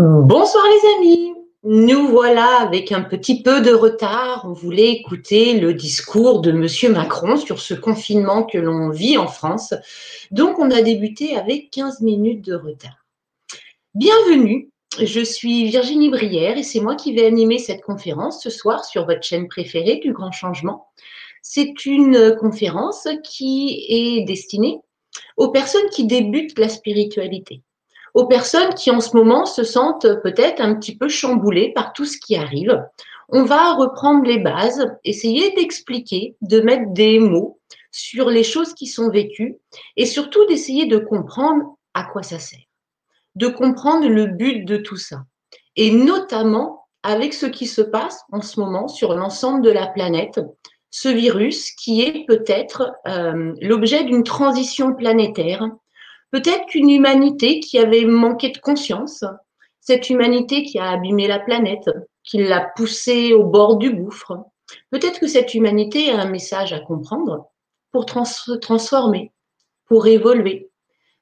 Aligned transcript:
Bonsoir 0.00 0.64
les 0.64 0.94
amis. 0.96 1.34
Nous 1.64 2.06
voilà 2.06 2.60
avec 2.60 2.92
un 2.92 3.00
petit 3.00 3.42
peu 3.42 3.60
de 3.60 3.72
retard. 3.72 4.44
On 4.48 4.52
voulait 4.52 4.92
écouter 4.92 5.58
le 5.58 5.74
discours 5.74 6.40
de 6.40 6.52
Monsieur 6.52 6.92
Macron 6.92 7.36
sur 7.36 7.58
ce 7.58 7.74
confinement 7.74 8.44
que 8.44 8.58
l'on 8.58 8.90
vit 8.90 9.18
en 9.18 9.26
France. 9.26 9.74
Donc 10.30 10.60
on 10.60 10.70
a 10.70 10.82
débuté 10.82 11.36
avec 11.36 11.72
15 11.72 12.02
minutes 12.02 12.44
de 12.44 12.54
retard. 12.54 13.04
Bienvenue. 13.96 14.70
Je 15.02 15.18
suis 15.18 15.64
Virginie 15.64 16.10
Brière 16.10 16.56
et 16.56 16.62
c'est 16.62 16.78
moi 16.78 16.94
qui 16.94 17.12
vais 17.12 17.26
animer 17.26 17.58
cette 17.58 17.82
conférence 17.82 18.40
ce 18.40 18.50
soir 18.50 18.84
sur 18.84 19.04
votre 19.04 19.24
chaîne 19.24 19.48
préférée 19.48 19.96
du 19.96 20.12
Grand 20.12 20.30
Changement. 20.30 20.86
C'est 21.42 21.86
une 21.86 22.36
conférence 22.36 23.08
qui 23.24 23.84
est 23.88 24.24
destinée 24.24 24.78
aux 25.36 25.50
personnes 25.50 25.90
qui 25.90 26.06
débutent 26.06 26.56
la 26.56 26.68
spiritualité 26.68 27.62
aux 28.18 28.26
personnes 28.26 28.74
qui 28.74 28.90
en 28.90 29.00
ce 29.00 29.16
moment 29.16 29.46
se 29.46 29.62
sentent 29.62 30.08
peut-être 30.24 30.60
un 30.60 30.74
petit 30.74 30.96
peu 30.96 31.08
chamboulées 31.08 31.72
par 31.72 31.92
tout 31.92 32.04
ce 32.04 32.18
qui 32.18 32.34
arrive. 32.34 32.84
On 33.28 33.44
va 33.44 33.74
reprendre 33.74 34.24
les 34.24 34.40
bases, 34.40 34.84
essayer 35.04 35.54
d'expliquer, 35.54 36.34
de 36.40 36.60
mettre 36.60 36.92
des 36.92 37.20
mots 37.20 37.60
sur 37.92 38.28
les 38.28 38.42
choses 38.42 38.74
qui 38.74 38.88
sont 38.88 39.08
vécues 39.08 39.58
et 39.96 40.04
surtout 40.04 40.44
d'essayer 40.46 40.86
de 40.86 40.98
comprendre 40.98 41.76
à 41.94 42.02
quoi 42.02 42.24
ça 42.24 42.40
sert, 42.40 42.58
de 43.36 43.46
comprendre 43.46 44.08
le 44.08 44.26
but 44.26 44.64
de 44.64 44.78
tout 44.78 44.96
ça. 44.96 45.18
Et 45.76 45.92
notamment 45.92 46.88
avec 47.04 47.32
ce 47.32 47.46
qui 47.46 47.68
se 47.68 47.82
passe 47.82 48.24
en 48.32 48.42
ce 48.42 48.58
moment 48.58 48.88
sur 48.88 49.14
l'ensemble 49.14 49.62
de 49.62 49.70
la 49.70 49.86
planète, 49.86 50.40
ce 50.90 51.08
virus 51.08 51.70
qui 51.70 52.02
est 52.02 52.24
peut-être 52.26 52.94
euh, 53.06 53.54
l'objet 53.60 54.02
d'une 54.02 54.24
transition 54.24 54.92
planétaire 54.92 55.68
Peut-être 56.30 56.66
qu'une 56.66 56.90
humanité 56.90 57.60
qui 57.60 57.78
avait 57.78 58.04
manqué 58.04 58.50
de 58.50 58.58
conscience, 58.58 59.24
cette 59.80 60.10
humanité 60.10 60.62
qui 60.62 60.78
a 60.78 60.90
abîmé 60.90 61.26
la 61.26 61.38
planète, 61.38 61.88
qui 62.22 62.38
l'a 62.38 62.70
poussée 62.76 63.32
au 63.32 63.44
bord 63.44 63.76
du 63.76 63.90
gouffre, 63.90 64.44
peut-être 64.90 65.18
que 65.18 65.26
cette 65.26 65.54
humanité 65.54 66.10
a 66.10 66.20
un 66.20 66.30
message 66.30 66.74
à 66.74 66.80
comprendre 66.80 67.46
pour 67.90 68.04
transformer, 68.04 69.32
pour 69.86 70.06
évoluer. 70.06 70.70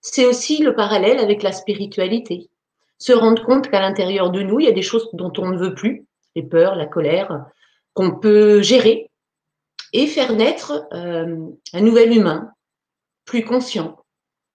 C'est 0.00 0.26
aussi 0.26 0.58
le 0.58 0.74
parallèle 0.74 1.20
avec 1.20 1.42
la 1.42 1.52
spiritualité. 1.52 2.50
Se 2.98 3.12
rendre 3.12 3.44
compte 3.44 3.70
qu'à 3.70 3.80
l'intérieur 3.80 4.30
de 4.30 4.42
nous, 4.42 4.58
il 4.58 4.66
y 4.66 4.70
a 4.70 4.72
des 4.72 4.82
choses 4.82 5.08
dont 5.12 5.32
on 5.38 5.50
ne 5.50 5.58
veut 5.58 5.74
plus, 5.74 6.06
les 6.34 6.42
peurs, 6.42 6.74
la 6.74 6.86
colère, 6.86 7.46
qu'on 7.94 8.18
peut 8.18 8.62
gérer 8.62 9.10
et 9.92 10.06
faire 10.06 10.32
naître 10.32 10.86
euh, 10.92 11.46
un 11.72 11.80
nouvel 11.80 12.16
humain, 12.16 12.50
plus 13.24 13.44
conscient, 13.44 14.04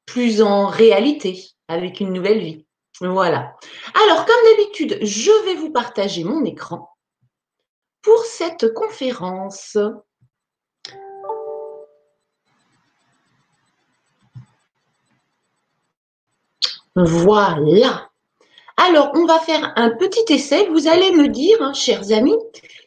plus 0.05 0.41
en 0.41 0.67
réalité, 0.67 1.47
avec 1.67 1.99
une 1.99 2.13
nouvelle 2.13 2.39
vie. 2.39 2.66
Voilà. 2.99 3.55
Alors, 4.03 4.25
comme 4.25 4.35
d'habitude, 4.45 4.99
je 5.02 5.45
vais 5.45 5.55
vous 5.55 5.71
partager 5.71 6.23
mon 6.23 6.45
écran 6.45 6.89
pour 8.02 8.23
cette 8.25 8.73
conférence. 8.73 9.77
Voilà. 16.95 18.11
Alors, 18.84 19.12
on 19.14 19.26
va 19.26 19.38
faire 19.38 19.74
un 19.76 19.92
petit 19.92 20.34
essai. 20.34 20.68
Vous 20.72 20.88
allez 20.88 21.12
me 21.12 21.28
dire, 21.28 21.56
hein, 21.62 21.72
chers 21.72 22.12
amis, 22.12 22.36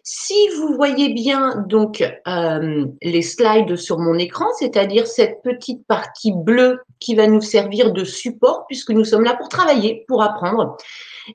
si 0.02 0.34
vous 0.56 0.74
voyez 0.74 1.10
bien 1.10 1.64
donc 1.68 2.02
euh, 2.26 2.84
les 3.00 3.22
slides 3.22 3.76
sur 3.76 4.00
mon 4.00 4.18
écran, 4.18 4.46
c'est-à-dire 4.58 5.06
cette 5.06 5.40
petite 5.44 5.86
partie 5.86 6.32
bleue 6.32 6.80
qui 6.98 7.14
va 7.14 7.28
nous 7.28 7.40
servir 7.40 7.92
de 7.92 8.02
support 8.02 8.66
puisque 8.66 8.90
nous 8.90 9.04
sommes 9.04 9.22
là 9.22 9.36
pour 9.36 9.48
travailler, 9.48 10.04
pour 10.08 10.20
apprendre. 10.20 10.76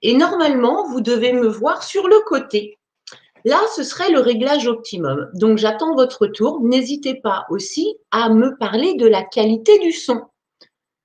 Et 0.02 0.14
normalement, 0.14 0.90
vous 0.90 1.00
devez 1.00 1.32
me 1.32 1.48
voir 1.48 1.82
sur 1.82 2.10
le 2.10 2.20
côté. 2.28 2.78
Là, 3.46 3.62
ce 3.78 3.84
serait 3.84 4.12
le 4.12 4.20
réglage 4.20 4.68
optimum. 4.68 5.30
Donc, 5.36 5.58
j'attends 5.58 5.96
votre 5.96 6.28
tour. 6.28 6.60
N'hésitez 6.62 7.16
pas 7.16 7.46
aussi 7.50 7.96
à 8.12 8.28
me 8.28 8.58
parler 8.58 8.96
de 8.96 9.08
la 9.08 9.24
qualité 9.24 9.80
du 9.80 9.94
son. 9.94 10.20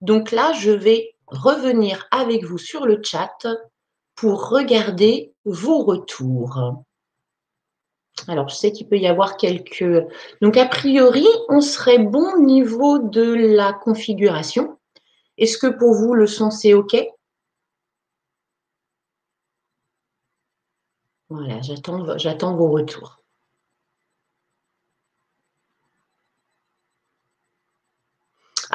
Donc 0.01 0.33
là, 0.33 0.53
je 0.55 0.73
vais 0.73 1.14
revenir 1.27 2.07
avec 2.11 2.45
vous 2.45 2.59
sur 2.59 2.87
le 2.87 3.03
chat 3.03 3.47
pour 4.15 4.49
regarder 4.49 5.33
vos 5.45 5.83
retours. 5.83 6.85
Alors, 8.29 8.49
je 8.49 8.55
sais 8.55 8.71
qu'il 8.71 8.89
peut 8.89 8.99
y 8.99 9.09
avoir 9.09 9.37
quelques... 9.37 9.85
Donc, 10.41 10.57
a 10.57 10.67
priori, 10.67 11.27
on 11.49 11.61
serait 11.61 11.99
bon 11.99 12.35
au 12.35 12.39
niveau 12.39 12.99
de 12.99 13.35
la 13.57 13.73
configuration. 13.73 14.79
Est-ce 15.37 15.59
que 15.59 15.67
pour 15.67 15.95
vous, 15.95 16.15
le 16.15 16.29
son, 16.29 16.51
c'est 16.51 16.75
OK? 16.75 16.97
Voilà, 21.29 21.61
j'attends 21.63 22.55
vos 22.55 22.71
retours. 22.71 23.24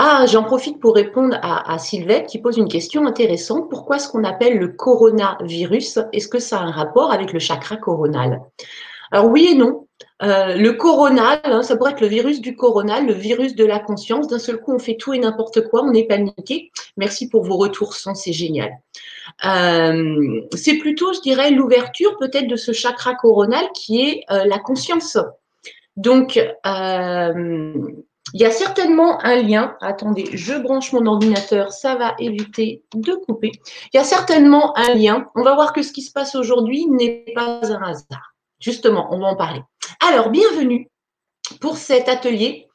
Ah, 0.01 0.25
j'en 0.27 0.45
profite 0.45 0.79
pour 0.79 0.95
répondre 0.95 1.37
à, 1.41 1.77
Sylvette 1.77 2.27
qui 2.27 2.39
pose 2.39 2.57
une 2.57 2.69
question 2.69 3.05
intéressante. 3.05 3.69
Pourquoi 3.69 3.99
ce 3.99 4.07
qu'on 4.07 4.23
appelle 4.23 4.57
le 4.57 4.69
coronavirus? 4.69 5.99
Est-ce 6.13 6.29
que 6.29 6.39
ça 6.39 6.59
a 6.59 6.63
un 6.63 6.71
rapport 6.71 7.11
avec 7.11 7.33
le 7.33 7.39
chakra 7.39 7.75
coronal? 7.75 8.39
Alors 9.11 9.25
oui 9.25 9.49
et 9.51 9.55
non. 9.55 9.87
Euh, 10.23 10.55
le 10.55 10.71
coronal, 10.71 11.41
hein, 11.43 11.63
ça 11.63 11.75
pourrait 11.75 11.91
être 11.91 11.99
le 11.99 12.07
virus 12.07 12.39
du 12.39 12.55
coronal, 12.55 13.07
le 13.07 13.13
virus 13.13 13.55
de 13.55 13.65
la 13.65 13.79
conscience. 13.79 14.29
D'un 14.29 14.39
seul 14.39 14.61
coup, 14.61 14.73
on 14.73 14.79
fait 14.79 14.95
tout 14.95 15.13
et 15.13 15.19
n'importe 15.19 15.67
quoi, 15.67 15.83
on 15.83 15.93
est 15.93 16.05
paniqué. 16.05 16.71
Merci 16.95 17.27
pour 17.27 17.43
vos 17.43 17.57
retours 17.57 17.93
c'est 17.93 18.31
génial. 18.31 18.71
Euh, 19.43 20.41
c'est 20.55 20.77
plutôt, 20.77 21.11
je 21.11 21.19
dirais, 21.19 21.51
l'ouverture 21.51 22.17
peut-être 22.19 22.47
de 22.47 22.55
ce 22.55 22.71
chakra 22.71 23.15
coronal 23.15 23.65
qui 23.73 23.99
est 23.99 24.23
euh, 24.31 24.45
la 24.45 24.59
conscience. 24.59 25.17
Donc, 25.97 26.39
il 28.33 28.41
y 28.41 28.45
a 28.45 28.51
certainement 28.51 29.23
un 29.23 29.41
lien. 29.41 29.75
Attendez, 29.81 30.29
je 30.33 30.53
branche 30.53 30.93
mon 30.93 31.05
ordinateur, 31.05 31.71
ça 31.71 31.95
va 31.95 32.15
éviter 32.19 32.83
de 32.93 33.13
couper. 33.13 33.51
Il 33.93 33.97
y 33.97 33.99
a 33.99 34.03
certainement 34.03 34.77
un 34.77 34.93
lien. 34.93 35.29
On 35.35 35.43
va 35.43 35.55
voir 35.55 35.73
que 35.73 35.81
ce 35.81 35.91
qui 35.91 36.01
se 36.01 36.11
passe 36.11 36.35
aujourd'hui 36.35 36.85
n'est 36.87 37.25
pas 37.33 37.59
un 37.65 37.81
hasard. 37.81 38.35
Justement, 38.59 39.07
on 39.11 39.19
va 39.19 39.27
en 39.27 39.35
parler. 39.35 39.61
Alors, 40.05 40.29
bienvenue 40.29 40.89
pour 41.61 41.77
cet 41.77 42.09
atelier 42.09 42.67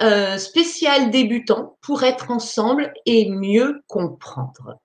euh, 0.00 0.38
spécial 0.38 1.10
débutant 1.10 1.76
pour 1.82 2.02
être 2.02 2.30
ensemble 2.30 2.92
et 3.06 3.30
mieux 3.30 3.82
comprendre. 3.86 4.78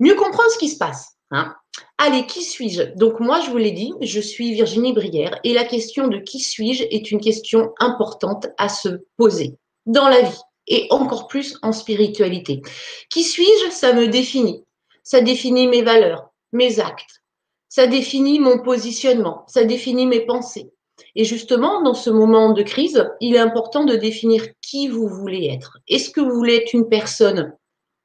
Mieux 0.00 0.14
comprendre 0.14 0.50
ce 0.50 0.58
qui 0.58 0.68
se 0.68 0.78
passe. 0.78 1.16
Hein. 1.30 1.54
Allez, 1.98 2.26
qui 2.26 2.42
suis-je? 2.42 2.94
Donc 2.96 3.20
moi, 3.20 3.40
je 3.40 3.50
vous 3.50 3.56
l'ai 3.56 3.72
dit, 3.72 3.92
je 4.00 4.20
suis 4.20 4.52
Virginie 4.52 4.92
Brière 4.92 5.38
et 5.44 5.52
la 5.52 5.64
question 5.64 6.08
de 6.08 6.18
qui 6.18 6.40
suis-je 6.40 6.84
est 6.84 7.10
une 7.10 7.20
question 7.20 7.72
importante 7.80 8.46
à 8.56 8.68
se 8.68 8.88
poser 9.16 9.56
dans 9.86 10.08
la 10.08 10.22
vie 10.22 10.40
et 10.66 10.86
encore 10.90 11.26
plus 11.28 11.58
en 11.62 11.72
spiritualité. 11.72 12.62
Qui 13.10 13.24
suis-je? 13.24 13.70
Ça 13.70 13.92
me 13.92 14.06
définit. 14.06 14.64
Ça 15.02 15.20
définit 15.20 15.66
mes 15.66 15.82
valeurs, 15.82 16.30
mes 16.52 16.78
actes. 16.78 17.22
Ça 17.68 17.86
définit 17.86 18.38
mon 18.38 18.58
positionnement. 18.58 19.44
Ça 19.48 19.64
définit 19.64 20.06
mes 20.06 20.20
pensées. 20.20 20.70
Et 21.14 21.24
justement, 21.24 21.82
dans 21.82 21.94
ce 21.94 22.10
moment 22.10 22.52
de 22.52 22.62
crise, 22.62 23.08
il 23.20 23.34
est 23.34 23.40
important 23.40 23.84
de 23.84 23.96
définir 23.96 24.46
qui 24.60 24.88
vous 24.88 25.08
voulez 25.08 25.46
être. 25.46 25.78
Est-ce 25.88 26.10
que 26.10 26.20
vous 26.20 26.34
voulez 26.34 26.56
être 26.56 26.74
une 26.74 26.88
personne 26.88 27.54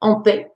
en 0.00 0.20
paix, 0.20 0.50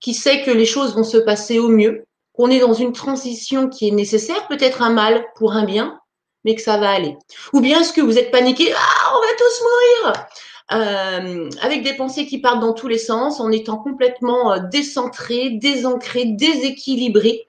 qui 0.00 0.14
sait 0.14 0.42
que 0.42 0.50
les 0.50 0.66
choses 0.66 0.94
vont 0.94 1.04
se 1.04 1.16
passer 1.16 1.58
au 1.58 1.68
mieux, 1.68 2.04
qu'on 2.38 2.50
est 2.50 2.60
dans 2.60 2.72
une 2.72 2.92
transition 2.92 3.68
qui 3.68 3.88
est 3.88 3.92
nécessaire, 3.92 4.46
peut-être 4.46 4.80
un 4.80 4.90
mal 4.92 5.26
pour 5.34 5.54
un 5.54 5.64
bien, 5.64 5.98
mais 6.44 6.54
que 6.54 6.62
ça 6.62 6.78
va 6.78 6.90
aller. 6.90 7.16
Ou 7.52 7.60
bien 7.60 7.80
est-ce 7.80 7.92
que 7.92 8.00
vous 8.00 8.16
êtes 8.16 8.30
paniqué, 8.30 8.72
ah, 8.72 9.12
on 9.16 9.20
va 9.20 9.26
tous 9.36 9.62
mourir 9.64 10.26
euh, 10.70 11.50
avec 11.62 11.82
des 11.82 11.94
pensées 11.94 12.26
qui 12.26 12.38
partent 12.40 12.60
dans 12.60 12.74
tous 12.74 12.86
les 12.86 12.98
sens, 12.98 13.40
en 13.40 13.50
étant 13.50 13.78
complètement 13.78 14.52
euh, 14.52 14.58
décentré, 14.70 15.50
désancré, 15.50 16.26
déséquilibré. 16.26 17.48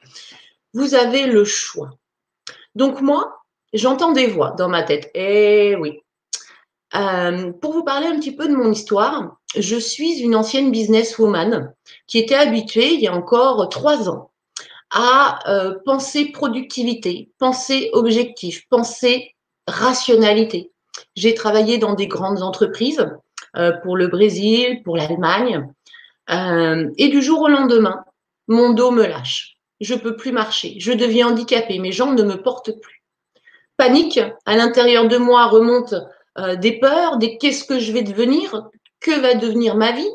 Vous 0.73 0.95
avez 0.95 1.27
le 1.27 1.45
choix. 1.45 1.91
Donc 2.73 3.01
moi, 3.01 3.43
j'entends 3.73 4.11
des 4.11 4.25
voix 4.27 4.55
dans 4.57 4.69
ma 4.69 4.81
tête. 4.81 5.11
Eh 5.13 5.75
oui. 5.75 5.99
Euh, 6.95 7.51
pour 7.61 7.73
vous 7.73 7.83
parler 7.83 8.07
un 8.07 8.17
petit 8.17 8.35
peu 8.35 8.47
de 8.47 8.55
mon 8.55 8.71
histoire, 8.71 9.37
je 9.55 9.75
suis 9.75 10.19
une 10.21 10.35
ancienne 10.35 10.71
businesswoman 10.71 11.75
qui 12.07 12.17
était 12.17 12.33
habituée 12.33 12.93
il 12.93 13.01
y 13.01 13.07
a 13.07 13.13
encore 13.13 13.69
trois 13.69 14.09
ans 14.09 14.28
à 14.91 15.39
euh, 15.47 15.75
penser 15.85 16.31
productivité, 16.31 17.29
penser 17.37 17.89
objectif, 17.93 18.67
penser 18.69 19.35
rationalité. 19.67 20.71
J'ai 21.15 21.33
travaillé 21.33 21.77
dans 21.77 21.93
des 21.93 22.07
grandes 22.07 22.41
entreprises 22.41 23.07
euh, 23.55 23.71
pour 23.83 23.95
le 23.95 24.07
Brésil, 24.07 24.81
pour 24.83 24.97
l'Allemagne, 24.97 25.67
euh, 26.31 26.89
et 26.97 27.09
du 27.09 27.21
jour 27.21 27.41
au 27.41 27.47
lendemain, 27.47 28.03
mon 28.47 28.73
dos 28.73 28.91
me 28.91 29.05
lâche. 29.05 29.57
Je 29.79 29.95
peux 29.95 30.15
plus 30.15 30.31
marcher, 30.31 30.75
je 30.79 30.91
deviens 30.91 31.29
handicapée, 31.29 31.79
mes 31.79 31.91
jambes 31.91 32.17
ne 32.17 32.23
me 32.23 32.41
portent 32.41 32.71
plus. 32.81 33.03
Panique 33.77 34.19
à 34.45 34.57
l'intérieur 34.57 35.07
de 35.07 35.17
moi 35.17 35.47
remonte 35.47 35.95
des 36.57 36.79
peurs, 36.79 37.17
des 37.17 37.37
qu'est-ce 37.37 37.63
que 37.63 37.79
je 37.79 37.93
vais 37.93 38.01
devenir, 38.01 38.69
que 38.99 39.17
va 39.21 39.35
devenir 39.35 39.75
ma 39.75 39.93
vie, 39.93 40.11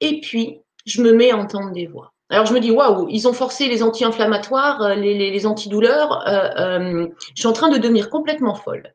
et 0.00 0.20
puis 0.20 0.60
je 0.86 1.02
me 1.02 1.12
mets 1.12 1.30
à 1.30 1.36
entendre 1.36 1.72
des 1.72 1.86
voix. 1.86 2.14
Alors 2.30 2.46
je 2.46 2.54
me 2.54 2.60
dis, 2.60 2.70
waouh, 2.70 3.08
ils 3.10 3.26
ont 3.26 3.32
forcé 3.32 3.66
les 3.66 3.82
anti-inflammatoires, 3.82 4.82
euh, 4.82 4.94
les, 4.94 5.46
antidouleurs. 5.46 6.26
Euh, 6.28 6.48
euh, 6.58 7.08
je 7.34 7.40
suis 7.40 7.48
en 7.48 7.52
train 7.52 7.68
de 7.68 7.76
devenir 7.76 8.08
complètement 8.08 8.54
folle. 8.54 8.94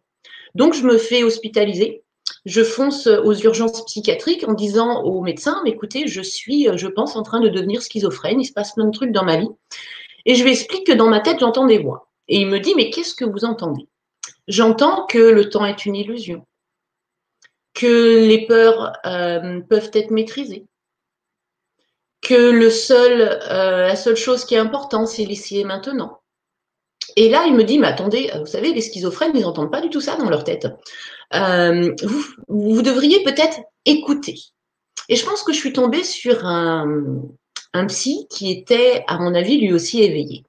Donc 0.55 0.73
je 0.73 0.83
me 0.83 0.97
fais 0.97 1.23
hospitaliser. 1.23 2.03
Je 2.45 2.63
fonce 2.63 3.07
aux 3.07 3.33
urgences 3.33 3.83
psychiatriques 3.85 4.47
en 4.47 4.53
disant 4.53 5.03
au 5.03 5.21
médecin, 5.21 5.61
écoutez, 5.65 6.07
je 6.07 6.21
suis, 6.21 6.67
je 6.75 6.87
pense, 6.87 7.15
en 7.15 7.23
train 7.23 7.41
de 7.41 7.49
devenir 7.49 7.81
schizophrène. 7.81 8.39
Il 8.39 8.45
se 8.45 8.53
passe 8.53 8.73
plein 8.73 8.85
de 8.85 8.91
trucs 8.91 9.11
dans 9.11 9.25
ma 9.25 9.37
vie. 9.37 9.49
Et 10.25 10.35
je 10.35 10.43
lui 10.43 10.51
explique 10.51 10.87
que 10.87 10.93
dans 10.93 11.09
ma 11.09 11.19
tête, 11.19 11.39
j'entends 11.39 11.65
des 11.65 11.77
voix. 11.77 12.07
Et 12.29 12.39
il 12.39 12.47
me 12.47 12.59
dit, 12.59 12.73
mais 12.75 12.89
qu'est-ce 12.89 13.13
que 13.13 13.25
vous 13.25 13.45
entendez? 13.45 13.87
J'entends 14.47 15.05
que 15.07 15.17
le 15.17 15.49
temps 15.49 15.65
est 15.65 15.85
une 15.85 15.95
illusion, 15.95 16.45
que 17.73 18.25
les 18.25 18.45
peurs 18.47 18.93
peuvent 19.03 19.91
être 19.93 20.11
maîtrisées, 20.11 20.65
que 22.25 22.33
le 22.33 22.69
seul, 22.69 23.21
euh, 23.21 23.87
la 23.87 23.95
seule 23.95 24.15
chose 24.15 24.45
qui 24.45 24.55
est 24.55 24.59
importante, 24.59 25.07
c'est 25.07 25.25
l'ici 25.25 25.59
et 25.59 25.63
maintenant. 25.63 26.19
Et 27.15 27.29
là, 27.29 27.45
il 27.45 27.53
me 27.53 27.63
dit, 27.63 27.77
mais 27.77 27.87
attendez, 27.87 28.31
euh, 28.33 28.39
vous 28.39 28.47
savez, 28.47 28.73
les 28.73 28.81
schizophrènes, 28.81 29.31
ils 29.35 29.43
n'entendent 29.43 29.71
pas 29.71 29.81
du 29.81 29.89
tout 29.89 30.01
ça 30.01 30.15
dans 30.15 30.29
leur 30.29 30.43
tête. 30.43 30.67
Euh, 31.33 31.93
vous, 32.47 32.81
devriez 32.81 33.23
peut-être 33.23 33.59
écouter. 33.85 34.35
Et 35.07 35.15
je 35.15 35.25
pense 35.25 35.43
que 35.43 35.53
je 35.53 35.57
suis 35.59 35.73
tombée 35.73 36.03
sur 36.03 36.45
un, 36.45 37.21
un 37.73 37.85
psy 37.85 38.27
qui 38.29 38.51
était, 38.51 39.03
à 39.07 39.19
mon 39.19 39.35
avis, 39.35 39.59
lui 39.59 39.71
aussi 39.71 40.01
éveillé. 40.01 40.43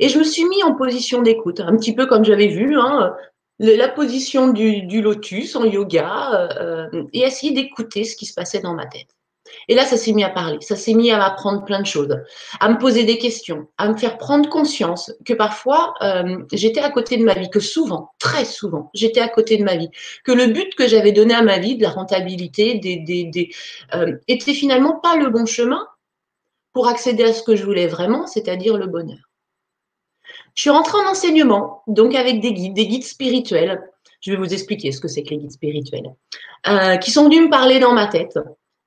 Et 0.00 0.08
je 0.08 0.18
me 0.18 0.24
suis 0.24 0.44
mis 0.44 0.62
en 0.64 0.74
position 0.74 1.22
d'écoute, 1.22 1.60
un 1.60 1.76
petit 1.76 1.94
peu 1.94 2.06
comme 2.06 2.24
j'avais 2.24 2.48
vu, 2.48 2.76
hein, 2.76 3.14
la 3.60 3.88
position 3.88 4.48
du, 4.48 4.82
du, 4.82 5.00
lotus 5.00 5.54
en 5.54 5.64
yoga, 5.64 6.50
euh, 6.60 7.04
et 7.12 7.20
essayer 7.20 7.52
d'écouter 7.52 8.04
ce 8.04 8.16
qui 8.16 8.26
se 8.26 8.34
passait 8.34 8.60
dans 8.60 8.74
ma 8.74 8.86
tête. 8.86 9.17
Et 9.68 9.74
là, 9.74 9.84
ça 9.84 9.96
s'est 9.96 10.12
mis 10.12 10.24
à 10.24 10.30
parler, 10.30 10.58
ça 10.60 10.76
s'est 10.76 10.94
mis 10.94 11.10
à 11.10 11.18
m'apprendre 11.18 11.64
plein 11.64 11.80
de 11.80 11.86
choses, 11.86 12.16
à 12.60 12.68
me 12.68 12.78
poser 12.78 13.04
des 13.04 13.18
questions, 13.18 13.68
à 13.76 13.88
me 13.88 13.96
faire 13.96 14.18
prendre 14.18 14.48
conscience 14.48 15.12
que 15.24 15.34
parfois, 15.34 15.94
euh, 16.02 16.38
j'étais 16.52 16.80
à 16.80 16.90
côté 16.90 17.16
de 17.16 17.24
ma 17.24 17.34
vie, 17.34 17.50
que 17.50 17.60
souvent, 17.60 18.10
très 18.18 18.44
souvent, 18.44 18.90
j'étais 18.94 19.20
à 19.20 19.28
côté 19.28 19.56
de 19.56 19.64
ma 19.64 19.76
vie, 19.76 19.90
que 20.24 20.32
le 20.32 20.46
but 20.46 20.74
que 20.74 20.88
j'avais 20.88 21.12
donné 21.12 21.34
à 21.34 21.42
ma 21.42 21.58
vie, 21.58 21.76
de 21.76 21.82
la 21.82 21.90
rentabilité, 21.90 22.76
des, 22.76 23.50
euh, 23.94 24.16
était 24.26 24.54
finalement 24.54 25.00
pas 25.00 25.16
le 25.16 25.30
bon 25.30 25.46
chemin 25.46 25.86
pour 26.72 26.88
accéder 26.88 27.24
à 27.24 27.32
ce 27.32 27.42
que 27.42 27.56
je 27.56 27.64
voulais 27.64 27.86
vraiment, 27.86 28.26
c'est-à-dire 28.26 28.76
le 28.76 28.86
bonheur. 28.86 29.18
Je 30.54 30.62
suis 30.62 30.70
rentrée 30.70 30.98
en 30.98 31.10
enseignement, 31.10 31.82
donc 31.86 32.14
avec 32.14 32.40
des 32.40 32.52
guides, 32.52 32.74
des 32.74 32.86
guides 32.86 33.04
spirituels. 33.04 33.80
Je 34.20 34.32
vais 34.32 34.36
vous 34.36 34.52
expliquer 34.52 34.92
ce 34.92 35.00
que 35.00 35.08
c'est 35.08 35.22
que 35.22 35.30
les 35.30 35.38
guides 35.38 35.52
spirituels, 35.52 36.14
euh, 36.66 36.96
qui 36.96 37.10
sont 37.10 37.24
venus 37.24 37.42
me 37.42 37.50
parler 37.50 37.78
dans 37.78 37.92
ma 37.92 38.06
tête 38.06 38.38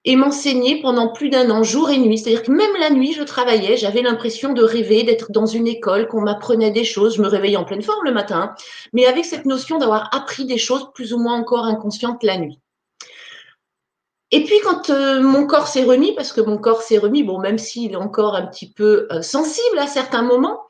et 0.04 0.16
m'enseigner 0.16 0.82
pendant 0.82 1.10
plus 1.10 1.30
d'un 1.30 1.50
an, 1.52 1.64
jour 1.64 1.90
et 1.90 1.98
nuit. 1.98 2.18
C'est-à-dire 2.18 2.44
que 2.44 2.52
même 2.52 2.76
la 2.80 2.90
nuit, 2.90 3.14
je 3.14 3.22
travaillais, 3.22 3.78
j'avais 3.78 4.02
l'impression 4.02 4.54
de 4.54 4.64
rêver, 4.64 5.04
d'être 5.04 5.32
dans 5.32 5.46
une 5.46 5.68
école, 5.68 6.08
qu'on 6.08 6.22
m'apprenait 6.22 6.72
des 6.72 6.84
choses. 6.84 7.18
Je 7.18 7.22
me 7.22 7.28
réveillais 7.28 7.58
en 7.58 7.66
pleine 7.66 7.84
forme 7.84 8.04
le 8.06 8.14
matin, 8.14 8.56
mais 8.94 9.06
avec 9.06 9.26
cette 9.26 9.46
notion 9.46 9.78
d'avoir 9.78 10.14
appris 10.16 10.46
des 10.46 10.58
choses 10.58 10.88
plus 10.94 11.14
ou 11.14 11.20
moins 11.20 11.36
encore 11.36 11.66
inconscientes 11.66 12.24
la 12.24 12.38
nuit. 12.38 12.60
Et 14.32 14.44
puis 14.46 14.56
quand 14.64 14.90
euh, 14.90 15.22
mon 15.22 15.46
corps 15.46 15.68
s'est 15.68 15.84
remis, 15.84 16.14
parce 16.16 16.32
que 16.32 16.42
mon 16.42 16.58
corps 16.58 16.82
s'est 16.82 16.98
remis, 16.98 17.22
bon, 17.22 17.38
même 17.38 17.58
s'il 17.58 17.92
est 17.92 17.98
encore 17.98 18.36
un 18.36 18.48
petit 18.48 18.72
peu 18.72 19.08
euh, 19.12 19.22
sensible 19.22 19.78
à 19.78 19.88
certains 19.88 20.22
moments, 20.22 20.62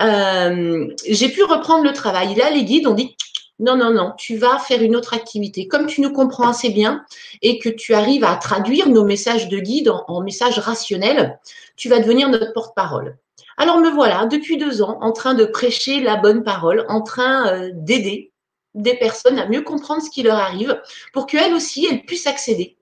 euh, 0.00 0.86
j'ai 1.06 1.28
pu 1.28 1.44
reprendre 1.44 1.84
le 1.84 1.92
travail. 1.92 2.34
Là, 2.34 2.50
les 2.50 2.64
guides 2.64 2.86
ont 2.86 2.94
dit 2.94 3.14
non, 3.62 3.76
non, 3.76 3.92
non, 3.92 4.12
tu 4.18 4.36
vas 4.36 4.58
faire 4.58 4.82
une 4.82 4.96
autre 4.96 5.14
activité. 5.14 5.68
Comme 5.68 5.86
tu 5.86 6.00
nous 6.00 6.12
comprends 6.12 6.48
assez 6.48 6.70
bien 6.70 7.04
et 7.42 7.60
que 7.60 7.68
tu 7.68 7.94
arrives 7.94 8.24
à 8.24 8.34
traduire 8.34 8.88
nos 8.88 9.04
messages 9.04 9.48
de 9.48 9.58
guide 9.60 9.88
en, 10.08 10.20
messages 10.20 10.58
rationnels, 10.58 11.38
tu 11.76 11.88
vas 11.88 12.00
devenir 12.00 12.28
notre 12.28 12.52
porte-parole. 12.52 13.16
Alors 13.56 13.78
me 13.78 13.88
voilà, 13.88 14.26
depuis 14.26 14.56
deux 14.56 14.82
ans, 14.82 14.98
en 15.00 15.12
train 15.12 15.34
de 15.34 15.44
prêcher 15.44 16.00
la 16.00 16.16
bonne 16.16 16.42
parole, 16.42 16.84
en 16.88 17.02
train 17.02 17.46
euh, 17.52 17.70
d'aider 17.72 18.32
des 18.74 18.94
personnes 18.94 19.38
à 19.38 19.48
mieux 19.48 19.62
comprendre 19.62 20.02
ce 20.02 20.10
qui 20.10 20.24
leur 20.24 20.38
arrive 20.38 20.82
pour 21.12 21.26
qu'elles 21.26 21.54
aussi, 21.54 21.86
elles 21.88 22.04
puissent 22.04 22.26
accéder 22.26 22.76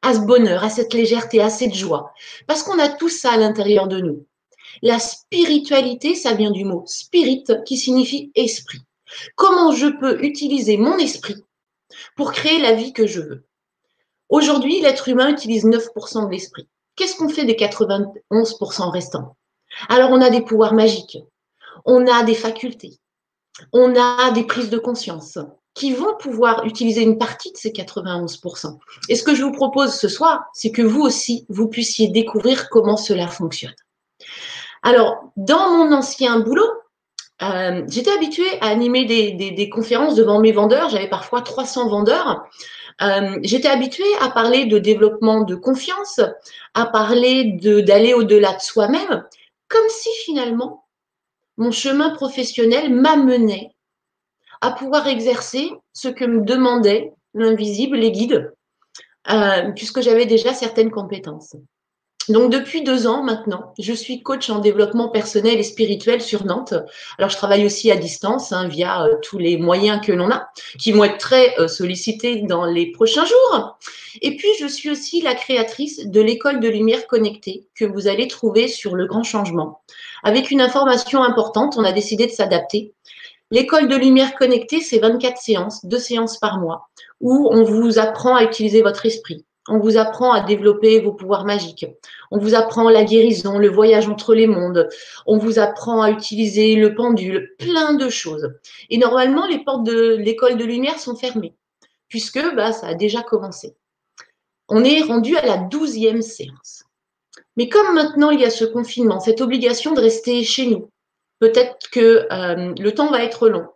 à 0.00 0.14
ce 0.14 0.20
bonheur, 0.20 0.64
à 0.64 0.70
cette 0.70 0.94
légèreté, 0.94 1.42
à 1.42 1.50
cette 1.50 1.74
joie. 1.74 2.14
Parce 2.46 2.62
qu'on 2.62 2.78
a 2.78 2.88
tout 2.88 3.10
ça 3.10 3.32
à 3.32 3.36
l'intérieur 3.36 3.88
de 3.88 4.00
nous. 4.00 4.24
La 4.80 4.98
spiritualité, 4.98 6.14
ça 6.14 6.32
vient 6.32 6.50
du 6.50 6.64
mot 6.64 6.82
spirit 6.86 7.44
qui 7.66 7.76
signifie 7.76 8.32
esprit. 8.34 8.80
Comment 9.36 9.72
je 9.72 9.86
peux 9.86 10.22
utiliser 10.24 10.76
mon 10.76 10.98
esprit 10.98 11.36
pour 12.16 12.32
créer 12.32 12.60
la 12.60 12.72
vie 12.72 12.92
que 12.92 13.06
je 13.06 13.20
veux? 13.20 13.44
Aujourd'hui, 14.28 14.80
l'être 14.80 15.08
humain 15.08 15.30
utilise 15.30 15.64
9% 15.64 16.26
de 16.26 16.30
l'esprit. 16.30 16.68
Qu'est-ce 16.96 17.16
qu'on 17.16 17.28
fait 17.28 17.44
des 17.44 17.54
91% 17.54 18.90
restants? 18.90 19.36
Alors, 19.88 20.10
on 20.10 20.20
a 20.20 20.30
des 20.30 20.40
pouvoirs 20.40 20.74
magiques, 20.74 21.18
on 21.84 22.06
a 22.06 22.22
des 22.22 22.34
facultés, 22.34 22.98
on 23.72 23.94
a 23.96 24.30
des 24.30 24.44
prises 24.44 24.70
de 24.70 24.78
conscience 24.78 25.38
qui 25.74 25.92
vont 25.92 26.14
pouvoir 26.16 26.64
utiliser 26.64 27.02
une 27.02 27.18
partie 27.18 27.50
de 27.50 27.56
ces 27.56 27.70
91%. 27.70 28.78
Et 29.08 29.16
ce 29.16 29.24
que 29.24 29.34
je 29.34 29.42
vous 29.42 29.52
propose 29.52 29.92
ce 29.94 30.08
soir, 30.08 30.44
c'est 30.52 30.70
que 30.70 30.82
vous 30.82 31.00
aussi, 31.00 31.46
vous 31.48 31.68
puissiez 31.68 32.08
découvrir 32.08 32.70
comment 32.70 32.96
cela 32.96 33.26
fonctionne. 33.26 33.74
Alors, 34.84 35.32
dans 35.36 35.70
mon 35.70 35.92
ancien 35.92 36.38
boulot, 36.38 36.70
euh, 37.42 37.82
j'étais 37.88 38.12
habituée 38.12 38.60
à 38.60 38.68
animer 38.68 39.04
des, 39.04 39.68
conférences 39.68 40.14
devant 40.14 40.40
mes 40.40 40.52
vendeurs. 40.52 40.88
J'avais 40.88 41.08
parfois 41.08 41.42
300 41.42 41.88
vendeurs. 41.88 42.44
Euh, 43.02 43.38
j'étais 43.42 43.68
habituée 43.68 44.14
à 44.20 44.30
parler 44.30 44.66
de 44.66 44.78
développement 44.78 45.42
de 45.42 45.56
confiance, 45.56 46.20
à 46.74 46.86
parler 46.86 47.58
d'aller 47.60 48.14
au-delà 48.14 48.54
de 48.54 48.60
soi-même, 48.60 49.24
comme 49.68 49.88
si 49.88 50.08
finalement 50.24 50.84
mon 51.56 51.72
chemin 51.72 52.10
professionnel 52.10 52.92
m'amenait 52.92 53.74
à 54.60 54.70
pouvoir 54.70 55.08
exercer 55.08 55.70
ce 55.92 56.08
que 56.08 56.24
me 56.24 56.42
demandait 56.42 57.12
l'invisible, 57.34 57.96
les 57.96 58.12
guides, 58.12 58.52
euh, 59.30 59.72
puisque 59.72 60.00
j'avais 60.00 60.26
déjà 60.26 60.54
certaines 60.54 60.90
compétences. 60.90 61.56
Donc 62.30 62.50
depuis 62.50 62.82
deux 62.82 63.06
ans 63.06 63.22
maintenant, 63.22 63.74
je 63.78 63.92
suis 63.92 64.22
coach 64.22 64.48
en 64.48 64.58
développement 64.58 65.08
personnel 65.08 65.58
et 65.58 65.62
spirituel 65.62 66.22
sur 66.22 66.46
Nantes. 66.46 66.72
Alors 67.18 67.28
je 67.28 67.36
travaille 67.36 67.66
aussi 67.66 67.90
à 67.90 67.96
distance 67.96 68.50
hein, 68.52 68.66
via 68.66 69.04
euh, 69.04 69.16
tous 69.22 69.36
les 69.36 69.58
moyens 69.58 70.00
que 70.04 70.12
l'on 70.12 70.30
a, 70.30 70.48
qui 70.78 70.92
vont 70.92 71.04
être 71.04 71.18
très 71.18 71.58
euh, 71.58 71.68
sollicités 71.68 72.42
dans 72.42 72.64
les 72.64 72.92
prochains 72.92 73.26
jours. 73.26 73.78
Et 74.22 74.36
puis 74.36 74.48
je 74.58 74.66
suis 74.66 74.90
aussi 74.90 75.20
la 75.20 75.34
créatrice 75.34 76.06
de 76.06 76.20
l'école 76.22 76.60
de 76.60 76.68
lumière 76.68 77.06
connectée 77.06 77.66
que 77.74 77.84
vous 77.84 78.08
allez 78.08 78.26
trouver 78.26 78.68
sur 78.68 78.94
le 78.94 79.06
grand 79.06 79.24
changement. 79.24 79.82
Avec 80.22 80.50
une 80.50 80.62
information 80.62 81.22
importante, 81.22 81.76
on 81.76 81.84
a 81.84 81.92
décidé 81.92 82.26
de 82.26 82.32
s'adapter. 82.32 82.94
L'école 83.50 83.86
de 83.86 83.96
lumière 83.96 84.34
connectée, 84.34 84.80
c'est 84.80 84.98
24 84.98 85.36
séances, 85.36 85.84
deux 85.84 85.98
séances 85.98 86.38
par 86.38 86.58
mois, 86.58 86.88
où 87.20 87.48
on 87.52 87.64
vous 87.64 87.98
apprend 87.98 88.34
à 88.34 88.44
utiliser 88.44 88.80
votre 88.80 89.04
esprit, 89.04 89.44
on 89.68 89.78
vous 89.78 89.96
apprend 89.96 90.32
à 90.32 90.42
développer 90.42 91.00
vos 91.00 91.12
pouvoirs 91.12 91.44
magiques. 91.44 91.86
On 92.30 92.38
vous 92.38 92.54
apprend 92.54 92.88
la 92.90 93.04
guérison, 93.04 93.58
le 93.58 93.68
voyage 93.68 94.08
entre 94.08 94.34
les 94.34 94.46
mondes. 94.46 94.88
On 95.26 95.38
vous 95.38 95.58
apprend 95.58 96.02
à 96.02 96.10
utiliser 96.10 96.74
le 96.76 96.94
pendule, 96.94 97.54
plein 97.58 97.94
de 97.94 98.08
choses. 98.08 98.52
Et 98.90 98.98
normalement, 98.98 99.46
les 99.46 99.64
portes 99.64 99.84
de 99.84 100.16
l'école 100.16 100.56
de 100.56 100.64
lumière 100.64 100.98
sont 100.98 101.16
fermées, 101.16 101.54
puisque 102.08 102.40
bah, 102.54 102.72
ça 102.72 102.88
a 102.88 102.94
déjà 102.94 103.22
commencé. 103.22 103.74
On 104.68 104.84
est 104.84 105.02
rendu 105.02 105.36
à 105.36 105.46
la 105.46 105.56
douzième 105.56 106.22
séance. 106.22 106.84
Mais 107.56 107.68
comme 107.68 107.94
maintenant 107.94 108.30
il 108.30 108.40
y 108.40 108.44
a 108.44 108.50
ce 108.50 108.64
confinement, 108.64 109.20
cette 109.20 109.40
obligation 109.40 109.92
de 109.92 110.00
rester 110.00 110.42
chez 110.42 110.66
nous, 110.66 110.90
peut-être 111.38 111.90
que 111.90 112.26
euh, 112.32 112.74
le 112.78 112.92
temps 112.92 113.10
va 113.10 113.22
être 113.22 113.48
long. 113.48 113.66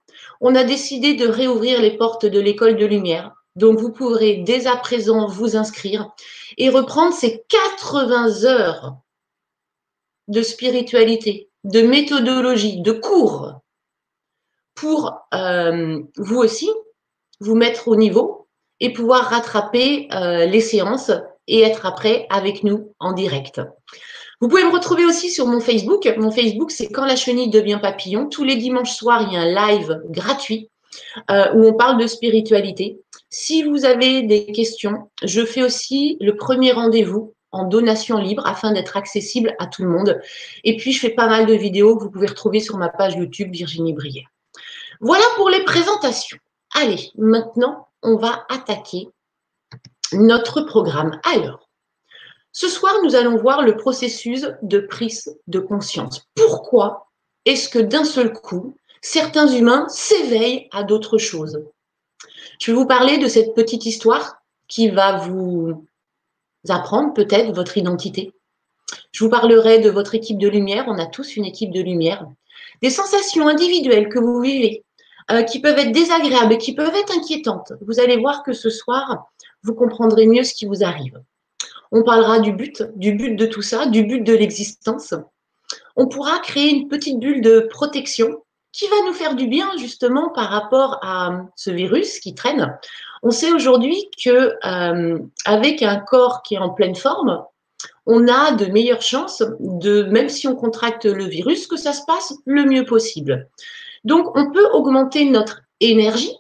On 0.41 0.55
a 0.55 0.65
décidé 0.65 1.15
de 1.15 1.29
réouvrir 1.29 1.81
les 1.81 1.97
portes 1.97 2.27
de 2.27 2.41
l'école 2.41 2.77
de 2.77 2.87
lumière 2.87 3.35
donc, 3.59 3.81
vous 3.81 3.91
pourrez 3.91 4.37
dès 4.37 4.69
à 4.69 4.77
présent 4.77 5.27
vous 5.27 5.57
inscrire 5.57 6.13
et 6.57 6.71
reprendre 6.71 7.13
ces 7.13 7.43
80 7.49 8.45
heures 8.45 8.97
de 10.29 10.43
spiritualité, 10.43 11.51
de 11.65 11.83
méthodologie, 11.83 12.81
de 12.81 12.93
cours 12.93 13.55
pour 14.77 15.13
euh, 15.35 16.01
vous 16.17 16.37
aussi 16.37 16.71
vous 17.41 17.57
mettre 17.57 17.89
au 17.89 17.97
niveau 17.97 18.47
et 18.79 18.93
pouvoir 18.93 19.25
rattraper 19.25 20.09
euh, 20.13 20.47
les 20.47 20.61
séances 20.61 21.11
et 21.49 21.63
être 21.63 21.85
après 21.85 22.29
avec 22.31 22.63
nous 22.63 22.95
en 23.01 23.13
direct. 23.13 23.61
Vous 24.41 24.47
pouvez 24.47 24.63
me 24.63 24.73
retrouver 24.73 25.05
aussi 25.05 25.31
sur 25.31 25.47
mon 25.47 25.59
Facebook. 25.59 26.09
Mon 26.17 26.31
Facebook, 26.31 26.71
c'est 26.71 26.93
Quand 26.93 27.07
la 27.07 27.17
chenille 27.17 27.51
devient 27.51 27.81
papillon. 27.83 28.29
Tous 28.29 28.45
les 28.45 28.55
dimanches 28.55 28.95
soirs, 28.95 29.23
il 29.23 29.33
y 29.33 29.37
a 29.37 29.41
un 29.41 29.73
live 29.73 30.01
gratuit 30.11 30.71
euh, 31.31 31.53
où 31.55 31.67
on 31.67 31.75
parle 31.75 32.01
de 32.01 32.07
spiritualité. 32.07 33.01
Si 33.31 33.63
vous 33.63 33.85
avez 33.85 34.23
des 34.23 34.47
questions, 34.47 35.11
je 35.23 35.45
fais 35.45 35.63
aussi 35.63 36.17
le 36.21 36.37
premier 36.37 36.73
rendez-vous 36.73 37.35
en 37.51 37.65
donation 37.65 38.19
libre 38.19 38.47
afin 38.47 38.73
d'être 38.73 38.97
accessible 38.97 39.55
à 39.59 39.67
tout 39.67 39.83
le 39.83 39.89
monde. 39.89 40.21
Et 40.65 40.77
puis, 40.77 40.93
je 40.93 41.01
fais 41.01 41.11
pas 41.11 41.29
mal 41.29 41.47
de 41.47 41.55
vidéos 41.55 41.97
que 41.97 42.05
vous 42.05 42.11
pouvez 42.11 42.27
retrouver 42.27 42.61
sur 42.61 42.77
ma 42.77 42.89
page 42.89 43.15
YouTube 43.15 43.53
Virginie 43.53 43.93
Brière. 43.93 44.29
Voilà 45.01 45.25
pour 45.37 45.49
les 45.49 45.63
présentations. 45.65 46.39
Allez, 46.75 47.11
maintenant, 47.17 47.89
on 48.03 48.17
va 48.17 48.47
attaquer 48.49 49.09
notre 50.13 50.63
programme. 50.63 51.21
Alors, 51.25 51.69
Ce 52.53 52.69
soir, 52.69 52.95
nous 53.05 53.15
allons 53.15 53.37
voir 53.37 53.63
le 53.63 53.77
processus 53.77 54.49
de 54.63 54.81
prise 54.81 55.39
de 55.47 55.61
conscience. 55.61 56.27
Pourquoi 56.35 57.09
est-ce 57.45 57.69
que 57.69 57.79
d'un 57.79 58.05
seul 58.05 58.33
coup, 58.33 58.75
certains 59.01 59.47
humains 59.49 59.87
s'éveillent 59.89 60.69
à 60.73 60.83
d'autres 60.83 61.19
choses? 61.19 61.63
Je 62.61 62.71
vais 62.71 62.77
vous 62.77 62.87
parler 62.87 63.19
de 63.19 63.29
cette 63.29 63.55
petite 63.55 63.87
histoire 63.87 64.43
qui 64.67 64.89
va 64.89 65.19
vous 65.19 65.87
apprendre 66.69 67.15
peut-être 67.15 67.55
votre 67.55 67.79
identité. 67.79 68.33
Je 69.13 69.25
vous 69.25 69.31
parlerai 69.31 69.79
de 69.79 69.91
votre 69.91 70.15
équipe 70.15 70.39
de 70.39 70.49
lumière. 70.49 70.85
On 70.89 70.99
a 70.99 71.07
tous 71.07 71.37
une 71.37 71.45
équipe 71.45 71.71
de 71.71 71.81
lumière. 71.81 72.27
Des 72.83 72.91
sensations 72.91 73.49
individuelles 73.49 74.09
que 74.09 74.19
vous 74.19 74.41
vivez, 74.41 74.85
euh, 75.31 75.43
qui 75.43 75.61
peuvent 75.61 75.79
être 75.79 75.93
désagréables 75.93 76.55
et 76.55 76.59
qui 76.59 76.75
peuvent 76.75 76.95
être 76.95 77.17
inquiétantes. 77.17 77.73
Vous 77.81 78.01
allez 78.01 78.17
voir 78.17 78.43
que 78.43 78.53
ce 78.53 78.71
soir, 78.71 79.29
vous 79.63 79.75
comprendrez 79.75 80.27
mieux 80.27 80.45
ce 80.45 80.55
qui 80.55 80.67
vous 80.67 80.83
arrive. 80.83 81.21
On 81.91 82.03
parlera 82.03 82.41
du 82.41 82.53
but, 82.53 82.83
du 82.97 83.13
but 83.13 83.35
de 83.35 83.47
tout 83.47 83.63
ça, 83.63 83.87
du 83.87 84.05
but 84.05 84.23
de 84.23 84.35
l'existence. 84.35 85.15
On 85.97 86.07
pourra 86.07 86.39
créer 86.41 86.71
une 86.71 86.89
petite 86.89 87.19
bulle 87.19 87.41
de 87.41 87.61
protection 87.71 88.43
qui 88.79 88.87
va 88.87 88.97
nous 89.07 89.13
faire 89.13 89.35
du 89.35 89.49
bien 89.49 89.71
justement 89.77 90.31
par 90.31 90.49
rapport 90.51 91.01
à 91.03 91.43
ce 91.57 91.71
virus 91.71 92.21
qui 92.21 92.35
traîne. 92.35 92.79
On 93.25 93.31
sait 93.33 93.51
aujourd'hui 93.51 94.09
que 94.25 94.55
euh, 94.65 95.19
avec 95.45 95.83
un 95.83 95.97
corps 95.97 96.43
qui 96.43 96.55
est 96.55 96.59
en 96.59 96.71
pleine 96.71 96.95
forme, 96.95 97.43
on 98.07 98.29
a 98.29 98.53
de 98.53 98.67
meilleures 98.67 99.03
chances 99.03 99.43
de, 99.59 100.05
même 100.05 100.29
si 100.29 100.47
on 100.47 100.55
contracte 100.55 101.07
le 101.07 101.25
virus, 101.25 101.67
que 101.67 101.77
ça 101.77 101.93
se 101.93 102.03
passe 102.07 102.33
le 102.47 102.65
mieux 102.65 102.85
possible. 102.85 103.49
Donc, 104.05 104.37
on 104.37 104.53
peut 104.53 104.69
augmenter 104.73 105.25
notre 105.25 105.63
énergie 105.81 106.35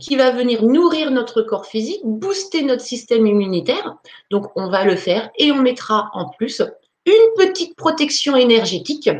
qui 0.00 0.16
va 0.16 0.30
venir 0.30 0.62
nourrir 0.62 1.10
notre 1.10 1.42
corps 1.42 1.66
physique, 1.66 2.00
booster 2.04 2.62
notre 2.62 2.82
système 2.82 3.26
immunitaire. 3.26 3.96
Donc, 4.30 4.46
on 4.54 4.70
va 4.70 4.84
le 4.84 4.96
faire 4.96 5.28
et 5.36 5.50
on 5.50 5.60
mettra 5.60 6.10
en 6.14 6.28
plus 6.30 6.62
une 7.06 7.34
petite 7.36 7.76
protection 7.76 8.36
énergétique 8.36 9.10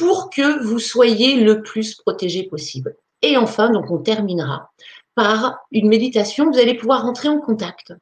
pour 0.00 0.30
que 0.30 0.64
vous 0.64 0.78
soyez 0.78 1.36
le 1.36 1.60
plus 1.60 1.94
protégé 1.94 2.44
possible. 2.44 2.96
Et 3.20 3.36
enfin, 3.36 3.68
donc, 3.68 3.90
on 3.90 3.98
terminera 3.98 4.70
par 5.14 5.58
une 5.72 5.88
méditation. 5.88 6.50
Vous 6.50 6.58
allez 6.58 6.74
pouvoir 6.74 7.02
rentrer 7.02 7.28
en 7.28 7.38
contact 7.38 7.92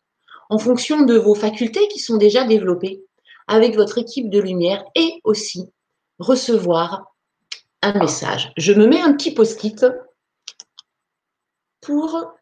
en 0.49 0.59
fonction 0.59 1.03
de 1.03 1.17
vos 1.17 1.35
facultés 1.35 1.89
qui 1.89 1.99
sont 1.99 2.17
déjà 2.17 2.45
développées 2.45 3.03
avec 3.49 3.75
votre 3.75 3.99
équipe 3.99 4.31
de 4.31 4.39
lumière 4.39 4.85
et 4.95 5.21
aussi 5.25 5.73
recevoir 6.21 7.17
un 7.83 7.99
message. 7.99 8.53
Je 8.57 8.73
me 8.73 8.87
mets 8.87 9.01
un 9.01 9.13
petit 9.15 9.35
post-it 9.35 9.85
pour 11.81 12.33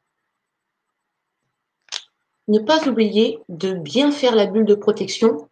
ne 2.49 2.59
pas 2.59 2.87
oublier 2.87 3.39
de 3.49 3.73
bien 3.73 4.13
faire 4.13 4.35
la 4.35 4.45
bulle 4.45 4.67
de 4.67 4.75
protection 4.75 5.49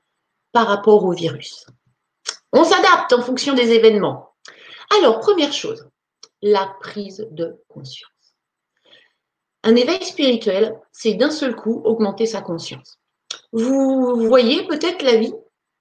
par 0.52 0.66
rapport 0.66 1.04
au 1.04 1.12
virus. 1.12 1.64
On 2.56 2.62
s'adapte 2.62 3.12
en 3.12 3.20
fonction 3.20 3.54
des 3.54 3.72
événements. 3.72 4.32
Alors, 4.96 5.18
première 5.18 5.52
chose, 5.52 5.88
la 6.40 6.72
prise 6.80 7.26
de 7.32 7.60
conscience. 7.66 8.10
Un 9.64 9.74
éveil 9.74 10.04
spirituel, 10.04 10.78
c'est 10.92 11.14
d'un 11.14 11.32
seul 11.32 11.56
coup 11.56 11.82
augmenter 11.84 12.26
sa 12.26 12.42
conscience. 12.42 13.00
Vous 13.52 14.14
voyez 14.28 14.68
peut-être 14.68 15.02
la 15.02 15.16
vie 15.16 15.34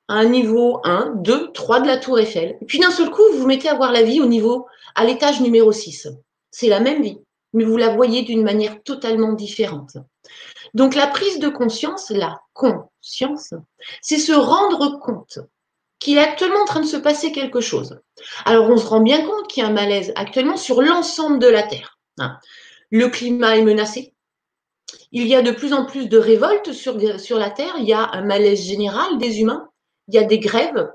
à 0.07 0.15
un 0.15 0.25
niveau 0.25 0.81
1, 0.83 1.13
2, 1.17 1.51
3 1.51 1.81
de 1.81 1.87
la 1.87 1.97
tour 1.97 2.17
Eiffel. 2.17 2.57
Et 2.59 2.65
puis 2.65 2.79
d'un 2.79 2.89
seul 2.89 3.11
coup, 3.11 3.21
vous 3.33 3.41
vous 3.41 3.47
mettez 3.47 3.69
à 3.69 3.75
voir 3.75 3.91
la 3.91 4.01
vie 4.01 4.19
au 4.19 4.25
niveau, 4.25 4.65
à 4.95 5.05
l'étage 5.05 5.41
numéro 5.41 5.71
6. 5.71 6.07
C'est 6.49 6.69
la 6.69 6.79
même 6.79 7.03
vie, 7.03 7.19
mais 7.53 7.65
vous 7.65 7.77
la 7.77 7.89
voyez 7.95 8.23
d'une 8.23 8.41
manière 8.41 8.81
totalement 8.81 9.33
différente. 9.33 9.97
Donc 10.73 10.95
la 10.95 11.05
prise 11.05 11.37
de 11.37 11.49
conscience, 11.49 12.09
la 12.09 12.41
conscience, 12.53 13.53
c'est 14.01 14.17
se 14.17 14.33
rendre 14.33 14.99
compte 14.99 15.37
qu'il 16.03 16.17
est 16.17 16.21
actuellement 16.21 16.61
en 16.61 16.65
train 16.65 16.81
de 16.81 16.85
se 16.85 16.97
passer 16.97 17.31
quelque 17.31 17.61
chose. 17.61 17.99
Alors 18.43 18.69
on 18.69 18.77
se 18.77 18.85
rend 18.85 18.99
bien 18.99 19.25
compte 19.25 19.47
qu'il 19.47 19.63
y 19.63 19.65
a 19.65 19.69
un 19.69 19.73
malaise 19.73 20.11
actuellement 20.15 20.57
sur 20.57 20.81
l'ensemble 20.81 21.39
de 21.39 21.47
la 21.47 21.63
Terre. 21.63 21.97
Hein. 22.19 22.37
Le 22.91 23.07
climat 23.07 23.57
est 23.57 23.63
menacé, 23.63 24.13
il 25.13 25.27
y 25.27 25.35
a 25.35 25.41
de 25.41 25.51
plus 25.51 25.73
en 25.73 25.85
plus 25.85 26.09
de 26.09 26.17
révoltes 26.17 26.73
sur, 26.73 26.97
la 26.97 27.49
Terre, 27.49 27.75
il 27.77 27.85
y 27.85 27.93
a 27.93 28.09
un 28.11 28.25
malaise 28.25 28.61
général 28.61 29.17
des 29.17 29.39
humains, 29.39 29.69
il 30.07 30.15
y 30.15 30.17
a 30.17 30.23
des 30.23 30.39
grèves, 30.39 30.91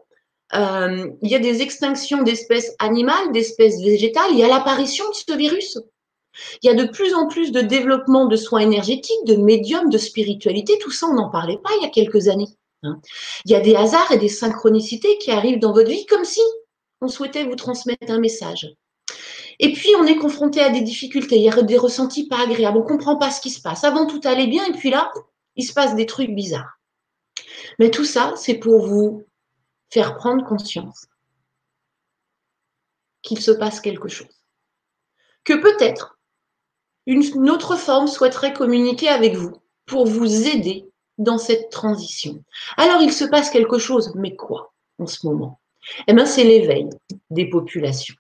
euh, 0.55 1.07
il 1.23 1.31
y 1.31 1.35
a 1.35 1.39
des 1.39 1.63
extinctions 1.63 2.23
d'espèces 2.23 2.75
animales, 2.79 3.33
d'espèces 3.33 3.81
végétales, 3.81 4.31
il 4.33 4.39
y 4.39 4.45
a 4.45 4.49
l'apparition 4.49 5.09
de 5.09 5.15
ce 5.15 5.37
virus. 5.37 5.79
Il 6.63 6.67
y 6.67 6.71
a 6.71 6.75
de 6.75 6.91
plus 6.91 7.15
en 7.15 7.27
plus 7.29 7.51
de 7.51 7.61
développement 7.61 8.27
de 8.27 8.37
soins 8.37 8.61
énergétiques, 8.61 9.25
de 9.25 9.37
médiums, 9.37 9.89
de 9.89 9.99
spiritualité. 9.99 10.79
Tout 10.81 10.93
ça, 10.93 11.07
on 11.07 11.15
n'en 11.15 11.31
parlait 11.31 11.59
pas 11.59 11.71
il 11.79 11.83
y 11.83 11.87
a 11.87 11.91
quelques 11.91 12.29
années. 12.29 12.58
Hein. 12.83 13.01
Il 13.45 13.53
y 13.53 13.55
a 13.55 13.61
des 13.61 13.75
hasards 13.75 14.13
et 14.13 14.19
des 14.19 14.29
synchronicités 14.29 15.19
qui 15.19 15.31
arrivent 15.31 15.59
dans 15.59 15.73
votre 15.73 15.91
vie 15.91 16.07
comme 16.07 16.25
si 16.25 16.41
on 17.01 17.09
souhaitait 17.09 17.45
vous 17.45 17.57
transmettre 17.57 18.11
un 18.11 18.19
message. 18.19 18.69
Et 19.61 19.73
puis, 19.73 19.91
on 19.99 20.07
est 20.07 20.17
confronté 20.17 20.61
à 20.61 20.71
des 20.71 20.83
difficultés, 20.83 21.37
il 21.37 21.43
y 21.43 21.51
a 21.51 21.63
des 21.63 21.79
ressentis 21.79 22.29
pas 22.29 22.43
agréables, 22.43 22.79
on 22.79 22.83
ne 22.83 22.89
comprend 22.89 23.17
pas 23.17 23.31
ce 23.31 23.41
qui 23.41 23.51
se 23.51 23.61
passe. 23.61 23.83
Avant, 23.85 24.07
tout 24.07 24.21
allait 24.25 24.47
bien, 24.47 24.65
et 24.67 24.73
puis 24.73 24.91
là, 24.91 25.11
il 25.57 25.65
se 25.65 25.73
passe 25.73 25.97
des 25.97 26.07
trucs 26.07 26.31
bizarres. 26.31 26.79
Mais 27.79 27.91
tout 27.91 28.05
ça, 28.05 28.35
c'est 28.37 28.55
pour 28.55 28.87
vous 28.87 29.25
faire 29.91 30.17
prendre 30.17 30.47
conscience 30.47 31.07
qu'il 33.23 33.41
se 33.41 33.51
passe 33.51 33.81
quelque 33.81 34.09
chose. 34.09 34.45
Que 35.45 35.55
peut-être 35.55 36.19
une 37.07 37.51
autre 37.51 37.77
forme 37.77 38.07
souhaiterait 38.07 38.53
communiquer 38.53 39.09
avec 39.09 39.35
vous 39.35 39.57
pour 39.87 40.07
vous 40.07 40.47
aider 40.47 40.89
dans 41.19 41.39
cette 41.39 41.71
transition. 41.71 42.43
Alors 42.77 43.03
il 43.03 43.13
se 43.13 43.25
passe 43.25 43.51
quelque 43.51 43.79
chose, 43.79 44.13
mais 44.15 44.35
quoi 44.35 44.73
en 44.99 45.07
ce 45.07 45.27
moment? 45.27 45.61
Eh 46.07 46.13
bien, 46.13 46.27
c'est 46.27 46.45
l'éveil 46.45 46.89
des 47.31 47.49
populations. 47.49 48.15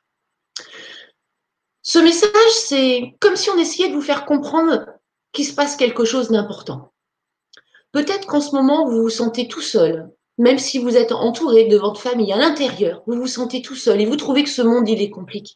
Ce 1.83 1.99
message, 1.99 2.53
c'est 2.53 3.15
comme 3.21 3.37
si 3.37 3.51
on 3.51 3.59
essayait 3.59 3.89
de 3.89 3.95
vous 3.95 4.03
faire 4.03 4.25
comprendre 4.25 4.87
qu'il 5.33 5.47
se 5.47 5.55
passe 5.55 5.77
quelque 5.77 6.05
chose 6.05 6.31
d'important. 6.31 6.93
Peut-être 7.93 8.27
qu'en 8.27 8.41
ce 8.41 8.55
moment, 8.55 8.87
vous 8.87 9.03
vous 9.03 9.11
sentez 9.11 9.49
tout 9.49 9.63
seul, 9.63 10.11
même 10.37 10.59
si 10.59 10.79
vous 10.79 10.97
êtes 10.97 11.13
entouré 11.13 11.65
de 11.65 11.79
votre 11.79 12.01
famille 12.01 12.33
à 12.33 12.37
l'intérieur, 12.37 13.03
vous 13.07 13.17
vous 13.17 13.27
sentez 13.27 13.63
tout 13.63 13.75
seul 13.75 14.01
et 14.01 14.07
vous 14.07 14.17
trouvez 14.17 14.45
que 14.45 14.51
ce 14.51 14.63
monde, 14.63 14.89
il 14.89 15.01
est 15.01 15.11
compliqué. 15.11 15.55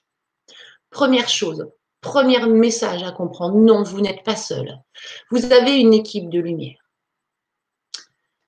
Première 0.90 1.28
chose, 1.28 1.66
premier 2.00 2.44
message 2.46 3.02
à 3.02 3.12
comprendre, 3.12 3.56
non, 3.56 3.82
vous 3.82 4.00
n'êtes 4.00 4.24
pas 4.24 4.36
seul. 4.36 4.78
Vous 5.30 5.52
avez 5.52 5.76
une 5.76 5.94
équipe 5.94 6.28
de 6.30 6.40
lumière. 6.40 6.81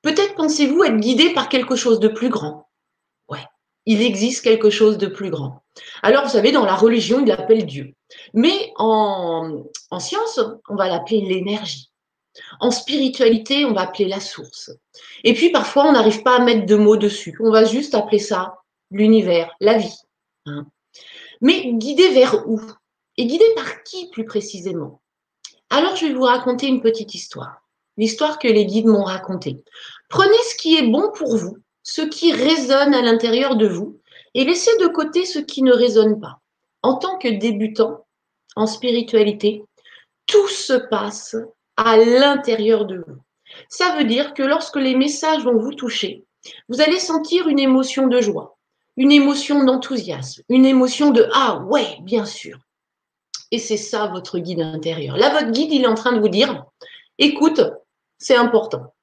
Peut-être 0.05 0.35
pensez-vous 0.35 0.85
être 0.85 0.99
guidé 0.99 1.33
par 1.33 1.49
quelque 1.49 1.77
chose 1.77 1.99
de 1.99 2.09
plus 2.09 2.29
grand. 2.29 2.69
Ouais, 3.29 3.45
il 3.87 4.03
existe 4.03 4.45
quelque 4.45 4.69
chose 4.69 4.99
de 4.99 5.07
plus 5.07 5.31
grand. 5.31 5.65
Alors, 6.03 6.25
vous 6.25 6.31
savez, 6.31 6.53
dans 6.53 6.67
la 6.67 6.77
religion, 6.77 7.21
il 7.21 7.27
l'appelle 7.27 7.65
Dieu. 7.65 7.95
Mais 8.35 8.73
en, 8.77 9.65
en 9.91 10.01
science, 10.01 10.39
on 10.69 10.77
va 10.77 10.89
l'appeler 10.89 11.23
l'énergie. 11.23 11.91
En 12.61 12.71
spiritualité, 12.71 13.65
on 13.65 13.73
va 13.73 13.83
appeler 13.83 14.07
la 14.07 14.21
source. 14.21 14.71
Et 15.23 15.33
puis 15.33 15.51
parfois, 15.51 15.87
on 15.87 15.93
n'arrive 15.93 16.23
pas 16.23 16.37
à 16.37 16.45
mettre 16.45 16.67
de 16.67 16.77
mots 16.77 16.99
dessus. 16.99 17.37
On 17.41 17.51
va 17.51 17.65
juste 17.65 17.95
appeler 17.95 18.19
ça 18.19 18.59
l'univers, 18.91 19.55
la 19.61 19.79
vie. 19.79 19.99
Hein. 20.45 20.67
Mais 21.41 21.73
guidé 21.73 22.11
vers 22.11 22.47
où? 22.47 22.61
Et 23.17 23.25
guidé 23.27 23.47
par 23.57 23.83
qui 23.85 24.11
plus 24.11 24.27
précisément? 24.27 25.01
Alors, 25.71 25.97
je 25.97 26.07
vais 26.07 26.13
vous 26.13 26.25
raconter 26.25 26.67
une 26.67 26.83
petite 26.83 27.15
histoire. 27.15 27.64
L'histoire 27.97 28.39
que 28.39 28.49
les 28.49 28.67
guides 28.67 28.87
m'ont 28.87 29.05
racontée. 29.05 29.63
Prenez 30.09 30.37
ce 30.51 30.57
qui 30.57 30.77
est 30.77 30.87
bon 30.87 31.11
pour 31.15 31.37
vous, 31.37 31.59
ce 31.83 32.03
qui 32.03 32.33
résonne 32.33 32.95
à 32.95 33.03
l'intérieur 33.03 33.57
de 33.57 33.69
vous, 33.69 34.01
et 34.35 34.45
laissez 34.45 34.77
de 34.81 34.89
côté 34.89 35.25
ce 35.25 35.39
qui 35.39 35.63
ne 35.63 35.73
résonne 35.73 36.21
pas. 36.21 36.41
En 36.83 36.97
tant 36.97 37.19
que 37.19 37.29
débutant 37.29 38.05
en 38.57 38.67
spiritualité, 38.67 39.65
tout 40.27 40.49
se 40.49 40.75
passe 40.75 41.37
à 41.77 41.97
l'intérieur 41.97 42.85
de 42.85 43.05
vous. 43.07 43.21
Ça 43.69 43.97
veut 43.97 44.05
dire 44.05 44.35
que 44.35 44.43
lorsque 44.43 44.77
les 44.77 44.97
messages 44.97 45.45
vont 45.45 45.59
vous 45.59 45.75
toucher, 45.75 46.25
vous 46.69 46.81
allez 46.81 46.99
sentir 46.99 47.49
une 47.49 47.59
émotion 47.59 48.07
de 48.07 48.21
joie, 48.21 48.59
une 48.97 49.13
émotion 49.13 49.65
d'enthousiasme, 49.65 50.43
une 50.49 50.67
émotion 50.67 51.11
de 51.11 51.29
Ah 51.33 51.63
ouais, 51.69 51.99
bien 52.03 52.25
sûr. 52.25 52.59
Et 53.51 53.59
c'est 53.59 53.77
ça 53.77 54.07
votre 54.09 54.39
guide 54.39 54.61
intérieur. 54.61 55.17
Là, 55.17 55.31
votre 55.31 55.51
guide, 55.51 55.73
il 55.73 55.85
est 55.85 55.89
en 55.89 55.95
train 55.95 56.13
de 56.13 56.21
vous 56.21 56.29
dire 56.29 56.65
Écoute, 57.19 57.61
c'est 58.25 58.37
important. 58.37 58.95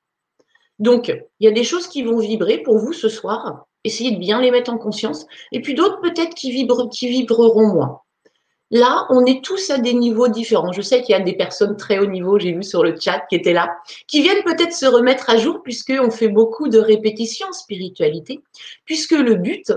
Donc, 0.79 1.09
il 1.09 1.45
y 1.45 1.47
a 1.47 1.51
des 1.51 1.63
choses 1.63 1.87
qui 1.87 2.01
vont 2.01 2.17
vibrer 2.17 2.57
pour 2.57 2.79
vous 2.79 2.91
ce 2.91 3.07
soir. 3.07 3.67
Essayez 3.83 4.11
de 4.11 4.19
bien 4.19 4.41
les 4.41 4.49
mettre 4.49 4.71
en 4.71 4.79
conscience. 4.79 5.27
Et 5.51 5.61
puis 5.61 5.75
d'autres 5.75 6.01
peut-être 6.01 6.33
qui, 6.33 6.51
vibreront 6.51 7.67
moins. 7.67 8.01
Là, 8.71 9.05
on 9.09 9.23
est 9.25 9.43
tous 9.43 9.69
à 9.69 9.77
des 9.77 9.93
niveaux 9.93 10.27
différents. 10.27 10.71
Je 10.71 10.81
sais 10.81 11.03
qu'il 11.03 11.11
y 11.11 11.19
a 11.19 11.19
des 11.19 11.35
personnes 11.35 11.77
très 11.77 11.99
haut 11.99 12.07
niveau, 12.07 12.39
j'ai 12.39 12.53
vu 12.53 12.63
sur 12.63 12.83
le 12.83 12.99
chat 12.99 13.19
qui 13.29 13.35
étaient 13.35 13.53
là, 13.53 13.69
qui 14.07 14.23
viennent 14.23 14.43
peut-être 14.43 14.73
se 14.73 14.87
remettre 14.87 15.29
à 15.29 15.37
jour 15.37 15.61
puisqu'on 15.61 16.09
fait 16.09 16.29
beaucoup 16.29 16.67
de 16.67 16.79
répétitions 16.79 17.47
en 17.49 17.53
spiritualité, 17.53 18.41
puisque 18.85 19.11
le 19.11 19.35
but 19.35 19.71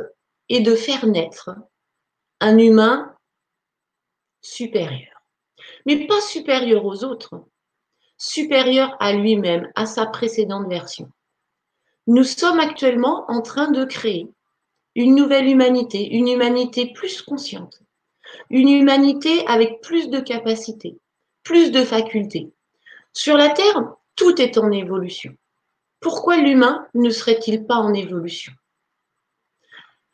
est 0.48 0.60
de 0.60 0.74
faire 0.74 1.06
naître 1.06 1.50
un 2.40 2.56
humain 2.56 3.14
supérieur. 4.40 5.26
Mais 5.84 6.06
pas 6.06 6.20
supérieur 6.22 6.84
aux 6.86 7.04
autres, 7.04 7.44
supérieur 8.16 8.96
à 9.00 9.12
lui-même, 9.12 9.70
à 9.74 9.86
sa 9.86 10.06
précédente 10.06 10.68
version. 10.68 11.10
nous 12.06 12.24
sommes 12.24 12.60
actuellement 12.60 13.24
en 13.28 13.40
train 13.40 13.70
de 13.70 13.84
créer 13.84 14.28
une 14.94 15.14
nouvelle 15.14 15.48
humanité, 15.48 16.08
une 16.14 16.28
humanité 16.28 16.92
plus 16.92 17.22
consciente, 17.22 17.80
une 18.50 18.68
humanité 18.68 19.46
avec 19.46 19.80
plus 19.80 20.08
de 20.08 20.20
capacités, 20.20 20.98
plus 21.42 21.72
de 21.72 21.84
facultés. 21.84 22.52
Sur 23.12 23.36
la 23.36 23.48
Terre, 23.48 23.94
tout 24.16 24.40
est 24.40 24.58
en 24.58 24.70
évolution. 24.70 25.36
Pourquoi 26.00 26.36
l'humain 26.36 26.86
ne 26.94 27.10
serait-il 27.10 27.66
pas 27.66 27.76
en 27.76 27.94
évolution? 27.94 28.52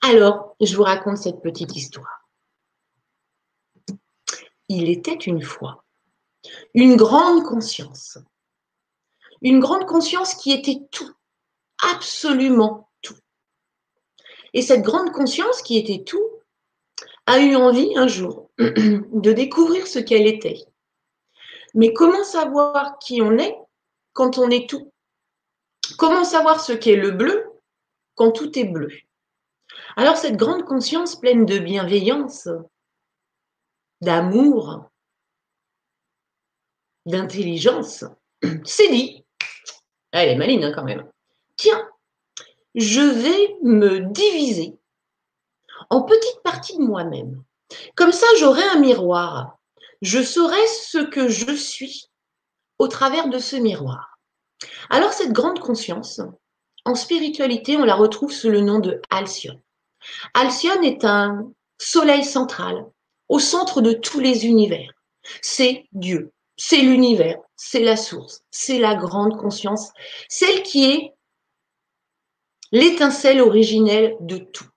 Alors, 0.02 0.57
je 0.61 0.76
vous 0.76 0.83
raconte 0.83 1.19
cette 1.19 1.42
petite 1.42 1.76
histoire. 1.76 2.28
Il 4.69 4.88
était 4.88 5.14
une 5.14 5.42
fois 5.42 5.85
une 6.75 6.97
grande 6.97 7.44
conscience. 7.44 8.18
Une 9.42 9.61
grande 9.61 9.87
conscience 9.87 10.35
qui 10.35 10.52
était 10.52 10.80
tout, 10.90 11.12
absolument 11.92 12.90
tout. 13.02 13.16
Et 14.52 14.62
cette 14.62 14.82
grande 14.82 15.12
conscience 15.12 15.62
qui 15.62 15.78
était 15.78 16.04
tout 16.04 16.26
a 17.26 17.40
eu 17.40 17.56
envie 17.56 17.97
un 17.97 18.09
jour 18.09 18.50
de 18.59 19.32
découvrir 19.32 19.87
ce 19.87 19.99
qu'elle 19.99 20.26
était. 20.26 20.64
Mais 21.75 21.92
comment 21.92 22.25
savoir 22.25 22.99
qui 22.99 23.23
on 23.23 23.38
est 23.38 23.56
quand 24.12 24.38
on 24.38 24.50
est 24.50 24.68
tout? 24.68 24.92
Comment 25.97 26.25
savoir 26.25 26.61
ce 26.61 26.73
qu'est 26.73 26.97
le 26.97 27.12
bleu 27.12 27.44
quand 28.14 28.32
tout 28.32 28.59
est 28.59 28.64
bleu? 28.64 28.90
Alors 29.97 30.16
cette 30.16 30.37
grande 30.37 30.64
conscience 30.64 31.16
pleine 31.16 31.47
de 31.47 31.59
bienveillance, 31.59 32.49
d'amour, 34.00 34.90
d'intelligence, 37.07 38.04
s'est 38.64 38.88
dit, 38.88 39.25
elle 40.12 40.28
est 40.28 40.37
maline 40.37 40.64
hein, 40.64 40.73
quand 40.75 40.85
même, 40.85 41.09
tiens, 41.57 41.88
je 42.75 43.00
vais 43.00 43.57
me 43.62 44.00
diviser 44.12 44.76
en 45.90 46.02
petites 46.02 46.42
parties 46.42 46.76
de 46.76 46.83
moi-même. 46.83 47.42
Comme 47.97 48.12
ça, 48.12 48.26
j'aurai 48.38 48.62
un 48.62 48.78
miroir. 48.78 49.59
Je 50.02 50.23
saurai 50.23 50.66
ce 50.66 50.99
que 50.99 51.28
je 51.28 51.54
suis 51.54 52.11
au 52.78 52.88
travers 52.88 53.28
de 53.28 53.38
ce 53.38 53.57
miroir. 53.57 54.19
Alors 54.88 55.12
cette 55.12 55.33
grande 55.33 55.61
conscience, 55.61 56.21
en 56.85 56.95
spiritualité, 56.95 57.76
on 57.76 57.85
la 57.85 57.95
retrouve 57.95 58.33
sous 58.33 58.49
le 58.49 58.61
nom 58.61 58.78
de 58.78 59.00
Alcyone. 59.11 59.61
Alcyone 60.35 60.85
est 60.85 61.04
un 61.04 61.50
soleil 61.78 62.25
central 62.25 62.87
au 63.28 63.38
centre 63.38 63.80
de 63.83 63.92
tous 63.92 64.21
les 64.21 64.47
univers. 64.47 64.92
C'est 65.42 65.87
Dieu, 65.92 66.33
c'est 66.62 66.82
l'univers, 66.82 67.38
c'est 67.56 67.80
la 67.80 67.96
source, 67.96 68.42
c'est 68.50 68.78
la 68.78 68.94
grande 68.94 69.38
conscience, 69.38 69.92
celle 70.28 70.62
qui 70.62 70.84
est 70.84 71.14
l'étincelle 72.70 73.40
originelle 73.40 74.14
de 74.20 74.36
tout. 74.36 74.68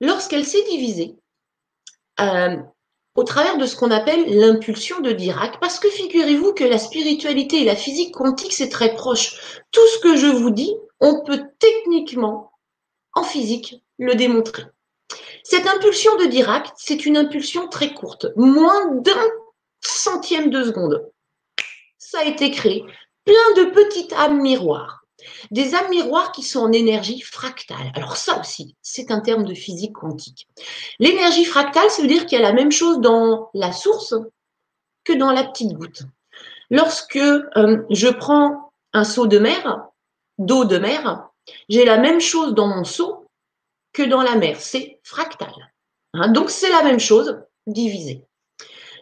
Lorsqu'elle 0.00 0.44
s'est 0.44 0.64
divisée, 0.64 1.14
euh, 2.18 2.56
au 3.14 3.22
travers 3.22 3.56
de 3.56 3.66
ce 3.66 3.76
qu'on 3.76 3.92
appelle 3.92 4.36
l'impulsion 4.36 4.98
de 4.98 5.12
Dirac, 5.12 5.60
parce 5.60 5.78
que 5.78 5.88
figurez-vous 5.88 6.54
que 6.54 6.64
la 6.64 6.78
spiritualité 6.78 7.62
et 7.62 7.64
la 7.64 7.76
physique 7.76 8.12
quantique, 8.12 8.52
c'est 8.52 8.70
très 8.70 8.96
proche. 8.96 9.62
Tout 9.70 9.86
ce 9.94 10.00
que 10.00 10.16
je 10.16 10.26
vous 10.26 10.50
dis, 10.50 10.74
on 10.98 11.22
peut 11.22 11.44
techniquement, 11.60 12.50
en 13.14 13.22
physique, 13.22 13.76
le 13.98 14.16
démontrer. 14.16 14.64
Cette 15.44 15.68
impulsion 15.68 16.16
de 16.16 16.24
Dirac, 16.24 16.72
c'est 16.76 17.06
une 17.06 17.16
impulsion 17.16 17.68
très 17.68 17.94
courte, 17.94 18.26
moins 18.34 18.90
d'un 18.96 19.30
centième 20.04 20.50
de 20.50 20.62
seconde. 20.64 21.10
Ça 21.98 22.20
a 22.20 22.24
été 22.24 22.50
créé. 22.50 22.84
Plein 23.24 23.64
de 23.64 23.70
petites 23.70 24.12
âmes 24.12 24.40
miroirs. 24.40 25.00
Des 25.50 25.74
âmes 25.74 25.88
miroirs 25.88 26.32
qui 26.32 26.42
sont 26.42 26.60
en 26.60 26.72
énergie 26.72 27.22
fractale. 27.22 27.90
Alors 27.94 28.16
ça 28.16 28.38
aussi, 28.38 28.76
c'est 28.82 29.10
un 29.10 29.20
terme 29.20 29.44
de 29.44 29.54
physique 29.54 29.94
quantique. 29.94 30.46
L'énergie 30.98 31.46
fractale, 31.46 31.88
ça 31.88 32.02
veut 32.02 32.08
dire 32.08 32.26
qu'il 32.26 32.38
y 32.38 32.42
a 32.42 32.44
la 32.44 32.52
même 32.52 32.72
chose 32.72 33.00
dans 33.00 33.48
la 33.54 33.72
source 33.72 34.14
que 35.04 35.14
dans 35.14 35.32
la 35.32 35.44
petite 35.44 35.72
goutte. 35.72 36.02
Lorsque 36.70 37.16
euh, 37.16 37.84
je 37.88 38.08
prends 38.08 38.72
un 38.92 39.04
seau 39.04 39.26
de 39.26 39.38
mer, 39.38 39.86
d'eau 40.38 40.66
de 40.66 40.76
mer, 40.76 41.28
j'ai 41.70 41.84
la 41.84 41.96
même 41.96 42.20
chose 42.20 42.54
dans 42.54 42.66
mon 42.66 42.84
seau 42.84 43.26
que 43.94 44.02
dans 44.02 44.22
la 44.22 44.36
mer. 44.36 44.60
C'est 44.60 45.00
fractal. 45.02 45.54
Hein. 46.12 46.28
donc 46.28 46.50
c'est 46.50 46.70
la 46.70 46.82
même 46.82 47.00
chose 47.00 47.40
divisée. 47.66 48.24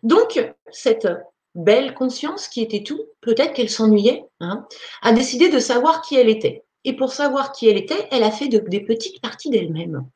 Donc, 0.02 0.54
cette 0.70 1.08
belle 1.54 1.94
conscience 1.94 2.48
qui 2.48 2.62
était 2.62 2.82
tout, 2.82 3.00
peut-être 3.20 3.52
qu'elle 3.52 3.70
s'ennuyait, 3.70 4.24
hein, 4.40 4.66
a 5.02 5.12
décidé 5.12 5.48
de 5.48 5.58
savoir 5.58 6.02
qui 6.02 6.16
elle 6.16 6.28
était. 6.28 6.64
Et 6.84 6.96
pour 6.96 7.12
savoir 7.12 7.52
qui 7.52 7.68
elle 7.68 7.76
était, 7.76 8.08
elle 8.10 8.24
a 8.24 8.30
fait 8.30 8.48
des 8.48 8.80
petites 8.80 9.20
parties 9.20 9.50
d'elle-même. 9.50 10.06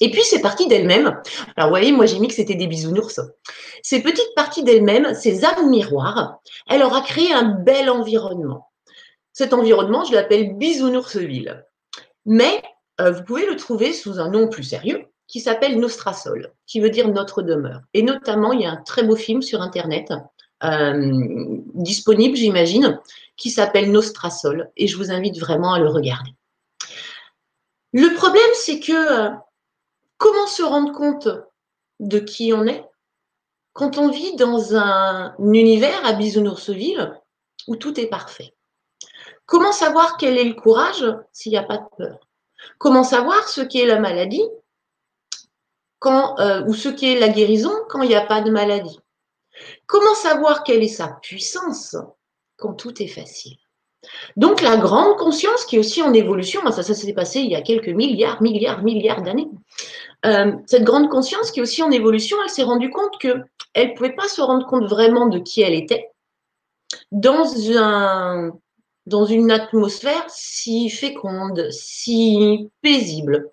Et 0.00 0.10
puis 0.10 0.22
ces 0.22 0.40
parties 0.40 0.66
d'elle-même, 0.66 1.22
alors 1.56 1.68
vous 1.68 1.76
voyez, 1.76 1.92
moi 1.92 2.06
j'ai 2.06 2.18
mis 2.18 2.28
que 2.28 2.34
c'était 2.34 2.56
des 2.56 2.66
bisounours. 2.66 3.20
Ces 3.82 4.02
petites 4.02 4.34
parties 4.34 4.64
d'elle-même, 4.64 5.14
ces 5.14 5.44
âmes 5.44 5.70
miroirs, 5.70 6.40
elle 6.68 6.82
aura 6.82 7.00
créé 7.02 7.32
un 7.32 7.44
bel 7.44 7.88
environnement. 7.88 8.70
Cet 9.32 9.52
environnement, 9.52 10.04
je 10.04 10.12
l'appelle 10.12 10.56
Bisounoursville. 10.56 11.64
Mais 12.26 12.62
euh, 13.00 13.12
vous 13.12 13.24
pouvez 13.24 13.46
le 13.46 13.56
trouver 13.56 13.92
sous 13.92 14.18
un 14.18 14.30
nom 14.30 14.48
plus 14.48 14.62
sérieux, 14.62 15.06
qui 15.26 15.40
s'appelle 15.40 15.78
Nostrasol, 15.78 16.52
qui 16.66 16.80
veut 16.80 16.90
dire 16.90 17.08
notre 17.08 17.42
demeure. 17.42 17.80
Et 17.94 18.02
notamment, 18.02 18.52
il 18.52 18.60
y 18.62 18.66
a 18.66 18.70
un 18.70 18.82
très 18.82 19.02
beau 19.02 19.16
film 19.16 19.42
sur 19.42 19.62
Internet, 19.62 20.12
euh, 20.62 21.10
disponible, 21.74 22.36
j'imagine, 22.36 23.00
qui 23.36 23.50
s'appelle 23.50 23.90
Nostrasol. 23.90 24.70
Et 24.76 24.86
je 24.86 24.96
vous 24.96 25.10
invite 25.10 25.38
vraiment 25.38 25.74
à 25.74 25.78
le 25.78 25.88
regarder. 25.88 26.30
Le 27.92 28.14
problème, 28.14 28.42
c'est 28.54 28.80
que 28.80 28.92
euh, 28.92 29.30
comment 30.18 30.46
se 30.46 30.62
rendre 30.62 30.92
compte 30.92 31.28
de 32.00 32.18
qui 32.18 32.52
on 32.52 32.66
est 32.66 32.84
quand 33.72 33.98
on 33.98 34.08
vit 34.08 34.36
dans 34.36 34.76
un 34.76 35.34
univers 35.38 36.04
à 36.04 36.12
Bisounoursville 36.12 37.20
où 37.66 37.76
tout 37.76 37.98
est 37.98 38.06
parfait? 38.06 38.54
Comment 39.46 39.72
savoir 39.72 40.16
quel 40.16 40.38
est 40.38 40.44
le 40.44 40.54
courage 40.54 41.04
s'il 41.32 41.52
n'y 41.52 41.58
a 41.58 41.62
pas 41.62 41.78
de 41.78 41.86
peur? 41.96 42.18
Comment 42.78 43.04
savoir 43.04 43.48
ce 43.48 43.60
qu'est 43.60 43.86
la 43.86 44.00
maladie 44.00 44.44
euh, 46.06 46.64
ou 46.66 46.74
ce 46.74 46.88
qui 46.88 47.12
est 47.12 47.18
la 47.18 47.28
guérison 47.28 47.72
quand 47.88 48.02
il 48.02 48.08
n'y 48.08 48.14
a 48.14 48.26
pas 48.26 48.40
de 48.40 48.50
maladie. 48.50 48.98
Comment 49.86 50.14
savoir 50.14 50.64
quelle 50.64 50.82
est 50.82 50.88
sa 50.88 51.08
puissance 51.22 51.96
quand 52.56 52.74
tout 52.74 53.02
est 53.02 53.08
facile? 53.08 53.56
Donc 54.36 54.60
la 54.60 54.76
grande 54.76 55.16
conscience 55.16 55.64
qui 55.64 55.76
est 55.76 55.78
aussi 55.78 56.02
en 56.02 56.12
évolution, 56.12 56.60
ça, 56.70 56.82
s'est 56.82 57.12
passé 57.14 57.40
il 57.40 57.50
y 57.50 57.56
a 57.56 57.62
quelques 57.62 57.88
milliards, 57.88 58.42
milliards, 58.42 58.82
milliards 58.82 59.22
d'années. 59.22 59.48
Euh, 60.26 60.52
cette 60.66 60.84
grande 60.84 61.08
conscience 61.08 61.50
qui 61.50 61.60
est 61.60 61.62
aussi 61.62 61.82
en 61.82 61.90
évolution, 61.90 62.36
elle 62.42 62.50
s'est 62.50 62.62
rendue 62.62 62.90
compte 62.90 63.18
qu'elle 63.18 63.44
ne 63.76 63.94
pouvait 63.94 64.14
pas 64.14 64.28
se 64.28 64.42
rendre 64.42 64.66
compte 64.66 64.84
vraiment 64.84 65.26
de 65.26 65.38
qui 65.38 65.62
elle 65.62 65.74
était 65.74 66.10
dans 67.12 67.46
une 67.46 69.50
atmosphère 69.50 70.24
si 70.28 70.90
féconde, 70.90 71.70
si 71.70 72.70
paisible. 72.82 73.50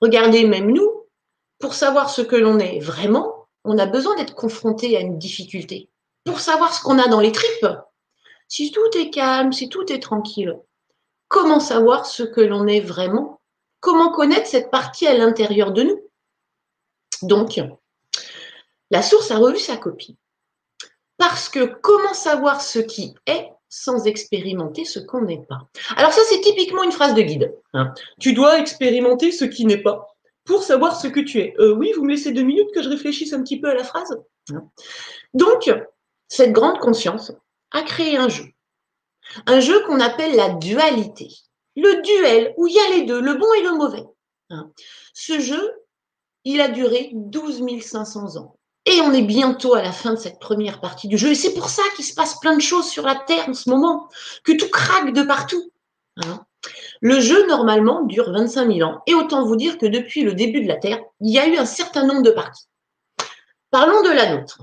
Regardez, 0.00 0.46
même 0.46 0.70
nous, 0.70 1.03
pour 1.64 1.72
savoir 1.72 2.10
ce 2.10 2.20
que 2.20 2.36
l'on 2.36 2.58
est 2.58 2.78
vraiment, 2.78 3.46
on 3.64 3.78
a 3.78 3.86
besoin 3.86 4.14
d'être 4.16 4.34
confronté 4.34 4.98
à 4.98 5.00
une 5.00 5.16
difficulté. 5.16 5.88
Pour 6.26 6.38
savoir 6.38 6.74
ce 6.74 6.82
qu'on 6.82 6.98
a 6.98 7.08
dans 7.08 7.20
les 7.20 7.32
tripes, 7.32 7.66
si 8.48 8.70
tout 8.70 8.94
est 8.94 9.08
calme, 9.08 9.50
si 9.50 9.70
tout 9.70 9.90
est 9.90 10.02
tranquille, 10.02 10.58
comment 11.28 11.60
savoir 11.60 12.04
ce 12.04 12.22
que 12.22 12.42
l'on 12.42 12.66
est 12.66 12.82
vraiment? 12.82 13.40
Comment 13.80 14.12
connaître 14.12 14.46
cette 14.46 14.70
partie 14.70 15.06
à 15.06 15.16
l'intérieur 15.16 15.72
de 15.72 15.84
nous? 15.84 16.02
Donc, 17.22 17.58
la 18.90 19.00
source 19.00 19.30
a 19.30 19.38
revu 19.38 19.58
sa 19.58 19.78
copie. 19.78 20.18
Parce 21.16 21.48
que 21.48 21.64
comment 21.64 22.12
savoir 22.12 22.60
ce 22.60 22.80
qui 22.80 23.14
est 23.26 23.48
sans 23.70 24.04
expérimenter 24.04 24.84
ce 24.84 24.98
qu'on 24.98 25.22
n'est 25.22 25.46
pas? 25.48 25.66
Alors 25.96 26.12
ça, 26.12 26.20
c'est 26.28 26.42
typiquement 26.42 26.82
une 26.82 26.92
phrase 26.92 27.14
de 27.14 27.22
guide. 27.22 27.54
Hein. 27.72 27.94
Tu 28.20 28.34
dois 28.34 28.58
expérimenter 28.58 29.32
ce 29.32 29.46
qui 29.46 29.64
n'est 29.64 29.82
pas 29.82 30.13
pour 30.44 30.62
savoir 30.62 31.00
ce 31.00 31.08
que 31.08 31.20
tu 31.20 31.40
es. 31.40 31.54
Euh, 31.58 31.74
oui, 31.74 31.92
vous 31.96 32.04
me 32.04 32.10
laissez 32.10 32.32
deux 32.32 32.42
minutes 32.42 32.70
que 32.74 32.82
je 32.82 32.88
réfléchisse 32.88 33.32
un 33.32 33.42
petit 33.42 33.60
peu 33.60 33.68
à 33.68 33.74
la 33.74 33.84
phrase 33.84 34.16
Donc, 35.32 35.70
cette 36.28 36.52
grande 36.52 36.78
conscience 36.78 37.32
a 37.72 37.82
créé 37.82 38.16
un 38.16 38.28
jeu. 38.28 38.44
Un 39.46 39.60
jeu 39.60 39.80
qu'on 39.86 40.00
appelle 40.00 40.36
la 40.36 40.50
dualité. 40.50 41.28
Le 41.76 42.02
duel 42.02 42.54
où 42.56 42.66
il 42.66 42.74
y 42.74 42.78
a 42.78 42.96
les 42.96 43.02
deux, 43.02 43.20
le 43.20 43.34
bon 43.34 43.52
et 43.54 43.62
le 43.62 43.72
mauvais. 43.72 44.04
Hein. 44.50 44.70
Ce 45.12 45.40
jeu, 45.40 45.72
il 46.44 46.60
a 46.60 46.68
duré 46.68 47.10
12 47.12 47.64
500 47.80 48.36
ans. 48.36 48.56
Et 48.86 49.00
on 49.00 49.12
est 49.12 49.22
bientôt 49.22 49.74
à 49.74 49.82
la 49.82 49.92
fin 49.92 50.12
de 50.12 50.18
cette 50.18 50.38
première 50.38 50.80
partie 50.80 51.08
du 51.08 51.16
jeu. 51.16 51.30
Et 51.30 51.34
c'est 51.34 51.54
pour 51.54 51.70
ça 51.70 51.82
qu'il 51.96 52.04
se 52.04 52.14
passe 52.14 52.38
plein 52.38 52.54
de 52.54 52.60
choses 52.60 52.88
sur 52.88 53.04
la 53.04 53.14
Terre 53.14 53.48
en 53.48 53.54
ce 53.54 53.70
moment, 53.70 54.08
que 54.44 54.52
tout 54.52 54.68
craque 54.68 55.12
de 55.14 55.22
partout. 55.22 55.72
Hein. 56.18 56.44
Le 57.04 57.20
jeu, 57.20 57.46
normalement, 57.46 58.00
dure 58.04 58.32
25 58.32 58.72
000 58.76 58.88
ans. 58.88 59.02
Et 59.06 59.12
autant 59.12 59.44
vous 59.44 59.56
dire 59.56 59.76
que 59.76 59.84
depuis 59.84 60.22
le 60.22 60.32
début 60.32 60.62
de 60.62 60.68
la 60.68 60.76
Terre, 60.76 61.02
il 61.20 61.34
y 61.34 61.38
a 61.38 61.46
eu 61.46 61.58
un 61.58 61.66
certain 61.66 62.06
nombre 62.06 62.22
de 62.22 62.30
parties. 62.30 62.64
Parlons 63.70 64.00
de 64.00 64.08
la 64.08 64.34
nôtre. 64.34 64.60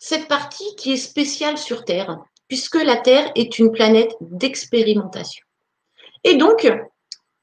Cette 0.00 0.26
partie 0.26 0.74
qui 0.74 0.94
est 0.94 0.96
spéciale 0.96 1.56
sur 1.56 1.84
Terre, 1.84 2.18
puisque 2.48 2.82
la 2.82 2.96
Terre 2.96 3.30
est 3.36 3.60
une 3.60 3.70
planète 3.70 4.10
d'expérimentation. 4.20 5.44
Et 6.24 6.34
donc, 6.34 6.68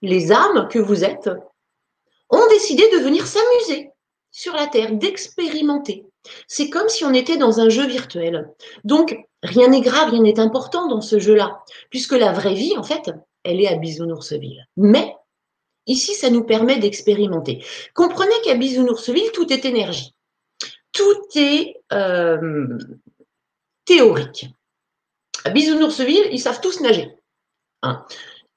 les 0.02 0.34
âmes 0.34 0.68
que 0.70 0.80
vous 0.80 1.06
êtes 1.06 1.30
ont 2.30 2.48
décidé 2.50 2.84
de 2.92 2.98
venir 2.98 3.26
s'amuser 3.26 3.90
sur 4.32 4.54
la 4.54 4.68
Terre, 4.68 4.92
d'expérimenter. 4.92 6.04
C'est 6.50 6.70
comme 6.70 6.90
si 6.90 7.06
on 7.06 7.14
était 7.14 7.38
dans 7.38 7.62
un 7.62 7.70
jeu 7.70 7.88
virtuel. 7.88 8.50
Donc, 8.84 9.16
rien 9.44 9.70
n'est 9.70 9.80
grave, 9.80 10.10
rien 10.10 10.24
n'est 10.24 10.42
important 10.42 10.90
dans 10.90 11.00
ce 11.00 11.20
jeu-là, 11.20 11.64
puisque 11.90 12.12
la 12.12 12.34
vraie 12.34 12.56
vie, 12.56 12.76
en 12.76 12.84
fait, 12.84 13.14
elle 13.46 13.62
est 13.62 13.68
à 13.68 13.76
Bisounoursville. 13.76 14.68
Mais 14.76 15.16
ici, 15.86 16.14
ça 16.14 16.30
nous 16.30 16.44
permet 16.44 16.78
d'expérimenter. 16.78 17.64
Comprenez 17.94 18.36
qu'à 18.44 18.56
Bisounoursville, 18.56 19.32
tout 19.34 19.52
est 19.54 19.66
énergie. 19.66 20.14
Tout 20.92 21.24
est 21.36 21.78
euh, 21.94 22.78
théorique. 23.86 24.48
À 25.44 25.52
Bisounoursville, 25.52 26.28
ils 26.32 26.40
savent 26.40 26.62
tous 26.62 26.82
nager. 26.82 27.16
Hein. 27.84 28.06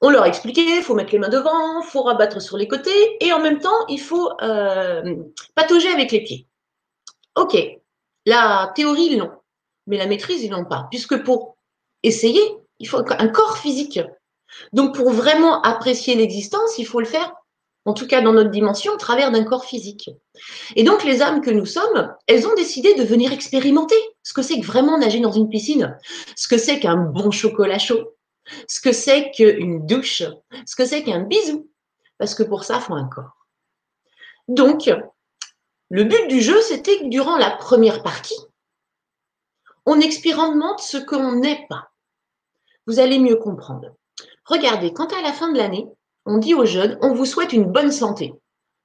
On 0.00 0.10
leur 0.10 0.22
a 0.22 0.28
expliqué, 0.28 0.62
il 0.62 0.82
faut 0.82 0.94
mettre 0.94 1.12
les 1.12 1.18
mains 1.18 1.28
devant, 1.28 1.80
il 1.80 1.86
faut 1.86 2.02
rabattre 2.02 2.40
sur 2.40 2.56
les 2.56 2.68
côtés, 2.68 3.16
et 3.20 3.32
en 3.32 3.40
même 3.40 3.58
temps, 3.58 3.86
il 3.88 4.00
faut 4.00 4.30
euh, 4.42 5.16
patauger 5.54 5.88
avec 5.88 6.12
les 6.12 6.22
pieds. 6.22 6.46
Ok, 7.34 7.56
la 8.26 8.72
théorie, 8.76 9.08
ils 9.10 9.18
l'ont, 9.18 9.32
mais 9.86 9.98
la 9.98 10.06
maîtrise, 10.06 10.44
ils 10.44 10.50
l'ont 10.50 10.64
pas, 10.64 10.86
puisque 10.90 11.22
pour 11.24 11.56
essayer, 12.04 12.40
il 12.78 12.88
faut 12.88 13.02
un 13.08 13.28
corps 13.28 13.58
physique. 13.58 14.00
Donc, 14.72 14.94
pour 14.94 15.10
vraiment 15.10 15.62
apprécier 15.62 16.14
l'existence, 16.14 16.78
il 16.78 16.86
faut 16.86 17.00
le 17.00 17.06
faire, 17.06 17.32
en 17.84 17.94
tout 17.94 18.06
cas 18.06 18.20
dans 18.20 18.32
notre 18.32 18.50
dimension, 18.50 18.92
au 18.92 18.96
travers 18.96 19.30
d'un 19.30 19.44
corps 19.44 19.64
physique. 19.64 20.10
Et 20.76 20.84
donc, 20.84 21.04
les 21.04 21.22
âmes 21.22 21.40
que 21.40 21.50
nous 21.50 21.66
sommes, 21.66 22.14
elles 22.26 22.46
ont 22.46 22.54
décidé 22.54 22.94
de 22.94 23.04
venir 23.04 23.32
expérimenter 23.32 23.96
ce 24.22 24.32
que 24.32 24.42
c'est 24.42 24.60
que 24.60 24.66
vraiment 24.66 24.98
nager 24.98 25.20
dans 25.20 25.32
une 25.32 25.48
piscine, 25.48 25.98
ce 26.36 26.48
que 26.48 26.58
c'est 26.58 26.80
qu'un 26.80 26.96
bon 26.96 27.30
chocolat 27.30 27.78
chaud, 27.78 28.16
ce 28.66 28.80
que 28.80 28.92
c'est 28.92 29.30
qu'une 29.30 29.86
douche, 29.86 30.22
ce 30.66 30.76
que 30.76 30.84
c'est 30.84 31.02
qu'un 31.02 31.20
bisou, 31.20 31.70
parce 32.18 32.34
que 32.34 32.42
pour 32.42 32.64
ça, 32.64 32.76
il 32.76 32.82
faut 32.82 32.94
un 32.94 33.08
corps. 33.08 33.46
Donc, 34.48 34.90
le 35.90 36.04
but 36.04 36.28
du 36.28 36.40
jeu, 36.40 36.60
c'était 36.62 36.98
que 36.98 37.08
durant 37.08 37.36
la 37.36 37.50
première 37.50 38.02
partie, 38.02 38.38
on 39.86 40.00
expérimente 40.00 40.80
ce 40.80 40.98
qu'on 40.98 41.36
n'est 41.36 41.66
pas. 41.68 41.90
Vous 42.86 42.98
allez 42.98 43.18
mieux 43.18 43.36
comprendre. 43.36 43.94
Regardez, 44.48 44.92
quand 44.92 45.12
à 45.12 45.20
la 45.20 45.32
fin 45.32 45.52
de 45.52 45.58
l'année, 45.58 45.86
on 46.24 46.38
dit 46.38 46.54
aux 46.54 46.64
jeunes, 46.64 46.98
on 47.02 47.12
vous 47.12 47.26
souhaite 47.26 47.52
une 47.52 47.70
bonne 47.70 47.92
santé. 47.92 48.34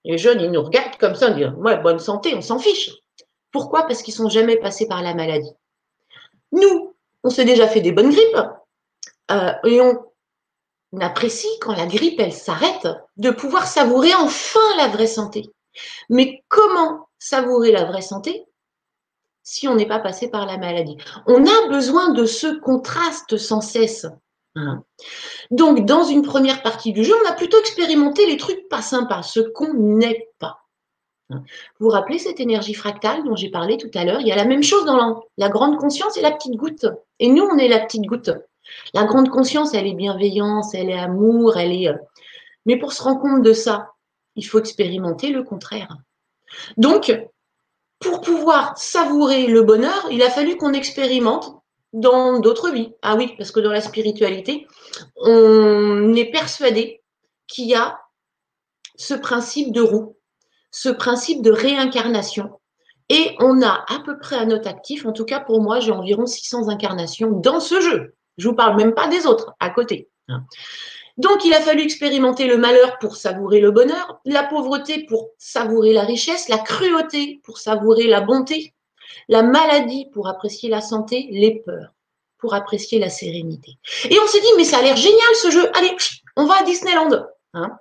Les 0.04 0.18
jeunes, 0.18 0.42
ils 0.42 0.52
nous 0.52 0.62
regardent 0.62 0.98
comme 0.98 1.16
ça, 1.16 1.30
ils 1.30 1.36
disent, 1.36 1.54
ouais, 1.58 1.78
bonne 1.78 2.00
santé, 2.00 2.36
on 2.36 2.42
s'en 2.42 2.60
fiche. 2.60 2.92
Pourquoi? 3.52 3.84
Parce 3.84 4.02
qu'ils 4.02 4.14
sont 4.14 4.30
jamais 4.30 4.58
passés 4.58 4.88
par 4.88 5.02
la 5.02 5.14
maladie. 5.14 5.54
Nous, 6.52 6.94
on 7.24 7.30
s'est 7.30 7.46
déjà 7.46 7.68
fait 7.68 7.80
des 7.80 7.94
bonnes 7.94 8.12
grippes, 8.12 8.38
euh, 9.32 9.54
et 9.64 9.80
on, 9.80 10.04
apprécie 11.00 11.50
quand 11.60 11.74
la 11.74 11.88
grippe, 11.88 12.20
elle 12.20 12.34
s'arrête, 12.34 12.88
de 13.18 13.32
pouvoir 13.32 13.66
savourer 13.66 14.14
enfin 14.14 14.60
la 14.78 14.90
vraie 14.90 15.08
santé. 15.08 15.50
Mais 16.10 16.44
comment 16.50 17.08
savourer 17.18 17.72
la 17.72 17.86
vraie 17.86 18.04
santé 18.04 18.46
si 19.42 19.68
on 19.68 19.76
n'est 19.76 19.88
pas 19.88 20.00
passé 20.00 20.30
par 20.30 20.46
la 20.46 20.58
maladie? 20.58 20.98
On 21.26 21.48
a 21.48 21.68
besoin 21.68 22.12
de 22.12 22.26
ce 22.26 22.60
contraste 22.60 23.38
sans 23.38 23.62
cesse. 23.62 24.06
Donc, 25.52 25.86
dans 25.86 26.04
une 26.04 26.22
première 26.22 26.62
partie 26.62 26.94
du 26.94 27.04
jeu, 27.04 27.14
on 27.24 27.30
a 27.30 27.34
plutôt 27.34 27.60
expérimenté 27.60 28.26
les 28.26 28.38
trucs 28.38 28.68
pas 28.70 28.82
sympas, 28.82 29.24
ce 29.24 29.40
qu'on 29.40 29.74
n'est 29.74 30.30
pas. 30.40 30.60
Hein. 31.30 31.44
Vous 31.80 31.88
vous 31.88 31.90
rappelez 31.90 32.20
cette 32.20 32.40
énergie 32.40 32.74
fractale 32.74 33.24
dont 33.24 33.36
j'ai 33.36 33.50
parlé 33.50 33.78
tout 33.78 33.90
à 33.96 34.06
l'heure? 34.06 34.22
Il 34.22 34.28
y 34.28 34.32
a 34.32 34.36
la 34.36 34.46
même 34.46 34.64
chose 34.64 34.86
dans 34.86 35.24
la 35.38 35.50
grande 35.50 35.78
conscience 35.78 36.18
et 36.18 36.22
la 36.22 36.32
petite 36.32 36.56
goutte. 36.56 36.86
Et 37.20 37.30
nous, 37.30 37.44
on 37.44 37.58
est 37.58 37.68
la 37.68 37.80
petite 37.80 38.06
goutte. 38.06 38.32
La 38.94 39.06
grande 39.06 39.30
conscience, 39.30 39.74
elle 39.74 39.88
est 39.88 39.94
bienveillance, 39.94 40.74
elle 40.74 40.90
est 40.90 41.00
amour, 41.00 41.58
elle 41.58 41.72
est. 41.72 41.90
Euh, 41.90 41.98
mais 42.66 42.78
pour 42.78 42.94
se 42.94 43.04
rendre 43.04 43.22
compte 43.22 43.42
de 43.42 43.54
ça, 43.54 43.92
il 44.36 44.44
faut 44.44 44.60
expérimenter 44.60 45.30
le 45.30 45.44
contraire. 45.44 45.98
Donc, 46.78 47.14
pour 48.00 48.22
pouvoir 48.22 48.78
savourer 48.78 49.48
le 49.48 49.64
bonheur, 49.64 50.08
il 50.12 50.22
a 50.22 50.30
fallu 50.30 50.58
qu'on 50.58 50.74
expérimente 50.74 51.63
dans 51.94 52.40
d'autres 52.40 52.72
vies. 52.72 52.92
Ah 53.02 53.16
oui, 53.16 53.34
parce 53.38 53.52
que 53.52 53.60
dans 53.60 53.72
la 53.72 53.82
spiritualité, 53.82 54.68
on 55.16 56.14
est 56.14 56.32
persuadé 56.32 57.02
qu'il 57.48 57.68
y 57.68 57.76
a 57.76 58.00
ce 58.96 59.14
principe 59.14 59.72
de 59.72 59.82
roue, 59.82 60.18
ce 60.72 60.90
principe 60.90 61.42
de 61.42 61.52
réincarnation. 61.52 62.60
Et 63.10 63.36
on 63.40 63.62
a 63.62 63.86
à 63.88 64.00
peu 64.06 64.18
près 64.18 64.38
à 64.38 64.46
notre 64.46 64.68
actif, 64.68 65.06
en 65.06 65.12
tout 65.12 65.26
cas 65.26 65.40
pour 65.40 65.62
moi, 65.62 65.80
j'ai 65.80 65.92
environ 65.92 66.26
600 66.26 66.70
incarnations 66.70 67.32
dans 67.32 67.60
ce 67.60 67.80
jeu. 67.80 68.16
Je 68.38 68.48
vous 68.48 68.56
parle 68.56 68.76
même 68.78 68.94
pas 68.94 69.08
des 69.08 69.26
autres 69.28 69.54
à 69.60 69.70
côté. 69.70 70.10
Hein. 70.30 70.44
Donc, 71.18 71.46
il 71.46 71.54
a 71.54 71.62
fallu 71.62 71.84
expérimenter 71.84 72.48
le 72.48 72.58
malheur 72.58 72.98
pour 72.98 73.16
savourer 73.16 73.60
le 73.60 73.70
bonheur, 73.70 74.20
la 74.26 74.44
pauvreté 74.44 75.06
pour 75.08 75.30
savourer 75.38 75.94
la 75.94 76.04
richesse, 76.04 76.50
la 76.50 76.58
cruauté 76.58 77.40
pour 77.44 77.60
savourer 77.60 78.08
la 78.08 78.22
bonté, 78.22 78.74
la 79.28 79.44
maladie 79.44 80.08
pour 80.14 80.28
apprécier 80.28 80.70
la 80.70 80.82
santé, 80.82 81.28
les 81.32 81.62
peurs 81.66 81.94
pour 82.44 82.54
apprécier 82.54 83.00
la 83.00 83.10
sérénité. 83.10 83.78
Et 84.10 84.20
on 84.22 84.28
s'est 84.28 84.42
dit, 84.42 84.48
mais 84.58 84.66
ça 84.66 84.80
a 84.80 84.82
l'air 84.82 84.98
génial 84.98 85.36
ce 85.42 85.50
jeu. 85.50 85.70
Allez, 85.78 85.96
on 86.36 86.46
va 86.46 86.56
à 86.60 86.64
Disneyland. 86.64 87.26
Hein. 87.54 87.78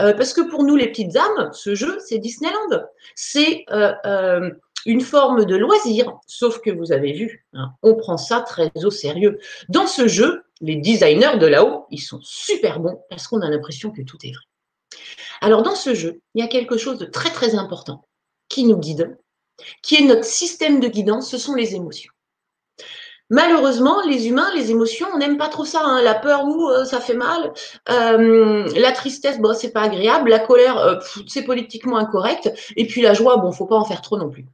Euh, 0.00 0.12
parce 0.12 0.32
que 0.32 0.42
pour 0.42 0.62
nous, 0.62 0.76
les 0.76 0.86
petites 0.86 1.16
âmes, 1.16 1.50
ce 1.52 1.74
jeu, 1.74 1.98
c'est 2.06 2.18
Disneyland. 2.18 2.84
C'est 3.16 3.64
euh, 3.70 3.92
euh, 4.04 4.50
une 4.84 5.00
forme 5.00 5.44
de 5.44 5.56
loisir, 5.56 6.12
sauf 6.28 6.60
que 6.60 6.70
vous 6.70 6.92
avez 6.92 7.12
vu, 7.14 7.44
hein, 7.52 7.72
on 7.82 7.96
prend 7.96 8.16
ça 8.16 8.42
très 8.42 8.70
au 8.84 8.90
sérieux. 8.90 9.40
Dans 9.68 9.88
ce 9.88 10.06
jeu, 10.06 10.44
les 10.60 10.76
designers 10.76 11.38
de 11.38 11.46
là-haut, 11.46 11.86
ils 11.90 12.00
sont 12.00 12.20
super 12.22 12.78
bons 12.78 13.02
parce 13.10 13.26
qu'on 13.26 13.40
a 13.40 13.50
l'impression 13.50 13.90
que 13.90 14.02
tout 14.02 14.18
est 14.22 14.32
vrai. 14.32 14.44
Alors 15.40 15.62
dans 15.62 15.74
ce 15.74 15.94
jeu, 15.94 16.20
il 16.34 16.40
y 16.40 16.44
a 16.44 16.48
quelque 16.48 16.78
chose 16.78 16.98
de 16.98 17.06
très 17.06 17.30
très 17.30 17.56
important 17.56 18.06
qui 18.48 18.64
nous 18.64 18.78
guide, 18.78 19.18
qui 19.82 19.96
est 19.96 20.04
notre 20.04 20.24
système 20.24 20.80
de 20.80 20.88
guidance, 20.88 21.30
ce 21.30 21.38
sont 21.38 21.54
les 21.54 21.74
émotions. 21.74 22.12
Malheureusement, 23.28 24.02
les 24.02 24.28
humains, 24.28 24.52
les 24.54 24.70
émotions, 24.70 25.08
on 25.12 25.18
n'aime 25.18 25.36
pas 25.36 25.48
trop 25.48 25.64
ça. 25.64 25.82
Hein. 25.84 26.00
La 26.02 26.14
peur, 26.14 26.44
ou 26.44 26.68
euh, 26.68 26.84
ça 26.84 27.00
fait 27.00 27.14
mal. 27.14 27.52
Euh, 27.88 28.68
la 28.76 28.92
tristesse, 28.92 29.40
bon, 29.40 29.52
c'est 29.52 29.72
pas 29.72 29.82
agréable. 29.82 30.30
La 30.30 30.38
colère, 30.38 30.78
euh, 30.78 31.00
c'est 31.26 31.42
politiquement 31.42 31.96
incorrect. 31.96 32.52
Et 32.76 32.86
puis 32.86 33.02
la 33.02 33.14
joie, 33.14 33.38
bon, 33.38 33.50
faut 33.50 33.66
pas 33.66 33.76
en 33.76 33.84
faire 33.84 34.00
trop 34.00 34.16
non 34.16 34.30
plus. 34.30 34.46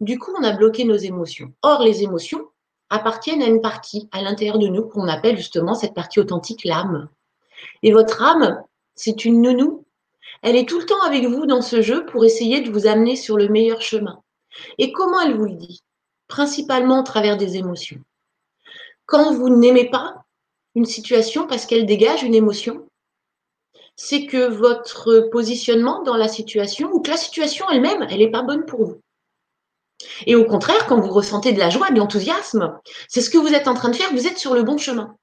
Du 0.00 0.18
coup, 0.18 0.32
on 0.38 0.44
a 0.44 0.52
bloqué 0.52 0.84
nos 0.84 0.96
émotions. 0.96 1.52
Or, 1.62 1.82
les 1.82 2.02
émotions 2.02 2.40
appartiennent 2.88 3.42
à 3.42 3.46
une 3.46 3.60
partie 3.60 4.08
à 4.12 4.22
l'intérieur 4.22 4.58
de 4.58 4.68
nous 4.68 4.84
qu'on 4.84 5.08
appelle 5.08 5.36
justement 5.36 5.74
cette 5.74 5.94
partie 5.94 6.20
authentique, 6.20 6.64
l'âme. 6.64 7.08
Et 7.82 7.92
votre 7.92 8.22
âme, 8.22 8.62
c'est 8.94 9.26
une 9.26 9.42
nounou. 9.42 9.84
Elle 10.42 10.56
est 10.56 10.68
tout 10.68 10.78
le 10.78 10.86
temps 10.86 11.02
avec 11.02 11.24
vous 11.26 11.44
dans 11.44 11.62
ce 11.62 11.82
jeu 11.82 12.06
pour 12.06 12.24
essayer 12.24 12.62
de 12.62 12.70
vous 12.70 12.86
amener 12.86 13.16
sur 13.16 13.36
le 13.36 13.48
meilleur 13.48 13.82
chemin. 13.82 14.22
Et 14.78 14.92
comment 14.92 15.20
elle 15.20 15.36
vous 15.36 15.46
le 15.46 15.54
dit? 15.54 15.82
Principalement 16.28 17.00
au 17.00 17.04
travers 17.04 17.36
des 17.36 17.56
émotions. 17.56 18.00
Quand 19.06 19.32
vous 19.32 19.48
n'aimez 19.48 19.88
pas 19.88 20.24
une 20.74 20.84
situation 20.84 21.46
parce 21.46 21.66
qu'elle 21.66 21.86
dégage 21.86 22.22
une 22.22 22.34
émotion, 22.34 22.88
c'est 23.96 24.26
que 24.26 24.48
votre 24.48 25.28
positionnement 25.30 26.02
dans 26.02 26.16
la 26.16 26.28
situation 26.28 26.90
ou 26.92 27.00
que 27.00 27.10
la 27.10 27.16
situation 27.16 27.66
elle-même, 27.70 28.06
elle 28.10 28.18
n'est 28.18 28.30
pas 28.30 28.42
bonne 28.42 28.66
pour 28.66 28.84
vous. 28.84 29.00
Et 30.26 30.34
au 30.34 30.44
contraire, 30.44 30.86
quand 30.86 31.00
vous 31.00 31.12
ressentez 31.12 31.52
de 31.52 31.58
la 31.58 31.70
joie, 31.70 31.90
de 31.90 31.98
l'enthousiasme, 31.98 32.78
c'est 33.08 33.22
ce 33.22 33.30
que 33.30 33.38
vous 33.38 33.54
êtes 33.54 33.68
en 33.68 33.74
train 33.74 33.88
de 33.88 33.96
faire, 33.96 34.12
vous 34.12 34.26
êtes 34.26 34.38
sur 34.38 34.54
le 34.54 34.62
bon 34.62 34.76
chemin. 34.76 35.16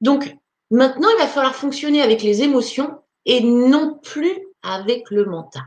Donc, 0.00 0.34
maintenant, 0.70 1.08
il 1.10 1.18
va 1.18 1.28
falloir 1.28 1.54
fonctionner 1.54 2.02
avec 2.02 2.22
les 2.22 2.42
émotions 2.42 3.00
et 3.26 3.40
non 3.42 3.98
plus 4.02 4.46
avec 4.62 5.10
le 5.10 5.24
mental. 5.26 5.62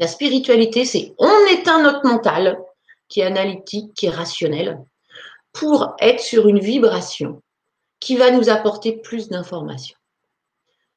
La 0.00 0.08
spiritualité, 0.08 0.86
c'est 0.86 1.14
on 1.18 1.46
éteint 1.52 1.82
notre 1.82 2.06
mental, 2.06 2.58
qui 3.10 3.20
est 3.20 3.24
analytique, 3.24 3.92
qui 3.92 4.06
est 4.06 4.10
rationnel, 4.10 4.82
pour 5.52 5.94
être 6.00 6.20
sur 6.20 6.48
une 6.48 6.58
vibration 6.58 7.42
qui 8.00 8.16
va 8.16 8.30
nous 8.30 8.48
apporter 8.48 8.96
plus 8.96 9.28
d'informations. 9.28 9.98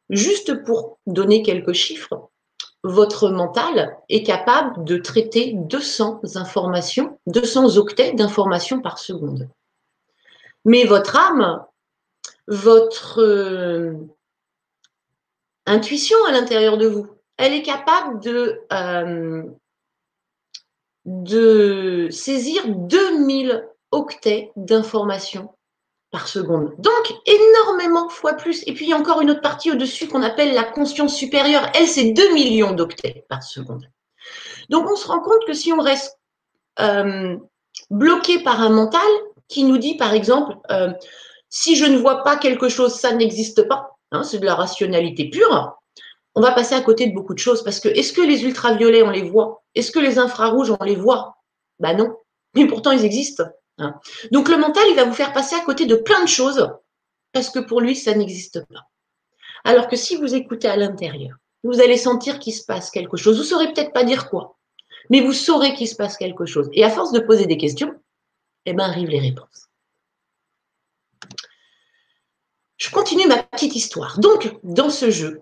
Juste 0.09 0.63
pour 0.63 0.99
donner 1.05 1.43
quelques 1.43 1.73
chiffres, 1.73 2.29
votre 2.83 3.29
mental 3.29 3.97
est 4.07 4.23
capable 4.23 4.85
de 4.85 4.95
traiter 4.95 5.51
200 5.53 6.21
informations, 6.35 7.19
200 7.27 7.75
octets 7.75 8.13
d'informations 8.13 8.81
par 8.81 8.99
seconde. 8.99 9.49
Mais 10.63 10.85
votre 10.85 11.17
âme, 11.17 11.65
votre 12.47 13.21
euh, 13.21 13.95
intuition 15.65 16.17
à 16.25 16.31
l'intérieur 16.31 16.77
de 16.77 16.87
vous, 16.87 17.07
elle 17.37 17.53
est 17.53 17.63
capable 17.63 18.19
de, 18.19 18.61
euh, 18.71 19.43
saisir 22.11 22.63
2000 22.67 23.67
octets 23.91 24.51
d'informations 24.55 25.49
par 26.11 26.27
seconde. 26.27 26.73
Donc, 26.77 27.13
énormément 27.25 28.07
fois 28.07 28.33
plus. 28.33 28.63
Et 28.67 28.73
puis, 28.73 28.85
il 28.85 28.89
y 28.89 28.93
a 28.93 28.97
encore 28.97 29.21
une 29.21 29.31
autre 29.31 29.41
partie 29.41 29.71
au-dessus 29.71 30.07
qu'on 30.07 30.21
appelle 30.21 30.53
la 30.53 30.63
conscience 30.63 31.15
supérieure. 31.15 31.67
Elle, 31.73 31.87
c'est 31.87 32.11
2 32.11 32.33
millions 32.33 32.71
d'octets 32.71 33.25
par 33.29 33.41
seconde. 33.41 33.89
Donc, 34.69 34.89
on 34.89 34.95
se 34.95 35.07
rend 35.07 35.19
compte 35.19 35.45
que 35.47 35.53
si 35.53 35.73
on 35.73 35.81
reste 35.81 36.19
euh, 36.79 37.35
bloqué 37.89 38.39
par 38.43 38.61
un 38.61 38.69
mental, 38.69 39.01
qui 39.47 39.63
nous 39.63 39.77
dit, 39.77 39.95
par 39.95 40.13
exemple, 40.13 40.57
euh, 40.71 40.91
si 41.49 41.75
je 41.75 41.85
ne 41.85 41.97
vois 41.97 42.23
pas 42.23 42.37
quelque 42.37 42.69
chose, 42.69 42.93
ça 42.93 43.13
n'existe 43.13 43.67
pas. 43.67 43.91
Hein, 44.11 44.23
c'est 44.23 44.39
de 44.39 44.45
la 44.45 44.55
rationalité 44.55 45.29
pure. 45.29 45.77
On 46.35 46.41
va 46.41 46.51
passer 46.51 46.75
à 46.75 46.81
côté 46.81 47.07
de 47.07 47.13
beaucoup 47.13 47.33
de 47.33 47.39
choses 47.39 47.63
parce 47.63 47.79
que 47.79 47.89
est-ce 47.89 48.13
que 48.13 48.21
les 48.21 48.43
ultraviolets, 48.43 49.03
on 49.03 49.09
les 49.09 49.21
voit? 49.21 49.63
Est-ce 49.75 49.91
que 49.91 49.99
les 49.99 50.17
infrarouges, 50.17 50.71
on 50.71 50.83
les 50.83 50.95
voit? 50.95 51.37
Ben 51.79 51.95
non. 51.95 52.15
Mais 52.55 52.67
pourtant, 52.67 52.91
ils 52.91 53.05
existent. 53.05 53.45
Hein. 53.77 53.99
Donc 54.31 54.49
le 54.49 54.57
mental, 54.57 54.83
il 54.89 54.95
va 54.95 55.05
vous 55.05 55.13
faire 55.13 55.33
passer 55.33 55.55
à 55.55 55.61
côté 55.61 55.85
de 55.85 55.95
plein 55.95 56.23
de 56.23 56.29
choses 56.29 56.71
parce 57.31 57.49
que 57.49 57.59
pour 57.59 57.81
lui, 57.81 57.95
ça 57.95 58.13
n'existe 58.13 58.65
pas. 58.67 58.87
Alors 59.63 59.87
que 59.87 59.95
si 59.95 60.15
vous 60.15 60.35
écoutez 60.35 60.67
à 60.67 60.75
l'intérieur, 60.75 61.35
vous 61.63 61.79
allez 61.79 61.97
sentir 61.97 62.39
qu'il 62.39 62.53
se 62.53 62.65
passe 62.65 62.91
quelque 62.91 63.17
chose. 63.17 63.37
Vous 63.37 63.43
ne 63.43 63.47
saurez 63.47 63.73
peut-être 63.73 63.93
pas 63.93 64.03
dire 64.03 64.29
quoi, 64.29 64.57
mais 65.09 65.21
vous 65.21 65.33
saurez 65.33 65.73
qu'il 65.73 65.87
se 65.87 65.95
passe 65.95 66.17
quelque 66.17 66.45
chose. 66.45 66.69
Et 66.73 66.83
à 66.83 66.89
force 66.89 67.11
de 67.11 67.19
poser 67.19 67.45
des 67.45 67.57
questions, 67.57 67.93
eh 68.65 68.73
ben, 68.73 68.83
arrivent 68.83 69.09
les 69.09 69.19
réponses. 69.19 69.67
Je 72.77 72.89
continue 72.89 73.27
ma 73.27 73.41
petite 73.43 73.75
histoire. 73.75 74.19
Donc, 74.19 74.57
dans 74.63 74.89
ce 74.89 75.09
jeu, 75.09 75.41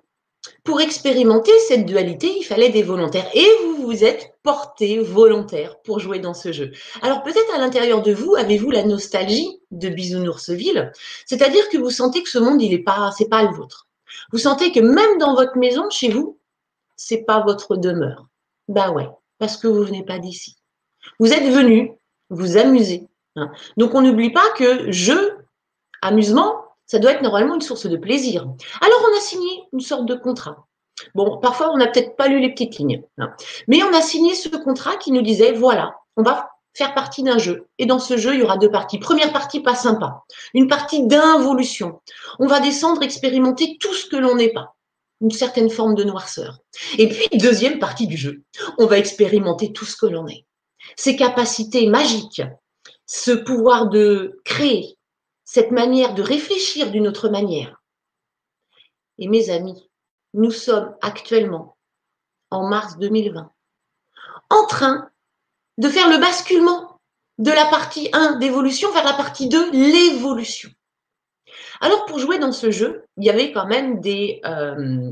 pour 0.63 0.81
expérimenter 0.81 1.51
cette 1.67 1.85
dualité, 1.85 2.33
il 2.37 2.43
fallait 2.43 2.69
des 2.69 2.83
volontaires. 2.83 3.29
Et 3.33 3.47
vous 3.63 3.85
vous 3.85 4.03
êtes 4.03 4.35
porté 4.43 4.99
volontaire 4.99 5.79
pour 5.81 5.99
jouer 5.99 6.19
dans 6.19 6.33
ce 6.33 6.51
jeu. 6.51 6.71
Alors 7.01 7.23
peut-être 7.23 7.53
à 7.53 7.57
l'intérieur 7.57 8.01
de 8.01 8.13
vous, 8.13 8.35
avez-vous 8.35 8.71
la 8.71 8.83
nostalgie 8.83 9.59
de 9.71 9.89
Bisounoursville? 9.89 10.91
C'est-à-dire 11.25 11.67
que 11.69 11.77
vous 11.77 11.89
sentez 11.89 12.23
que 12.23 12.29
ce 12.29 12.39
monde, 12.39 12.61
il 12.61 12.71
n'est 12.71 12.83
pas, 12.83 13.11
c'est 13.17 13.29
pas 13.29 13.43
le 13.43 13.55
vôtre. 13.55 13.87
Vous 14.31 14.39
sentez 14.39 14.71
que 14.71 14.79
même 14.79 15.17
dans 15.19 15.35
votre 15.35 15.57
maison, 15.57 15.89
chez 15.89 16.09
vous, 16.09 16.39
c'est 16.95 17.23
pas 17.23 17.41
votre 17.41 17.75
demeure. 17.75 18.27
Bah 18.67 18.91
ouais, 18.91 19.09
parce 19.37 19.57
que 19.57 19.67
vous 19.67 19.83
venez 19.83 20.03
pas 20.03 20.19
d'ici. 20.19 20.57
Vous 21.19 21.33
êtes 21.33 21.51
venu 21.51 21.91
vous 22.29 22.57
amuser. 22.57 23.07
Hein. 23.35 23.51
Donc 23.77 23.95
on 23.95 24.01
n'oublie 24.01 24.31
pas 24.31 24.49
que 24.57 24.91
jeu, 24.91 25.37
amusement, 26.01 26.60
ça 26.91 26.99
doit 26.99 27.11
être 27.11 27.21
normalement 27.21 27.55
une 27.55 27.61
source 27.61 27.85
de 27.85 27.95
plaisir. 27.95 28.45
Alors 28.81 29.07
on 29.09 29.17
a 29.17 29.21
signé 29.21 29.63
une 29.71 29.79
sorte 29.79 30.05
de 30.05 30.13
contrat. 30.13 30.67
Bon, 31.15 31.37
parfois 31.37 31.71
on 31.71 31.77
n'a 31.77 31.87
peut-être 31.87 32.17
pas 32.17 32.27
lu 32.27 32.41
les 32.41 32.49
petites 32.49 32.77
lignes, 32.77 33.01
hein. 33.17 33.31
mais 33.69 33.81
on 33.81 33.93
a 33.93 34.01
signé 34.01 34.35
ce 34.35 34.49
contrat 34.49 34.97
qui 34.97 35.13
nous 35.13 35.21
disait 35.21 35.53
voilà, 35.53 35.95
on 36.17 36.21
va 36.21 36.49
faire 36.73 36.93
partie 36.93 37.23
d'un 37.23 37.37
jeu. 37.37 37.67
Et 37.77 37.85
dans 37.85 37.99
ce 37.99 38.17
jeu, 38.17 38.33
il 38.33 38.41
y 38.41 38.43
aura 38.43 38.57
deux 38.57 38.69
parties. 38.69 38.99
Première 38.99 39.31
partie, 39.31 39.61
pas 39.61 39.75
sympa. 39.75 40.23
Une 40.53 40.67
partie 40.67 41.07
d'involution. 41.07 42.01
On 42.39 42.47
va 42.47 42.59
descendre, 42.59 43.03
expérimenter 43.03 43.77
tout 43.79 43.93
ce 43.93 44.05
que 44.07 44.17
l'on 44.17 44.35
n'est 44.35 44.51
pas. 44.51 44.75
Une 45.21 45.31
certaine 45.31 45.69
forme 45.69 45.95
de 45.95 46.03
noirceur. 46.03 46.59
Et 46.97 47.07
puis, 47.07 47.37
deuxième 47.37 47.79
partie 47.79 48.07
du 48.07 48.17
jeu. 48.17 48.43
On 48.77 48.85
va 48.85 48.97
expérimenter 48.97 49.71
tout 49.71 49.85
ce 49.85 49.95
que 49.95 50.07
l'on 50.07 50.27
est. 50.27 50.45
Ces 50.97 51.15
capacités 51.15 51.87
magiques, 51.87 52.41
ce 53.05 53.31
pouvoir 53.31 53.87
de 53.89 54.39
créer, 54.43 54.97
cette 55.53 55.71
manière 55.71 56.13
de 56.13 56.21
réfléchir 56.21 56.91
d'une 56.91 57.09
autre 57.09 57.27
manière. 57.27 57.81
Et 59.17 59.27
mes 59.27 59.49
amis, 59.49 59.89
nous 60.33 60.49
sommes 60.49 60.95
actuellement, 61.01 61.75
en 62.51 62.69
mars 62.69 62.97
2020, 62.99 63.51
en 64.49 64.65
train 64.67 65.09
de 65.77 65.89
faire 65.89 66.09
le 66.09 66.19
basculement 66.19 67.01
de 67.37 67.51
la 67.51 67.65
partie 67.65 68.07
1 68.13 68.37
d'évolution 68.37 68.93
vers 68.93 69.03
la 69.03 69.11
partie 69.11 69.49
2, 69.49 69.71
l'évolution. 69.71 70.69
Alors 71.81 72.05
pour 72.05 72.17
jouer 72.17 72.39
dans 72.39 72.53
ce 72.53 72.71
jeu, 72.71 73.03
il 73.17 73.25
y 73.25 73.29
avait 73.29 73.51
quand 73.51 73.67
même 73.67 73.99
des, 73.99 74.39
euh, 74.45 75.11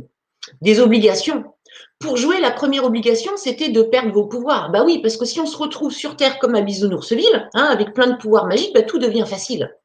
des 0.61 0.79
obligations. 0.79 1.53
Pour 1.99 2.15
jouer, 2.15 2.39
la 2.39 2.51
première 2.51 2.85
obligation, 2.85 3.33
c'était 3.35 3.71
de 3.71 3.81
perdre 3.81 4.13
vos 4.13 4.27
pouvoirs. 4.27 4.71
Bah 4.71 4.85
oui, 4.85 5.01
parce 5.01 5.17
que 5.17 5.25
si 5.25 5.41
on 5.41 5.45
se 5.45 5.57
retrouve 5.57 5.91
sur 5.91 6.15
Terre 6.15 6.39
comme 6.39 6.55
à 6.55 6.61
Bisounoursville, 6.61 7.49
hein, 7.53 7.65
avec 7.65 7.93
plein 7.93 8.07
de 8.07 8.15
pouvoirs 8.15 8.45
magiques, 8.45 8.73
bah, 8.73 8.83
tout 8.83 8.99
devient 8.99 9.25
facile. 9.27 9.75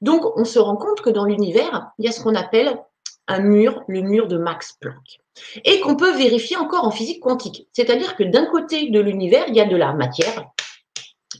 Donc, 0.00 0.36
on 0.36 0.44
se 0.44 0.58
rend 0.58 0.76
compte 0.76 1.00
que 1.00 1.10
dans 1.10 1.24
l'univers, 1.24 1.90
il 1.98 2.04
y 2.04 2.08
a 2.08 2.12
ce 2.12 2.22
qu'on 2.22 2.34
appelle 2.34 2.78
un 3.26 3.40
mur, 3.40 3.82
le 3.88 4.00
mur 4.00 4.26
de 4.26 4.38
Max 4.38 4.72
Planck, 4.80 5.20
et 5.64 5.80
qu'on 5.80 5.96
peut 5.96 6.16
vérifier 6.16 6.56
encore 6.56 6.84
en 6.84 6.90
physique 6.90 7.20
quantique. 7.20 7.68
C'est-à-dire 7.72 8.16
que 8.16 8.22
d'un 8.24 8.46
côté 8.46 8.90
de 8.90 9.00
l'univers, 9.00 9.44
il 9.48 9.54
y 9.54 9.60
a 9.60 9.66
de 9.66 9.76
la 9.76 9.92
matière, 9.92 10.46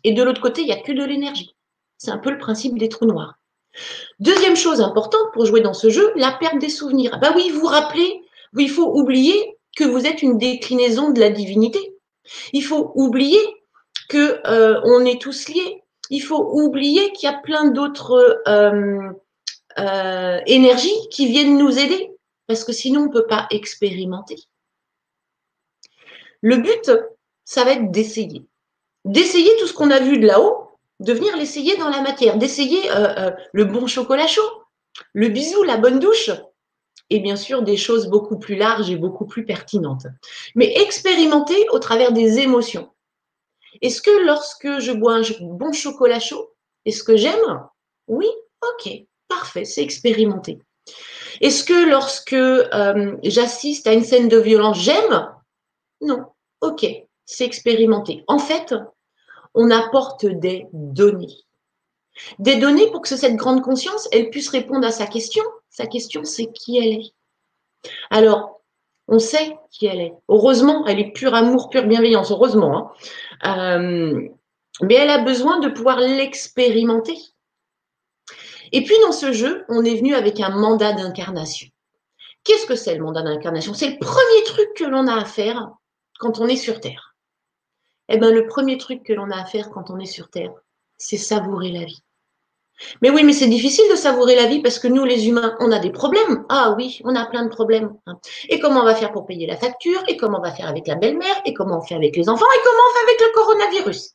et 0.04 0.12
de 0.12 0.22
l'autre 0.22 0.42
côté, 0.42 0.62
il 0.62 0.66
n'y 0.66 0.72
a 0.72 0.80
que 0.80 0.92
de 0.92 1.04
l'énergie. 1.04 1.54
C'est 1.96 2.10
un 2.10 2.18
peu 2.18 2.30
le 2.30 2.38
principe 2.38 2.78
des 2.78 2.88
trous 2.88 3.06
noirs. 3.06 3.34
Deuxième 4.18 4.56
chose 4.56 4.80
importante 4.80 5.32
pour 5.32 5.46
jouer 5.46 5.60
dans 5.60 5.74
ce 5.74 5.90
jeu, 5.90 6.12
la 6.16 6.32
perte 6.32 6.58
des 6.58 6.68
souvenirs. 6.68 7.18
Bah 7.20 7.32
oui, 7.34 7.50
vous 7.50 7.60
vous 7.60 7.66
rappelez, 7.66 8.20
il 8.56 8.70
faut 8.70 8.90
oublier 8.98 9.56
que 9.76 9.84
vous 9.84 10.06
êtes 10.06 10.22
une 10.22 10.38
déclinaison 10.38 11.10
de 11.10 11.20
la 11.20 11.30
divinité. 11.30 11.78
Il 12.52 12.64
faut 12.64 12.92
oublier 12.94 13.40
que 14.08 14.40
euh, 14.46 14.80
on 14.84 15.04
est 15.04 15.20
tous 15.20 15.48
liés 15.48 15.82
il 16.10 16.20
faut 16.20 16.50
oublier 16.52 17.12
qu'il 17.12 17.28
y 17.28 17.32
a 17.32 17.38
plein 17.38 17.70
d'autres 17.70 18.42
euh, 18.46 19.10
euh, 19.78 20.40
énergies 20.46 21.08
qui 21.10 21.26
viennent 21.26 21.58
nous 21.58 21.78
aider, 21.78 22.10
parce 22.46 22.64
que 22.64 22.72
sinon 22.72 23.02
on 23.02 23.06
ne 23.06 23.12
peut 23.12 23.26
pas 23.26 23.46
expérimenter. 23.50 24.36
Le 26.40 26.56
but, 26.56 26.90
ça 27.44 27.64
va 27.64 27.72
être 27.72 27.90
d'essayer. 27.90 28.44
D'essayer 29.04 29.50
tout 29.58 29.66
ce 29.66 29.72
qu'on 29.72 29.90
a 29.90 30.00
vu 30.00 30.18
de 30.18 30.26
là-haut, 30.26 30.68
de 31.00 31.12
venir 31.12 31.36
l'essayer 31.36 31.76
dans 31.76 31.88
la 31.88 32.00
matière, 32.00 32.38
d'essayer 32.38 32.90
euh, 32.90 33.30
le 33.52 33.64
bon 33.64 33.86
chocolat 33.86 34.26
chaud, 34.26 34.42
le 35.12 35.28
bisou, 35.28 35.62
la 35.62 35.76
bonne 35.76 35.98
douche, 35.98 36.30
et 37.10 37.20
bien 37.20 37.36
sûr 37.36 37.62
des 37.62 37.76
choses 37.76 38.08
beaucoup 38.08 38.38
plus 38.38 38.56
larges 38.56 38.90
et 38.90 38.96
beaucoup 38.96 39.26
plus 39.26 39.44
pertinentes. 39.44 40.06
Mais 40.54 40.74
expérimenter 40.80 41.68
au 41.70 41.78
travers 41.78 42.12
des 42.12 42.38
émotions. 42.38 42.90
Est-ce 43.82 44.02
que 44.02 44.26
lorsque 44.26 44.78
je 44.80 44.92
bois 44.92 45.14
un 45.14 45.22
bon 45.40 45.72
chocolat 45.72 46.20
chaud, 46.20 46.54
est-ce 46.84 47.02
que 47.04 47.16
j'aime? 47.16 47.66
Oui, 48.06 48.28
ok, 48.62 48.90
parfait, 49.28 49.64
c'est 49.64 49.82
expérimenté. 49.82 50.58
Est-ce 51.40 51.64
que 51.64 51.88
lorsque 51.88 52.32
euh, 52.32 53.16
j'assiste 53.22 53.86
à 53.86 53.92
une 53.92 54.04
scène 54.04 54.28
de 54.28 54.38
violence, 54.38 54.78
j'aime? 54.80 55.30
Non, 56.00 56.26
ok, 56.60 56.86
c'est 57.26 57.44
expérimenté. 57.44 58.24
En 58.26 58.38
fait, 58.38 58.74
on 59.54 59.70
apporte 59.70 60.26
des 60.26 60.66
données. 60.72 61.44
Des 62.38 62.56
données 62.56 62.90
pour 62.90 63.02
que 63.02 63.08
cette 63.08 63.36
grande 63.36 63.62
conscience, 63.62 64.08
elle 64.10 64.30
puisse 64.30 64.48
répondre 64.48 64.86
à 64.86 64.90
sa 64.90 65.06
question. 65.06 65.44
Sa 65.70 65.86
question, 65.86 66.24
c'est 66.24 66.46
qui 66.52 66.78
elle 66.78 67.00
est? 67.00 67.12
Alors, 68.10 68.57
on 69.08 69.18
sait 69.18 69.56
qui 69.70 69.86
elle 69.86 70.00
est. 70.00 70.14
Heureusement, 70.28 70.86
elle 70.86 71.00
est 71.00 71.12
pure 71.12 71.34
amour, 71.34 71.70
pure 71.70 71.86
bienveillance, 71.86 72.30
heureusement. 72.30 72.92
Hein. 73.42 73.72
Euh, 73.74 74.28
mais 74.82 74.94
elle 74.94 75.10
a 75.10 75.18
besoin 75.18 75.58
de 75.60 75.68
pouvoir 75.68 75.98
l'expérimenter. 75.98 77.18
Et 78.72 78.84
puis 78.84 78.94
dans 79.02 79.12
ce 79.12 79.32
jeu, 79.32 79.64
on 79.68 79.84
est 79.84 79.96
venu 79.96 80.14
avec 80.14 80.40
un 80.40 80.50
mandat 80.50 80.92
d'incarnation. 80.92 81.68
Qu'est-ce 82.44 82.66
que 82.66 82.76
c'est 82.76 82.94
le 82.94 83.02
mandat 83.02 83.22
d'incarnation? 83.22 83.74
C'est 83.74 83.90
le 83.90 83.98
premier 83.98 84.44
truc 84.44 84.68
que 84.76 84.84
l'on 84.84 85.06
a 85.06 85.16
à 85.16 85.24
faire 85.24 85.70
quand 86.18 86.38
on 86.38 86.46
est 86.46 86.56
sur 86.56 86.80
Terre. 86.80 87.16
Eh 88.08 88.18
bien, 88.18 88.30
le 88.30 88.46
premier 88.46 88.78
truc 88.78 89.02
que 89.02 89.12
l'on 89.12 89.30
a 89.30 89.40
à 89.40 89.44
faire 89.44 89.70
quand 89.70 89.90
on 89.90 89.98
est 89.98 90.06
sur 90.06 90.30
Terre, 90.30 90.52
c'est 90.96 91.16
savourer 91.16 91.72
la 91.72 91.84
vie. 91.84 92.02
Mais 93.02 93.10
oui, 93.10 93.24
mais 93.24 93.32
c'est 93.32 93.48
difficile 93.48 93.84
de 93.90 93.96
savourer 93.96 94.36
la 94.36 94.46
vie 94.46 94.60
parce 94.60 94.78
que 94.78 94.88
nous, 94.88 95.04
les 95.04 95.28
humains, 95.28 95.56
on 95.60 95.72
a 95.72 95.78
des 95.78 95.90
problèmes. 95.90 96.44
Ah 96.48 96.74
oui, 96.76 97.00
on 97.04 97.16
a 97.16 97.26
plein 97.26 97.44
de 97.44 97.48
problèmes. 97.50 97.94
Et 98.48 98.60
comment 98.60 98.80
on 98.80 98.84
va 98.84 98.94
faire 98.94 99.12
pour 99.12 99.26
payer 99.26 99.46
la 99.46 99.56
facture? 99.56 100.02
Et 100.08 100.16
comment 100.16 100.38
on 100.38 100.42
va 100.42 100.52
faire 100.52 100.68
avec 100.68 100.86
la 100.86 100.94
belle-mère? 100.94 101.42
Et 101.44 101.54
comment 101.54 101.78
on 101.78 101.82
fait 101.82 101.94
avec 101.94 102.16
les 102.16 102.28
enfants? 102.28 102.46
Et 102.54 102.60
comment 102.64 102.82
on 102.88 102.94
fait 102.94 103.04
avec 103.04 103.20
le 103.20 103.34
coronavirus? 103.34 104.14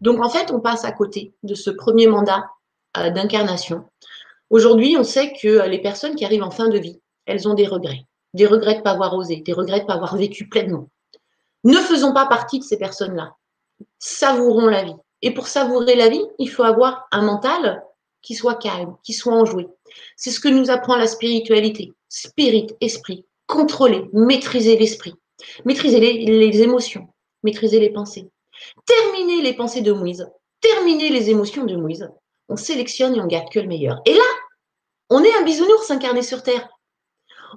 Donc 0.00 0.24
en 0.24 0.30
fait, 0.30 0.50
on 0.50 0.60
passe 0.60 0.84
à 0.84 0.92
côté 0.92 1.34
de 1.42 1.54
ce 1.54 1.70
premier 1.70 2.06
mandat 2.06 2.44
euh, 2.96 3.10
d'incarnation. 3.10 3.84
Aujourd'hui, 4.48 4.96
on 4.98 5.04
sait 5.04 5.32
que 5.32 5.48
euh, 5.48 5.66
les 5.66 5.80
personnes 5.80 6.14
qui 6.14 6.24
arrivent 6.24 6.42
en 6.42 6.50
fin 6.50 6.68
de 6.68 6.78
vie, 6.78 7.00
elles 7.26 7.46
ont 7.46 7.54
des 7.54 7.66
regrets. 7.66 8.06
Des 8.32 8.46
regrets 8.46 8.74
de 8.74 8.78
ne 8.78 8.84
pas 8.84 8.92
avoir 8.92 9.14
osé, 9.14 9.42
des 9.44 9.52
regrets 9.52 9.78
de 9.78 9.82
ne 9.82 9.86
pas 9.88 9.94
avoir 9.94 10.16
vécu 10.16 10.48
pleinement. 10.48 10.88
Ne 11.64 11.76
faisons 11.76 12.14
pas 12.14 12.26
partie 12.26 12.58
de 12.58 12.64
ces 12.64 12.78
personnes-là. 12.78 13.34
Savourons 13.98 14.66
la 14.66 14.84
vie. 14.84 14.96
Et 15.22 15.32
pour 15.32 15.48
savourer 15.48 15.96
la 15.96 16.08
vie, 16.08 16.24
il 16.38 16.48
faut 16.48 16.62
avoir 16.62 17.06
un 17.12 17.22
mental 17.22 17.84
qui 18.22 18.34
soit 18.34 18.56
calme, 18.56 18.96
qui 19.02 19.12
soit 19.12 19.34
enjoué. 19.34 19.68
C'est 20.16 20.30
ce 20.30 20.40
que 20.40 20.48
nous 20.48 20.70
apprend 20.70 20.96
la 20.96 21.06
spiritualité. 21.06 21.92
Spirit, 22.08 22.68
esprit, 22.80 23.24
contrôler, 23.46 24.08
maîtriser 24.12 24.76
l'esprit, 24.76 25.14
maîtriser 25.64 26.00
les, 26.00 26.62
émotions, 26.62 27.08
maîtriser 27.42 27.80
les 27.80 27.90
pensées. 27.90 28.28
Terminer 28.86 29.42
les 29.42 29.54
pensées 29.54 29.80
de 29.80 29.92
Moïse, 29.92 30.28
terminer 30.60 31.08
les 31.08 31.30
émotions 31.30 31.64
de 31.64 31.76
Moïse. 31.76 32.10
On 32.48 32.56
sélectionne 32.56 33.14
et 33.14 33.20
on 33.20 33.26
garde 33.26 33.50
que 33.50 33.60
le 33.60 33.68
meilleur. 33.68 34.00
Et 34.04 34.12
là, 34.12 34.24
on 35.08 35.22
est 35.22 35.34
un 35.36 35.42
bisounours 35.42 35.90
incarné 35.90 36.22
sur 36.22 36.42
Terre. 36.42 36.68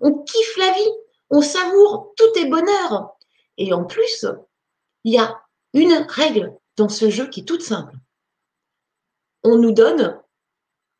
On 0.01 0.13
kiffe 0.23 0.57
la 0.57 0.71
vie, 0.71 0.91
on 1.29 1.41
savoure, 1.41 2.13
tout 2.15 2.39
est 2.39 2.45
bonheur. 2.45 3.15
Et 3.57 3.73
en 3.73 3.83
plus, 3.83 4.25
il 5.03 5.13
y 5.13 5.17
a 5.17 5.39
une 5.73 6.05
règle 6.09 6.55
dans 6.77 6.89
ce 6.89 7.09
jeu 7.09 7.27
qui 7.27 7.41
est 7.41 7.45
toute 7.45 7.61
simple. 7.61 7.95
On 9.43 9.57
nous 9.57 9.71
donne 9.71 10.19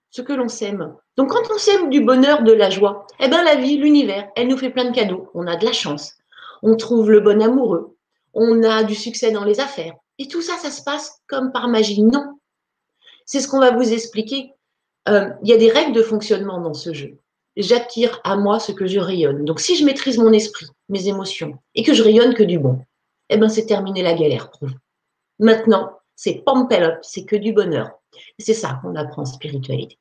ce 0.10 0.22
que 0.22 0.34
l'on 0.34 0.48
sème. 0.48 0.96
Donc 1.18 1.32
quand 1.32 1.52
on 1.54 1.58
sème 1.58 1.90
du 1.90 2.02
bonheur, 2.02 2.44
de 2.44 2.52
la 2.52 2.70
joie, 2.70 3.08
eh 3.20 3.28
bien 3.28 3.44
la 3.44 3.56
vie, 3.56 3.78
l'univers, 3.78 4.30
elle 4.36 4.48
nous 4.48 4.58
fait 4.58 4.70
plein 4.70 4.86
de 4.86 4.96
cadeaux. 4.96 5.30
On 5.34 5.48
a 5.48 5.56
de 5.56 5.66
la 5.66 5.74
chance. 5.74 6.14
On 6.62 6.76
trouve 6.76 7.10
le 7.10 7.20
bon 7.20 7.42
amoureux. 7.42 7.98
On 8.34 8.64
a 8.64 8.84
du 8.84 8.96
succès 8.96 9.32
dans 9.32 9.44
les 9.44 9.60
affaires. 9.60 9.96
Et 10.20 10.28
tout 10.28 10.42
ça, 10.42 10.58
ça 10.58 10.72
se 10.72 10.84
passe 10.84 11.22
comme 11.28 11.52
par 11.52 11.68
magie. 11.68 12.04
Non. 12.04 12.40
C'est 13.26 13.40
ce 13.40 13.48
qu'on 13.48 13.60
va 13.60 13.72
vous 13.72 13.94
expliquer. 13.94 14.52
Euh, 15.10 15.30
il 15.44 15.50
y 15.50 15.54
a 15.54 15.58
des 15.58 15.72
règles 15.72 15.94
de 15.94 16.04
fonctionnement 16.04 16.60
dans 16.62 16.74
ce 16.74 16.94
jeu. 16.94 17.18
J'attire 17.58 18.20
à 18.24 18.36
moi 18.36 18.60
ce 18.60 18.72
que 18.72 18.88
je 18.88 19.00
rayonne. 19.00 19.46
Donc, 19.46 19.60
si 19.60 19.76
je 19.76 19.86
maîtrise 19.86 20.18
mon 20.18 20.32
esprit, 20.32 20.68
mes 20.90 21.08
émotions, 21.08 21.58
et 21.76 21.84
que 21.84 21.94
je 21.94 22.04
rayonne 22.04 22.34
que 22.34 22.44
du 22.44 22.58
bon, 22.58 22.80
eh 23.30 23.38
ben, 23.38 23.50
c'est 23.50 23.66
terminé 23.66 24.02
la 24.02 24.14
galère 24.14 24.50
pour 24.50 24.70
vous. 24.70 24.76
Maintenant, 25.40 25.98
c'est 26.16 26.44
up, 26.48 27.00
c'est 27.02 27.26
que 27.26 27.36
du 27.36 27.54
bonheur. 27.54 27.90
C'est 28.40 28.54
ça 28.54 28.80
qu'on 28.82 28.96
apprend 28.96 29.24
en 29.24 29.26
spiritualité. 29.26 29.98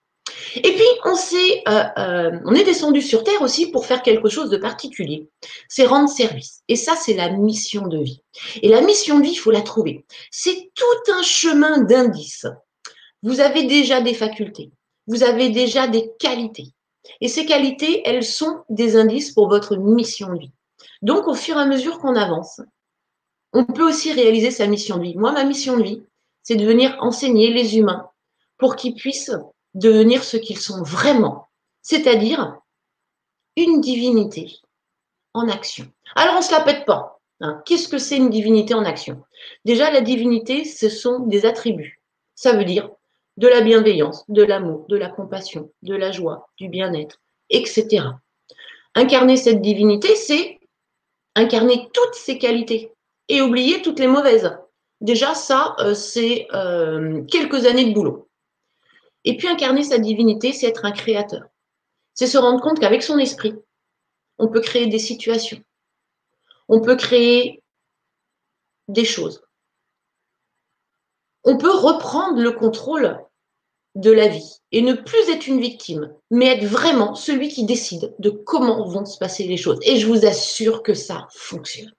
Et 0.57 0.73
puis, 0.73 0.85
on, 1.05 1.15
euh, 1.15 1.85
euh, 1.99 2.39
on 2.45 2.55
est 2.55 2.65
descendu 2.65 3.03
sur 3.03 3.25
Terre 3.25 3.43
aussi 3.43 3.71
pour 3.71 3.87
faire 3.87 4.03
quelque 4.03 4.29
chose 4.29 4.51
de 4.51 4.57
particulier. 4.57 5.29
C'est 5.69 5.87
rendre 5.87 6.09
service. 6.09 6.63
Et 6.69 6.77
ça, 6.77 6.95
c'est 6.97 7.15
la 7.15 7.31
mission 7.31 7.87
de 7.87 7.99
vie. 7.99 8.23
Et 8.63 8.69
la 8.69 8.81
mission 8.81 9.19
de 9.19 9.25
vie, 9.25 9.33
il 9.33 9.37
faut 9.37 9.51
la 9.51 9.63
trouver. 9.63 10.05
C'est 10.31 10.71
tout 10.75 11.13
un 11.13 11.23
chemin 11.23 11.79
d'indices. 11.79 12.47
Vous 13.23 13.41
avez 13.41 13.65
déjà 13.65 14.01
des 14.01 14.15
facultés. 14.15 14.71
Vous 15.07 15.23
avez 15.23 15.49
déjà 15.51 15.87
des 15.87 16.13
qualités. 16.19 16.73
Et 17.21 17.29
ces 17.29 17.47
qualités, 17.47 18.03
elles 18.05 18.25
sont 18.25 18.63
des 18.69 18.97
indices 18.97 19.33
pour 19.33 19.49
votre 19.49 19.77
mission 19.77 20.33
de 20.33 20.39
vie. 20.39 20.53
Donc, 21.03 21.27
au 21.27 21.35
fur 21.35 21.57
et 21.57 21.61
à 21.61 21.67
mesure 21.67 21.99
qu'on 21.99 22.15
avance, 22.15 22.61
on 23.53 23.65
peut 23.65 23.87
aussi 23.87 24.13
réaliser 24.13 24.51
sa 24.51 24.67
mission 24.67 24.97
de 24.97 25.03
vie. 25.03 25.17
Moi, 25.17 25.33
ma 25.33 25.45
mission 25.45 25.77
de 25.77 25.83
vie, 25.83 26.03
c'est 26.43 26.57
de 26.57 26.65
venir 26.65 26.97
enseigner 27.01 27.53
les 27.53 27.77
humains 27.77 28.09
pour 28.59 28.77
qu'ils 28.77 28.95
puissent 28.95 29.37
devenir 29.75 30.25
ce 30.25 30.37
qu'ils 30.37 30.59
sont 30.59 30.83
vraiment, 30.83 31.49
c'est-à-dire 31.83 32.59
une 33.57 33.81
divinité 33.81 34.59
en 35.35 35.49
action. 35.49 35.87
Alors, 36.15 36.35
on 36.35 36.39
ne 36.39 36.43
se 36.43 36.53
la 36.53 36.61
pète 36.61 36.85
pas. 36.85 37.21
Hein. 37.41 37.63
Qu'est-ce 37.67 37.89
que 37.89 37.99
c'est 37.99 38.17
une 38.17 38.31
divinité 38.31 38.75
en 38.75 38.85
action? 38.85 39.23
Déjà, 39.65 39.91
la 39.91 40.01
divinité, 40.01 40.65
ce 40.65 40.89
sont 40.89 41.21
des 41.21 41.47
attributs. 41.47 42.01
Ça 42.35 42.53
veut 42.53 42.65
dire 42.65 42.91
de 43.39 43.49
la 43.49 43.63
bienveillance, 43.63 44.25
de 44.29 44.43
l'amour, 44.43 44.87
de 44.89 44.97
la 44.97 45.09
compassion, 45.09 45.71
de 45.83 45.95
la 45.95 46.13
joie, 46.13 46.49
du 46.59 46.69
bien-être, 46.69 47.19
etc. 47.49 48.05
Incarner 48.95 49.37
cette 49.37 49.63
divinité, 49.63 50.15
c'est 50.17 50.61
incarner 51.35 51.89
toutes 51.95 52.15
ces 52.15 52.37
qualités 52.39 52.93
et 53.33 53.41
oublier 53.41 53.81
toutes 53.81 53.99
les 53.99 54.07
mauvaises. 54.07 54.55
Déjà, 55.01 55.35
ça, 55.35 55.75
euh, 55.79 55.95
c'est 55.95 56.49
euh, 56.53 57.25
quelques 57.25 57.65
années 57.65 57.87
de 57.87 57.95
boulot. 57.95 58.29
Et 59.25 59.39
puis 59.39 59.49
incarner 59.49 59.83
sa 59.83 59.97
divinité, 59.97 60.53
c'est 60.53 60.67
être 60.67 60.85
un 60.85 60.93
créateur. 60.93 61.45
C'est 62.13 62.27
se 62.27 62.37
rendre 62.37 62.61
compte 62.61 62.79
qu'avec 62.79 63.03
son 63.03 63.17
esprit, 63.17 63.55
on 64.39 64.49
peut 64.49 64.61
créer 64.61 64.87
des 64.87 64.99
situations. 64.99 65.63
On 66.69 66.81
peut 66.83 66.95
créer 66.95 67.63
des 68.89 69.07
choses. 69.07 69.43
On 71.45 71.57
peut 71.57 71.75
reprendre 71.75 72.39
le 72.39 72.53
contrôle 72.53 73.19
de 73.95 74.11
la 74.11 74.29
vie 74.29 74.59
et 74.73 74.83
ne 74.83 74.93
plus 74.93 75.31
être 75.31 75.47
une 75.47 75.61
victime, 75.61 76.15
mais 76.31 76.49
être 76.49 76.67
vraiment 76.67 77.15
celui 77.15 77.49
qui 77.49 77.65
décide 77.65 78.15
de 78.19 78.29
comment 78.29 78.87
vont 78.87 79.07
se 79.07 79.17
passer 79.17 79.45
les 79.45 79.57
choses. 79.57 79.79
Et 79.83 79.97
je 79.97 80.07
vous 80.07 80.27
assure 80.27 80.83
que 80.83 80.93
ça 80.93 81.29
fonctionne. 81.31 81.93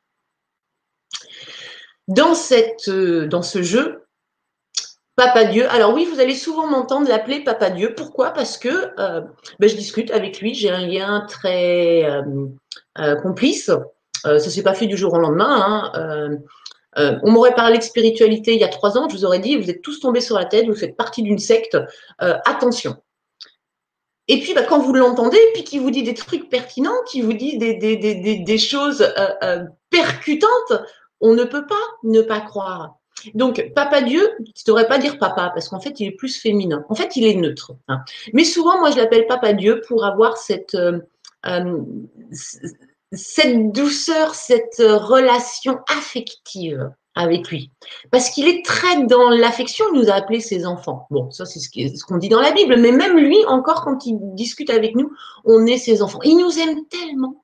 Dans, 2.08 2.34
cette, 2.34 2.90
euh, 2.90 3.28
dans 3.28 3.42
ce 3.42 3.62
jeu, 3.64 4.06
Papa 5.16 5.46
Dieu. 5.46 5.70
Alors 5.70 5.94
oui, 5.94 6.06
vous 6.06 6.20
allez 6.20 6.36
souvent 6.36 6.68
m'entendre 6.68 7.08
l'appeler 7.08 7.44
Papa 7.44 7.70
Dieu. 7.70 7.94
Pourquoi? 7.96 8.32
Parce 8.32 8.58
que 8.58 8.92
euh, 9.00 9.22
ben, 9.60 9.70
je 9.70 9.76
discute 9.76 10.12
avec 10.12 10.42
lui, 10.42 10.54
j'ai 10.54 10.70
un 10.70 10.86
lien 10.86 11.26
très 11.30 12.04
euh, 12.04 13.16
complice. 13.22 13.72
ça 14.24 14.40
s'est 14.40 14.64
pas 14.64 14.74
fait 14.74 14.88
du 14.88 14.98
jour 14.98 15.14
au 15.14 15.20
lendemain. 15.20 15.92
Hein. 15.94 16.40
on 17.24 17.32
m'aurait 17.32 17.56
parlé 17.56 17.78
de 17.78 17.84
spiritualité 17.84 18.54
il 18.54 18.60
y 18.60 18.64
a 18.64 18.70
trois 18.70 18.98
ans, 18.98 19.08
je 19.08 19.16
vous 19.16 19.26
aurais 19.26 19.40
dit, 19.40 19.56
vous 19.56 19.70
êtes 19.70 19.82
tous 19.82 20.00
tombés 20.00 20.22
sur 20.22 20.38
la 20.38 20.46
tête, 20.46 20.66
vous 20.66 20.76
faites 20.76 20.98
partie 20.98 21.24
d'une 21.24 21.40
secte. 21.40 21.78
attention. 22.20 22.98
Et 24.28 24.40
puis, 24.40 24.54
ben, 24.54 24.66
quand 24.68 24.80
vous 24.80 24.94
l'entendez, 24.94 25.40
puis 25.54 25.64
qu'il 25.64 25.82
vous 25.82 25.92
dit 25.92 26.04
des 26.04 26.14
trucs 26.14 26.50
pertinents, 26.50 27.04
qu'il 27.08 27.24
vous 27.24 27.34
dit 27.34 27.58
des, 27.58 27.76
des, 27.76 27.98
des, 27.98 28.40
des 28.40 28.58
choses 28.58 29.06
percutantes, 29.90 30.74
on 31.24 31.34
ne 31.34 31.46
peut 31.46 31.66
pas 31.66 31.76
ne 32.04 32.22
pas 32.22 32.42
croire. 32.42 33.00
Donc, 33.34 33.72
Papa 33.74 34.02
Dieu, 34.02 34.30
tu 34.40 34.64
ne 34.68 34.68
devrais 34.68 34.88
pas 34.88 34.98
dire 34.98 35.18
papa, 35.18 35.52
parce 35.54 35.70
qu'en 35.70 35.80
fait, 35.80 36.00
il 36.00 36.08
est 36.08 36.12
plus 36.12 36.38
féminin. 36.38 36.84
En 36.90 36.96
fait, 36.96 37.16
il 37.16 37.26
est 37.26 37.36
neutre. 37.36 37.72
Hein. 37.88 38.02
Mais 38.34 38.44
souvent, 38.44 38.80
moi, 38.80 38.92
je 38.92 38.98
l'appelle 38.98 39.26
Papa 39.28 39.54
Dieu 39.54 39.82
pour 39.88 40.06
avoir 40.06 40.36
cette, 40.36 40.76
euh, 40.76 41.00
euh, 41.46 41.80
cette 43.14 43.72
douceur, 43.72 44.36
cette 44.36 44.80
relation 44.80 45.80
affective 45.88 46.92
avec 47.16 47.50
lui. 47.50 47.72
Parce 48.12 48.30
qu'il 48.30 48.48
est 48.48 48.66
très 48.66 49.06
dans 49.06 49.30
l'affection, 49.30 49.86
il 49.94 50.02
nous 50.02 50.10
a 50.10 50.16
appelé 50.16 50.40
ses 50.40 50.66
enfants. 50.66 51.06
Bon, 51.12 51.30
ça 51.30 51.46
c'est 51.46 51.60
ce 51.60 52.04
qu'on 52.04 52.18
dit 52.18 52.30
dans 52.30 52.42
la 52.42 52.52
Bible, 52.52 52.76
mais 52.78 52.92
même 52.92 53.18
lui, 53.18 53.38
encore 53.46 53.86
quand 53.86 54.06
il 54.08 54.18
discute 54.34 54.72
avec 54.72 54.96
nous, 54.96 55.12
on 55.46 55.66
est 55.68 55.78
ses 55.78 56.02
enfants. 56.02 56.22
Il 56.24 56.38
nous 56.38 56.58
aime 56.60 56.86
tellement 56.88 57.43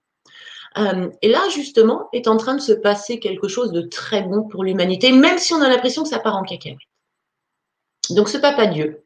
euh, 0.77 1.09
et 1.21 1.29
là, 1.29 1.41
justement, 1.49 2.09
est 2.13 2.27
en 2.27 2.37
train 2.37 2.55
de 2.55 2.61
se 2.61 2.71
passer 2.71 3.19
quelque 3.19 3.47
chose 3.47 3.71
de 3.71 3.81
très 3.81 4.21
bon 4.21 4.43
pour 4.43 4.63
l'humanité, 4.63 5.11
même 5.11 5.37
si 5.37 5.53
on 5.53 5.61
a 5.61 5.69
l'impression 5.69 6.03
que 6.03 6.09
ça 6.09 6.19
part 6.19 6.37
en 6.37 6.43
cacahuète. 6.43 6.77
Donc, 8.11 8.29
ce 8.29 8.37
Papa 8.37 8.67
Dieu, 8.67 9.03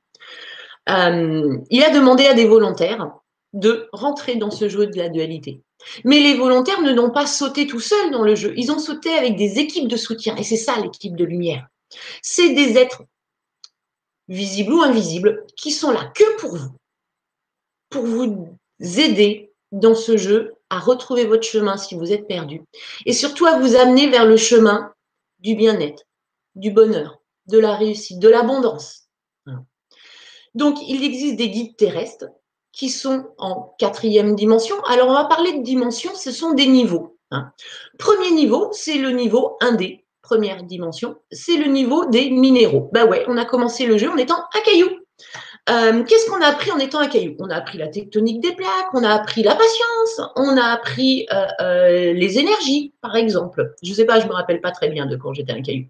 euh, 0.90 1.58
il 1.70 1.84
a 1.84 1.90
demandé 1.90 2.26
à 2.26 2.34
des 2.34 2.46
volontaires 2.46 3.12
de 3.54 3.88
rentrer 3.94 4.36
dans 4.36 4.52
ce 4.52 4.68
jeu 4.68 4.88
de 4.88 4.98
la 4.98 5.10
dualité. 5.10 5.62
Mais 6.06 6.20
les 6.20 6.36
volontaires 6.36 6.82
ne 6.82 6.92
n'ont 6.92 7.12
pas 7.12 7.28
sauté 7.28 7.68
tout 7.68 7.80
seuls 7.80 8.12
dans 8.12 8.24
le 8.24 8.36
jeu. 8.36 8.54
Ils 8.58 8.72
ont 8.72 8.80
sauté 8.80 9.14
avec 9.14 9.36
des 9.36 9.60
équipes 9.60 9.88
de 9.88 9.98
soutien. 9.98 10.36
Et 10.38 10.44
c'est 10.44 10.58
ça 10.58 10.80
l'équipe 10.80 11.16
de 11.16 11.26
lumière. 11.26 11.68
C'est 12.22 12.54
des 12.54 12.78
êtres 12.78 13.04
visibles 14.28 14.74
ou 14.74 14.82
invisibles 14.82 15.46
qui 15.56 15.72
sont 15.72 15.92
là 15.92 16.12
que 16.16 16.38
pour 16.38 16.56
vous. 16.56 16.72
Pour 17.90 18.06
vous 18.06 18.58
aider 18.80 19.52
dans 19.72 19.96
ce 19.96 20.18
jeu 20.18 20.56
à 20.74 20.80
retrouver 20.80 21.26
votre 21.26 21.44
chemin 21.44 21.78
si 21.78 21.94
vous 21.94 22.12
êtes 22.12 22.28
perdu, 22.28 22.64
et 23.06 23.14
surtout 23.14 23.46
à 23.46 23.60
vous 23.60 23.76
amener 23.76 24.10
vers 24.10 24.26
le 24.26 24.38
chemin 24.38 24.92
du 25.40 25.54
bien-être, 25.54 26.04
du 26.56 26.72
bonheur, 26.72 27.20
de 27.46 27.60
la 27.60 27.76
réussite, 27.76 28.20
de 28.20 28.28
l'abondance. 28.28 29.02
Donc, 30.56 30.78
il 30.88 31.04
existe 31.04 31.36
des 31.36 31.50
guides 31.50 31.76
terrestres 31.78 32.26
qui 32.72 32.90
sont 32.90 33.26
en 33.38 33.76
quatrième 33.78 34.36
dimension. 34.36 34.76
Alors, 34.86 35.10
on 35.10 35.14
va 35.14 35.26
parler 35.26 35.54
de 35.54 35.64
dimension, 35.64 36.12
ce 36.16 36.32
sont 36.32 36.54
des 36.54 36.68
niveaux. 36.68 37.18
Hein. 37.30 37.52
Premier 38.00 38.32
niveau, 38.32 38.70
c'est 38.72 38.98
le 38.98 39.12
niveau 39.12 39.58
1D, 39.62 40.04
première 40.22 40.64
dimension, 40.64 41.16
c'est 41.32 41.58
le 41.58 41.66
niveau 41.66 42.06
des 42.06 42.32
minéraux. 42.32 42.90
Bah 42.94 43.06
ouais, 43.06 43.26
on 43.28 43.38
a 43.38 43.46
commencé 43.46 43.86
le 43.86 43.98
jeu 43.98 44.10
en 44.10 44.18
étant 44.18 44.44
un 44.56 44.62
caillou. 44.62 44.90
Euh, 45.70 46.04
qu'est-ce 46.04 46.30
qu'on 46.30 46.42
a 46.42 46.48
appris 46.48 46.72
en 46.72 46.80
étant 46.80 47.00
un 47.00 47.08
caillou? 47.08 47.36
On 47.40 47.50
a 47.50 47.56
appris 47.56 47.78
la 47.78 47.88
tectonique 47.88 48.42
des 48.42 48.54
plaques, 48.54 48.94
on 48.94 49.04
a 49.04 49.10
appris 49.10 49.44
la 49.44 49.56
patience, 49.56 50.22
on 50.36 50.58
a 50.58 50.66
appris 50.66 51.26
euh, 51.32 51.46
euh, 51.62 52.14
les 52.14 52.38
énergies, 52.38 52.94
par 53.00 53.16
exemple. 53.16 53.74
Je 53.82 53.92
ne 53.92 53.96
sais 53.96 54.06
pas, 54.06 54.20
je 54.20 54.26
ne 54.26 54.30
me 54.30 54.34
rappelle 54.34 54.60
pas 54.60 54.72
très 54.72 54.90
bien 54.90 55.06
de 55.06 55.16
quand 55.16 55.34
j'étais 55.34 55.54
un 55.54 55.62
caillou. 55.62 55.88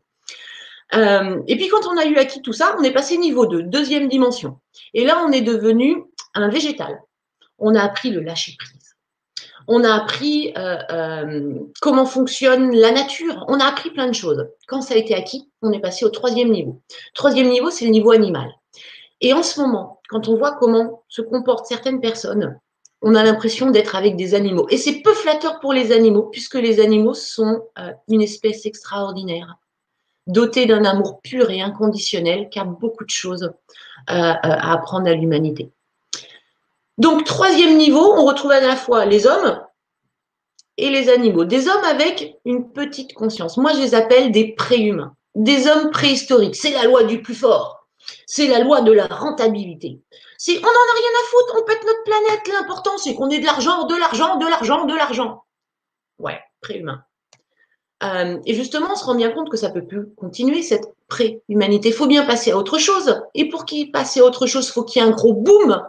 et 1.47 1.55
puis 1.55 1.69
quand 1.69 1.87
on 1.87 1.97
a 1.97 2.05
eu 2.05 2.17
acquis 2.17 2.41
tout 2.43 2.53
ça, 2.53 2.75
on 2.79 2.83
est 2.83 2.91
passé 2.91 3.17
niveau 3.17 3.47
2, 3.47 3.63
deuxième 3.63 4.09
dimension. 4.09 4.59
Et 4.93 5.05
là, 5.05 5.23
on 5.25 5.31
est 5.31 5.41
devenu 5.41 6.03
un 6.35 6.49
végétal. 6.49 6.99
On 7.57 7.73
a 7.73 7.81
appris 7.81 8.11
le 8.11 8.21
lâcher-prise. 8.21 8.95
On 9.67 9.83
a 9.83 9.91
appris 9.91 10.53
comment 11.81 12.05
fonctionne 12.05 12.75
la 12.75 12.91
nature. 12.91 13.43
On 13.47 13.59
a 13.59 13.65
appris 13.65 13.89
plein 13.89 14.07
de 14.07 14.13
choses. 14.13 14.45
Quand 14.67 14.81
ça 14.81 14.93
a 14.93 14.97
été 14.97 15.15
acquis, 15.15 15.49
on 15.63 15.71
est 15.71 15.79
passé 15.79 16.05
au 16.05 16.09
troisième 16.09 16.51
niveau. 16.51 16.79
Troisième 17.15 17.49
niveau, 17.49 17.71
c'est 17.71 17.85
le 17.85 17.91
niveau 17.91 18.11
animal. 18.11 18.51
Et 19.23 19.31
en 19.31 19.41
ce 19.41 19.59
moment, 19.59 20.01
quand 20.09 20.27
on 20.27 20.35
voit 20.35 20.51
comment 20.59 21.03
se 21.07 21.21
comportent 21.21 21.65
certaines 21.65 22.01
personnes, 22.01 22.59
on 23.01 23.15
a 23.15 23.23
l'impression 23.23 23.71
d'être 23.71 23.95
avec 23.95 24.17
des 24.17 24.35
animaux. 24.35 24.67
Et 24.69 24.77
c'est 24.77 25.01
peu 25.01 25.13
flatteur 25.13 25.61
pour 25.61 25.71
les 25.71 25.93
animaux, 25.93 26.23
puisque 26.23 26.55
les 26.55 26.81
animaux 26.81 27.13
sont 27.13 27.61
euh, 27.79 27.91
une 28.09 28.21
espèce 28.21 28.65
extraordinaire, 28.65 29.57
dotée 30.27 30.65
d'un 30.65 30.83
amour 30.83 31.21
pur 31.21 31.49
et 31.49 31.61
inconditionnel, 31.61 32.49
qui 32.49 32.59
a 32.59 32.65
beaucoup 32.65 33.05
de 33.05 33.09
choses 33.09 33.43
euh, 33.43 33.53
euh, 34.13 34.33
à 34.43 34.73
apprendre 34.73 35.07
à 35.07 35.13
l'humanité. 35.13 35.71
Donc, 36.97 37.23
troisième 37.23 37.77
niveau, 37.77 38.13
on 38.17 38.25
retrouve 38.25 38.51
à 38.51 38.59
la 38.59 38.75
fois 38.75 39.05
les 39.05 39.25
hommes 39.25 39.61
et 40.75 40.89
les 40.89 41.09
animaux. 41.09 41.45
Des 41.45 41.69
hommes 41.69 41.83
avec 41.85 42.37
une 42.43 42.71
petite 42.73 43.13
conscience. 43.13 43.55
Moi, 43.55 43.71
je 43.73 43.79
les 43.79 43.95
appelle 43.95 44.33
des 44.33 44.53
préhumains, 44.53 45.15
des 45.33 45.67
hommes 45.67 45.91
préhistoriques. 45.91 46.55
C'est 46.55 46.71
la 46.71 46.83
loi 46.83 47.03
du 47.03 47.21
plus 47.21 47.35
fort. 47.35 47.82
C'est 48.25 48.47
la 48.47 48.59
loi 48.59 48.81
de 48.81 48.91
la 48.91 49.07
rentabilité. 49.07 50.01
Si 50.37 50.57
on 50.57 50.61
n'en 50.61 50.67
a 50.67 50.97
rien 50.97 51.11
à 51.21 51.27
foutre, 51.29 51.55
on 51.61 51.65
pète 51.65 51.85
notre 51.85 52.03
planète. 52.03 52.47
L'important, 52.47 52.97
c'est 52.97 53.15
qu'on 53.15 53.29
ait 53.29 53.39
de 53.39 53.45
l'argent, 53.45 53.85
de 53.85 53.95
l'argent, 53.95 54.37
de 54.37 54.45
l'argent, 54.45 54.85
de 54.85 54.95
l'argent. 54.95 55.43
Ouais, 56.19 56.39
préhumain. 56.61 57.03
Euh, 58.03 58.39
et 58.45 58.53
justement, 58.53 58.87
on 58.91 58.95
se 58.95 59.05
rend 59.05 59.15
bien 59.15 59.31
compte 59.31 59.49
que 59.49 59.57
ça 59.57 59.69
peut 59.69 59.85
plus 59.85 60.13
continuer 60.15 60.61
cette 60.61 60.93
pré-humanité. 61.07 61.89
Il 61.89 61.93
faut 61.93 62.07
bien 62.07 62.25
passer 62.25 62.51
à 62.51 62.57
autre 62.57 62.77
chose. 62.77 63.21
Et 63.33 63.47
pour 63.49 63.65
qu'il 63.65 63.91
passe 63.91 64.17
à 64.17 64.23
autre 64.23 64.45
chose, 64.45 64.67
il 64.67 64.71
faut 64.71 64.83
qu'il 64.83 65.01
y 65.01 65.05
ait 65.05 65.07
un 65.07 65.11
gros 65.11 65.33
boom. 65.33 65.81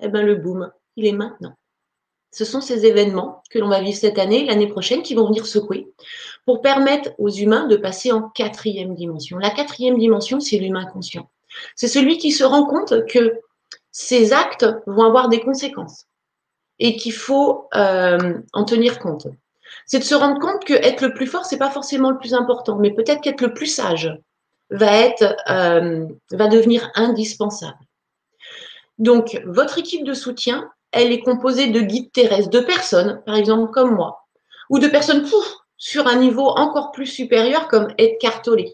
Eh 0.00 0.08
bien, 0.08 0.22
le 0.22 0.34
boom, 0.34 0.70
il 0.96 1.06
est 1.06 1.12
maintenant. 1.12 1.54
Ce 2.32 2.44
sont 2.46 2.60
ces 2.60 2.86
événements 2.86 3.42
que 3.50 3.58
l'on 3.58 3.68
va 3.68 3.80
vivre 3.80 3.96
cette 3.96 4.18
année, 4.18 4.46
l'année 4.46 4.66
prochaine, 4.66 5.02
qui 5.02 5.14
vont 5.14 5.26
venir 5.26 5.46
secouer 5.46 5.92
pour 6.46 6.62
permettre 6.62 7.10
aux 7.18 7.28
humains 7.28 7.66
de 7.66 7.76
passer 7.76 8.10
en 8.10 8.22
quatrième 8.30 8.94
dimension. 8.94 9.38
La 9.38 9.50
quatrième 9.50 9.98
dimension, 9.98 10.40
c'est 10.40 10.58
l'humain 10.58 10.86
conscient. 10.86 11.28
C'est 11.76 11.88
celui 11.88 12.18
qui 12.18 12.32
se 12.32 12.44
rend 12.44 12.66
compte 12.66 13.06
que 13.06 13.40
ses 13.90 14.32
actes 14.32 14.66
vont 14.86 15.04
avoir 15.04 15.28
des 15.28 15.40
conséquences 15.40 16.06
et 16.78 16.96
qu'il 16.96 17.12
faut 17.12 17.68
euh, 17.74 18.38
en 18.52 18.64
tenir 18.64 18.98
compte. 18.98 19.26
C'est 19.86 19.98
de 19.98 20.04
se 20.04 20.14
rendre 20.14 20.40
compte 20.40 20.64
que 20.64 20.74
être 20.74 21.02
le 21.02 21.14
plus 21.14 21.26
fort, 21.26 21.44
c'est 21.44 21.58
pas 21.58 21.70
forcément 21.70 22.10
le 22.10 22.18
plus 22.18 22.34
important, 22.34 22.76
mais 22.76 22.92
peut-être 22.92 23.20
qu'être 23.20 23.40
le 23.40 23.54
plus 23.54 23.66
sage 23.66 24.12
va 24.70 25.08
euh, 25.50 26.06
devenir 26.30 26.90
indispensable. 26.94 27.78
Donc, 28.98 29.40
votre 29.46 29.78
équipe 29.78 30.04
de 30.04 30.14
soutien, 30.14 30.70
elle 30.92 31.12
est 31.12 31.20
composée 31.20 31.68
de 31.68 31.80
guides 31.80 32.12
terrestres, 32.12 32.50
de 32.50 32.60
personnes, 32.60 33.22
par 33.26 33.36
exemple 33.36 33.70
comme 33.72 33.94
moi, 33.94 34.26
ou 34.70 34.78
de 34.78 34.88
personnes 34.88 35.26
sur 35.76 36.06
un 36.06 36.16
niveau 36.16 36.46
encore 36.48 36.92
plus 36.92 37.06
supérieur 37.06 37.68
comme 37.68 37.88
Edgar 37.98 38.42
Tolle, 38.42 38.66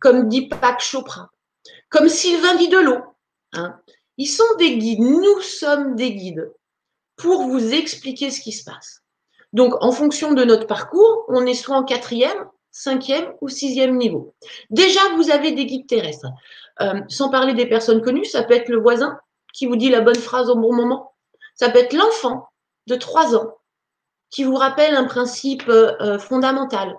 comme 0.00 0.28
Deepak 0.28 0.80
Chopra, 0.80 1.30
comme 1.88 2.08
Sylvain 2.08 2.54
Didelot. 2.56 3.02
Hein. 3.52 3.78
Ils 4.18 4.26
sont 4.26 4.44
des 4.58 4.78
guides, 4.78 5.00
nous 5.00 5.40
sommes 5.40 5.94
des 5.94 6.14
guides 6.14 6.52
pour 7.16 7.42
vous 7.42 7.74
expliquer 7.74 8.30
ce 8.30 8.40
qui 8.40 8.52
se 8.52 8.64
passe. 8.64 9.02
Donc, 9.52 9.74
en 9.82 9.92
fonction 9.92 10.32
de 10.32 10.44
notre 10.44 10.66
parcours, 10.66 11.24
on 11.28 11.46
est 11.46 11.54
soit 11.54 11.76
en 11.76 11.84
quatrième, 11.84 12.48
cinquième 12.70 13.32
ou 13.40 13.48
sixième 13.48 13.96
niveau. 13.96 14.34
Déjà, 14.70 15.00
vous 15.16 15.30
avez 15.30 15.52
des 15.52 15.66
guides 15.66 15.86
terrestres. 15.86 16.28
Euh, 16.80 17.00
sans 17.08 17.30
parler 17.30 17.54
des 17.54 17.66
personnes 17.66 18.02
connues, 18.02 18.26
ça 18.26 18.42
peut 18.42 18.54
être 18.54 18.68
le 18.68 18.78
voisin 18.78 19.18
qui 19.54 19.66
vous 19.66 19.76
dit 19.76 19.88
la 19.88 20.02
bonne 20.02 20.16
phrase 20.16 20.50
au 20.50 20.56
bon 20.56 20.74
moment. 20.74 21.14
Ça 21.54 21.70
peut 21.70 21.78
être 21.78 21.94
l'enfant 21.94 22.48
de 22.86 22.96
trois 22.96 23.34
ans 23.34 23.56
qui 24.30 24.44
vous 24.44 24.56
rappelle 24.56 24.94
un 24.94 25.04
principe 25.04 25.68
euh, 25.68 26.18
fondamental. 26.18 26.94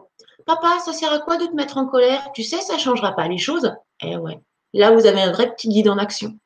Papa, 0.45 0.79
ça 0.83 0.93
sert 0.93 1.11
à 1.11 1.19
quoi 1.19 1.37
de 1.37 1.45
te 1.45 1.53
mettre 1.53 1.77
en 1.77 1.85
colère? 1.85 2.31
Tu 2.33 2.43
sais, 2.43 2.61
ça 2.61 2.75
ne 2.75 2.79
changera 2.79 3.15
pas 3.15 3.27
les 3.27 3.37
choses. 3.37 3.71
Eh 4.01 4.17
ouais, 4.17 4.39
là, 4.73 4.91
vous 4.91 5.05
avez 5.05 5.21
un 5.21 5.31
vrai 5.31 5.53
petit 5.53 5.69
guide 5.69 5.89
en 5.89 5.97
action. 5.97 6.37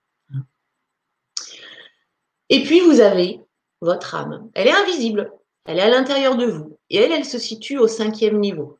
Et 2.50 2.64
puis, 2.64 2.82
vous 2.82 3.00
avez 3.00 3.40
votre 3.82 4.16
âme. 4.16 4.50
Elle 4.54 4.68
est 4.68 4.74
invisible. 4.74 5.32
Elle 5.66 5.80
est 5.80 5.84
à 5.84 5.90
l'intérieur 5.90 6.36
de 6.36 6.46
vous. 6.46 6.78
Et 6.90 6.98
elle, 6.98 7.12
elle 7.12 7.26
se 7.26 7.38
situe 7.38 7.78
au 7.78 7.88
cinquième 7.88 8.40
niveau. 8.40 8.78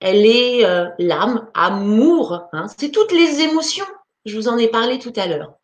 Elle 0.00 0.26
est 0.26 0.64
euh, 0.64 0.88
l'âme, 0.98 1.48
amour. 1.54 2.48
Hein. 2.52 2.66
C'est 2.76 2.90
toutes 2.90 3.12
les 3.12 3.40
émotions. 3.40 3.86
Je 4.24 4.36
vous 4.36 4.48
en 4.48 4.58
ai 4.58 4.68
parlé 4.68 4.98
tout 4.98 5.12
à 5.16 5.26
l'heure. 5.26 5.54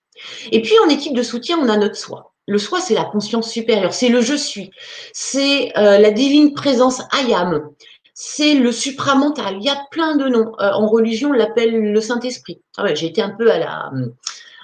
Et 0.50 0.62
puis 0.62 0.74
en 0.84 0.88
équipe 0.88 1.14
de 1.14 1.22
soutien, 1.22 1.58
on 1.58 1.68
a 1.68 1.76
notre 1.76 1.96
soi. 1.96 2.32
Le 2.46 2.58
soi, 2.58 2.80
c'est 2.80 2.94
la 2.94 3.04
conscience 3.04 3.50
supérieure, 3.50 3.94
c'est 3.94 4.08
le 4.08 4.20
je 4.20 4.34
suis, 4.34 4.72
c'est 5.12 5.72
euh, 5.78 5.98
la 5.98 6.10
divine 6.10 6.54
présence 6.54 7.00
ayam, 7.12 7.70
c'est 8.14 8.54
le 8.54 8.72
supramental. 8.72 9.56
Il 9.56 9.64
y 9.64 9.68
a 9.68 9.86
plein 9.90 10.16
de 10.16 10.28
noms. 10.28 10.52
Euh, 10.60 10.72
en 10.72 10.86
religion, 10.88 11.30
on 11.30 11.32
l'appelle 11.32 11.92
le 11.92 12.00
Saint-Esprit. 12.00 12.60
Ah 12.76 12.94
j'ai 12.94 13.06
été 13.06 13.22
un 13.22 13.30
peu 13.30 13.50
à 13.50 13.58
la 13.58 13.90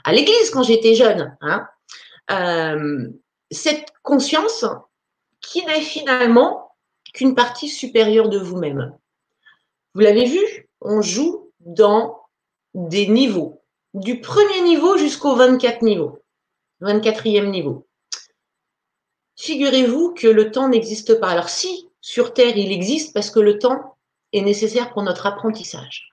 à 0.05 0.13
l'église 0.13 0.51
quand 0.51 0.63
j'étais 0.63 0.95
jeune. 0.95 1.37
Hein. 1.41 1.69
cette 3.51 3.87
conscience 4.03 4.65
qui 5.41 5.65
n'est 5.65 5.81
finalement 5.81 6.73
qu'une 7.15 7.35
partie 7.35 7.69
supérieure 7.69 8.29
de 8.29 8.39
vous-même. 8.39 8.95
Vous 9.95 10.01
l'avez 10.01 10.27
vu, 10.27 10.69
on 10.81 11.03
joue 11.03 11.51
dans 11.61 12.21
des 12.75 13.07
niveaux, 13.09 13.63
du 13.95 14.21
premier 14.21 14.61
niveau 14.63 14.97
jusqu'au 14.97 15.35
24 15.35 15.83
niveau, 15.83 16.19
24e 16.83 17.51
niveau. 17.51 17.87
Figurez-vous 19.37 20.15
que 20.15 20.27
le 20.27 20.51
temps 20.51 20.69
n'existe 20.69 21.19
pas. 21.19 21.29
Alors 21.29 21.49
si, 21.49 21.88
sur 22.09 22.33
Terre, 22.33 22.57
il 22.57 22.73
existe 22.73 23.13
parce 23.13 23.31
que 23.31 23.39
le 23.39 23.59
temps 23.59 23.99
est 24.33 24.41
nécessaire 24.41 24.95
pour 24.95 25.03
notre 25.03 25.27
apprentissage. 25.27 26.11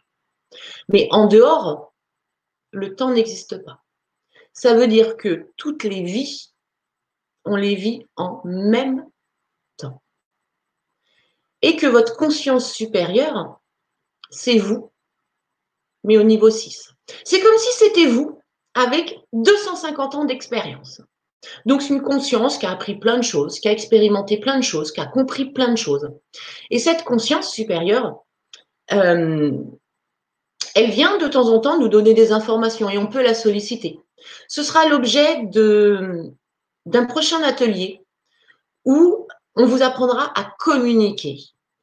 Mais 0.90 1.08
en 1.12 1.28
dehors, 1.28 1.94
le 2.72 2.98
temps 2.98 3.12
n'existe 3.12 3.64
pas. 3.64 3.82
Ça 4.52 4.74
veut 4.74 4.88
dire 4.88 5.16
que 5.16 5.54
toutes 5.56 5.86
les 5.86 6.04
vies, 6.04 6.52
on 7.46 7.56
les 7.56 7.76
vit 7.76 8.06
en 8.18 8.42
même 8.44 9.10
et 11.62 11.78
que 11.78 11.88
votre 11.88 12.18
conscience 12.18 12.74
supérieure, 12.74 13.62
c'est 14.30 14.58
vous, 14.58 14.92
mais 16.04 16.18
au 16.18 16.24
niveau 16.24 16.50
6. 16.50 16.94
C'est 17.24 17.42
comme 17.42 17.58
si 17.58 17.72
c'était 17.72 18.08
vous 18.08 18.42
avec 18.74 19.18
250 19.32 20.16
ans 20.16 20.26
d'expérience. 20.26 21.02
Donc, 21.66 21.82
c'est 21.82 21.94
une 21.94 22.02
conscience 22.02 22.58
qui 22.58 22.66
a 22.66 22.72
appris 22.72 22.96
plein 22.96 23.18
de 23.18 23.24
choses, 23.24 23.60
qui 23.60 23.68
a 23.68 23.72
expérimenté 23.72 24.38
plein 24.38 24.58
de 24.58 24.64
choses, 24.64 24.92
qui 24.92 25.02
a 25.02 25.06
compris 25.06 25.46
plein 25.46 25.72
de 25.72 25.78
choses. 25.78 26.10
Et 26.72 26.80
cette 26.80 27.04
conscience 27.04 27.52
supérieure, 27.52 28.24
euh, 28.94 29.52
elle 30.76 30.90
vient 30.92 31.18
de 31.18 31.28
temps 31.28 31.50
en 31.50 31.60
temps 31.60 31.80
nous 31.80 31.88
donner 31.88 32.14
des 32.14 32.32
informations 32.32 32.90
et 32.90 32.98
on 32.98 33.08
peut 33.08 33.24
la 33.24 33.34
solliciter. 33.34 34.00
Ce 34.48 34.64
sera 34.64 34.88
l'objet 34.88 35.44
d'un 36.86 37.06
prochain 37.06 37.42
atelier 37.44 38.02
où 38.84 39.28
on 39.56 39.66
vous 39.66 39.82
apprendra 39.82 40.32
à 40.40 40.54
communiquer 40.60 41.38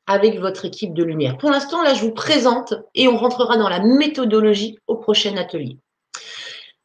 avec 0.07 0.39
votre 0.41 0.65
équipe 0.65 0.95
de 0.95 1.05
lumière. 1.05 1.39
Pour 1.39 1.51
l'instant, 1.51 1.83
là, 1.83 1.95
je 1.95 2.03
vous 2.03 2.13
présente 2.13 2.75
et 2.95 3.09
on 3.09 3.17
rentrera 3.17 3.57
dans 3.57 3.69
la 3.69 3.81
méthodologie 3.81 4.79
au 4.87 4.97
prochain 4.97 5.37
atelier. 5.37 5.79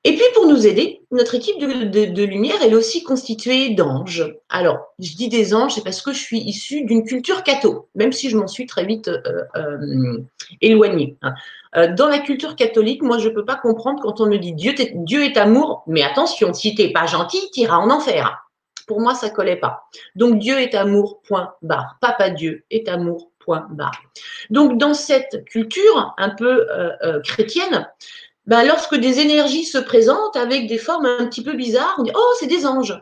Et 0.08 0.16
puis, 0.16 0.24
pour 0.36 0.48
nous 0.48 0.66
aider, 0.66 1.02
notre 1.12 1.36
équipe 1.36 1.60
de, 1.60 2.24
lumière, 2.24 2.56
elle 2.64 2.72
est 2.72 2.78
aussi 2.78 3.04
constituée 3.04 3.72
d'anges. 3.72 4.34
Alors, 4.48 4.94
je 5.00 5.18
dis 5.18 5.28
des 5.28 5.54
anges, 5.54 5.74
c'est 5.74 5.84
parce 5.84 6.02
que 6.02 6.14
je 6.14 6.20
suis 6.20 6.40
issue 6.40 6.86
d'une 6.86 7.04
culture 7.04 7.44
catho, 7.44 7.90
même 7.94 8.14
si 8.14 8.30
je 8.30 8.38
m'en 8.38 8.48
suis 8.48 8.68
très 8.68 8.86
vite 8.86 9.10
euh, 9.10 9.44
euh, 9.58 10.18
éloignée. 10.62 11.18
Hein. 11.24 11.34
Euh, 11.76 11.94
dans 11.94 12.08
la 12.08 12.20
culture 12.20 12.56
catholique, 12.56 13.02
moi, 13.02 13.18
je 13.18 13.28
ne 13.28 13.34
peux 13.34 13.44
pas 13.44 13.58
comprendre 13.58 14.02
quand 14.02 14.22
on 14.22 14.28
me 14.28 14.38
dit 14.38 14.54
Dieu, 14.54 14.74
est 15.22 15.36
amour, 15.36 15.84
mais 15.88 16.04
attention, 16.04 16.54
si 16.54 16.74
tu 16.74 16.84
n'es 16.84 16.94
pas 16.94 17.06
gentil, 17.06 17.42
tu 17.54 17.60
iras 17.60 17.76
en 17.76 17.90
enfer. 17.90 18.48
Pour 18.88 19.02
moi, 19.02 19.14
ça 19.14 19.30
collait 19.30 19.58
pas. 19.58 19.90
Donc 20.16 20.40
Dieu 20.40 20.58
est 20.58 20.74
amour, 20.74 21.22
point 21.28 21.52
barre. 21.62 21.98
Papa 22.00 22.30
Dieu 22.30 22.64
est 22.72 22.88
amour. 22.88 23.30
Donc 24.50 24.78
dans 24.78 24.94
cette 24.94 25.46
culture 25.46 26.14
un 26.18 26.32
peu 26.32 26.68
chrétienne, 27.24 27.88
ben, 28.48 28.64
lorsque 28.64 28.96
des 28.96 29.20
énergies 29.20 29.66
se 29.66 29.78
présentent 29.78 30.36
avec 30.36 30.68
des 30.68 30.78
formes 30.78 31.06
un 31.06 31.28
petit 31.28 31.44
peu 31.44 31.54
bizarres, 31.54 31.96
on 32.00 32.04
dit 32.04 32.12
oh 32.16 32.34
c'est 32.40 32.48
des 32.48 32.66
anges. 32.66 33.00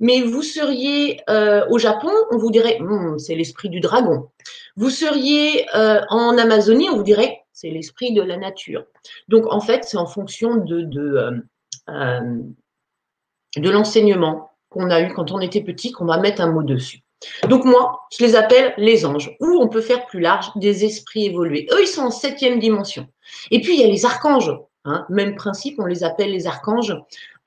Mais 0.00 0.22
vous 0.22 0.42
seriez 0.42 1.20
euh, 1.28 1.66
au 1.68 1.78
Japon, 1.78 2.12
on 2.30 2.38
vous 2.38 2.50
dirait 2.50 2.78
hmm, 2.80 3.18
c'est 3.18 3.34
l'esprit 3.34 3.68
du 3.68 3.80
dragon. 3.80 4.28
Vous 4.76 4.90
seriez 4.90 5.66
en 5.72 6.38
Amazonie, 6.38 6.88
on 6.90 6.96
vous 6.96 7.02
dirait 7.02 7.42
c'est 7.52 7.70
l'esprit 7.70 8.12
de 8.12 8.22
la 8.22 8.36
nature. 8.36 8.84
Donc 9.28 9.52
en 9.52 9.60
fait, 9.60 9.84
c'est 9.84 9.96
en 9.96 10.06
fonction 10.06 10.56
de, 10.56 10.80
de, 10.82 11.42
de 13.56 13.70
l'enseignement 13.70 14.50
qu'on 14.68 14.90
a 14.90 15.00
eu 15.00 15.12
quand 15.12 15.30
on 15.30 15.40
était 15.40 15.60
petit 15.62 15.92
qu'on 15.92 16.06
va 16.06 16.18
mettre 16.18 16.42
un 16.42 16.50
mot 16.50 16.62
dessus. 16.62 17.04
Donc 17.48 17.64
moi, 17.64 18.02
je 18.16 18.24
les 18.24 18.36
appelle 18.36 18.74
les 18.76 19.06
anges, 19.06 19.34
ou 19.40 19.58
on 19.60 19.68
peut 19.68 19.80
faire 19.80 20.06
plus 20.06 20.20
large, 20.20 20.50
des 20.56 20.84
esprits 20.84 21.26
évolués. 21.26 21.66
Eux, 21.72 21.82
ils 21.82 21.88
sont 21.88 22.02
en 22.02 22.10
septième 22.10 22.58
dimension. 22.58 23.06
Et 23.50 23.60
puis, 23.60 23.74
il 23.74 23.80
y 23.80 23.84
a 23.84 23.88
les 23.88 24.04
archanges. 24.04 24.52
Hein. 24.86 25.06
même 25.08 25.34
principe, 25.34 25.78
on 25.78 25.86
les 25.86 26.04
appelle 26.04 26.30
les 26.30 26.46
archanges, 26.46 26.94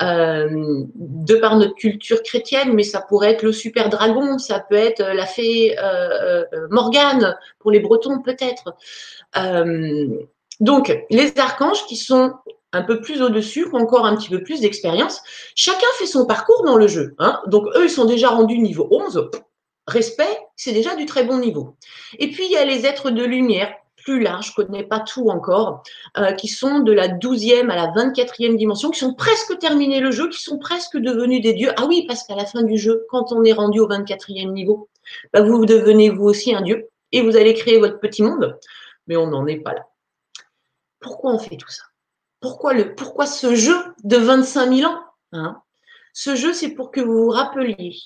euh, 0.02 0.84
de 0.96 1.36
par 1.36 1.58
notre 1.58 1.74
culture 1.74 2.22
chrétienne, 2.22 2.74
mais 2.74 2.84
ça 2.84 3.02
pourrait 3.02 3.32
être 3.32 3.42
le 3.42 3.52
super 3.52 3.90
dragon, 3.90 4.38
ça 4.38 4.60
peut 4.60 4.76
être 4.76 5.02
la 5.02 5.26
fée 5.26 5.76
euh, 5.80 6.46
euh, 6.54 6.68
Morgane, 6.70 7.36
pour 7.58 7.72
les 7.72 7.80
Bretons 7.80 8.22
peut-être. 8.22 8.76
donc, 10.60 10.96
les 11.10 11.34
archanges 11.40 11.86
qui 11.88 11.96
sont 11.96 12.34
un 12.74 12.84
peu 12.84 13.02
plus 13.02 13.22
au-dessus, 13.22 13.68
encore 13.74 14.06
un 14.06 14.16
petit 14.16 14.30
peu 14.30 14.44
plus 14.44 14.62
d'expérience. 14.62 15.22
Chacun 15.56 15.88
fait 15.98 16.06
son 16.06 16.26
parcours 16.26 16.64
dans 16.64 16.76
le 16.76 16.88
jeu. 16.88 17.16
Hein. 17.18 17.42
Donc, 17.48 17.66
eux, 17.76 17.86
ils 17.86 17.90
sont 17.90 18.06
déjà 18.06 18.30
rendus 18.30 18.60
niveau 18.60 18.88
11. 18.92 19.32
Respect, 19.88 20.38
c'est 20.56 20.74
déjà 20.74 20.96
du 20.96 21.06
très 21.06 21.24
bon 21.24 21.40
niveau. 21.40 21.76
Et 22.20 22.30
puis, 22.30 22.46
il 22.46 22.52
y 22.52 22.58
a 22.58 22.66
les 22.66 22.86
êtres 22.86 23.10
de 23.10 23.24
lumière, 23.24 23.74
plus 24.08 24.22
larges, 24.22 24.54
je 24.56 24.62
ne 24.62 24.66
connais 24.66 24.84
pas 24.86 25.02
tout 25.02 25.30
encore, 25.30 25.84
euh, 26.18 26.32
qui 26.32 26.48
sont 26.48 26.80
de 26.80 26.94
la 26.94 27.10
12e 27.10 27.70
à 27.70 27.76
la 27.76 27.88
24e 27.88 28.56
dimension, 28.56 28.90
qui 28.90 29.00
sont 29.00 29.14
presque 29.14 29.60
terminés 29.60 30.00
le 30.00 30.12
jeu, 30.12 30.30
qui 30.30 30.42
sont 30.42 30.58
presque 30.58 30.96
devenus 30.98 31.42
des 31.42 31.52
dieux. 31.52 31.72
Ah 31.76 31.86
oui, 31.90 32.06
parce 32.08 32.24
qu'à 32.24 32.36
la 32.36 32.46
fin 32.46 32.64
du 32.64 32.78
jeu, 32.78 33.06
quand 33.10 33.34
on 33.34 33.44
est 33.44 33.52
rendu 33.52 33.82
au 33.82 33.90
24e 33.90 34.54
niveau, 34.54 34.88
bah, 35.34 35.42
vous 35.42 35.66
devenez 35.66 36.10
vous 36.10 36.24
aussi 36.24 36.56
un 36.56 36.62
dieu 36.62 36.88
et 37.12 37.22
vous 37.22 37.36
allez 37.36 37.54
créer 37.54 37.80
votre 37.80 38.00
petit 38.00 38.24
monde. 38.24 38.58
Mais 39.08 39.18
on 39.18 39.28
n'en 39.28 39.46
est 39.46 39.60
pas 39.60 39.74
là. 39.74 39.86
Pourquoi 41.02 41.34
on 41.34 41.40
fait 41.40 41.58
tout 41.58 41.70
ça? 41.70 41.84
Pourquoi, 42.40 42.74
le, 42.74 42.96
pourquoi 42.96 43.26
ce 43.26 43.56
jeu 43.56 43.76
de 44.06 44.16
25 44.16 44.74
000 44.74 44.90
ans 44.90 45.02
hein? 45.34 45.62
Ce 46.14 46.36
jeu, 46.36 46.54
c'est 46.54 46.70
pour 46.70 46.92
que 46.92 47.02
vous 47.02 47.24
vous 47.26 47.30
rappeliez 47.30 47.98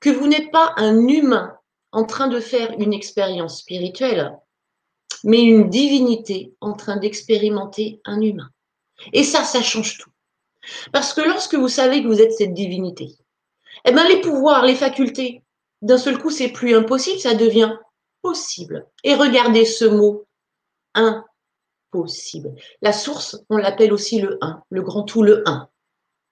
que 0.00 0.10
vous 0.10 0.26
n'êtes 0.26 0.50
pas 0.50 0.72
un 0.78 1.06
humain 1.06 1.56
en 1.92 2.04
train 2.04 2.26
de 2.26 2.40
faire 2.40 2.72
une 2.80 2.92
expérience 2.92 3.60
spirituelle, 3.60 4.36
mais 5.24 5.42
une 5.42 5.68
divinité 5.68 6.54
en 6.60 6.72
train 6.72 6.96
d'expérimenter 6.96 8.00
un 8.04 8.20
humain. 8.20 8.50
Et 9.12 9.22
ça, 9.22 9.44
ça 9.44 9.62
change 9.62 9.98
tout. 9.98 10.10
Parce 10.92 11.14
que 11.14 11.20
lorsque 11.20 11.54
vous 11.54 11.68
savez 11.68 12.02
que 12.02 12.08
vous 12.08 12.20
êtes 12.20 12.32
cette 12.32 12.54
divinité, 12.54 13.16
eh 13.84 13.92
bien, 13.92 14.06
les 14.08 14.20
pouvoirs, 14.20 14.64
les 14.64 14.74
facultés, 14.74 15.42
d'un 15.82 15.98
seul 15.98 16.18
coup, 16.18 16.30
c'est 16.30 16.50
plus 16.50 16.74
impossible, 16.74 17.20
ça 17.20 17.34
devient 17.34 17.76
possible. 18.22 18.86
Et 19.04 19.14
regardez 19.14 19.64
ce 19.64 19.84
mot, 19.84 20.26
un 20.94 21.24
possible. 21.90 22.54
La 22.82 22.92
source, 22.92 23.38
on 23.48 23.56
l'appelle 23.56 23.92
aussi 23.92 24.20
le 24.20 24.38
1, 24.40 24.62
le 24.70 24.82
grand 24.82 25.04
tout, 25.04 25.22
le 25.22 25.42
1. 25.48 25.68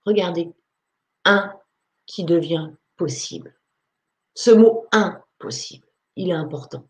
Regardez, 0.05 0.53
1 1.25 1.53
qui 2.07 2.25
devient 2.25 2.71
possible. 2.97 3.57
Ce 4.35 4.51
mot 4.51 4.87
impossible, 4.93 5.87
il 6.17 6.31
est 6.31 6.35
important. 6.35 6.87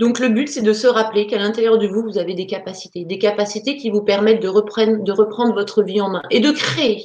Donc 0.00 0.18
le 0.18 0.30
but, 0.30 0.48
c'est 0.48 0.62
de 0.62 0.72
se 0.72 0.86
rappeler 0.86 1.26
qu'à 1.26 1.36
l'intérieur 1.36 1.76
de 1.76 1.86
vous, 1.86 2.02
vous 2.02 2.16
avez 2.16 2.32
des 2.32 2.46
capacités, 2.46 3.04
des 3.04 3.18
capacités 3.18 3.76
qui 3.76 3.90
vous 3.90 4.00
permettent 4.02 4.42
de 4.42 4.48
reprendre, 4.48 5.52
votre 5.52 5.82
vie 5.82 6.00
en 6.00 6.08
main 6.08 6.22
et 6.30 6.40
de 6.40 6.50
créer 6.52 7.04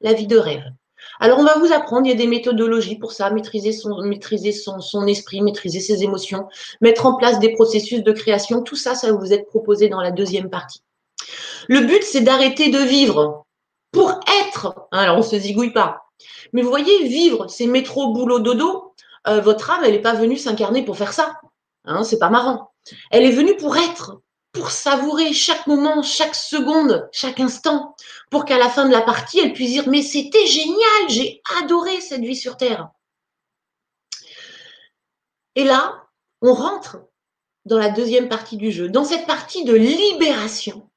la 0.00 0.14
vie 0.14 0.26
de 0.26 0.36
rêve. 0.36 0.64
Alors 1.20 1.38
on 1.38 1.44
va 1.44 1.56
vous 1.60 1.72
apprendre, 1.72 2.06
il 2.06 2.10
y 2.10 2.12
a 2.12 2.16
des 2.16 2.26
méthodologies 2.26 2.98
pour 2.98 3.12
ça, 3.12 3.30
maîtriser 3.30 3.70
son, 3.70 5.06
esprit, 5.06 5.42
maîtriser 5.42 5.78
ses 5.78 6.02
émotions, 6.02 6.48
mettre 6.80 7.06
en 7.06 7.14
place 7.14 7.38
des 7.38 7.52
processus 7.52 8.02
de 8.02 8.10
création, 8.10 8.62
tout 8.62 8.74
ça, 8.74 8.96
ça 8.96 9.12
vous 9.12 9.32
être 9.32 9.46
proposé 9.46 9.88
dans 9.88 10.00
la 10.00 10.10
deuxième 10.10 10.50
partie. 10.50 10.82
Le 11.68 11.82
but, 11.86 12.02
c'est 12.02 12.22
d'arrêter 12.22 12.70
de 12.70 12.78
vivre 12.78 13.44
pour 13.92 14.10
être. 14.42 14.88
Hein, 14.90 14.98
alors 14.98 15.18
on 15.18 15.22
se 15.22 15.38
zigouille 15.38 15.72
pas. 15.72 16.02
Mais 16.52 16.62
vous 16.62 16.68
voyez, 16.68 17.06
vivre, 17.06 17.46
c'est 17.46 17.68
métro, 17.68 18.12
boulot, 18.12 18.40
dodo. 18.40 18.92
Euh, 19.28 19.40
votre 19.40 19.70
âme, 19.70 19.82
elle 19.84 19.92
n'est 19.92 20.00
pas 20.00 20.14
venue 20.14 20.36
s'incarner 20.36 20.84
pour 20.84 20.96
faire 20.96 21.12
ça. 21.12 21.38
Hein, 21.88 22.04
c'est 22.04 22.18
pas 22.18 22.28
marrant. 22.28 22.70
Elle 23.10 23.24
est 23.24 23.32
venue 23.32 23.56
pour 23.56 23.76
être, 23.78 24.20
pour 24.52 24.70
savourer 24.70 25.32
chaque 25.32 25.66
moment, 25.66 26.02
chaque 26.02 26.34
seconde, 26.34 27.08
chaque 27.12 27.40
instant, 27.40 27.96
pour 28.30 28.44
qu'à 28.44 28.58
la 28.58 28.68
fin 28.68 28.86
de 28.86 28.92
la 28.92 29.00
partie, 29.00 29.40
elle 29.40 29.54
puisse 29.54 29.70
dire 29.70 29.88
Mais 29.88 30.02
c'était 30.02 30.46
génial, 30.46 31.08
j'ai 31.08 31.40
adoré 31.62 32.02
cette 32.02 32.20
vie 32.20 32.36
sur 32.36 32.58
Terre. 32.58 32.90
Et 35.54 35.64
là, 35.64 36.04
on 36.42 36.52
rentre 36.52 36.98
dans 37.64 37.78
la 37.78 37.88
deuxième 37.88 38.28
partie 38.28 38.58
du 38.58 38.70
jeu, 38.70 38.90
dans 38.90 39.04
cette 39.04 39.26
partie 39.26 39.64
de 39.64 39.74
libération, 39.74 40.90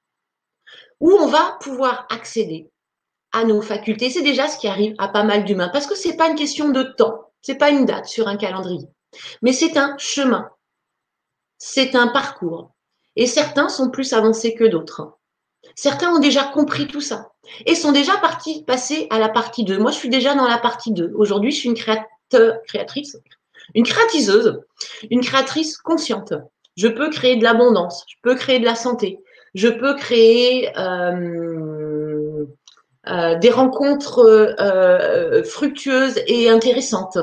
où 1.00 1.12
on 1.14 1.28
va 1.28 1.58
pouvoir 1.62 2.06
accéder 2.12 2.70
à 3.32 3.46
nos 3.46 3.62
facultés. 3.62 4.10
C'est 4.10 4.24
déjà 4.24 4.50
ce 4.50 4.58
qui 4.58 4.68
arrive 4.68 4.94
à 4.98 5.08
pas 5.08 5.24
mal 5.24 5.46
d'humains, 5.46 5.70
parce 5.70 5.88
que 5.88 5.96
ce 5.96 6.10
n'est 6.10 6.18
pas 6.18 6.28
une 6.28 6.36
question 6.36 6.70
de 6.70 6.84
temps, 6.84 7.32
ce 7.42 7.54
n'est 7.54 7.58
pas 7.58 7.70
une 7.70 7.86
date 7.86 8.08
sur 8.08 8.28
un 8.28 8.36
calendrier, 8.36 8.88
mais 9.42 9.54
c'est 9.54 9.78
un 9.78 9.98
chemin 9.98 10.52
c'est 11.64 11.94
un 11.94 12.08
parcours. 12.08 12.72
Et 13.16 13.28
certains 13.28 13.70
sont 13.70 13.92
plus 13.92 14.14
avancés 14.14 14.56
que 14.56 14.64
d'autres. 14.64 15.20
Certains 15.76 16.12
ont 16.12 16.18
déjà 16.18 16.44
compris 16.44 16.88
tout 16.88 17.02
ça 17.02 17.34
et 17.68 17.76
sont 17.76 17.92
déjà 17.92 18.18
partis 18.18 18.64
passer 18.64 19.06
à 19.12 19.20
la 19.20 19.30
partie 19.30 19.64
2. 19.64 19.78
Moi, 19.78 19.92
je 19.92 19.98
suis 19.98 20.10
déjà 20.10 20.34
dans 20.34 20.48
la 20.48 20.58
partie 20.58 20.92
2. 20.92 21.12
Aujourd'hui, 21.14 21.52
je 21.52 21.58
suis 21.58 21.70
une 21.70 21.76
créatrice, 21.76 23.16
une 23.76 23.86
créatiseuse, 23.86 24.60
une 25.12 25.22
créatrice 25.22 25.78
consciente. 25.78 26.34
Je 26.78 26.88
peux 26.88 27.12
créer 27.12 27.36
de 27.36 27.44
l'abondance, 27.44 28.06
je 28.08 28.16
peux 28.24 28.34
créer 28.34 28.60
de 28.60 28.66
la 28.66 28.76
santé, 28.76 29.20
je 29.54 29.68
peux 29.68 29.94
créer 29.96 30.76
euh, 30.80 32.44
euh, 33.08 33.38
des 33.38 33.52
rencontres 33.52 34.26
euh, 34.60 35.44
fructueuses 35.44 36.20
et 36.26 36.50
intéressantes. 36.50 37.20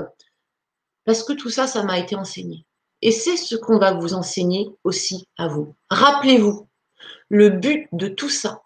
Parce 1.05 1.25
que 1.25 1.33
tout 1.33 1.51
ça, 1.51 1.67
ça 1.67 1.83
m'a 1.83 1.99
été 1.99 2.15
enseigné. 2.15 2.68
Et 3.03 3.13
c'est 3.13 3.37
ce 3.37 3.57
qu'on 3.57 3.79
va 3.79 3.93
vous 3.93 4.15
enseigner 4.15 4.71
aussi 4.85 5.27
à 5.37 5.49
vous. 5.49 5.75
Rappelez-vous, 5.91 6.69
le 7.29 7.51
but 7.51 7.89
de 7.93 8.09
tout 8.09 8.29
ça, 8.29 8.63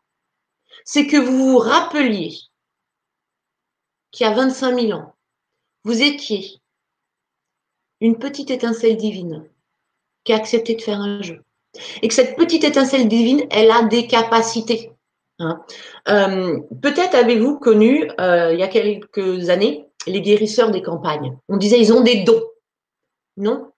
c'est 0.84 1.06
que 1.06 1.16
vous 1.16 1.52
vous 1.52 1.58
rappeliez 1.58 2.34
qu'il 4.10 4.26
y 4.26 4.30
a 4.30 4.34
25 4.34 4.80
000 4.80 4.98
ans, 4.98 5.14
vous 5.84 6.02
étiez 6.02 6.60
une 8.00 8.18
petite 8.18 8.50
étincelle 8.50 8.96
divine 8.96 9.48
qui 10.24 10.32
a 10.32 10.36
accepté 10.36 10.74
de 10.74 10.82
faire 10.82 11.00
un 11.00 11.22
jeu. 11.22 11.42
Et 12.02 12.08
que 12.08 12.14
cette 12.14 12.36
petite 12.36 12.64
étincelle 12.64 13.08
divine, 13.08 13.46
elle 13.50 13.70
a 13.70 13.82
des 13.82 14.06
capacités. 14.06 14.92
Hein. 15.38 15.64
Euh, 16.08 16.60
peut-être 16.82 17.14
avez-vous 17.14 17.58
connu, 17.58 18.10
euh, 18.20 18.52
il 18.52 18.60
y 18.60 18.62
a 18.62 18.68
quelques 18.68 19.48
années, 19.48 19.86
les 20.06 20.20
guérisseurs 20.20 20.70
des 20.70 20.82
campagnes. 20.82 21.38
On 21.48 21.56
disait 21.56 21.80
ils 21.80 21.92
ont 21.92 22.02
des 22.02 22.22
dons. 22.24 22.42
Non, 23.38 23.71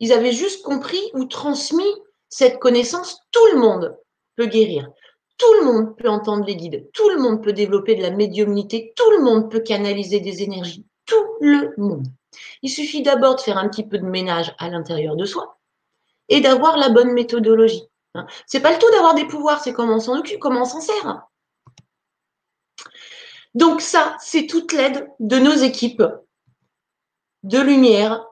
ils 0.00 0.12
avaient 0.12 0.32
juste 0.32 0.62
compris 0.62 1.02
ou 1.14 1.24
transmis 1.24 1.94
cette 2.28 2.58
connaissance. 2.58 3.20
Tout 3.30 3.46
le 3.52 3.58
monde 3.58 3.96
peut 4.36 4.46
guérir. 4.46 4.90
Tout 5.36 5.52
le 5.60 5.64
monde 5.64 5.96
peut 5.96 6.08
entendre 6.08 6.44
les 6.44 6.56
guides. 6.56 6.90
Tout 6.92 7.08
le 7.10 7.18
monde 7.18 7.42
peut 7.42 7.52
développer 7.52 7.94
de 7.94 8.02
la 8.02 8.10
médiumnité. 8.10 8.92
Tout 8.96 9.10
le 9.12 9.22
monde 9.22 9.50
peut 9.50 9.60
canaliser 9.60 10.20
des 10.20 10.42
énergies. 10.42 10.86
Tout 11.06 11.24
le 11.40 11.74
monde. 11.76 12.06
Il 12.62 12.70
suffit 12.70 13.02
d'abord 13.02 13.36
de 13.36 13.40
faire 13.40 13.58
un 13.58 13.68
petit 13.68 13.86
peu 13.86 13.98
de 13.98 14.04
ménage 14.04 14.54
à 14.58 14.68
l'intérieur 14.68 15.16
de 15.16 15.24
soi 15.24 15.58
et 16.28 16.40
d'avoir 16.40 16.76
la 16.76 16.88
bonne 16.88 17.12
méthodologie. 17.12 17.84
Hein. 18.14 18.26
C'est 18.46 18.60
pas 18.60 18.72
le 18.72 18.78
tout 18.78 18.90
d'avoir 18.90 19.14
des 19.14 19.26
pouvoirs, 19.26 19.60
c'est 19.60 19.72
comment 19.72 19.96
on 19.96 20.00
s'en 20.00 20.18
occupe, 20.18 20.40
comment 20.40 20.62
on 20.62 20.66
s'en 20.66 20.80
sert. 20.80 21.22
Donc 23.54 23.80
ça, 23.80 24.16
c'est 24.20 24.46
toute 24.46 24.72
l'aide 24.72 25.08
de 25.20 25.38
nos 25.38 25.54
équipes 25.54 26.02
de 27.42 27.60
lumière 27.60 28.24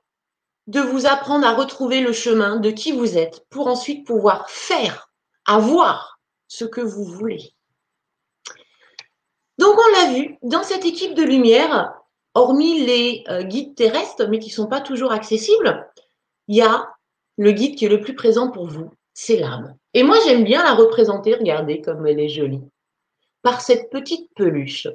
de 0.66 0.80
vous 0.80 1.06
apprendre 1.06 1.46
à 1.46 1.54
retrouver 1.54 2.00
le 2.00 2.12
chemin 2.12 2.56
de 2.56 2.70
qui 2.70 2.92
vous 2.92 3.18
êtes 3.18 3.44
pour 3.50 3.66
ensuite 3.66 4.06
pouvoir 4.06 4.48
faire, 4.48 5.10
avoir 5.46 6.20
ce 6.48 6.64
que 6.64 6.80
vous 6.80 7.04
voulez. 7.04 7.52
Donc 9.58 9.76
on 9.76 9.92
l'a 9.92 10.12
vu, 10.12 10.36
dans 10.42 10.62
cette 10.62 10.84
équipe 10.84 11.14
de 11.14 11.22
lumière, 11.22 11.94
hormis 12.34 12.84
les 12.84 13.24
euh, 13.28 13.42
guides 13.42 13.74
terrestres, 13.74 14.26
mais 14.28 14.38
qui 14.38 14.48
ne 14.48 14.54
sont 14.54 14.66
pas 14.66 14.80
toujours 14.80 15.12
accessibles, 15.12 15.88
il 16.48 16.56
y 16.56 16.62
a 16.62 16.88
le 17.38 17.52
guide 17.52 17.76
qui 17.76 17.86
est 17.86 17.90
le 17.90 18.00
plus 18.00 18.14
présent 18.14 18.50
pour 18.50 18.66
vous, 18.66 18.90
c'est 19.14 19.36
l'âme. 19.36 19.76
Et 19.94 20.02
moi 20.02 20.16
j'aime 20.24 20.44
bien 20.44 20.62
la 20.62 20.74
représenter, 20.74 21.34
regardez 21.34 21.80
comme 21.80 22.06
elle 22.06 22.20
est 22.20 22.28
jolie, 22.28 22.62
par 23.42 23.60
cette 23.60 23.90
petite 23.90 24.28
peluche, 24.34 24.88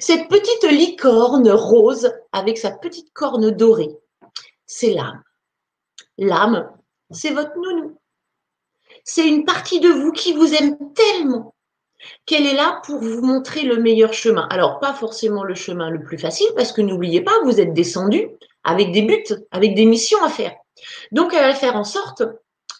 cette 0.00 0.28
petite 0.28 0.64
licorne 0.70 1.50
rose 1.50 2.12
avec 2.32 2.58
sa 2.58 2.70
petite 2.70 3.12
corne 3.12 3.50
dorée 3.50 3.96
c'est 4.68 4.92
l'âme. 4.92 5.22
L'âme, 6.18 6.70
c'est 7.10 7.30
votre 7.30 7.56
nounou. 7.56 7.98
C'est 9.02 9.26
une 9.26 9.44
partie 9.44 9.80
de 9.80 9.88
vous 9.88 10.12
qui 10.12 10.32
vous 10.32 10.54
aime 10.54 10.76
tellement 10.94 11.54
qu'elle 12.26 12.46
est 12.46 12.54
là 12.54 12.80
pour 12.84 13.00
vous 13.00 13.22
montrer 13.22 13.62
le 13.62 13.78
meilleur 13.78 14.12
chemin. 14.12 14.46
Alors, 14.50 14.78
pas 14.78 14.92
forcément 14.92 15.42
le 15.42 15.54
chemin 15.54 15.90
le 15.90 16.02
plus 16.02 16.18
facile, 16.18 16.46
parce 16.54 16.72
que 16.72 16.82
n'oubliez 16.82 17.22
pas, 17.22 17.32
vous 17.42 17.58
êtes 17.60 17.72
descendu 17.72 18.28
avec 18.62 18.92
des 18.92 19.02
buts, 19.02 19.34
avec 19.50 19.74
des 19.74 19.86
missions 19.86 20.22
à 20.22 20.28
faire. 20.28 20.54
Donc, 21.10 21.32
elle 21.34 21.40
va 21.40 21.54
faire 21.54 21.74
en 21.74 21.84
sorte 21.84 22.22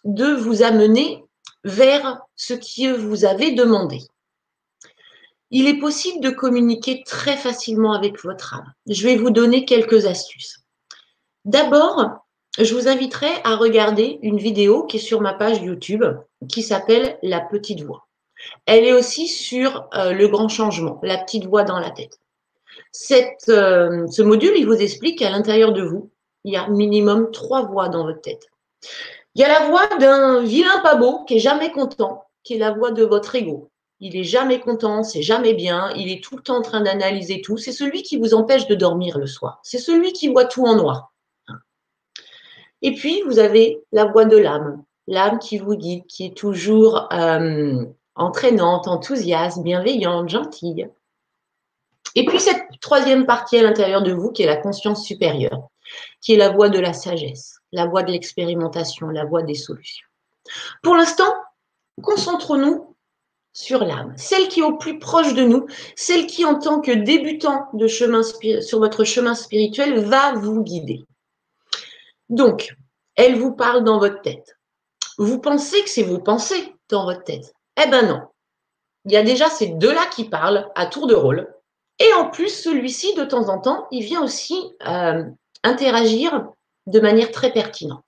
de 0.05 0.35
vous 0.35 0.63
amener 0.63 1.25
vers 1.65 2.21
ce 2.37 2.55
que 2.55 2.97
vous 2.97 3.25
avez 3.25 3.53
demandé. 3.53 4.01
Il 5.51 5.67
est 5.67 5.79
possible 5.79 6.23
de 6.23 6.31
communiquer 6.31 7.03
très 7.05 7.37
facilement 7.37 7.95
avec 7.95 8.23
votre 8.23 8.55
âme. 8.55 8.73
Je 8.87 9.03
vais 9.03 9.17
vous 9.17 9.31
donner 9.31 9.65
quelques 9.65 10.05
astuces. 10.07 10.63
D'abord, 11.49 12.05
je 12.59 12.75
vous 12.75 12.89
inviterai 12.89 13.31
à 13.43 13.57
regarder 13.57 14.19
une 14.21 14.37
vidéo 14.37 14.85
qui 14.85 14.99
est 14.99 15.01
sur 15.01 15.23
ma 15.23 15.33
page 15.33 15.63
YouTube 15.63 16.05
qui 16.47 16.63
s'appelle 16.63 17.19
La 17.23 17.41
petite 17.41 17.81
voix. 17.81 18.07
Elle 18.67 18.85
est 18.85 18.93
aussi 18.93 19.29
sur 19.29 19.89
euh, 19.95 20.13
le 20.13 20.29
grand 20.29 20.51
changement, 20.51 21.01
la 21.03 21.17
petite 21.17 21.47
voix 21.47 21.63
dans 21.63 21.79
la 21.79 21.89
tête. 21.89 22.21
Euh, 23.49 24.07
ce 24.09 24.21
module, 24.21 24.53
il 24.59 24.67
vous 24.67 24.75
explique 24.75 25.21
qu'à 25.21 25.31
l'intérieur 25.31 25.73
de 25.73 25.81
vous, 25.81 26.11
il 26.45 26.53
y 26.53 26.59
a 26.59 26.69
minimum 26.69 27.31
trois 27.31 27.63
voix 27.63 27.89
dans 27.89 28.05
votre 28.05 28.21
tête. 28.21 28.47
Il 29.35 29.41
y 29.41 29.45
a 29.45 29.49
la 29.49 29.69
voix 29.69 29.87
d'un 29.99 30.43
vilain 30.43 30.81
pas 30.83 30.97
beau 30.97 31.25
qui 31.25 31.37
est 31.37 31.41
jamais 31.41 31.73
content, 31.73 32.25
qui 32.45 32.57
est 32.57 32.59
la 32.59 32.73
voix 32.73 32.91
de 32.91 33.05
votre 33.05 33.35
ego. 33.35 33.71
Il 34.01 34.19
est 34.19 34.25
jamais 34.25 34.61
content, 34.61 35.03
c'est 35.03 35.23
jamais 35.23 35.55
bien, 35.55 35.95
il 35.97 36.13
est 36.13 36.23
tout 36.23 36.37
le 36.37 36.43
temps 36.43 36.59
en 36.59 36.63
train 36.63 36.83
d'analyser 36.83 37.41
tout. 37.41 37.57
C'est 37.57 37.73
celui 37.73 38.03
qui 38.03 38.19
vous 38.19 38.35
empêche 38.35 38.67
de 38.67 38.75
dormir 38.75 39.17
le 39.17 39.27
soir. 39.27 39.61
C'est 39.63 39.79
celui 39.79 40.13
qui 40.13 40.29
voit 40.29 40.45
tout 40.45 40.67
en 40.67 40.77
noir. 40.77 41.11
Et 42.83 42.95
puis, 42.95 43.23
vous 43.27 43.39
avez 43.39 43.83
la 43.93 44.05
voix 44.05 44.25
de 44.25 44.37
l'âme, 44.37 44.83
l'âme 45.07 45.39
qui 45.39 45.59
vous 45.59 45.75
guide, 45.75 46.07
qui 46.07 46.27
est 46.27 46.37
toujours 46.37 47.09
euh, 47.13 47.85
entraînante, 48.15 48.89
enthousiaste, 48.89 49.63
bienveillante, 49.63 50.29
gentille. 50.29 50.89
Et 52.15 52.25
puis, 52.25 52.41
cette 52.41 52.63
troisième 52.81 53.27
partie 53.27 53.59
à 53.59 53.63
l'intérieur 53.63 54.03
de 54.03 54.13
vous, 54.13 54.31
qui 54.31 54.43
est 54.43 54.47
la 54.47 54.57
conscience 54.57 55.05
supérieure, 55.05 55.69
qui 56.21 56.35
est 56.35 56.39
la 56.39 56.51
voix 56.51 56.69
de 56.69 56.79
la 56.79 56.93
sagesse, 56.93 57.59
la 57.73 57.87
voix 57.87 58.03
de 58.03 58.13
l'expérimentation, 58.13 59.09
la 59.09 59.25
voix 59.25 59.43
des 59.43 59.55
solutions. 59.55 60.07
Pour 60.83 60.95
l'instant, 60.95 61.33
concentrons-nous 62.03 62.97
sur 63.53 63.85
l'âme, 63.85 64.15
celle 64.17 64.49
qui 64.49 64.61
est 64.61 64.65
au 64.65 64.77
plus 64.77 65.01
proche 65.01 65.35
de 65.35 65.43
nous, 65.43 65.67
celle 65.97 66.27
qui, 66.27 66.45
en 66.45 66.59
tant 66.59 66.81
que 66.81 66.93
débutant 66.93 67.69
de 67.73 67.89
chemin 67.89 68.23
sur 68.23 68.79
votre 68.79 69.05
chemin 69.05 69.35
spirituel, 69.35 69.99
va 70.05 70.35
vous 70.35 70.63
guider. 70.63 71.08
Donc, 72.29 72.75
elle 73.15 73.37
vous 73.37 73.53
parle 73.53 73.85
dans 73.85 73.99
votre 73.99 74.21
tête. 74.23 74.57
Vous 75.19 75.41
pensez 75.41 75.83
que 75.83 75.89
c'est 75.89 76.03
vos 76.03 76.21
pensées 76.21 76.75
dans 76.89 77.05
votre 77.05 77.25
tête. 77.25 77.53
Eh 77.83 77.89
ben 77.89 78.07
non. 78.07 78.23
Il 79.05 79.13
y 79.13 79.17
a 79.17 79.23
déjà 79.23 79.49
ces 79.49 79.69
deux-là 79.69 80.07
qui 80.07 80.29
parlent 80.29 80.71
à 80.75 80.87
tour 80.87 81.07
de 81.07 81.15
rôle. 81.15 81.53
Et 81.99 82.13
en 82.15 82.31
plus, 82.31 82.51
celui-ci, 82.51 83.15
de 83.15 83.25
temps 83.25 83.49
en 83.49 83.59
temps, 83.59 83.89
il 83.91 84.05
vient 84.05 84.23
aussi 84.23 84.73
euh, 84.87 85.25
interagir 85.65 86.49
de 86.87 87.01
manière 87.01 87.33
très 87.33 87.53
pertinente. 87.53 88.05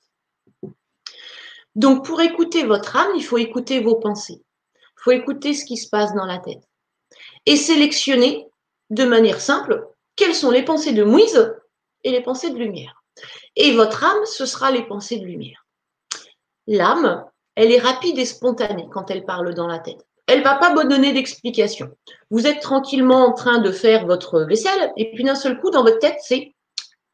Donc, 1.75 2.05
pour 2.05 2.21
écouter 2.21 2.65
votre 2.65 2.97
âme, 2.97 3.13
il 3.17 3.25
faut 3.25 3.39
écouter 3.39 3.81
vos 3.81 3.97
pensées. 3.97 4.43
Il 4.75 5.03
faut 5.03 5.11
écouter 5.13 5.55
ce 5.55 5.65
qui 5.65 5.77
se 5.77 5.89
passe 5.89 6.15
dans 6.15 6.27
la 6.27 6.39
tête. 6.39 6.63
Et 7.47 7.57
sélectionner 7.57 8.47
de 8.91 9.05
manière 9.05 9.41
simple 9.41 9.89
quelles 10.17 10.35
sont 10.35 10.51
les 10.51 10.65
pensées 10.65 10.93
de 10.93 11.05
Moïse 11.05 11.57
et 12.05 12.11
les 12.11 12.23
pensées 12.23 12.51
de 12.51 12.59
lumière. 12.59 13.00
Et 13.57 13.73
votre 13.73 14.05
âme, 14.05 14.25
ce 14.25 14.47
sera 14.47 14.71
les 14.71 14.87
pensées 14.87 15.19
de 15.19 15.27
lumière. 15.27 15.67
L'âme, 16.67 17.25
elle 17.57 17.73
est 17.73 17.81
rapide 17.81 18.19
et 18.19 18.25
spontanée 18.25 18.89
quand 18.93 19.11
elle 19.11 19.25
parle 19.25 19.55
dans 19.55 19.67
la 19.67 19.79
tête. 19.79 20.07
Elle 20.27 20.43
va 20.43 20.55
pas 20.55 20.73
donner 20.85 21.13
d'explication. 21.13 21.91
Vous 22.31 22.47
êtes 22.47 22.61
tranquillement 22.61 23.27
en 23.27 23.33
train 23.33 23.59
de 23.59 23.73
faire 23.73 24.07
votre 24.07 24.43
vaisselle 24.43 24.93
et 24.97 25.13
puis 25.13 25.25
d'un 25.25 25.35
seul 25.35 25.61
coup, 25.61 25.71
dans 25.71 25.83
votre 25.83 25.99
tête, 25.99 26.19
c'est 26.23 26.55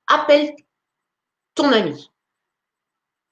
appelle 0.06 0.54
ton 1.54 1.72
ami. 1.72 2.10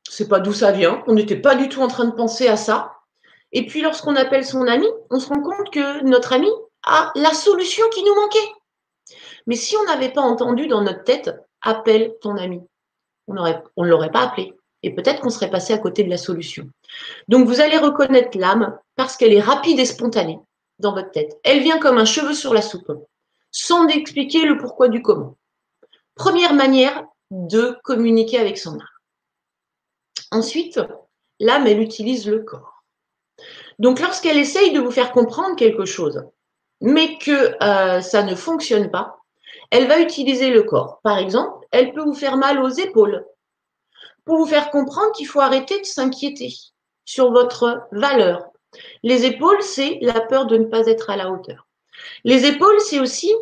C'est 0.09 0.29
pas 0.29 0.41
d'où 0.41 0.53
ça 0.53 0.73
vient. 0.73 1.03
On 1.07 1.15
n'était 1.15 1.41
pas 1.41 1.55
du 1.55 1.69
tout 1.69 1.83
en 1.83 1.89
train 1.89 2.07
de 2.07 2.15
penser 2.15 2.49
à 2.49 2.57
ça. 2.57 2.93
Et 3.53 3.67
puis, 3.67 3.83
lorsqu'on 3.83 4.17
appelle 4.17 4.45
son 4.45 4.67
ami, 4.67 4.87
on 5.11 5.21
se 5.21 5.29
rend 5.29 5.41
compte 5.41 5.71
que 5.71 6.03
notre 6.05 6.33
ami 6.33 6.51
a 6.85 7.13
la 7.15 7.33
solution 7.33 7.85
qui 7.91 8.03
nous 8.03 8.15
manquait. 8.15 8.53
Mais 9.47 9.57
si 9.57 9.77
on 9.77 9.85
n'avait 9.85 10.13
pas 10.13 10.23
entendu 10.23 10.67
dans 10.67 10.83
notre 10.83 11.05
tête, 11.05 11.31
appelle 11.63 12.15
ton 12.21 12.37
ami, 12.37 12.61
on 13.29 13.35
ne 13.35 13.89
l'aurait 13.89 14.11
pas 14.11 14.22
appelé. 14.22 14.55
Et 14.83 14.95
peut-être 14.95 15.22
qu'on 15.22 15.31
serait 15.31 15.51
passé 15.51 15.72
à 15.72 15.79
côté 15.79 16.05
de 16.05 16.11
la 16.11 16.18
solution. 16.18 16.68
Donc, 17.29 17.47
vous 17.47 17.61
allez 17.61 17.79
reconnaître 17.79 18.37
l'âme 18.37 18.79
parce 18.97 19.16
qu'elle 19.16 19.33
est 19.33 19.41
rapide 19.41 19.79
et 19.79 19.87
spontanée 19.87 20.39
dans 20.79 20.93
votre 20.93 21.11
tête. 21.11 21.39
Elle 21.43 21.62
vient 21.62 21.79
comme 21.79 21.99
un 21.99 22.05
cheveu 22.05 22.35
sur 22.35 22.53
la 22.53 22.61
soupe, 22.61 22.93
sans 23.51 23.89
expliquer 23.89 24.45
le 24.45 24.59
pourquoi 24.59 24.89
du 24.89 25.01
comment. 25.01 25.37
Première 26.14 26.55
manière 26.55 27.07
de 27.31 27.79
communiquer 27.83 28.39
avec 28.39 28.59
son 28.59 28.75
âme. 28.75 28.89
Ensuite, 30.31 30.81
l'âme, 31.41 31.66
elle 31.66 31.81
utilise 31.81 32.29
le 32.29 32.41
corps. 32.41 32.85
Donc, 33.79 34.01
lorsqu'elle 34.01 34.37
essaye 34.37 34.72
de 34.72 34.81
vous 34.81 34.91
faire 34.91 35.12
comprendre 35.12 35.57
quelque 35.57 35.85
chose, 35.85 36.22
mais 36.81 37.18
que 37.18 37.57
euh, 37.62 38.01
ça 38.01 38.22
ne 38.22 38.35
fonctionne 38.35 38.91
pas, 38.91 39.24
elle 39.75 39.89
va 39.89 39.99
utiliser 39.99 40.51
le 40.51 40.62
corps. 40.62 41.01
Par 41.03 41.18
exemple, 41.18 41.66
elle 41.72 41.93
peut 41.93 42.05
vous 42.05 42.14
faire 42.14 42.37
mal 42.37 42.62
aux 42.62 42.68
épaules 42.68 43.27
pour 44.25 44.37
vous 44.37 44.47
faire 44.47 44.70
comprendre 44.70 45.11
qu'il 45.11 45.27
faut 45.27 45.41
arrêter 45.41 45.81
de 45.81 45.85
s'inquiéter 45.85 46.55
sur 47.05 47.33
votre 47.33 47.83
valeur. 47.91 48.47
Les 49.03 49.27
épaules, 49.27 49.62
c'est 49.62 49.99
la 50.01 50.20
peur 50.20 50.47
de 50.47 50.59
ne 50.59 50.64
pas 50.64 50.87
être 50.87 51.11
à 51.11 51.16
la 51.16 51.29
hauteur. 51.29 51.66
Les 52.22 52.47
épaules, 52.47 52.79
c'est 52.79 53.01
aussi 53.01 53.33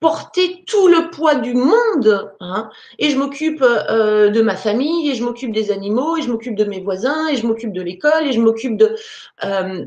porter 0.00 0.64
tout 0.66 0.88
le 0.88 1.08
poids 1.10 1.36
du 1.36 1.54
monde. 1.54 2.34
Hein, 2.40 2.68
et 2.98 3.10
je 3.10 3.16
m'occupe 3.16 3.62
euh, 3.62 4.28
de 4.30 4.42
ma 4.42 4.56
famille, 4.56 5.08
et 5.08 5.14
je 5.14 5.22
m'occupe 5.22 5.52
des 5.52 5.70
animaux, 5.70 6.16
et 6.16 6.22
je 6.22 6.32
m'occupe 6.32 6.56
de 6.56 6.64
mes 6.64 6.80
voisins, 6.80 7.28
et 7.28 7.36
je 7.36 7.46
m'occupe 7.46 7.72
de 7.72 7.82
l'école, 7.82 8.26
et 8.26 8.32
je 8.32 8.40
m'occupe 8.40 8.76
de... 8.76 8.96
Euh, 9.44 9.86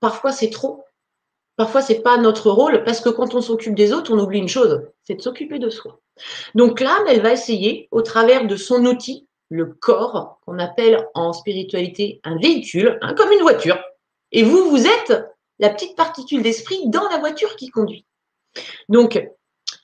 parfois, 0.00 0.32
c'est 0.32 0.50
trop. 0.50 0.84
Parfois, 1.60 1.82
c'est 1.82 2.00
pas 2.00 2.16
notre 2.16 2.50
rôle, 2.50 2.84
parce 2.84 3.02
que 3.02 3.10
quand 3.10 3.34
on 3.34 3.42
s'occupe 3.42 3.74
des 3.74 3.92
autres, 3.92 4.14
on 4.14 4.18
oublie 4.18 4.38
une 4.38 4.48
chose, 4.48 4.80
c'est 5.04 5.16
de 5.16 5.20
s'occuper 5.20 5.58
de 5.58 5.68
soi. 5.68 6.00
Donc 6.54 6.80
l'âme, 6.80 7.04
elle 7.06 7.20
va 7.20 7.34
essayer, 7.34 7.86
au 7.90 8.00
travers 8.00 8.46
de 8.46 8.56
son 8.56 8.86
outil, 8.86 9.26
le 9.50 9.66
corps, 9.66 10.40
qu'on 10.46 10.58
appelle 10.58 11.06
en 11.12 11.34
spiritualité 11.34 12.18
un 12.24 12.38
véhicule, 12.38 12.98
hein, 13.02 13.12
comme 13.12 13.30
une 13.30 13.42
voiture. 13.42 13.78
Et 14.32 14.42
vous, 14.42 14.70
vous 14.70 14.86
êtes 14.86 15.22
la 15.58 15.68
petite 15.68 15.96
particule 15.96 16.40
d'esprit 16.40 16.80
dans 16.86 17.06
la 17.10 17.18
voiture 17.18 17.54
qui 17.56 17.68
conduit. 17.68 18.06
Donc, 18.88 19.22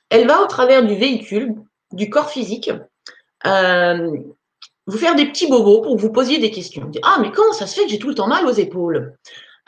elle 0.08 0.26
va 0.26 0.42
au 0.42 0.46
travers 0.46 0.82
du 0.82 0.94
véhicule, 0.94 1.56
du 1.92 2.08
corps 2.08 2.30
physique, 2.30 2.70
euh, 3.46 4.16
vous 4.86 4.96
faire 4.96 5.14
des 5.14 5.26
petits 5.26 5.46
bobos 5.46 5.82
pour 5.82 5.96
que 5.96 6.00
vous 6.00 6.10
posiez 6.10 6.38
des 6.38 6.50
questions. 6.50 6.90
Ah, 7.02 7.18
mais 7.20 7.30
comment 7.32 7.52
ça 7.52 7.66
se 7.66 7.78
fait 7.78 7.84
que 7.84 7.90
j'ai 7.90 7.98
tout 7.98 8.08
le 8.08 8.14
temps 8.14 8.28
mal 8.28 8.46
aux 8.46 8.52
épaules? 8.52 9.14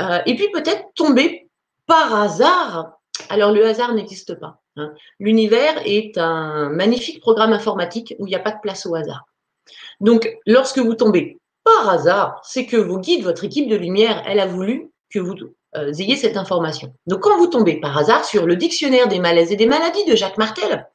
Euh, 0.01 0.21
Et 0.25 0.37
puis 0.37 0.49
peut-être 0.51 0.87
tomber 0.95 1.48
par 1.89 2.15
hasard. 2.15 2.93
Alors, 3.31 3.51
le 3.51 3.67
hasard 3.67 3.95
n'existe 3.95 4.39
pas. 4.39 4.61
Hein. 4.77 4.93
L'univers 5.19 5.83
est 5.85 6.17
un 6.19 6.69
magnifique 6.69 7.21
programme 7.21 7.53
informatique 7.53 8.15
où 8.21 8.27
il 8.27 8.31
n'y 8.31 8.37
a 8.37 8.41
pas 8.41 8.53
de 8.53 8.61
place 8.63 8.87
au 8.87 8.95
hasard. 8.95 9.25
Donc, 10.01 10.33
lorsque 10.47 10.79
vous 10.79 10.95
tombez 10.95 11.39
par 11.65 11.89
hasard, 11.89 12.41
c'est 12.45 12.67
que 12.67 12.77
vos 12.77 12.99
guides, 12.99 13.25
votre 13.25 13.43
équipe 13.45 13.69
de 13.69 13.75
lumière, 13.75 14.23
elle 14.27 14.39
a 14.39 14.47
voulu 14.47 14.93
que 15.11 15.19
vous 15.19 15.35
euh, 15.77 15.93
ayez 15.93 16.17
cette 16.17 16.37
information. 16.37 16.95
Donc, 17.07 17.21
quand 17.21 17.37
vous 17.37 17.49
tombez 17.49 17.81
par 17.81 17.99
hasard 17.99 18.25
sur 18.25 18.47
le 18.47 18.55
dictionnaire 18.55 19.09
des 19.09 19.19
malaises 19.19 19.51
et 19.51 19.57
des 19.57 19.67
maladies 19.67 20.05
de 20.05 20.15
Jacques 20.15 20.39
Martel, 20.39 20.87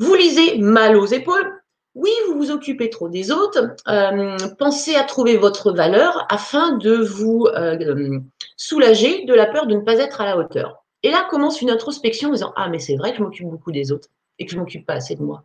vous 0.00 0.14
lisez 0.14 0.58
mal 0.58 0.96
aux 0.96 1.06
épaules. 1.06 1.62
Oui, 1.94 2.10
vous 2.26 2.36
vous 2.36 2.50
occupez 2.50 2.90
trop 2.90 3.08
des 3.08 3.30
autres. 3.30 3.76
Euh, 3.88 4.36
pensez 4.58 4.96
à 4.96 5.04
trouver 5.04 5.36
votre 5.36 5.72
valeur 5.72 6.26
afin 6.28 6.72
de 6.72 6.96
vous 6.96 7.46
euh, 7.54 8.18
soulager 8.56 9.24
de 9.26 9.34
la 9.34 9.46
peur 9.46 9.66
de 9.66 9.74
ne 9.74 9.80
pas 9.80 9.98
être 9.98 10.20
à 10.20 10.24
la 10.24 10.36
hauteur. 10.36 10.84
Et 11.04 11.10
là 11.10 11.26
commence 11.30 11.62
une 11.62 11.70
introspection 11.70 12.30
en 12.30 12.32
disant 12.32 12.52
Ah, 12.56 12.68
mais 12.68 12.80
c'est 12.80 12.96
vrai 12.96 13.12
que 13.12 13.18
je 13.18 13.22
m'occupe 13.22 13.48
beaucoup 13.48 13.70
des 13.70 13.92
autres 13.92 14.08
et 14.38 14.46
que 14.46 14.50
je 14.50 14.56
ne 14.56 14.62
m'occupe 14.62 14.86
pas 14.86 14.94
assez 14.94 15.14
de 15.14 15.22
moi. 15.22 15.44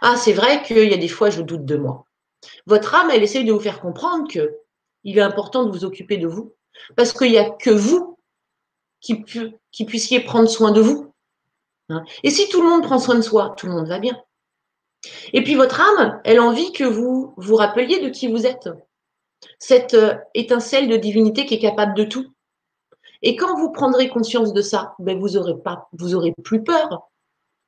Ah, 0.00 0.16
c'est 0.16 0.32
vrai 0.32 0.62
qu'il 0.62 0.88
y 0.88 0.94
a 0.94 0.98
des 0.98 1.08
fois, 1.08 1.28
je 1.28 1.42
doute 1.42 1.64
de 1.64 1.76
moi. 1.76 2.06
Votre 2.66 2.94
âme, 2.94 3.10
elle 3.12 3.22
essaye 3.22 3.44
de 3.44 3.52
vous 3.52 3.60
faire 3.60 3.80
comprendre 3.80 4.30
que 4.30 4.58
il 5.04 5.18
est 5.18 5.22
important 5.22 5.64
de 5.64 5.70
vous 5.70 5.84
occuper 5.84 6.16
de 6.16 6.26
vous 6.26 6.54
parce 6.96 7.12
qu'il 7.12 7.30
n'y 7.30 7.38
a 7.38 7.50
que 7.50 7.70
vous 7.70 8.18
qui, 9.00 9.84
puissiez 9.84 10.20
prendre 10.20 10.48
soin 10.48 10.72
de 10.72 10.80
vous. 10.80 11.12
Hein. 11.88 12.02
Et 12.24 12.30
si 12.30 12.48
tout 12.48 12.60
le 12.60 12.68
monde 12.68 12.82
prend 12.82 12.98
soin 12.98 13.14
de 13.14 13.20
soi, 13.20 13.54
tout 13.56 13.66
le 13.66 13.72
monde 13.72 13.86
va 13.86 13.98
bien. 13.98 14.20
Et 15.32 15.42
puis 15.42 15.54
votre 15.54 15.80
âme, 15.80 16.20
elle 16.24 16.40
envie 16.40 16.72
que 16.72 16.84
vous 16.84 17.34
vous 17.36 17.56
rappeliez 17.56 18.00
de 18.00 18.08
qui 18.08 18.28
vous 18.28 18.46
êtes. 18.46 18.68
Cette 19.58 19.94
euh, 19.94 20.14
étincelle 20.34 20.88
de 20.88 20.96
divinité 20.96 21.46
qui 21.46 21.54
est 21.54 21.60
capable 21.60 21.94
de 21.94 22.04
tout. 22.04 22.26
Et 23.22 23.36
quand 23.36 23.58
vous 23.58 23.70
prendrez 23.70 24.08
conscience 24.08 24.52
de 24.52 24.62
ça, 24.62 24.94
ben 24.98 25.18
vous 25.18 25.36
aurez 25.36 25.56
pas, 25.56 25.88
vous 25.92 26.14
aurez 26.14 26.34
plus 26.42 26.62
peur 26.62 27.08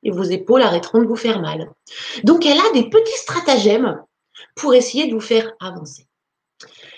et 0.03 0.11
vos 0.11 0.23
épaules 0.23 0.63
arrêteront 0.63 1.01
de 1.01 1.07
vous 1.07 1.17
faire 1.17 1.41
mal. 1.41 1.73
Donc 2.25 2.47
elle 2.47 2.59
a 2.59 2.73
des 2.73 2.89
petits 2.89 3.19
stratagèmes 3.19 4.03
pour 4.55 4.75
essayer 4.75 5.09
de 5.09 5.15
vous 5.15 5.21
faire 5.21 5.53
avancer. 5.61 6.07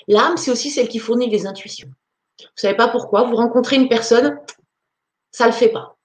L'âme, 0.08 0.36
c'est 0.36 0.50
aussi 0.50 0.70
celle 0.70 0.88
qui 0.88 0.98
fournit 0.98 1.30
les 1.30 1.46
intuitions. 1.46 1.88
Vous 2.38 2.44
ne 2.44 2.60
savez 2.60 2.76
pas 2.76 2.88
pourquoi, 2.88 3.24
vous 3.24 3.36
rencontrez 3.36 3.76
une 3.76 3.88
personne, 3.88 4.38
ça 5.30 5.46
ne 5.46 5.50
le 5.50 5.56
fait 5.56 5.68
pas. 5.68 5.96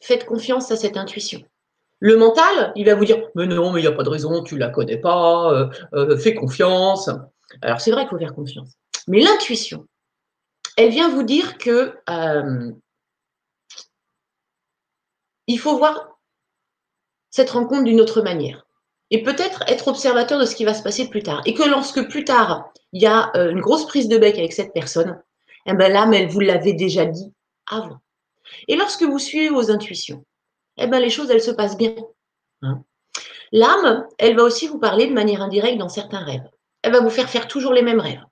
Faites 0.00 0.26
confiance 0.26 0.70
à 0.70 0.76
cette 0.76 0.96
intuition. 0.96 1.42
Le 2.04 2.18
mental, 2.18 2.70
il 2.76 2.84
va 2.84 2.96
vous 2.96 3.06
dire 3.06 3.30
Mais 3.34 3.46
non, 3.46 3.72
mais 3.72 3.80
il 3.80 3.84
n'y 3.84 3.88
a 3.88 3.96
pas 3.96 4.02
de 4.02 4.10
raison, 4.10 4.42
tu 4.42 4.56
ne 4.56 4.60
la 4.60 4.68
connais 4.68 4.98
pas, 4.98 5.50
euh, 5.50 5.70
euh, 5.94 6.18
fais 6.18 6.34
confiance. 6.34 7.08
Alors 7.62 7.80
c'est 7.80 7.92
vrai 7.92 8.02
qu'il 8.02 8.10
faut 8.10 8.18
faire 8.18 8.34
confiance. 8.34 8.72
Mais 9.08 9.20
l'intuition, 9.20 9.86
elle 10.76 10.90
vient 10.90 11.08
vous 11.08 11.22
dire 11.22 11.56
que 11.56 11.96
euh, 12.10 12.72
il 15.46 15.58
faut 15.58 15.78
voir 15.78 16.18
cette 17.30 17.48
rencontre 17.48 17.84
d'une 17.84 18.02
autre 18.02 18.20
manière. 18.20 18.66
Et 19.10 19.22
peut-être 19.22 19.64
être 19.66 19.88
observateur 19.88 20.38
de 20.38 20.44
ce 20.44 20.54
qui 20.54 20.66
va 20.66 20.74
se 20.74 20.82
passer 20.82 21.08
plus 21.08 21.22
tard. 21.22 21.40
Et 21.46 21.54
que 21.54 21.62
lorsque 21.62 22.06
plus 22.10 22.24
tard, 22.24 22.70
il 22.92 23.00
y 23.00 23.06
a 23.06 23.32
une 23.34 23.62
grosse 23.62 23.86
prise 23.86 24.08
de 24.08 24.18
bec 24.18 24.36
avec 24.36 24.52
cette 24.52 24.74
personne, 24.74 25.22
eh 25.64 25.72
ben 25.72 25.90
l'âme, 25.90 26.12
elle 26.12 26.28
vous 26.28 26.40
l'avait 26.40 26.74
déjà 26.74 27.06
dit 27.06 27.32
avant. 27.66 27.96
Et 28.68 28.76
lorsque 28.76 29.04
vous 29.04 29.18
suivez 29.18 29.48
vos 29.48 29.70
intuitions, 29.70 30.22
eh 30.76 30.86
ben 30.86 31.00
les 31.00 31.10
choses, 31.10 31.30
elles 31.30 31.42
se 31.42 31.50
passent 31.50 31.76
bien. 31.76 31.94
Hein. 32.62 32.82
L'âme, 33.52 34.06
elle 34.18 34.36
va 34.36 34.42
aussi 34.42 34.66
vous 34.66 34.78
parler 34.78 35.06
de 35.06 35.12
manière 35.12 35.42
indirecte 35.42 35.78
dans 35.78 35.88
certains 35.88 36.24
rêves. 36.24 36.48
Elle 36.82 36.92
va 36.92 37.00
vous 37.00 37.10
faire 37.10 37.28
faire 37.28 37.46
toujours 37.46 37.72
les 37.72 37.82
mêmes 37.82 38.00
rêves. 38.00 38.24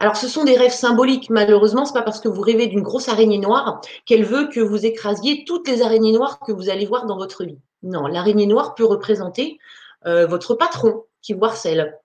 Alors, 0.00 0.16
ce 0.16 0.28
sont 0.28 0.44
des 0.44 0.56
rêves 0.56 0.72
symboliques. 0.72 1.30
Malheureusement, 1.30 1.84
c'est 1.84 1.94
pas 1.94 2.02
parce 2.02 2.20
que 2.20 2.28
vous 2.28 2.42
rêvez 2.42 2.66
d'une 2.66 2.82
grosse 2.82 3.08
araignée 3.08 3.38
noire 3.38 3.80
qu'elle 4.06 4.24
veut 4.24 4.48
que 4.48 4.60
vous 4.60 4.84
écrasiez 4.84 5.44
toutes 5.44 5.68
les 5.68 5.82
araignées 5.82 6.12
noires 6.12 6.40
que 6.40 6.52
vous 6.52 6.68
allez 6.68 6.86
voir 6.86 7.06
dans 7.06 7.16
votre 7.16 7.44
vie. 7.44 7.58
Non, 7.82 8.06
l'araignée 8.06 8.46
noire 8.46 8.74
peut 8.74 8.84
représenter 8.84 9.58
euh, 10.06 10.26
votre 10.26 10.54
patron 10.54 11.04
qui 11.22 11.32
vous 11.32 11.44
harcèle, 11.44 11.98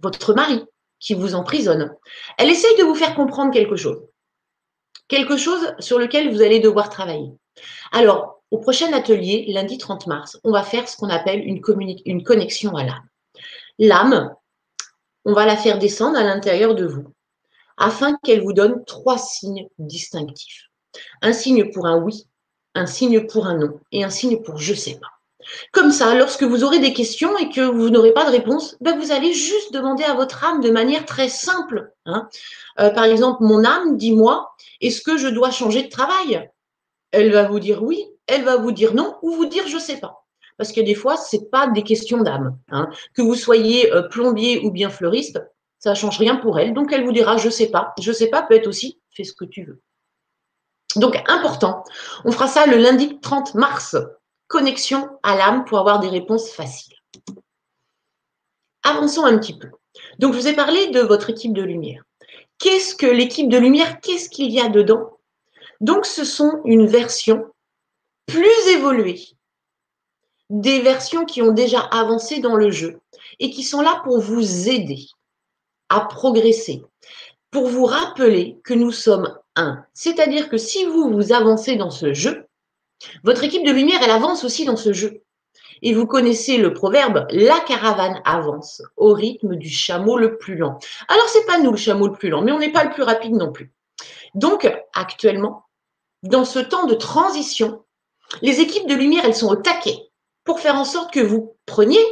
votre 0.00 0.32
mari 0.34 0.64
qui 1.00 1.14
vous 1.14 1.34
emprisonne. 1.34 1.94
Elle 2.38 2.50
essaye 2.50 2.76
de 2.78 2.84
vous 2.84 2.94
faire 2.94 3.14
comprendre 3.14 3.52
quelque 3.52 3.76
chose. 3.76 4.02
Quelque 5.06 5.36
chose 5.36 5.74
sur 5.78 5.98
lequel 5.98 6.30
vous 6.30 6.42
allez 6.42 6.60
devoir 6.60 6.88
travailler. 6.88 7.32
Alors, 7.92 8.37
au 8.50 8.58
prochain 8.58 8.92
atelier, 8.92 9.46
lundi 9.48 9.78
30 9.78 10.06
mars, 10.06 10.38
on 10.44 10.52
va 10.52 10.62
faire 10.62 10.88
ce 10.88 10.96
qu'on 10.96 11.10
appelle 11.10 11.40
une, 11.44 11.60
connexion 12.22 12.76
à 12.76 12.84
l'âme. 12.84 13.08
L'âme, 13.78 14.34
on 15.24 15.32
va 15.34 15.46
la 15.46 15.56
faire 15.56 15.78
descendre 15.78 16.18
à 16.18 16.24
l'intérieur 16.24 16.74
de 16.74 16.86
vous 16.86 17.12
afin 17.76 18.16
qu'elle 18.24 18.42
vous 18.42 18.52
donne 18.52 18.84
trois 18.86 19.18
signes 19.18 19.68
distinctifs. 19.78 20.64
Un 21.22 21.32
signe 21.32 21.70
pour 21.70 21.86
un 21.86 21.98
oui, 21.98 22.26
un 22.74 22.86
signe 22.86 23.26
pour 23.26 23.46
un 23.46 23.56
non 23.56 23.78
et 23.92 24.02
un 24.02 24.10
signe 24.10 24.42
pour 24.42 24.58
je 24.58 24.74
sais 24.74 24.98
pas. 24.98 25.08
Comme 25.72 25.92
ça, 25.92 26.14
lorsque 26.14 26.42
vous 26.42 26.64
aurez 26.64 26.80
des 26.80 26.92
questions 26.92 27.36
et 27.38 27.48
que 27.48 27.60
vous 27.60 27.90
n'aurez 27.90 28.12
pas 28.12 28.24
de 28.24 28.30
réponse, 28.30 28.76
ben 28.80 28.98
vous 28.98 29.12
allez 29.12 29.32
juste 29.32 29.72
demander 29.72 30.04
à 30.04 30.14
votre 30.14 30.44
âme 30.44 30.60
de 30.60 30.70
manière 30.70 31.06
très 31.06 31.28
simple. 31.28 31.92
Hein. 32.06 32.28
Euh, 32.80 32.90
par 32.90 33.04
exemple, 33.04 33.42
mon 33.44 33.64
âme, 33.64 33.96
dis-moi, 33.96 34.50
est-ce 34.80 35.00
que 35.00 35.16
je 35.16 35.28
dois 35.28 35.50
changer 35.50 35.82
de 35.82 35.88
travail? 35.88 36.50
Elle 37.10 37.32
va 37.32 37.48
vous 37.48 37.60
dire 37.60 37.82
oui, 37.82 38.04
elle 38.26 38.44
va 38.44 38.56
vous 38.56 38.72
dire 38.72 38.94
non 38.94 39.16
ou 39.22 39.32
vous 39.32 39.46
dire 39.46 39.66
je 39.66 39.78
sais 39.78 39.98
pas. 39.98 40.24
parce 40.56 40.72
que 40.72 40.80
des 40.80 40.94
fois, 40.94 41.16
ce 41.16 41.36
n'est 41.36 41.44
pas 41.46 41.68
des 41.68 41.82
questions 41.82 42.22
d'âme. 42.22 42.58
Hein. 42.70 42.90
Que 43.14 43.22
vous 43.22 43.34
soyez 43.34 43.92
euh, 43.92 44.02
plombier 44.02 44.60
ou 44.64 44.70
bien 44.70 44.90
fleuriste, 44.90 45.40
ça 45.78 45.90
ne 45.90 45.94
change 45.94 46.18
rien 46.18 46.36
pour 46.36 46.58
elle. 46.58 46.74
Donc, 46.74 46.92
elle 46.92 47.04
vous 47.04 47.12
dira, 47.12 47.36
je 47.36 47.46
ne 47.46 47.52
sais 47.52 47.70
pas. 47.70 47.94
Je 48.00 48.10
ne 48.10 48.14
sais 48.14 48.28
pas 48.28 48.42
peut 48.42 48.54
être 48.54 48.66
aussi, 48.66 49.00
fais 49.10 49.24
ce 49.24 49.32
que 49.32 49.44
tu 49.44 49.64
veux. 49.64 49.80
Donc, 50.96 51.16
important, 51.28 51.84
on 52.24 52.32
fera 52.32 52.48
ça 52.48 52.66
le 52.66 52.76
lundi 52.76 53.20
30 53.20 53.54
mars. 53.54 53.96
Connexion 54.48 55.08
à 55.22 55.36
l'âme 55.36 55.64
pour 55.64 55.78
avoir 55.78 56.00
des 56.00 56.08
réponses 56.08 56.50
faciles. 56.50 56.96
Avançons 58.82 59.24
un 59.24 59.38
petit 59.38 59.56
peu. 59.56 59.68
Donc, 60.18 60.32
je 60.32 60.38
vous 60.38 60.48
ai 60.48 60.54
parlé 60.54 60.88
de 60.88 61.00
votre 61.00 61.30
équipe 61.30 61.52
de 61.52 61.62
lumière. 61.62 62.02
Qu'est-ce 62.58 62.96
que 62.96 63.06
l'équipe 63.06 63.48
de 63.48 63.58
lumière 63.58 64.00
Qu'est-ce 64.00 64.30
qu'il 64.30 64.50
y 64.50 64.60
a 64.60 64.68
dedans? 64.68 65.17
Donc, 65.80 66.06
ce 66.06 66.24
sont 66.24 66.60
une 66.64 66.86
version 66.86 67.46
plus 68.26 68.68
évoluée 68.68 69.20
des 70.50 70.80
versions 70.80 71.24
qui 71.24 71.42
ont 71.42 71.52
déjà 71.52 71.80
avancé 71.80 72.40
dans 72.40 72.56
le 72.56 72.70
jeu 72.70 73.00
et 73.38 73.50
qui 73.50 73.62
sont 73.62 73.82
là 73.82 74.00
pour 74.04 74.20
vous 74.20 74.68
aider 74.68 75.06
à 75.88 76.00
progresser, 76.00 76.82
pour 77.50 77.68
vous 77.68 77.84
rappeler 77.84 78.58
que 78.64 78.74
nous 78.74 78.92
sommes 78.92 79.38
un. 79.56 79.84
C'est-à-dire 79.94 80.48
que 80.48 80.56
si 80.56 80.84
vous 80.84 81.10
vous 81.10 81.32
avancez 81.32 81.76
dans 81.76 81.90
ce 81.90 82.12
jeu, 82.14 82.46
votre 83.24 83.44
équipe 83.44 83.64
de 83.64 83.72
lumière, 83.72 84.00
elle 84.02 84.10
avance 84.10 84.44
aussi 84.44 84.64
dans 84.64 84.76
ce 84.76 84.92
jeu. 84.92 85.22
Et 85.82 85.94
vous 85.94 86.06
connaissez 86.06 86.58
le 86.58 86.72
proverbe, 86.74 87.26
la 87.30 87.60
caravane 87.60 88.20
avance 88.24 88.82
au 88.96 89.12
rythme 89.12 89.54
du 89.54 89.70
chameau 89.70 90.18
le 90.18 90.36
plus 90.36 90.56
lent. 90.56 90.78
Alors, 91.06 91.28
c'est 91.28 91.46
pas 91.46 91.58
nous 91.58 91.70
le 91.70 91.76
chameau 91.76 92.08
le 92.08 92.14
plus 92.14 92.30
lent, 92.30 92.42
mais 92.42 92.50
on 92.50 92.58
n'est 92.58 92.72
pas 92.72 92.84
le 92.84 92.90
plus 92.90 93.04
rapide 93.04 93.34
non 93.34 93.52
plus. 93.52 93.72
Donc, 94.34 94.68
actuellement, 94.92 95.67
dans 96.22 96.44
ce 96.44 96.58
temps 96.58 96.86
de 96.86 96.94
transition, 96.94 97.84
les 98.42 98.60
équipes 98.60 98.88
de 98.88 98.94
lumière, 98.94 99.24
elles 99.24 99.34
sont 99.34 99.50
au 99.50 99.56
taquet 99.56 99.96
pour 100.44 100.60
faire 100.60 100.76
en 100.76 100.84
sorte 100.84 101.12
que 101.12 101.20
vous 101.20 101.56
preniez 101.66 102.04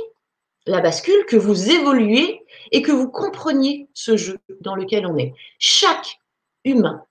la 0.67 0.81
bascule, 0.81 1.25
que 1.27 1.37
vous 1.37 1.71
évoluiez 1.71 2.45
et 2.73 2.83
que 2.83 2.93
vous 2.93 3.09
compreniez 3.09 3.89
ce 3.95 4.17
jeu 4.17 4.39
dans 4.61 4.75
lequel 4.75 5.07
on 5.07 5.17
est. 5.17 5.35
Chaque 5.59 6.19
humain 6.65 7.05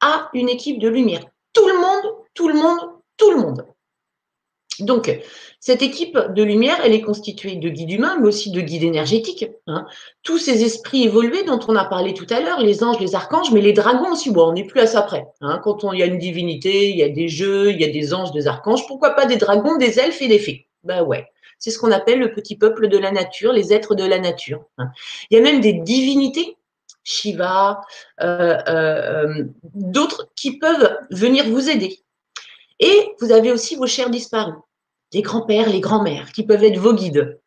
a 0.00 0.28
une 0.34 0.48
équipe 0.48 0.78
de 0.78 0.88
lumière. 0.88 1.24
Tout 1.52 1.66
le 1.66 1.80
monde, 1.80 2.14
tout 2.34 2.48
le 2.48 2.54
monde, 2.54 2.80
tout 3.16 3.30
le 3.30 3.36
monde. 3.38 3.66
Donc, 4.80 5.10
cette 5.60 5.82
équipe 5.82 6.16
de 6.16 6.42
lumière, 6.42 6.78
elle 6.84 6.92
est 6.92 7.00
constituée 7.00 7.56
de 7.56 7.68
guides 7.68 7.90
humains, 7.90 8.16
mais 8.20 8.28
aussi 8.28 8.50
de 8.50 8.60
guides 8.60 8.84
énergétiques. 8.84 9.46
Hein. 9.66 9.86
Tous 10.22 10.38
ces 10.38 10.64
esprits 10.64 11.04
évolués 11.04 11.42
dont 11.44 11.60
on 11.68 11.76
a 11.76 11.84
parlé 11.84 12.14
tout 12.14 12.26
à 12.30 12.40
l'heure, 12.40 12.60
les 12.60 12.84
anges, 12.84 13.00
les 13.00 13.14
archanges, 13.14 13.50
mais 13.52 13.60
les 13.60 13.72
dragons 13.72 14.12
aussi. 14.12 14.30
Bon, 14.30 14.48
on 14.48 14.52
n'est 14.52 14.64
plus 14.64 14.80
à 14.80 14.86
ça 14.86 15.02
près. 15.02 15.26
Hein. 15.40 15.60
Quand 15.62 15.92
il 15.92 15.98
y 15.98 16.02
a 16.02 16.06
une 16.06 16.18
divinité, 16.18 16.90
il 16.90 16.96
y 16.96 17.02
a 17.02 17.08
des 17.08 17.28
jeux, 17.28 17.70
il 17.70 17.80
y 17.80 17.84
a 17.84 17.88
des 17.88 18.14
anges, 18.14 18.32
des 18.32 18.46
archanges. 18.46 18.86
Pourquoi 18.86 19.10
pas 19.10 19.26
des 19.26 19.36
dragons, 19.36 19.76
des 19.76 19.98
elfes 19.98 20.22
et 20.22 20.28
des 20.28 20.38
fées? 20.38 20.68
Ben 20.84 21.02
ouais. 21.02 21.26
C'est 21.58 21.72
ce 21.72 21.78
qu'on 21.78 21.90
appelle 21.90 22.20
le 22.20 22.32
petit 22.32 22.56
peuple 22.56 22.86
de 22.86 22.98
la 22.98 23.10
nature, 23.10 23.52
les 23.52 23.72
êtres 23.72 23.96
de 23.96 24.04
la 24.04 24.20
nature. 24.20 24.64
Hein. 24.78 24.90
Il 25.30 25.36
y 25.36 25.40
a 25.40 25.42
même 25.42 25.60
des 25.60 25.72
divinités 25.72 26.56
Shiva, 27.08 27.80
euh, 28.20 28.58
euh, 28.68 29.44
d'autres 29.74 30.28
qui 30.36 30.58
peuvent 30.58 30.94
venir 31.10 31.48
vous 31.48 31.70
aider. 31.70 32.00
Et 32.80 33.08
vous 33.20 33.32
avez 33.32 33.50
aussi 33.50 33.76
vos 33.76 33.86
chers 33.86 34.10
disparus 34.10 34.54
les 35.12 35.22
grands-pères, 35.22 35.68
les 35.68 35.80
grands-mères, 35.80 36.32
qui 36.32 36.44
peuvent 36.44 36.64
être 36.64 36.78
vos 36.78 36.94
guides. 36.94 37.38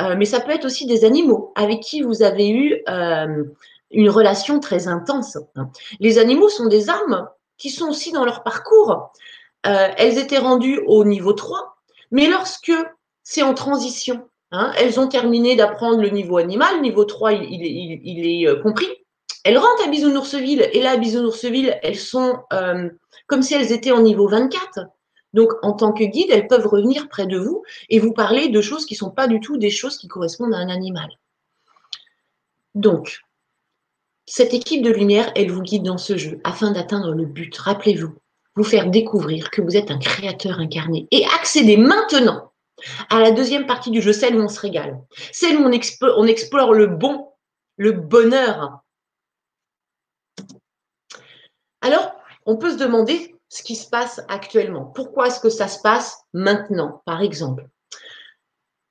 Euh, 0.00 0.16
mais 0.16 0.24
ça 0.24 0.40
peut 0.40 0.52
être 0.52 0.64
aussi 0.64 0.86
des 0.86 1.04
animaux 1.04 1.52
avec 1.54 1.80
qui 1.80 2.02
vous 2.02 2.22
avez 2.22 2.48
eu 2.48 2.82
euh, 2.88 3.44
une 3.90 4.10
relation 4.10 4.60
très 4.60 4.88
intense. 4.88 5.38
Les 6.00 6.18
animaux 6.18 6.48
sont 6.48 6.66
des 6.66 6.90
âmes 6.90 7.28
qui 7.56 7.70
sont 7.70 7.88
aussi 7.88 8.12
dans 8.12 8.24
leur 8.24 8.42
parcours. 8.42 9.12
Euh, 9.66 9.88
elles 9.96 10.18
étaient 10.18 10.38
rendues 10.38 10.80
au 10.86 11.04
niveau 11.04 11.32
3, 11.32 11.76
mais 12.10 12.28
lorsque 12.28 12.72
c'est 13.22 13.42
en 13.42 13.54
transition, 13.54 14.28
hein, 14.52 14.72
elles 14.78 15.00
ont 15.00 15.08
terminé 15.08 15.56
d'apprendre 15.56 16.00
le 16.00 16.10
niveau 16.10 16.38
animal, 16.38 16.80
niveau 16.80 17.04
3, 17.04 17.32
il, 17.32 17.62
il 18.04 18.26
est 18.26 18.62
compris. 18.62 18.86
Elles 19.44 19.58
rentrent 19.58 19.84
à 19.84 19.90
Bisounourseville, 19.90 20.68
et 20.72 20.82
là, 20.82 20.92
à 20.92 20.96
Bisounourseville, 20.96 21.78
elles 21.82 21.98
sont 21.98 22.38
comme 23.26 23.42
si 23.42 23.54
elles 23.54 23.72
étaient 23.72 23.92
en 23.92 24.02
niveau 24.02 24.28
24. 24.28 24.80
Donc, 25.34 25.52
en 25.62 25.72
tant 25.72 25.92
que 25.92 26.04
guide, 26.04 26.30
elles 26.30 26.46
peuvent 26.46 26.66
revenir 26.66 27.08
près 27.08 27.26
de 27.26 27.38
vous 27.38 27.62
et 27.88 27.98
vous 27.98 28.12
parler 28.12 28.48
de 28.48 28.60
choses 28.60 28.86
qui 28.86 28.94
ne 28.94 28.98
sont 28.98 29.10
pas 29.10 29.28
du 29.28 29.40
tout 29.40 29.58
des 29.58 29.70
choses 29.70 29.98
qui 29.98 30.08
correspondent 30.08 30.54
à 30.54 30.58
un 30.58 30.68
animal. 30.68 31.10
Donc, 32.74 33.20
cette 34.26 34.54
équipe 34.54 34.82
de 34.82 34.90
lumière, 34.90 35.32
elle 35.36 35.50
vous 35.50 35.62
guide 35.62 35.84
dans 35.84 35.98
ce 35.98 36.16
jeu 36.16 36.40
afin 36.44 36.70
d'atteindre 36.70 37.12
le 37.12 37.24
but. 37.24 37.56
Rappelez-vous, 37.56 38.14
vous 38.56 38.64
faire 38.64 38.90
découvrir 38.90 39.50
que 39.50 39.62
vous 39.62 39.76
êtes 39.76 39.90
un 39.90 39.98
créateur 39.98 40.58
incarné 40.58 41.06
et 41.10 41.24
accéder 41.26 41.76
maintenant 41.76 42.52
à 43.08 43.20
la 43.20 43.30
deuxième 43.30 43.66
partie 43.66 43.90
du 43.90 44.02
jeu, 44.02 44.12
celle 44.12 44.36
où 44.36 44.42
on 44.42 44.48
se 44.48 44.60
régale, 44.60 45.00
celle 45.32 45.56
où 45.56 45.62
on 45.62 45.72
explore, 45.72 46.16
on 46.18 46.26
explore 46.26 46.74
le 46.74 46.86
bon, 46.86 47.28
le 47.76 47.92
bonheur. 47.92 48.80
Alors, 51.80 52.12
on 52.46 52.56
peut 52.56 52.72
se 52.72 52.78
demander 52.78 53.34
ce 53.48 53.62
qui 53.62 53.76
se 53.76 53.88
passe 53.88 54.20
actuellement. 54.28 54.84
Pourquoi 54.84 55.28
est-ce 55.28 55.40
que 55.40 55.50
ça 55.50 55.68
se 55.68 55.80
passe 55.80 56.18
maintenant, 56.32 57.02
par 57.04 57.22
exemple? 57.22 57.66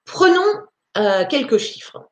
Prenons 0.05 0.62
euh, 0.97 1.26
quelques 1.30 1.58
chiffres. 1.58 2.10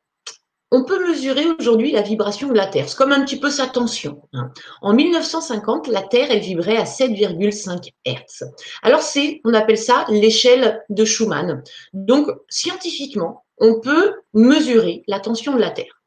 On 0.72 0.84
peut 0.84 1.06
mesurer 1.06 1.46
aujourd'hui 1.58 1.92
la 1.92 2.02
vibration 2.02 2.48
de 2.48 2.54
la 2.54 2.66
Terre. 2.66 2.88
C'est 2.88 2.96
comme 2.96 3.12
un 3.12 3.24
petit 3.24 3.38
peu 3.38 3.50
sa 3.50 3.66
tension. 3.66 4.22
Hein. 4.32 4.50
En 4.82 4.94
1950, 4.94 5.86
la 5.88 6.02
Terre, 6.02 6.26
elle 6.30 6.40
vibrait 6.40 6.76
à 6.76 6.84
7,5 6.84 7.92
Hertz. 8.04 8.42
Alors, 8.82 9.00
c'est, 9.00 9.40
on 9.44 9.54
appelle 9.54 9.78
ça 9.78 10.04
l'échelle 10.08 10.84
de 10.88 11.04
Schumann. 11.04 11.62
Donc, 11.92 12.28
scientifiquement, 12.48 13.44
on 13.58 13.80
peut 13.80 14.16
mesurer 14.34 15.04
la 15.06 15.20
tension 15.20 15.54
de 15.54 15.60
la 15.60 15.70
Terre. 15.70 16.02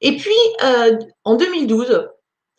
Et 0.00 0.16
puis, 0.16 0.36
euh, 0.62 0.98
en 1.24 1.36
2012, 1.36 2.08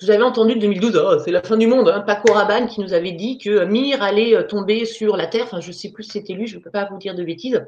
vous 0.01 0.09
avez 0.11 0.23
entendu 0.23 0.55
2012, 0.55 0.95
oh, 0.95 1.19
c'est 1.23 1.31
la 1.31 1.43
fin 1.43 1.57
du 1.57 1.67
monde. 1.67 1.89
Hein. 1.89 2.01
Paco 2.01 2.31
Rabanne 2.31 2.67
qui 2.67 2.79
nous 2.79 2.93
avait 2.93 3.11
dit 3.11 3.37
que 3.37 3.65
Mir 3.65 4.01
allait 4.01 4.35
euh, 4.35 4.43
tomber 4.43 4.85
sur 4.85 5.17
la 5.17 5.27
Terre. 5.27 5.43
Enfin, 5.43 5.59
je 5.59 5.67
ne 5.67 5.73
sais 5.73 5.89
plus 5.89 6.03
si 6.03 6.11
c'était 6.11 6.33
lui, 6.33 6.47
je 6.47 6.57
ne 6.57 6.61
peux 6.61 6.71
pas 6.71 6.87
vous 6.89 6.97
dire 6.97 7.15
de 7.15 7.23
bêtises. 7.23 7.65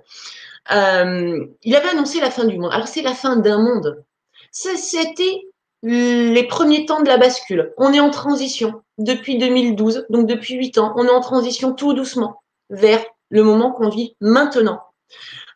Euh, 0.71 1.45
il 1.63 1.75
avait 1.75 1.89
annoncé 1.89 2.21
la 2.21 2.31
fin 2.31 2.45
du 2.45 2.57
monde. 2.57 2.71
Alors, 2.73 2.87
c'est 2.87 3.01
la 3.01 3.13
fin 3.13 3.35
d'un 3.35 3.57
monde. 3.57 4.03
C'était 4.51 5.41
les 5.83 6.47
premiers 6.47 6.85
temps 6.85 7.01
de 7.01 7.07
la 7.07 7.17
bascule. 7.17 7.73
On 7.77 7.91
est 7.91 7.99
en 7.99 8.11
transition 8.11 8.81
depuis 8.97 9.37
2012, 9.37 10.05
donc 10.09 10.27
depuis 10.27 10.55
8 10.55 10.77
ans. 10.77 10.93
On 10.95 11.05
est 11.05 11.11
en 11.11 11.21
transition 11.21 11.73
tout 11.73 11.93
doucement 11.93 12.41
vers 12.69 13.03
le 13.29 13.43
moment 13.43 13.71
qu'on 13.71 13.89
vit 13.89 14.15
maintenant. 14.21 14.81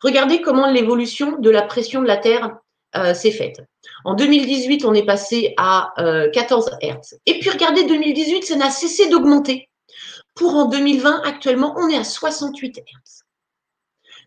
Regardez 0.02 0.42
comment 0.42 0.70
l'évolution 0.70 1.38
de 1.38 1.50
la 1.50 1.62
pression 1.62 2.02
de 2.02 2.06
la 2.06 2.16
Terre 2.16 2.58
euh, 2.94 3.14
s'est 3.14 3.30
faite. 3.30 3.60
En 4.04 4.14
2018, 4.14 4.84
on 4.84 4.94
est 4.94 5.04
passé 5.04 5.54
à 5.56 5.92
14 6.32 6.68
euh, 6.68 6.76
Hertz. 6.80 7.14
Et 7.26 7.38
puis 7.38 7.50
regardez, 7.50 7.84
2018, 7.84 8.44
ça 8.44 8.56
n'a 8.56 8.70
cessé 8.70 9.08
d'augmenter. 9.08 9.68
Pour 10.34 10.54
en 10.54 10.66
2020, 10.66 11.22
actuellement, 11.24 11.74
on 11.76 11.88
est 11.88 11.96
à 11.96 12.04
68 12.04 12.78
Hertz. 12.78 13.22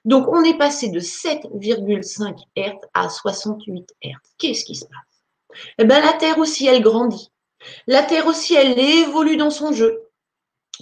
Donc, 0.06 0.28
on 0.30 0.44
est 0.44 0.58
passé 0.58 0.90
de 0.90 1.00
7,5 1.00 2.36
Hertz 2.56 2.80
à 2.94 3.10
68 3.10 3.94
Hertz. 4.02 4.30
Qu'est-ce 4.38 4.66
qui 4.66 4.76
se 4.76 4.86
passe? 4.86 5.60
Eh 5.78 5.86
bien, 5.86 6.02
la 6.02 6.14
Terre 6.14 6.38
aussi, 6.40 6.68
elle 6.68 6.82
grandit. 6.82 7.32
La 7.88 8.04
Terre 8.04 8.28
aussi, 8.28 8.56
elle 8.56 8.80
évolue 8.80 9.38
dans 9.38 9.50
son 9.50 9.74
jeu. 9.74 10.10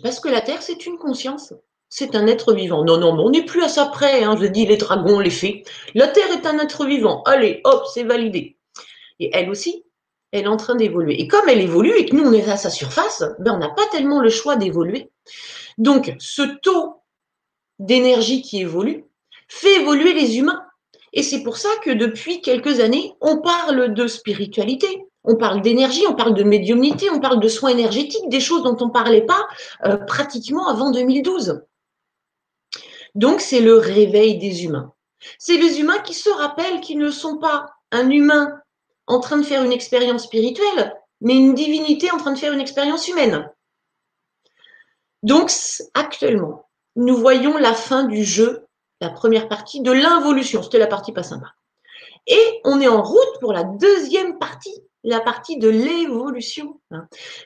Parce 0.03 0.19
que 0.19 0.29
la 0.29 0.41
Terre, 0.41 0.61
c'est 0.61 0.85
une 0.85 0.97
conscience 0.97 1.53
c'est 1.89 2.15
un 2.15 2.27
être 2.27 2.53
vivant. 2.53 2.83
Non, 2.83 2.97
non, 2.97 3.15
mais 3.15 3.23
on 3.23 3.29
n'est 3.29 3.45
plus 3.45 3.63
à 3.63 3.69
ça 3.69 3.85
près. 3.85 4.23
Hein, 4.23 4.35
je 4.39 4.45
dis 4.45 4.65
les 4.65 4.77
dragons, 4.77 5.19
les 5.19 5.29
fées. 5.29 5.63
La 5.95 6.07
Terre 6.07 6.31
est 6.31 6.45
un 6.45 6.59
être 6.59 6.85
vivant. 6.85 7.23
Allez, 7.23 7.61
hop, 7.63 7.85
c'est 7.93 8.03
validé. 8.03 8.57
Et 9.19 9.31
elle 9.33 9.49
aussi, 9.49 9.83
elle 10.31 10.45
est 10.45 10.49
en 10.49 10.57
train 10.57 10.75
d'évoluer. 10.75 11.21
Et 11.21 11.27
comme 11.27 11.47
elle 11.47 11.61
évolue 11.61 11.93
et 11.97 12.05
que 12.05 12.15
nous, 12.15 12.23
on 12.23 12.33
est 12.33 12.49
à 12.49 12.57
sa 12.57 12.69
surface, 12.69 13.23
ben, 13.39 13.53
on 13.53 13.59
n'a 13.59 13.69
pas 13.69 13.85
tellement 13.91 14.21
le 14.21 14.29
choix 14.29 14.55
d'évoluer. 14.55 15.09
Donc, 15.77 16.15
ce 16.19 16.41
taux 16.61 17.01
d'énergie 17.79 18.41
qui 18.41 18.61
évolue 18.61 19.05
fait 19.47 19.81
évoluer 19.81 20.13
les 20.13 20.37
humains. 20.37 20.63
Et 21.13 21.23
c'est 21.23 21.43
pour 21.43 21.57
ça 21.57 21.69
que 21.83 21.91
depuis 21.91 22.41
quelques 22.41 22.79
années, 22.79 23.13
on 23.21 23.37
parle 23.37 23.93
de 23.93 24.07
spiritualité, 24.07 24.87
on 25.23 25.35
parle 25.35 25.61
d'énergie, 25.61 26.03
on 26.07 26.15
parle 26.15 26.33
de 26.33 26.43
médiumnité, 26.43 27.09
on 27.09 27.19
parle 27.19 27.39
de 27.39 27.47
soins 27.47 27.69
énergétiques, 27.69 28.29
des 28.29 28.39
choses 28.39 28.63
dont 28.63 28.77
on 28.81 28.87
ne 28.87 28.91
parlait 28.91 29.25
pas 29.25 29.47
euh, 29.85 29.97
pratiquement 29.97 30.67
avant 30.67 30.91
2012. 30.91 31.61
Donc, 33.17 33.41
c'est 33.41 33.61
le 33.61 33.77
réveil 33.77 34.37
des 34.37 34.63
humains. 34.63 34.93
C'est 35.39 35.57
les 35.57 35.79
humains 35.79 35.97
qui 35.99 36.13
se 36.13 36.29
rappellent 36.29 36.81
qu'ils 36.81 36.99
ne 36.99 37.09
sont 37.09 37.39
pas 37.39 37.71
un 37.91 38.11
humain 38.11 38.61
en 39.07 39.19
train 39.19 39.37
de 39.37 39.43
faire 39.43 39.63
une 39.63 39.71
expérience 39.71 40.25
spirituelle, 40.25 40.95
mais 41.19 41.35
une 41.35 41.55
divinité 41.55 42.11
en 42.11 42.17
train 42.17 42.31
de 42.31 42.37
faire 42.37 42.53
une 42.53 42.61
expérience 42.61 43.07
humaine. 43.07 43.49
Donc, 45.23 45.51
actuellement, 45.95 46.69
nous 46.95 47.17
voyons 47.17 47.57
la 47.57 47.73
fin 47.73 48.03
du 48.03 48.23
jeu, 48.23 48.67
la 49.01 49.09
première 49.09 49.47
partie 49.47 49.81
de 49.81 49.91
l'involution. 49.91 50.61
C'était 50.61 50.77
la 50.77 50.85
partie 50.85 51.11
pas 51.11 51.23
sympa. 51.23 51.55
Et 52.27 52.61
on 52.65 52.79
est 52.79 52.87
en 52.87 53.01
route 53.01 53.39
pour 53.39 53.51
la 53.51 53.63
deuxième 53.63 54.37
partie, 54.37 54.83
la 55.03 55.21
partie 55.21 55.57
de 55.57 55.69
l'évolution. 55.69 56.79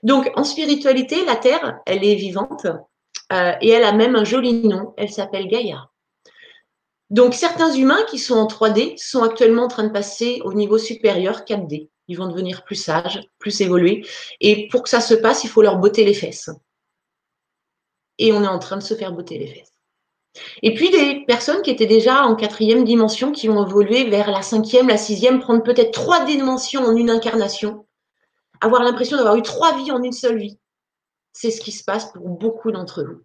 Donc, 0.04 0.30
en 0.36 0.44
spiritualité, 0.44 1.24
la 1.24 1.38
Terre, 1.38 1.80
elle 1.86 2.04
est 2.04 2.16
vivante, 2.16 2.68
euh, 3.32 3.54
et 3.62 3.70
elle 3.70 3.84
a 3.84 3.94
même 3.94 4.16
un 4.16 4.24
joli 4.24 4.54
nom, 4.54 4.94
elle 4.98 5.12
s'appelle 5.12 5.48
Gaïa. 5.48 5.90
Donc, 7.10 7.34
certains 7.34 7.74
humains 7.74 8.04
qui 8.10 8.20
sont 8.20 8.36
en 8.36 8.48
3D 8.48 8.98
sont 8.98 9.24
actuellement 9.24 9.64
en 9.64 9.68
train 9.68 9.84
de 9.84 9.92
passer 9.92 10.42
au 10.46 10.54
niveau 10.54 10.78
supérieur 10.78 11.42
4D. 11.42 11.90
Ils 12.08 12.18
vont 12.18 12.28
devenir 12.28 12.64
plus 12.64 12.76
sages, 12.76 13.22
plus 13.38 13.60
évolués. 13.62 14.06
Et 14.40 14.70
pour 14.70 14.84
que 14.84 14.90
ça 14.90 15.02
se 15.02 15.14
passe, 15.14 15.44
il 15.44 15.50
faut 15.50 15.62
leur 15.62 15.78
botter 15.78 16.06
les 16.06 16.14
fesses. 16.14 16.50
Et 18.18 18.32
on 18.32 18.44
est 18.44 18.48
en 18.48 18.60
train 18.60 18.78
de 18.78 18.84
se 18.84 18.94
faire 18.94 19.12
botter 19.12 19.38
les 19.38 19.48
fesses. 19.48 19.74
Et 20.62 20.74
puis 20.74 20.90
des 20.90 21.26
personnes 21.26 21.62
qui 21.62 21.72
étaient 21.72 21.86
déjà 21.86 22.24
en 22.24 22.36
quatrième 22.36 22.86
dimension, 22.86 23.34
qui 23.34 23.50
ont 23.50 23.66
évolué 23.66 24.06
vers 24.10 24.32
la 24.32 24.42
cinquième, 24.42 24.88
la 24.88 24.98
sixième, 24.98 25.42
prendre 25.42 25.64
peut-être 25.64 25.92
trois 25.92 26.24
dimensions 26.24 26.86
en 26.86 26.96
une 26.96 27.10
incarnation, 27.10 27.86
avoir 28.62 28.84
l'impression 28.84 29.18
d'avoir 29.18 29.36
eu 29.36 29.42
trois 29.42 29.76
vies 29.76 29.92
en 29.92 30.02
une 30.02 30.14
seule 30.14 30.38
vie. 30.38 30.58
C'est 31.34 31.52
ce 31.52 31.62
qui 31.62 31.72
se 31.72 31.84
passe 31.84 32.12
pour 32.12 32.28
beaucoup 32.30 32.72
d'entre 32.72 33.04
vous. 33.04 33.22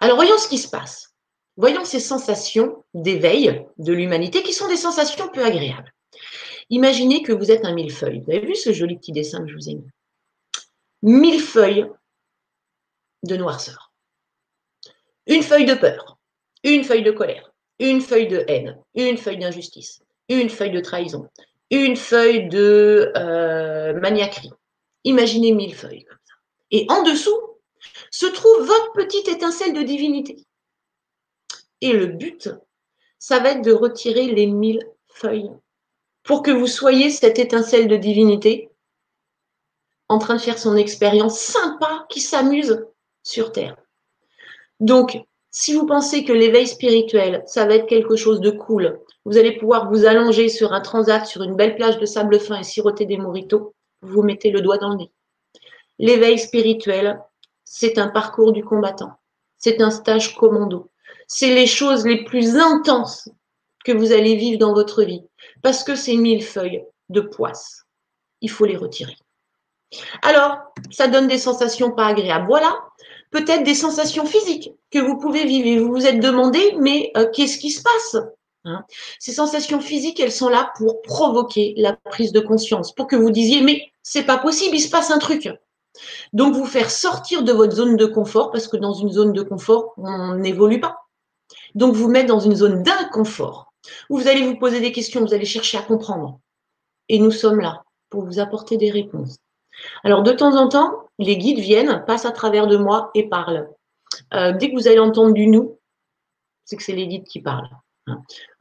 Alors 0.00 0.16
voyons 0.16 0.38
ce 0.38 0.48
qui 0.48 0.58
se 0.58 0.68
passe. 0.68 1.14
Voyons 1.56 1.84
ces 1.84 2.00
sensations 2.00 2.84
d'éveil 2.92 3.66
de 3.78 3.92
l'humanité 3.92 4.42
qui 4.42 4.52
sont 4.52 4.68
des 4.68 4.76
sensations 4.76 5.28
peu 5.28 5.44
agréables. 5.44 5.92
Imaginez 6.68 7.22
que 7.22 7.32
vous 7.32 7.50
êtes 7.50 7.64
un 7.64 7.72
millefeuille. 7.72 8.20
Vous 8.20 8.32
avez 8.32 8.44
vu 8.44 8.54
ce 8.54 8.72
joli 8.72 8.96
petit 8.96 9.12
dessin 9.12 9.42
que 9.42 9.48
je 9.48 9.54
vous 9.54 9.68
ai 9.70 9.74
mis? 9.76 9.88
Mille 11.02 11.40
feuilles 11.40 11.86
de 13.22 13.36
noirceur. 13.36 13.92
Une 15.26 15.42
feuille 15.42 15.64
de 15.64 15.74
peur, 15.74 16.18
une 16.62 16.84
feuille 16.84 17.02
de 17.02 17.10
colère, 17.10 17.52
une 17.78 18.00
feuille 18.00 18.28
de 18.28 18.44
haine, 18.48 18.78
une 18.94 19.16
feuille 19.16 19.38
d'injustice, 19.38 20.00
une 20.28 20.50
feuille 20.50 20.70
de 20.70 20.80
trahison, 20.80 21.28
une 21.70 21.96
feuille 21.96 22.48
de 22.48 23.12
euh, 23.16 23.92
maniaquerie. 23.94 24.52
Imaginez 25.06 25.52
mille 25.52 25.74
feuilles 25.74 26.04
comme 26.04 26.18
ça. 26.24 26.34
Et 26.72 26.84
en 26.90 27.02
dessous 27.02 27.40
se 28.10 28.26
trouve 28.26 28.66
votre 28.66 28.92
petite 28.92 29.28
étincelle 29.28 29.72
de 29.72 29.82
divinité. 29.82 30.36
Et 31.80 31.92
le 31.92 32.06
but, 32.06 32.50
ça 33.20 33.38
va 33.38 33.52
être 33.52 33.62
de 33.62 33.72
retirer 33.72 34.26
les 34.26 34.46
mille 34.46 34.84
feuilles 35.06 35.52
pour 36.24 36.42
que 36.42 36.50
vous 36.50 36.66
soyez 36.66 37.10
cette 37.10 37.38
étincelle 37.38 37.86
de 37.86 37.96
divinité 37.96 38.68
en 40.08 40.18
train 40.18 40.34
de 40.34 40.40
faire 40.40 40.58
son 40.58 40.76
expérience 40.76 41.38
sympa 41.38 42.06
qui 42.08 42.20
s'amuse 42.20 42.84
sur 43.22 43.52
Terre. 43.52 43.76
Donc, 44.80 45.18
si 45.52 45.72
vous 45.72 45.86
pensez 45.86 46.24
que 46.24 46.32
l'éveil 46.32 46.66
spirituel, 46.66 47.44
ça 47.46 47.64
va 47.64 47.76
être 47.76 47.86
quelque 47.86 48.16
chose 48.16 48.40
de 48.40 48.50
cool, 48.50 49.00
vous 49.24 49.38
allez 49.38 49.56
pouvoir 49.56 49.88
vous 49.88 50.04
allonger 50.04 50.48
sur 50.48 50.72
un 50.72 50.80
transat, 50.80 51.24
sur 51.26 51.42
une 51.42 51.54
belle 51.54 51.76
plage 51.76 51.98
de 51.98 52.06
sable 52.06 52.40
fin 52.40 52.58
et 52.58 52.64
siroter 52.64 53.06
des 53.06 53.18
moritos, 53.18 53.75
vous 54.06 54.22
mettez 54.22 54.50
le 54.50 54.60
doigt 54.60 54.78
dans 54.78 54.90
le 54.90 54.96
nez. 54.96 55.10
L'éveil 55.98 56.38
spirituel, 56.38 57.20
c'est 57.64 57.98
un 57.98 58.08
parcours 58.08 58.52
du 58.52 58.64
combattant. 58.64 59.12
C'est 59.58 59.80
un 59.80 59.90
stage 59.90 60.34
commando. 60.36 60.90
C'est 61.26 61.54
les 61.54 61.66
choses 61.66 62.06
les 62.06 62.24
plus 62.24 62.56
intenses 62.56 63.28
que 63.84 63.92
vous 63.92 64.12
allez 64.12 64.36
vivre 64.36 64.58
dans 64.58 64.74
votre 64.74 65.02
vie. 65.02 65.22
Parce 65.62 65.84
que 65.84 65.94
c'est 65.94 66.16
mille 66.16 66.44
feuilles 66.44 66.84
de 67.08 67.20
poisse. 67.20 67.84
Il 68.40 68.50
faut 68.50 68.66
les 68.66 68.76
retirer. 68.76 69.16
Alors, 70.22 70.58
ça 70.90 71.08
donne 71.08 71.28
des 71.28 71.38
sensations 71.38 71.92
pas 71.92 72.06
agréables. 72.06 72.46
Voilà, 72.46 72.76
peut-être 73.30 73.64
des 73.64 73.74
sensations 73.74 74.26
physiques 74.26 74.72
que 74.90 74.98
vous 74.98 75.18
pouvez 75.18 75.44
vivre. 75.44 75.84
vous 75.84 75.92
vous 75.92 76.06
êtes 76.06 76.20
demandé, 76.20 76.76
mais 76.78 77.12
euh, 77.16 77.30
qu'est-ce 77.32 77.58
qui 77.58 77.70
se 77.70 77.82
passe? 77.82 78.16
Hein 78.66 78.84
Ces 79.18 79.32
sensations 79.32 79.80
physiques, 79.80 80.20
elles 80.20 80.32
sont 80.32 80.48
là 80.48 80.72
pour 80.76 81.02
provoquer 81.02 81.74
la 81.76 81.94
prise 81.94 82.32
de 82.32 82.40
conscience, 82.40 82.94
pour 82.94 83.06
que 83.06 83.16
vous 83.16 83.30
disiez, 83.30 83.60
mais 83.60 83.90
c'est 84.02 84.24
pas 84.24 84.38
possible, 84.38 84.76
il 84.76 84.80
se 84.80 84.90
passe 84.90 85.10
un 85.10 85.18
truc. 85.18 85.48
Donc, 86.32 86.54
vous 86.54 86.66
faire 86.66 86.90
sortir 86.90 87.42
de 87.42 87.52
votre 87.52 87.74
zone 87.74 87.96
de 87.96 88.06
confort, 88.06 88.50
parce 88.50 88.68
que 88.68 88.76
dans 88.76 88.92
une 88.92 89.10
zone 89.10 89.32
de 89.32 89.42
confort, 89.42 89.94
on 89.96 90.34
n'évolue 90.34 90.80
pas. 90.80 91.06
Donc, 91.74 91.94
vous 91.94 92.08
mettre 92.08 92.28
dans 92.28 92.40
une 92.40 92.54
zone 92.54 92.82
d'inconfort, 92.82 93.72
où 94.10 94.18
vous 94.18 94.28
allez 94.28 94.42
vous 94.42 94.58
poser 94.58 94.80
des 94.80 94.92
questions, 94.92 95.20
vous 95.20 95.34
allez 95.34 95.46
chercher 95.46 95.78
à 95.78 95.82
comprendre. 95.82 96.40
Et 97.08 97.18
nous 97.18 97.30
sommes 97.30 97.60
là 97.60 97.84
pour 98.10 98.24
vous 98.24 98.38
apporter 98.38 98.76
des 98.76 98.90
réponses. 98.90 99.36
Alors, 100.04 100.22
de 100.22 100.32
temps 100.32 100.56
en 100.56 100.68
temps, 100.68 101.08
les 101.18 101.36
guides 101.36 101.60
viennent, 101.60 102.04
passent 102.06 102.26
à 102.26 102.32
travers 102.32 102.66
de 102.66 102.76
moi 102.76 103.10
et 103.14 103.28
parlent. 103.28 103.68
Euh, 104.34 104.52
dès 104.52 104.70
que 104.70 104.76
vous 104.76 104.88
allez 104.88 104.98
entendre 104.98 105.32
du 105.32 105.46
nous, 105.46 105.78
c'est 106.64 106.76
que 106.76 106.82
c'est 106.82 106.94
les 106.94 107.06
guides 107.06 107.24
qui 107.24 107.40
parlent. 107.40 107.70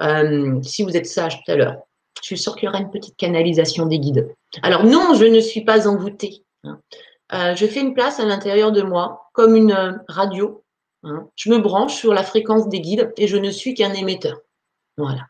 Euh, 0.02 0.62
si 0.62 0.84
vous 0.84 0.96
êtes 0.96 1.06
sage 1.06 1.44
tout 1.44 1.52
à 1.52 1.56
l'heure, 1.56 1.78
je 2.22 2.28
suis 2.28 2.38
sûre 2.38 2.56
qu'il 2.56 2.66
y 2.66 2.70
aura 2.70 2.80
une 2.80 2.92
petite 2.92 3.18
canalisation 3.18 3.86
des 3.86 4.00
guides. 4.00 4.34
Alors 4.64 4.84
non, 4.86 5.14
je 5.14 5.26
ne 5.26 5.40
suis 5.40 5.64
pas 5.64 5.88
envoûtée. 5.88 6.44
Hein. 6.64 6.80
Euh, 7.34 7.56
je 7.56 7.66
fais 7.66 7.82
une 7.82 7.94
place 7.94 8.20
à 8.20 8.26
l'intérieur 8.26 8.72
de 8.72 8.82
moi, 8.82 9.30
comme 9.34 9.56
une 9.56 10.02
radio. 10.08 10.64
Hein. 11.04 11.28
Je 11.36 11.50
me 11.50 11.60
branche 11.60 11.96
sur 11.96 12.14
la 12.14 12.24
fréquence 12.24 12.68
des 12.70 12.82
guides 12.82 13.14
et 13.18 13.28
je 13.28 13.38
ne 13.38 13.52
suis 13.52 13.74
qu'un 13.74 13.94
émetteur. 13.94 14.40
Voilà. 14.98 15.28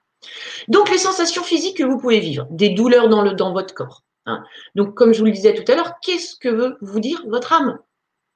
Donc 0.68 0.90
les 0.90 0.98
sensations 0.98 1.44
physiques 1.44 1.78
que 1.78 1.84
vous 1.84 1.98
pouvez 1.98 2.20
vivre, 2.20 2.48
des 2.50 2.70
douleurs 2.70 3.10
dans, 3.10 3.22
le, 3.22 3.34
dans 3.34 3.52
votre 3.54 3.74
corps, 3.74 4.02
Hein. 4.26 4.44
Donc, 4.76 4.96
comme 4.96 5.14
je 5.14 5.20
vous 5.20 5.26
le 5.26 5.32
disais 5.32 5.54
tout 5.54 5.70
à 5.72 5.76
l'heure, 5.76 6.00
qu'est-ce 6.02 6.36
que 6.36 6.50
veut 6.50 6.78
vous 6.82 7.00
dire 7.00 7.24
votre 7.28 7.54
âme? 7.54 7.78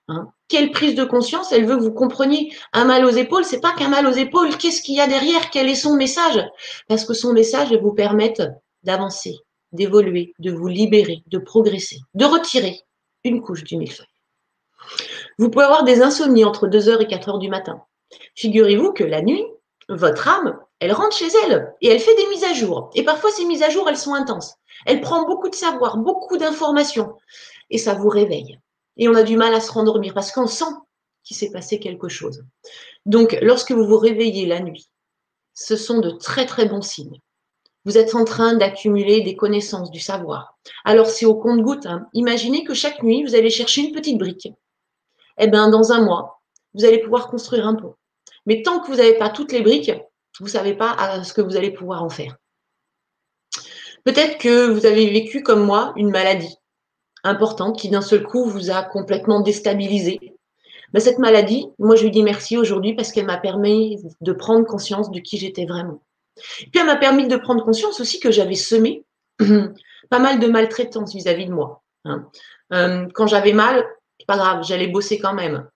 Hein 0.09 0.31
Quelle 0.47 0.71
prise 0.71 0.95
de 0.95 1.03
conscience 1.03 1.51
elle 1.51 1.65
veut 1.65 1.77
que 1.77 1.83
vous 1.83 1.93
compreniez 1.93 2.53
Un 2.73 2.85
mal 2.85 3.05
aux 3.05 3.09
épaules, 3.09 3.45
c'est 3.45 3.61
pas 3.61 3.73
qu'un 3.73 3.89
mal 3.89 4.05
aux 4.07 4.11
épaules. 4.11 4.57
Qu'est-ce 4.57 4.81
qu'il 4.81 4.95
y 4.95 5.01
a 5.01 5.07
derrière? 5.07 5.49
Quel 5.49 5.69
est 5.69 5.75
son 5.75 5.95
message? 5.95 6.43
Parce 6.87 7.05
que 7.05 7.13
son 7.13 7.33
message 7.33 7.71
va 7.71 7.77
vous 7.77 7.93
permettre 7.93 8.49
d'avancer, 8.83 9.35
d'évoluer, 9.71 10.33
de 10.39 10.51
vous 10.51 10.67
libérer, 10.67 11.23
de 11.27 11.37
progresser, 11.37 11.99
de 12.13 12.25
retirer 12.25 12.81
une 13.23 13.41
couche 13.41 13.63
du 13.63 13.77
millefeuille. 13.77 14.07
Vous 15.37 15.49
pouvez 15.49 15.65
avoir 15.65 15.83
des 15.83 16.01
insomnies 16.01 16.45
entre 16.45 16.67
2h 16.67 17.01
et 17.01 17.05
4h 17.05 17.39
du 17.39 17.49
matin. 17.49 17.81
Figurez-vous 18.35 18.93
que 18.93 19.03
la 19.03 19.21
nuit, 19.21 19.45
votre 19.87 20.27
âme, 20.27 20.59
elle 20.79 20.93
rentre 20.93 21.15
chez 21.15 21.27
elle 21.45 21.73
et 21.81 21.89
elle 21.89 21.99
fait 21.99 22.15
des 22.15 22.27
mises 22.27 22.43
à 22.43 22.53
jour. 22.53 22.89
Et 22.95 23.03
parfois, 23.03 23.31
ces 23.31 23.45
mises 23.45 23.63
à 23.63 23.69
jour, 23.69 23.87
elles 23.89 23.97
sont 23.97 24.13
intenses. 24.13 24.55
Elle 24.85 25.01
prend 25.01 25.25
beaucoup 25.25 25.49
de 25.49 25.55
savoir, 25.55 25.97
beaucoup 25.97 26.37
d'informations 26.37 27.15
et 27.69 27.77
ça 27.77 27.93
vous 27.93 28.09
réveille. 28.09 28.59
Et 28.99 29.07
on 29.07 29.15
a 29.15 29.23
du 29.23 29.37
mal 29.37 29.53
à 29.55 29.61
se 29.61 29.71
rendormir 29.71 30.13
parce 30.13 30.31
qu'on 30.31 30.45
sent 30.45 30.71
qu'il 31.23 31.35
s'est 31.35 31.51
passé 31.51 31.79
quelque 31.79 32.09
chose. 32.09 32.43
Donc, 33.05 33.37
lorsque 33.41 33.71
vous 33.71 33.87
vous 33.87 33.97
réveillez 33.97 34.45
la 34.45 34.59
nuit, 34.59 34.91
ce 35.53 35.75
sont 35.75 35.99
de 35.99 36.11
très 36.11 36.45
très 36.45 36.65
bons 36.65 36.81
signes. 36.81 37.19
Vous 37.85 37.97
êtes 37.97 38.13
en 38.13 38.25
train 38.25 38.55
d'accumuler 38.55 39.21
des 39.21 39.35
connaissances, 39.37 39.89
du 39.89 40.01
savoir. 40.01 40.59
Alors, 40.83 41.07
c'est 41.07 41.25
au 41.25 41.35
compte-goutte. 41.35 41.85
Hein. 41.85 42.07
Imaginez 42.13 42.65
que 42.65 42.73
chaque 42.73 43.01
nuit, 43.01 43.23
vous 43.23 43.35
allez 43.35 43.49
chercher 43.49 43.81
une 43.81 43.93
petite 43.93 44.17
brique. 44.17 44.49
Eh 45.37 45.47
bien, 45.47 45.69
dans 45.69 45.93
un 45.93 46.03
mois, 46.03 46.41
vous 46.73 46.83
allez 46.83 46.99
pouvoir 46.99 47.29
construire 47.29 47.65
un 47.65 47.75
pont. 47.75 47.95
Mais 48.45 48.61
tant 48.61 48.81
que 48.81 48.87
vous 48.87 48.97
n'avez 48.97 49.17
pas 49.17 49.29
toutes 49.29 49.53
les 49.53 49.61
briques, 49.61 49.93
vous 50.39 50.45
ne 50.45 50.51
savez 50.51 50.73
pas 50.73 51.23
ce 51.23 51.33
que 51.33 51.41
vous 51.41 51.55
allez 51.55 51.71
pouvoir 51.71 52.03
en 52.03 52.09
faire. 52.09 52.35
Peut-être 54.03 54.37
que 54.37 54.69
vous 54.69 54.85
avez 54.85 55.09
vécu 55.09 55.41
comme 55.41 55.65
moi 55.65 55.93
une 55.95 56.09
maladie 56.09 56.55
importante 57.23 57.79
qui 57.79 57.89
d'un 57.89 58.01
seul 58.01 58.23
coup 58.23 58.45
vous 58.45 58.71
a 58.71 58.83
complètement 58.83 59.41
déstabilisé. 59.41 60.19
Mais 60.93 60.99
cette 60.99 61.19
maladie, 61.19 61.67
moi 61.77 61.95
je 61.95 62.03
lui 62.03 62.11
dis 62.11 62.23
merci 62.23 62.57
aujourd'hui 62.57 62.95
parce 62.95 63.11
qu'elle 63.11 63.25
m'a 63.25 63.37
permis 63.37 64.01
de 64.21 64.31
prendre 64.31 64.65
conscience 64.65 65.11
de 65.11 65.19
qui 65.19 65.37
j'étais 65.37 65.65
vraiment. 65.65 66.01
puis 66.35 66.79
elle 66.79 66.87
m'a 66.87 66.95
permis 66.95 67.27
de 67.27 67.35
prendre 67.35 67.63
conscience 67.63 67.99
aussi 67.99 68.19
que 68.19 68.31
j'avais 68.31 68.55
semé 68.55 69.03
pas 70.09 70.19
mal 70.19 70.39
de 70.39 70.47
maltraitance 70.47 71.13
vis-à-vis 71.13 71.45
de 71.45 71.53
moi. 71.53 71.83
Hein. 72.05 72.27
Euh, 72.73 73.07
quand 73.13 73.27
j'avais 73.27 73.53
mal, 73.53 73.85
pas 74.29 74.37
grave, 74.37 74.63
j'allais 74.63 74.87
bosser 74.87 75.17
quand 75.17 75.33
même. 75.33 75.67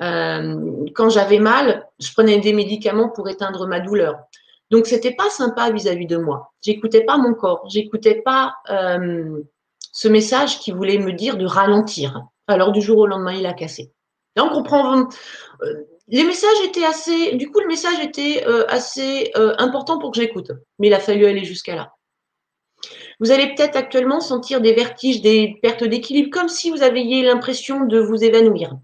Euh, 0.00 0.84
quand 0.94 1.08
j'avais 1.08 1.38
mal, 1.38 1.88
je 1.98 2.12
prenais 2.12 2.38
des 2.38 2.52
médicaments 2.52 3.08
pour 3.08 3.28
éteindre 3.30 3.66
ma 3.66 3.80
douleur. 3.80 4.20
Donc, 4.70 4.86
c'était 4.86 5.14
pas 5.14 5.30
sympa 5.30 5.70
vis-à-vis 5.70 6.06
de 6.06 6.18
moi. 6.18 6.52
J'écoutais 6.60 7.04
pas 7.04 7.16
mon 7.16 7.32
corps. 7.32 7.66
J'écoutais 7.70 8.22
pas 8.22 8.56
euh, 8.68 9.40
ce 9.92 10.08
message 10.08 10.58
qui 10.58 10.72
voulait 10.72 10.98
me 10.98 11.12
dire 11.12 11.36
de 11.36 11.46
ralentir. 11.46 12.22
Alors, 12.48 12.72
du 12.72 12.80
jour 12.80 12.98
au 12.98 13.06
lendemain, 13.06 13.34
il 13.34 13.46
a 13.46 13.52
cassé. 13.52 13.92
Là, 14.34 14.44
on 14.44 14.48
comprend. 14.48 15.08
Euh, 15.62 15.74
les 16.08 16.24
messages 16.24 16.60
étaient 16.64 16.84
assez. 16.84 17.36
Du 17.36 17.50
coup, 17.50 17.60
le 17.60 17.68
message 17.68 18.00
était 18.00 18.44
euh, 18.46 18.64
assez 18.68 19.30
important 19.58 19.98
pour 19.98 20.10
que 20.10 20.20
j'écoute. 20.20 20.50
Mais 20.78 20.88
il 20.88 20.94
a 20.94 20.98
fallu 20.98 21.26
aller 21.26 21.44
jusqu'à 21.44 21.76
là. 21.76 21.92
Vous 23.20 23.30
allez 23.30 23.54
peut-être 23.54 23.76
actuellement 23.76 24.20
sentir 24.20 24.60
des 24.60 24.72
vertiges, 24.72 25.20
des 25.20 25.58
pertes 25.62 25.84
d'équilibre, 25.84 26.30
comme 26.30 26.48
si 26.48 26.70
vous 26.70 26.82
aviez 26.82 27.22
l'impression 27.22 27.84
de 27.84 28.00
vous 28.00 28.24
évanouir. 28.24 28.76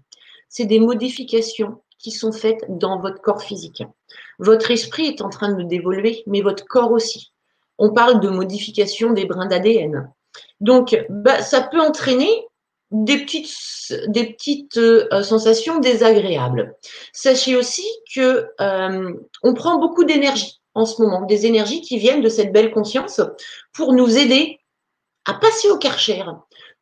C'est 0.47 0.65
des 0.65 0.79
modifications 0.79 1.81
qui 1.97 2.11
sont 2.11 2.31
faites 2.31 2.63
dans 2.69 2.99
votre 2.99 3.21
corps 3.21 3.43
physique. 3.43 3.83
Votre 4.39 4.71
esprit 4.71 5.07
est 5.07 5.21
en 5.21 5.29
train 5.29 5.51
d'évoluer, 5.51 6.23
mais 6.25 6.41
votre 6.41 6.65
corps 6.65 6.91
aussi. 6.91 7.33
On 7.77 7.91
parle 7.91 8.21
de 8.21 8.29
modification 8.29 9.11
des 9.11 9.25
brins 9.25 9.47
d'ADN. 9.47 10.11
Donc, 10.61 10.97
bah, 11.09 11.41
ça 11.41 11.61
peut 11.61 11.79
entraîner 11.79 12.29
des 12.91 13.19
petites, 13.19 13.93
des 14.07 14.33
petites 14.33 14.77
euh, 14.77 15.21
sensations 15.21 15.79
désagréables. 15.79 16.75
Sachez 17.13 17.55
aussi 17.55 17.85
que 18.13 18.47
euh, 18.59 19.13
on 19.43 19.53
prend 19.53 19.79
beaucoup 19.79 20.03
d'énergie 20.03 20.59
en 20.73 20.85
ce 20.85 21.01
moment, 21.01 21.21
des 21.21 21.45
énergies 21.45 21.81
qui 21.81 21.97
viennent 21.97 22.21
de 22.21 22.29
cette 22.29 22.51
belle 22.51 22.71
conscience 22.71 23.21
pour 23.73 23.93
nous 23.93 24.17
aider 24.17 24.59
à 25.25 25.33
passer 25.33 25.69
au 25.69 25.77
karcher, 25.77 26.23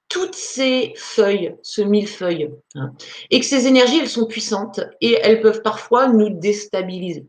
toutes 0.09 0.36
ces 0.36 0.93
feuilles, 0.95 1.55
ce 1.61 1.82
millefeuille, 1.82 2.49
hein, 2.75 2.93
et 3.30 3.39
que 3.39 3.45
ces 3.45 3.67
énergies, 3.67 3.99
elles 3.99 4.09
sont 4.09 4.25
puissantes 4.25 4.80
et 5.01 5.13
elles 5.21 5.41
peuvent 5.41 5.61
parfois 5.61 6.07
nous 6.07 6.30
déstabiliser. 6.30 7.25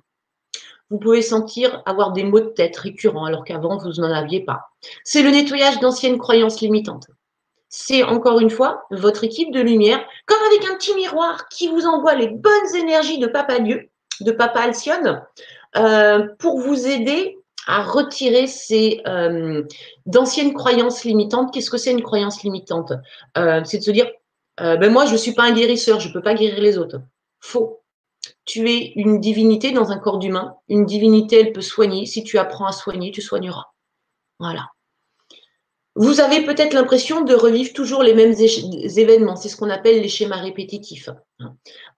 Vous 0.90 0.98
pouvez 0.98 1.22
sentir 1.22 1.82
avoir 1.84 2.12
des 2.12 2.24
maux 2.24 2.40
de 2.40 2.46
tête 2.46 2.76
récurrents 2.76 3.26
alors 3.26 3.44
qu'avant, 3.44 3.76
vous 3.76 4.00
n'en 4.00 4.10
aviez 4.10 4.40
pas. 4.40 4.70
C'est 5.04 5.22
le 5.22 5.30
nettoyage 5.30 5.80
d'anciennes 5.80 6.18
croyances 6.18 6.60
limitantes. 6.60 7.06
C'est 7.68 8.02
encore 8.02 8.40
une 8.40 8.50
fois 8.50 8.84
votre 8.90 9.24
équipe 9.24 9.52
de 9.52 9.60
lumière, 9.60 10.02
comme 10.26 10.38
avec 10.46 10.70
un 10.70 10.74
petit 10.76 10.94
miroir 10.94 11.48
qui 11.48 11.68
vous 11.68 11.84
envoie 11.84 12.14
les 12.14 12.28
bonnes 12.28 12.74
énergies 12.74 13.18
de 13.18 13.26
Papa 13.26 13.58
Dieu, 13.58 13.90
de 14.20 14.32
Papa 14.32 14.60
Alcyone, 14.60 15.22
euh, 15.76 16.26
pour 16.38 16.60
vous 16.60 16.86
aider 16.86 17.36
à 17.66 17.82
retirer 17.82 18.46
ces 18.46 19.02
euh, 19.06 19.62
d'anciennes 20.06 20.54
croyances 20.54 21.04
limitantes. 21.04 21.52
Qu'est-ce 21.52 21.70
que 21.70 21.76
c'est 21.76 21.92
une 21.92 22.02
croyance 22.02 22.42
limitante? 22.42 22.92
Euh, 23.36 23.60
C'est 23.64 23.78
de 23.78 23.82
se 23.82 23.90
dire, 23.90 24.10
ben 24.56 24.90
moi 24.90 25.04
je 25.06 25.12
ne 25.12 25.18
suis 25.18 25.34
pas 25.34 25.44
un 25.44 25.52
guérisseur, 25.52 26.00
je 26.00 26.08
ne 26.08 26.12
peux 26.14 26.22
pas 26.22 26.34
guérir 26.34 26.60
les 26.60 26.78
autres. 26.78 26.96
Faux. 27.40 27.82
Tu 28.48 28.70
es 28.70 28.94
une 28.96 29.20
divinité 29.20 29.72
dans 29.72 29.92
un 29.92 29.98
corps 29.98 30.18
d'humain. 30.18 30.56
Une 30.68 30.86
divinité, 30.86 31.38
elle 31.38 31.52
peut 31.52 31.60
soigner. 31.60 32.06
Si 32.06 32.24
tu 32.24 32.38
apprends 32.38 32.64
à 32.64 32.72
soigner, 32.72 33.12
tu 33.12 33.20
soigneras. 33.20 33.66
Voilà. 34.40 34.70
Vous 35.94 36.20
avez 36.20 36.46
peut-être 36.46 36.72
l'impression 36.72 37.20
de 37.20 37.34
revivre 37.34 37.74
toujours 37.74 38.02
les 38.02 38.14
mêmes 38.14 38.32
événements. 38.32 39.36
C'est 39.36 39.50
ce 39.50 39.56
qu'on 39.56 39.68
appelle 39.68 40.00
les 40.00 40.08
schémas 40.08 40.40
répétitifs. 40.40 41.10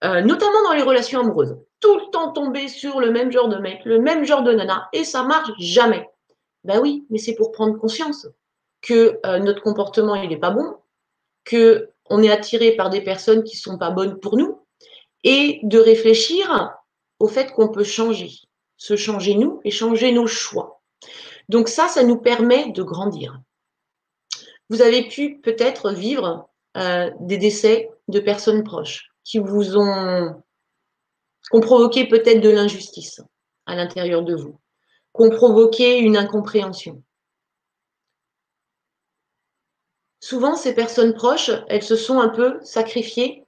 Euh, 0.03 0.23
notamment 0.23 0.65
dans 0.65 0.73
les 0.73 0.83
relations 0.83 1.21
amoureuses. 1.21 1.57
Tout 1.79 1.95
le 1.97 2.11
temps 2.11 2.33
tomber 2.33 2.67
sur 2.67 2.99
le 2.99 3.13
même 3.13 3.31
genre 3.31 3.49
de 3.49 3.59
mec, 3.59 3.83
le 3.85 4.01
même 4.01 4.25
genre 4.25 4.43
de 4.43 4.53
nana, 4.53 4.89
et 4.93 5.05
ça 5.05 5.23
marche 5.23 5.53
jamais. 5.59 6.09
Ben 6.65 6.81
oui, 6.81 7.07
mais 7.11 7.19
c'est 7.19 7.35
pour 7.35 7.53
prendre 7.53 7.79
conscience 7.79 8.27
que 8.83 9.21
euh, 9.25 9.39
notre 9.39 9.63
comportement, 9.63 10.17
il 10.17 10.29
n'est 10.29 10.37
pas 10.37 10.51
bon, 10.51 10.77
que 11.45 11.91
on 12.09 12.23
est 12.23 12.31
attiré 12.31 12.73
par 12.73 12.91
des 12.91 13.03
personnes 13.03 13.45
qui 13.45 13.57
ne 13.57 13.61
sont 13.61 13.79
pas 13.79 13.91
bonnes 13.91 14.19
pour 14.19 14.37
nous, 14.37 14.60
et 15.25 15.61
de 15.63 15.79
réfléchir 15.79 16.77
au 17.19 17.29
fait 17.29 17.53
qu'on 17.53 17.69
peut 17.69 17.85
changer, 17.85 18.33
se 18.77 18.97
changer 18.97 19.35
nous 19.35 19.61
et 19.65 19.71
changer 19.71 20.13
nos 20.13 20.27
choix. 20.27 20.83
Donc 21.49 21.69
ça, 21.69 21.89
ça 21.89 22.03
nous 22.03 22.17
permet 22.17 22.71
de 22.73 22.83
grandir. 22.83 23.41
Vous 24.69 24.83
avez 24.83 25.09
pu 25.09 25.41
peut-être 25.41 25.93
vivre 25.93 26.49
euh, 26.77 27.11
des 27.21 27.39
décès 27.39 27.91
de 28.09 28.21
personnes 28.21 28.63
proches 28.63 29.11
qui 29.25 29.39
vous 29.39 29.77
ont, 29.77 30.43
ont 31.53 31.61
provoqué 31.61 32.07
peut-être 32.07 32.41
de 32.41 32.51
l'injustice 32.51 33.21
à 33.67 33.75
l'intérieur 33.75 34.23
de 34.23 34.35
vous, 34.35 34.61
qui 35.17 35.23
ont 35.23 35.31
provoqué 35.31 35.99
une 35.99 36.17
incompréhension. 36.17 37.03
Souvent, 40.21 40.55
ces 40.55 40.75
personnes 40.75 41.15
proches, 41.15 41.51
elles 41.69 41.83
se 41.83 41.97
sont 41.97 42.21
un 42.21 42.29
peu 42.29 42.61
sacrifiées 42.63 43.47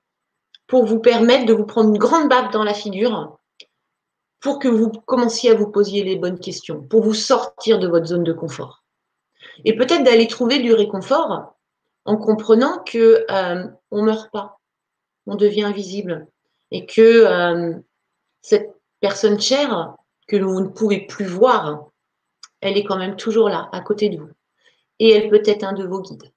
pour 0.73 0.87
vous 0.87 1.01
permettre 1.01 1.45
de 1.45 1.53
vous 1.53 1.67
prendre 1.67 1.91
une 1.91 1.99
grande 1.99 2.31
baffe 2.31 2.51
dans 2.51 2.65
la 2.65 2.73
figure 2.73 3.37
pour 4.41 4.59
que 4.59 4.69
vous 4.69 4.89
commenciez 4.89 5.51
à 5.51 5.55
vous 5.55 5.71
poser 5.71 6.03
les 6.03 6.17
bonnes 6.17 6.41
questions, 6.41 6.81
pour 6.81 7.03
vous 7.03 7.13
sortir 7.13 7.79
de 7.79 7.87
votre 7.87 8.07
zone 8.07 8.25
de 8.25 8.33
confort. 8.33 8.83
Et 9.67 9.77
peut-être 9.77 10.03
d'aller 10.03 10.27
trouver 10.27 10.61
du 10.61 10.73
réconfort 10.73 11.59
en 12.07 12.17
comprenant 12.17 12.83
que 12.87 13.27
euh, 13.31 13.67
on 13.91 14.03
meurt 14.03 14.33
pas, 14.33 14.61
on 15.27 15.35
devient 15.35 15.65
invisible 15.65 16.27
et 16.71 16.87
que 16.87 17.03
euh, 17.03 17.75
cette 18.41 18.75
personne 19.01 19.39
chère 19.39 19.95
que 20.27 20.37
vous 20.37 20.63
ne 20.63 20.69
pouvez 20.69 21.07
plus 21.07 21.27
voir, 21.27 21.91
elle 22.63 22.79
est 22.79 22.85
quand 22.85 22.97
même 22.97 23.17
toujours 23.17 23.51
là, 23.51 23.69
à 23.73 23.83
côté 23.83 24.09
de 24.09 24.17
vous. 24.17 24.31
Et 25.01 25.11
elle 25.11 25.29
peut 25.29 25.43
être 25.45 25.65
un 25.65 25.75
de 25.75 25.87
vos 25.87 26.01
guides. 26.01 26.33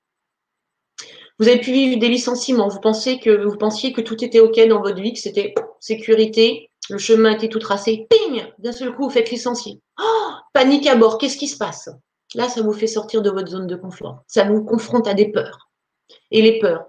Vous 1.39 1.47
avez 1.47 1.59
pu 1.59 1.71
vivre 1.71 1.99
des 1.99 2.07
licenciements. 2.07 2.67
Vous 2.67 2.79
pensiez 2.79 3.19
que 3.19 4.01
tout 4.01 4.23
était 4.23 4.39
ok 4.39 4.67
dans 4.67 4.81
votre 4.81 5.01
vie, 5.01 5.13
que 5.13 5.19
c'était 5.19 5.53
sécurité, 5.79 6.69
le 6.89 6.97
chemin 6.97 7.31
était 7.31 7.49
tout 7.49 7.59
tracé. 7.59 8.07
Ping 8.09 8.43
D'un 8.59 8.71
seul 8.71 8.95
coup, 8.95 9.03
vous 9.03 9.09
faites 9.09 9.31
licencier. 9.31 9.81
Oh 9.99 10.31
panique 10.53 10.87
à 10.87 10.95
bord. 10.95 11.17
Qu'est-ce 11.17 11.37
qui 11.37 11.47
se 11.47 11.57
passe? 11.57 11.89
Là, 12.35 12.49
ça 12.49 12.61
vous 12.61 12.73
fait 12.73 12.87
sortir 12.87 13.21
de 13.21 13.29
votre 13.29 13.49
zone 13.49 13.67
de 13.67 13.75
confort. 13.75 14.23
Ça 14.27 14.43
vous 14.43 14.63
confronte 14.63 15.07
à 15.07 15.13
des 15.13 15.31
peurs. 15.31 15.69
Et 16.31 16.41
les 16.41 16.59
peurs, 16.59 16.85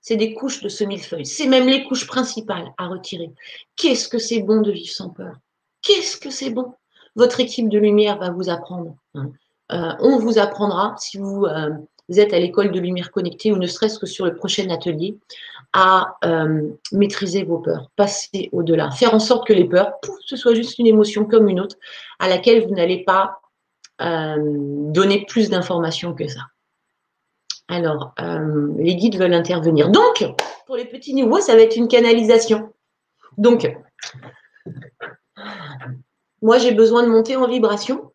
c'est 0.00 0.16
des 0.16 0.34
couches 0.34 0.62
de 0.62 0.68
ce 0.68 0.84
millefeuille. 0.84 1.26
C'est 1.26 1.46
même 1.46 1.66
les 1.66 1.84
couches 1.84 2.06
principales 2.06 2.72
à 2.78 2.88
retirer. 2.88 3.30
Qu'est-ce 3.76 4.08
que 4.08 4.18
c'est 4.18 4.40
bon 4.40 4.60
de 4.60 4.72
vivre 4.72 4.92
sans 4.92 5.10
peur? 5.10 5.36
Qu'est-ce 5.82 6.16
que 6.16 6.30
c'est 6.30 6.50
bon? 6.50 6.74
Votre 7.14 7.40
équipe 7.40 7.68
de 7.68 7.78
lumière 7.78 8.18
va 8.18 8.30
vous 8.30 8.48
apprendre. 8.48 8.96
Hein. 9.14 9.30
Euh, 9.72 9.92
on 10.00 10.18
vous 10.18 10.38
apprendra 10.38 10.94
si 10.98 11.18
vous 11.18 11.44
euh, 11.44 11.70
vous 12.08 12.20
êtes 12.20 12.32
à 12.32 12.38
l'école 12.38 12.72
de 12.72 12.80
lumière 12.80 13.10
connectée 13.10 13.52
ou 13.52 13.56
ne 13.56 13.66
serait-ce 13.66 13.98
que 13.98 14.06
sur 14.06 14.24
le 14.24 14.34
prochain 14.34 14.68
atelier, 14.70 15.18
à 15.72 16.16
euh, 16.24 16.70
maîtriser 16.92 17.44
vos 17.44 17.58
peurs, 17.58 17.90
passer 17.96 18.48
au-delà, 18.52 18.90
faire 18.90 19.14
en 19.14 19.18
sorte 19.18 19.46
que 19.46 19.52
les 19.52 19.64
peurs, 19.64 19.92
ce 20.24 20.36
soit 20.36 20.54
juste 20.54 20.78
une 20.78 20.86
émotion 20.86 21.24
comme 21.26 21.48
une 21.48 21.60
autre, 21.60 21.76
à 22.18 22.28
laquelle 22.28 22.66
vous 22.66 22.74
n'allez 22.74 23.04
pas 23.04 23.40
euh, 24.00 24.36
donner 24.38 25.26
plus 25.28 25.50
d'informations 25.50 26.14
que 26.14 26.26
ça. 26.26 26.40
Alors, 27.68 28.14
euh, 28.20 28.72
les 28.78 28.96
guides 28.96 29.18
veulent 29.18 29.34
intervenir. 29.34 29.90
Donc, 29.90 30.24
pour 30.66 30.76
les 30.76 30.86
petits 30.86 31.12
niveaux, 31.12 31.40
ça 31.40 31.54
va 31.54 31.60
être 31.60 31.76
une 31.76 31.88
canalisation. 31.88 32.72
Donc, 33.36 33.70
moi, 36.40 36.56
j'ai 36.56 36.72
besoin 36.72 37.02
de 37.02 37.08
monter 37.08 37.36
en 37.36 37.46
vibration 37.46 38.10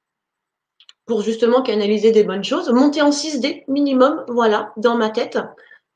pour 1.06 1.22
justement 1.22 1.62
canaliser 1.62 2.12
des 2.12 2.24
bonnes 2.24 2.44
choses, 2.44 2.70
monter 2.70 3.02
en 3.02 3.10
6D 3.10 3.64
minimum, 3.68 4.24
voilà, 4.28 4.74
dans 4.78 4.96
ma 4.96 5.10
tête, 5.10 5.38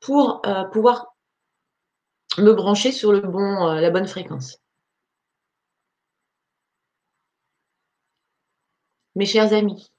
pour 0.00 0.42
euh, 0.46 0.64
pouvoir 0.64 1.14
me 2.36 2.52
brancher 2.52 2.92
sur 2.92 3.12
le 3.12 3.20
bon, 3.20 3.68
euh, 3.68 3.80
la 3.80 3.90
bonne 3.90 4.06
fréquence. 4.06 4.58
Mes 9.14 9.26
chers 9.26 9.52
amis, 9.52 9.90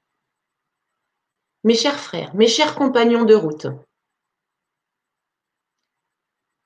mes 1.63 1.75
chers 1.75 1.99
frères, 1.99 2.33
mes 2.35 2.47
chers 2.47 2.75
compagnons 2.75 3.25
de 3.25 3.35
route, 3.35 3.67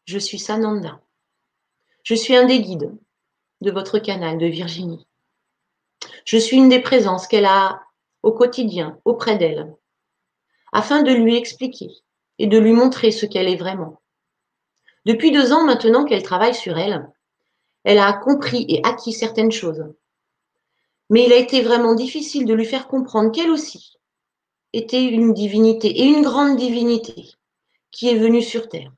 je 0.06 0.20
suis 0.20 0.38
Sananda. 0.38 1.00
Je 2.04 2.14
suis 2.14 2.36
un 2.36 2.46
des 2.46 2.62
guides 2.62 2.92
de 3.62 3.72
votre 3.72 3.98
canal 3.98 4.38
de 4.38 4.46
Virginie. 4.46 5.08
Je 6.26 6.38
suis 6.38 6.58
une 6.58 6.70
des 6.70 6.82
présences 6.82 7.28
qu'elle 7.28 7.46
a 7.46 7.82
au 8.24 8.32
quotidien 8.32 9.00
auprès 9.06 9.38
d'elle, 9.38 9.76
afin 10.72 11.04
de 11.04 11.12
lui 11.12 11.36
expliquer 11.36 11.92
et 12.40 12.48
de 12.48 12.58
lui 12.58 12.72
montrer 12.72 13.12
ce 13.12 13.26
qu'elle 13.26 13.48
est 13.48 13.58
vraiment. 13.58 14.02
Depuis 15.06 15.32
deux 15.32 15.52
ans 15.52 15.66
maintenant 15.66 16.06
qu'elle 16.06 16.24
travaille 16.24 16.56
sur 16.56 16.78
elle, 16.78 17.12
elle 17.84 18.00
a 18.00 18.14
compris 18.14 18.66
et 18.70 18.82
acquis 18.84 19.14
certaines 19.14 19.52
choses. 19.52 19.84
Mais 21.10 21.26
il 21.26 21.34
a 21.34 21.38
été 21.38 21.62
vraiment 21.62 21.94
difficile 21.94 22.46
de 22.46 22.54
lui 22.54 22.66
faire 22.66 22.88
comprendre 22.88 23.32
qu'elle 23.32 23.52
aussi 23.52 23.98
était 24.72 25.04
une 25.04 25.34
divinité 25.34 25.88
et 25.88 26.06
une 26.06 26.24
grande 26.24 26.58
divinité 26.58 27.32
qui 27.92 28.10
est 28.10 28.18
venue 28.18 28.42
sur 28.42 28.70
Terre. 28.70 28.92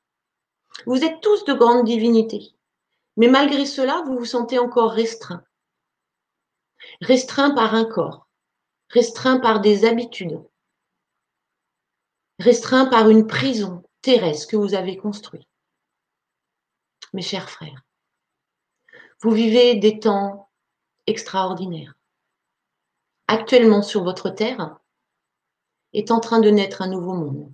Vous 0.86 1.03
êtes 1.03 1.19
tous 1.21 1.43
de 1.45 1.53
grandes 1.53 1.86
divinités, 1.86 2.53
mais 3.17 3.28
malgré 3.28 3.65
cela, 3.65 4.03
vous 4.05 4.17
vous 4.17 4.26
sentez 4.26 4.59
encore 4.59 4.91
restreint. 4.91 5.43
Restreint 7.01 7.51
par 7.51 7.73
un 7.73 7.86
corps, 7.86 8.24
restreint 8.89 9.39
par 9.39 9.61
des 9.61 9.86
habitudes, 9.86 10.41
restreint 12.39 12.86
par 12.86 13.09
une 13.09 13.27
prison 13.27 13.83
terrestre 14.01 14.47
que 14.47 14.57
vous 14.57 14.73
avez 14.73 14.97
construite. 14.97 15.47
Mes 17.13 17.21
chers 17.21 17.49
frères, 17.49 17.83
vous 19.21 19.31
vivez 19.31 19.75
des 19.75 19.99
temps 19.99 20.49
extraordinaires. 21.07 21.95
Actuellement 23.27 23.81
sur 23.81 24.03
votre 24.03 24.29
terre 24.29 24.77
est 25.93 26.11
en 26.11 26.19
train 26.19 26.39
de 26.39 26.49
naître 26.49 26.81
un 26.81 26.88
nouveau 26.88 27.13
monde. 27.13 27.51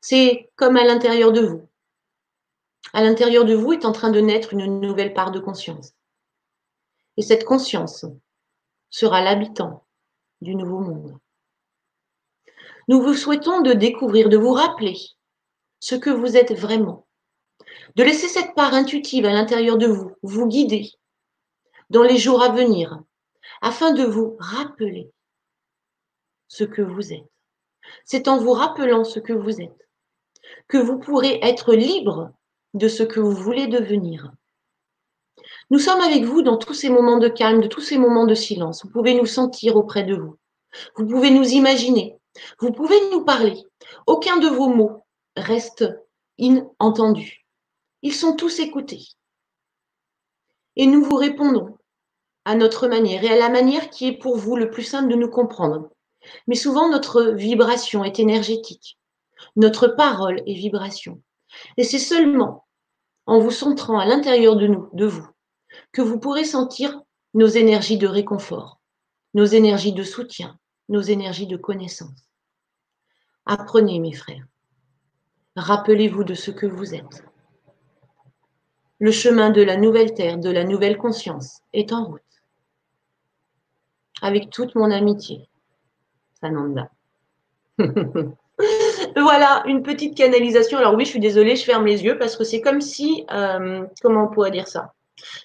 C'est 0.00 0.50
comme 0.56 0.76
à 0.76 0.84
l'intérieur 0.84 1.32
de 1.32 1.40
vous. 1.40 1.68
À 2.92 3.02
l'intérieur 3.02 3.44
de 3.44 3.54
vous 3.54 3.72
est 3.72 3.84
en 3.84 3.92
train 3.92 4.10
de 4.10 4.20
naître 4.20 4.52
une 4.52 4.80
nouvelle 4.80 5.14
part 5.14 5.30
de 5.30 5.40
conscience. 5.40 5.94
Et 7.16 7.22
cette 7.22 7.44
conscience 7.44 8.04
sera 8.92 9.20
l'habitant 9.20 9.84
du 10.40 10.54
nouveau 10.54 10.78
monde. 10.78 11.18
Nous 12.86 13.02
vous 13.02 13.14
souhaitons 13.14 13.62
de 13.62 13.72
découvrir, 13.72 14.28
de 14.28 14.36
vous 14.36 14.52
rappeler 14.52 14.96
ce 15.80 15.96
que 15.96 16.10
vous 16.10 16.36
êtes 16.36 16.52
vraiment, 16.52 17.08
de 17.96 18.04
laisser 18.04 18.28
cette 18.28 18.54
part 18.54 18.74
intuitive 18.74 19.26
à 19.26 19.32
l'intérieur 19.32 19.78
de 19.78 19.88
vous 19.88 20.12
vous 20.22 20.46
guider 20.46 20.92
dans 21.90 22.04
les 22.04 22.18
jours 22.18 22.44
à 22.44 22.50
venir, 22.50 23.02
afin 23.60 23.92
de 23.92 24.04
vous 24.04 24.36
rappeler 24.38 25.10
ce 26.46 26.62
que 26.62 26.82
vous 26.82 27.12
êtes. 27.12 27.28
C'est 28.04 28.28
en 28.28 28.38
vous 28.38 28.52
rappelant 28.52 29.02
ce 29.02 29.18
que 29.18 29.32
vous 29.32 29.60
êtes 29.60 29.82
que 30.68 30.78
vous 30.78 30.98
pourrez 30.98 31.38
être 31.42 31.74
libre 31.74 32.32
de 32.74 32.88
ce 32.88 33.02
que 33.02 33.20
vous 33.20 33.34
voulez 33.34 33.66
devenir. 33.66 34.32
Nous 35.72 35.78
sommes 35.78 36.02
avec 36.02 36.24
vous 36.24 36.42
dans 36.42 36.58
tous 36.58 36.74
ces 36.74 36.90
moments 36.90 37.16
de 37.16 37.28
calme, 37.28 37.62
de 37.62 37.66
tous 37.66 37.80
ces 37.80 37.96
moments 37.96 38.26
de 38.26 38.34
silence. 38.34 38.84
Vous 38.84 38.90
pouvez 38.90 39.14
nous 39.14 39.24
sentir 39.24 39.74
auprès 39.76 40.02
de 40.02 40.14
vous. 40.14 40.36
Vous 40.96 41.06
pouvez 41.06 41.30
nous 41.30 41.48
imaginer. 41.48 42.18
Vous 42.58 42.72
pouvez 42.72 42.96
nous 43.10 43.24
parler. 43.24 43.56
Aucun 44.06 44.36
de 44.36 44.48
vos 44.48 44.68
mots 44.68 45.06
reste 45.34 45.86
inentendu. 46.36 47.46
Ils 48.02 48.12
sont 48.12 48.36
tous 48.36 48.60
écoutés. 48.60 49.02
Et 50.76 50.84
nous 50.84 51.02
vous 51.02 51.16
répondons 51.16 51.78
à 52.44 52.54
notre 52.54 52.86
manière 52.86 53.24
et 53.24 53.30
à 53.30 53.38
la 53.38 53.48
manière 53.48 53.88
qui 53.88 54.08
est 54.08 54.18
pour 54.18 54.36
vous 54.36 54.56
le 54.56 54.70
plus 54.70 54.82
simple 54.82 55.08
de 55.08 55.16
nous 55.16 55.30
comprendre. 55.30 55.88
Mais 56.48 56.54
souvent, 56.54 56.90
notre 56.90 57.22
vibration 57.22 58.04
est 58.04 58.18
énergétique. 58.18 58.98
Notre 59.56 59.88
parole 59.88 60.42
est 60.46 60.52
vibration. 60.52 61.22
Et 61.78 61.84
c'est 61.84 61.98
seulement 61.98 62.66
en 63.24 63.38
vous 63.38 63.50
centrant 63.50 63.98
à 63.98 64.04
l'intérieur 64.04 64.56
de 64.56 64.66
nous, 64.66 64.90
de 64.92 65.06
vous, 65.06 65.26
que 65.92 66.02
vous 66.02 66.18
pourrez 66.18 66.44
sentir 66.44 67.00
nos 67.34 67.46
énergies 67.46 67.98
de 67.98 68.06
réconfort, 68.06 68.80
nos 69.34 69.44
énergies 69.44 69.92
de 69.92 70.02
soutien, 70.02 70.58
nos 70.88 71.00
énergies 71.00 71.46
de 71.46 71.56
connaissance. 71.56 72.28
Apprenez, 73.46 73.98
mes 73.98 74.12
frères. 74.12 74.46
Rappelez-vous 75.56 76.24
de 76.24 76.34
ce 76.34 76.50
que 76.50 76.66
vous 76.66 76.94
êtes. 76.94 77.24
Le 78.98 79.10
chemin 79.10 79.50
de 79.50 79.62
la 79.62 79.76
nouvelle 79.76 80.14
terre, 80.14 80.38
de 80.38 80.50
la 80.50 80.64
nouvelle 80.64 80.96
conscience 80.96 81.60
est 81.72 81.92
en 81.92 82.04
route. 82.04 82.20
Avec 84.22 84.50
toute 84.50 84.74
mon 84.76 84.90
amitié, 84.90 85.48
Sananda. 86.40 86.90
voilà, 89.16 89.64
une 89.66 89.82
petite 89.82 90.16
canalisation. 90.16 90.78
Alors 90.78 90.94
oui, 90.94 91.04
je 91.04 91.10
suis 91.10 91.20
désolée, 91.20 91.56
je 91.56 91.64
ferme 91.64 91.86
les 91.86 92.04
yeux 92.04 92.16
parce 92.18 92.36
que 92.36 92.44
c'est 92.44 92.60
comme 92.60 92.80
si, 92.80 93.26
euh, 93.32 93.84
comment 94.00 94.24
on 94.24 94.28
pourrait 94.28 94.52
dire 94.52 94.68
ça? 94.68 94.94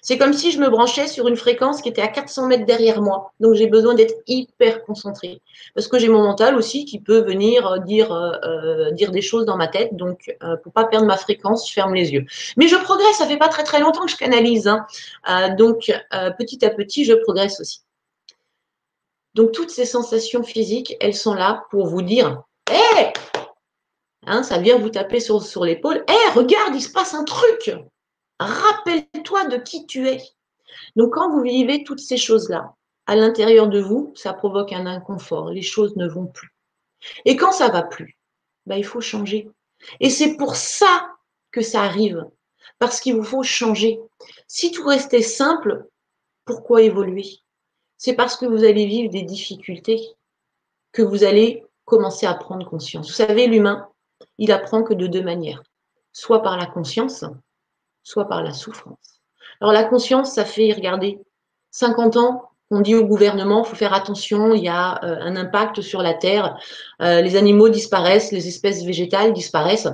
C'est 0.02 0.18
comme 0.18 0.32
si 0.32 0.50
je 0.50 0.58
me 0.58 0.68
branchais 0.68 1.06
sur 1.06 1.28
une 1.28 1.36
fréquence 1.36 1.82
qui 1.82 1.88
était 1.88 2.02
à 2.02 2.08
400 2.08 2.46
mètres 2.46 2.66
derrière 2.66 3.02
moi. 3.02 3.32
Donc 3.40 3.54
j'ai 3.54 3.66
besoin 3.66 3.94
d'être 3.94 4.14
hyper 4.26 4.84
concentrée. 4.84 5.40
Parce 5.74 5.88
que 5.88 5.98
j'ai 5.98 6.08
mon 6.08 6.22
mental 6.22 6.56
aussi 6.56 6.84
qui 6.84 7.00
peut 7.00 7.20
venir 7.20 7.66
euh, 7.66 7.78
dire, 7.78 8.12
euh, 8.12 8.90
dire 8.92 9.10
des 9.10 9.22
choses 9.22 9.44
dans 9.44 9.56
ma 9.56 9.68
tête. 9.68 9.96
Donc 9.96 10.36
pour 10.62 10.72
pas 10.72 10.84
perdre 10.84 11.06
ma 11.06 11.16
fréquence, 11.16 11.68
je 11.68 11.72
ferme 11.72 11.94
les 11.94 12.12
yeux. 12.12 12.24
Mais 12.56 12.68
je 12.68 12.76
progresse, 12.76 13.16
ça 13.16 13.26
fait 13.26 13.36
pas 13.36 13.48
très 13.48 13.64
très 13.64 13.80
longtemps 13.80 14.04
que 14.04 14.10
je 14.10 14.16
canalise. 14.16 14.68
Hein. 14.68 14.86
donc 15.56 15.92
petit 16.38 16.64
à 16.64 16.70
petit, 16.70 17.04
je 17.04 17.14
progresse 17.14 17.60
aussi. 17.60 17.80
Donc 19.34 19.52
toutes 19.52 19.70
ces 19.70 19.84
sensations 19.84 20.42
physiques, 20.42 20.96
elles 21.00 21.14
sont 21.14 21.34
là 21.34 21.64
pour 21.70 21.86
vous 21.86 22.02
dire 22.02 22.42
Hé 22.70 23.12
hein, 24.26 24.42
Ça 24.42 24.58
vient 24.58 24.78
vous 24.78 24.90
taper 24.90 25.20
sur, 25.20 25.42
sur 25.42 25.64
l'épaule. 25.64 26.04
Hé, 26.08 26.30
regarde, 26.34 26.74
il 26.74 26.82
se 26.82 26.90
passe 26.90 27.14
un 27.14 27.24
truc 27.24 27.70
Rappelle-toi 28.38 29.46
de 29.46 29.56
qui 29.56 29.86
tu 29.86 30.08
es. 30.08 30.22
Donc, 30.96 31.14
quand 31.14 31.30
vous 31.30 31.42
vivez 31.42 31.84
toutes 31.84 32.00
ces 32.00 32.16
choses-là, 32.16 32.74
à 33.06 33.16
l'intérieur 33.16 33.68
de 33.68 33.80
vous, 33.80 34.12
ça 34.14 34.34
provoque 34.34 34.72
un 34.72 34.86
inconfort. 34.86 35.50
Les 35.50 35.62
choses 35.62 35.96
ne 35.96 36.06
vont 36.06 36.26
plus. 36.26 36.54
Et 37.24 37.36
quand 37.36 37.52
ça 37.52 37.68
va 37.68 37.82
plus, 37.82 38.18
bah, 38.66 38.76
il 38.76 38.84
faut 38.84 39.00
changer. 39.00 39.50
Et 40.00 40.10
c'est 40.10 40.36
pour 40.36 40.56
ça 40.56 41.10
que 41.50 41.62
ça 41.62 41.82
arrive. 41.82 42.26
Parce 42.78 43.00
qu'il 43.00 43.16
vous 43.16 43.24
faut 43.24 43.42
changer. 43.42 43.98
Si 44.46 44.70
tout 44.70 44.86
restait 44.86 45.22
simple, 45.22 45.86
pourquoi 46.44 46.82
évoluer? 46.82 47.24
C'est 47.96 48.14
parce 48.14 48.36
que 48.36 48.46
vous 48.46 48.62
allez 48.62 48.86
vivre 48.86 49.10
des 49.10 49.22
difficultés 49.22 50.00
que 50.92 51.02
vous 51.02 51.24
allez 51.24 51.64
commencer 51.84 52.26
à 52.26 52.34
prendre 52.34 52.68
conscience. 52.68 53.08
Vous 53.08 53.14
savez, 53.14 53.46
l'humain, 53.46 53.88
il 54.36 54.52
apprend 54.52 54.82
que 54.82 54.94
de 54.94 55.06
deux 55.06 55.22
manières, 55.22 55.62
soit 56.12 56.42
par 56.42 56.56
la 56.56 56.66
conscience, 56.66 57.24
soit 58.08 58.26
par 58.26 58.42
la 58.42 58.54
souffrance. 58.54 59.20
Alors 59.60 59.72
la 59.72 59.84
conscience, 59.84 60.32
ça 60.32 60.44
fait, 60.46 60.72
regardez, 60.72 61.20
50 61.72 62.16
ans, 62.16 62.50
on 62.70 62.80
dit 62.80 62.94
au 62.94 63.04
gouvernement, 63.04 63.64
faut 63.64 63.76
faire 63.76 63.92
attention, 63.92 64.54
il 64.54 64.62
y 64.62 64.68
a 64.68 65.02
euh, 65.04 65.18
un 65.20 65.36
impact 65.36 65.82
sur 65.82 66.02
la 66.02 66.14
Terre, 66.14 66.58
euh, 67.02 67.20
les 67.20 67.36
animaux 67.36 67.68
disparaissent, 67.68 68.32
les 68.32 68.48
espèces 68.48 68.84
végétales 68.84 69.34
disparaissent. 69.34 69.88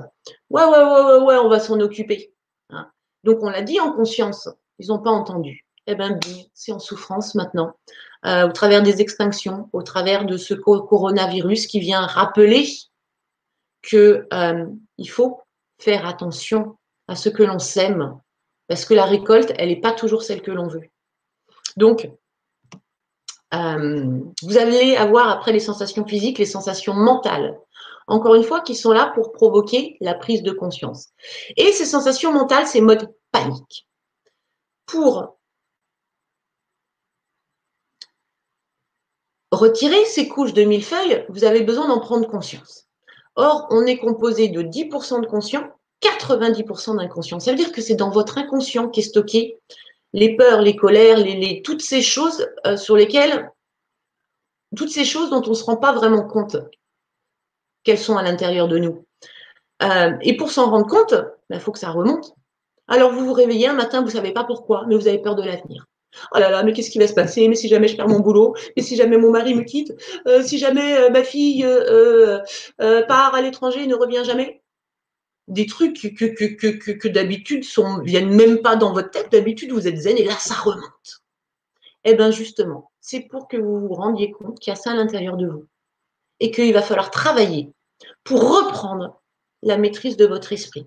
Ouais, 0.51 0.65
ouais, 0.65 0.85
ouais, 0.85 1.03
ouais, 1.03 1.25
ouais 1.25 1.37
on 1.37 1.49
va 1.49 1.59
s'en 1.59 1.81
occuper. 1.81 2.33
Hein. 2.71 2.89
Donc 3.25 3.39
on 3.43 3.51
l'a 3.51 3.63
dit 3.63 3.81
en 3.81 3.93
conscience, 3.93 4.49
ils 4.79 4.89
n'ont 4.89 5.01
pas 5.01 5.11
entendu. 5.11 5.67
Eh 5.87 5.97
bien, 5.97 6.19
c'est 6.55 6.73
en 6.73 6.79
souffrance 6.79 7.35
maintenant. 7.35 7.75
Euh, 8.27 8.49
au 8.49 8.53
travers 8.53 8.83
des 8.83 9.01
extinctions, 9.01 9.69
au 9.73 9.83
travers 9.83 10.25
de 10.25 10.37
ce 10.37 10.55
coronavirus 10.55 11.67
qui 11.67 11.81
vient 11.81 12.07
rappeler 12.07 12.67
qu'il 13.83 15.11
faut 15.11 15.41
faire 15.79 16.07
attention 16.07 16.79
à 17.09 17.17
ce 17.17 17.29
que 17.29 17.43
l'on 17.43 17.59
sème, 17.59 18.19
parce 18.69 18.85
que 18.85 18.95
la 18.95 19.05
récolte, 19.05 19.53
elle 19.57 19.69
n'est 19.69 19.81
pas 19.81 19.93
toujours 19.93 20.23
celle 20.23 20.43
que 20.43 20.51
l'on 20.51 20.69
veut. 20.69 20.89
Donc, 21.77 22.11
euh, 23.53 24.21
vous 24.43 24.59
allez 24.59 24.97
avoir 24.97 25.29
après 25.29 25.53
les 25.53 25.61
sensations 25.61 26.07
physiques, 26.07 26.39
les 26.39 26.47
sensations 26.47 26.95
mentales, 26.95 27.59
encore 28.07 28.35
une 28.35 28.43
fois, 28.43 28.61
qui 28.61 28.75
sont 28.75 28.93
là 28.93 29.13
pour 29.15 29.33
provoquer 29.33 29.97
la 30.01 30.15
prise 30.15 30.43
de 30.43 30.53
conscience. 30.53 31.09
Et 31.57 31.73
ces 31.73 31.87
sensations 31.87 32.33
mentales, 32.33 32.67
c'est 32.67 32.81
mode 32.81 33.15
panique. 33.33 33.87
Pour 34.87 35.39
retirer 39.51 40.05
ces 40.05 40.29
couches 40.29 40.53
de 40.53 40.65
millefeuilles, 40.65 41.25
vous 41.29 41.45
avez 41.45 41.63
besoin 41.63 41.89
d'en 41.89 42.01
prendre 42.01 42.29
conscience. 42.29 42.89
Or, 43.37 43.67
on 43.71 43.87
est 43.87 43.99
composé 43.99 44.49
de 44.49 44.63
10% 44.63 45.23
de 45.23 45.27
conscient, 45.27 45.74
90% 46.03 46.97
d'inconscient. 46.99 47.41
Ça 47.41 47.51
veut 47.51 47.57
dire 47.57 47.73
que 47.73 47.81
c'est 47.81 47.95
dans 47.95 48.11
votre 48.11 48.39
inconscient 48.39 48.89
qu'est 48.89 49.03
stocké 49.03 49.59
les 50.15 50.37
peurs, 50.37 50.63
les 50.63 50.77
colères, 50.77 51.19
les, 51.19 51.61
toutes 51.63 51.83
ces 51.83 52.01
choses 52.01 52.49
euh, 52.67 52.77
sur 52.79 52.97
lesquelles, 52.97 53.51
toutes 54.77 54.91
ces 54.91 55.05
choses 55.05 55.29
dont 55.29 55.43
on 55.45 55.51
ne 55.51 55.55
se 55.55 55.65
rend 55.65 55.77
pas 55.77 55.93
vraiment 55.93 56.23
compte 56.23 56.57
qu'elles 57.83 57.99
sont 57.99 58.17
à 58.17 58.23
l'intérieur 58.23 58.69
de 58.69 58.79
nous. 58.79 59.05
Euh, 59.83 60.13
et 60.23 60.37
pour 60.37 60.51
s'en 60.53 60.71
rendre 60.71 60.87
compte, 60.87 61.13
il 61.13 61.35
ben, 61.51 61.61
faut 61.61 61.73
que 61.73 61.81
ça 61.81 61.91
remonte. 61.91 62.33
Alors 62.87 63.13
vous 63.13 63.27
vous 63.27 63.33
réveillez 63.33 63.67
un 63.67 63.75
matin, 63.75 64.01
vous 64.01 64.07
ne 64.07 64.13
savez 64.13 64.33
pas 64.33 64.45
pourquoi, 64.45 64.85
mais 64.87 64.95
vous 64.95 65.09
avez 65.09 65.19
peur 65.19 65.35
de 65.35 65.43
l'avenir. 65.43 65.87
Oh 66.33 66.39
là 66.39 66.49
là, 66.49 66.63
mais 66.63 66.73
qu'est-ce 66.73 66.91
qui 66.91 67.01
va 67.01 67.09
se 67.09 67.15
passer? 67.15 67.49
Mais 67.49 67.57
si 67.57 67.67
jamais 67.67 67.89
je 67.89 67.97
perds 67.97 68.09
mon 68.09 68.21
boulot? 68.21 68.55
Mais 68.77 68.85
si 68.85 68.95
jamais 68.95 69.17
mon 69.19 69.33
mari 69.33 69.53
me 69.55 69.65
quitte? 69.65 69.93
Euh, 70.29 70.45
Si 70.45 70.59
jamais 70.59 71.11
ma 71.11 71.25
fille 71.25 71.67
part 73.09 73.35
à 73.35 73.43
l'étranger 73.43 73.83
et 73.83 73.87
ne 73.89 73.97
revient 73.97 74.23
jamais? 74.25 74.63
Des 75.47 75.67
trucs 75.67 76.01
que, 76.01 77.09
d'habitude 77.09 77.65
ne 77.77 78.03
viennent 78.03 78.35
même 78.35 78.63
pas 78.63 78.77
dans 78.77 78.93
votre 78.93 79.11
tête. 79.11 79.31
D'habitude, 79.31 79.73
vous 79.73 79.87
êtes 79.87 79.97
zen 79.97 80.17
et 80.17 80.25
là, 80.25 80.37
ça 80.39 80.55
remonte. 80.55 81.23
Eh 82.05 82.15
bien, 82.15 82.31
justement, 82.31 82.91
c'est 83.01 83.21
pour 83.21 83.49
que 83.49 83.57
vous 83.57 83.81
vous 83.81 83.95
rendiez 83.95 84.31
compte 84.31 84.59
qu'il 84.59 84.71
y 84.71 84.75
a 84.75 84.77
ça 84.77 84.93
à 84.93 84.95
l'intérieur 84.95 85.37
de 85.37 85.49
vous 85.49 85.67
et 86.41 86.51
qu'il 86.51 86.73
va 86.73 86.83
falloir 86.83 87.11
travailler 87.11 87.73
pour 88.25 88.43
reprendre 88.43 89.21
la 89.63 89.79
maîtrise 89.79 90.17
de 90.17 90.27
votre 90.27 90.53
esprit 90.53 90.87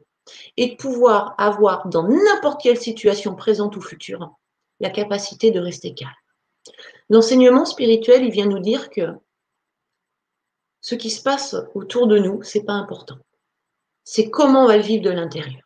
et 0.58 0.72
de 0.72 0.76
pouvoir 0.76 1.36
avoir 1.38 1.88
dans 1.88 2.08
n'importe 2.08 2.62
quelle 2.62 2.78
situation 2.78 3.36
présente 3.36 3.76
ou 3.76 3.82
future 3.82 4.36
la 4.80 4.90
capacité 4.90 5.52
de 5.52 5.60
rester 5.60 5.94
calme. 5.94 6.12
L'enseignement 7.10 7.66
spirituel, 7.66 8.24
il 8.24 8.32
vient 8.32 8.46
nous 8.46 8.60
dire 8.60 8.90
que 8.90 9.14
ce 10.82 10.96
qui 10.96 11.10
se 11.10 11.22
passe 11.22 11.56
autour 11.74 12.08
de 12.08 12.20
nous, 12.20 12.44
c'est 12.44 12.64
pas 12.64 12.74
important. 12.74 13.18
C'est 14.10 14.30
comment 14.30 14.64
on 14.64 14.68
va 14.68 14.78
le 14.78 14.84
vivre 14.84 15.04
de 15.04 15.10
l'intérieur. 15.10 15.60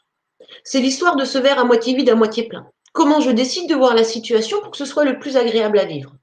C'est 0.64 0.80
l'histoire 0.80 1.16
de 1.16 1.26
ce 1.26 1.38
verre 1.38 1.60
à 1.60 1.64
moitié 1.64 1.94
vide, 1.94 2.10
à 2.10 2.16
moitié 2.16 2.48
plein. 2.48 2.68
Comment 2.92 3.22
je 3.22 3.30
décide 3.30 3.70
de 3.70 3.76
voir 3.76 3.94
la 3.94 4.04
situation 4.04 4.60
pour 4.62 4.72
que 4.72 4.78
ce 4.78 4.86
soit 4.86 5.06
le 5.06 5.20
plus 5.20 5.38
agréable 5.38 5.78
à 5.78 5.86
vivre. 5.86 6.16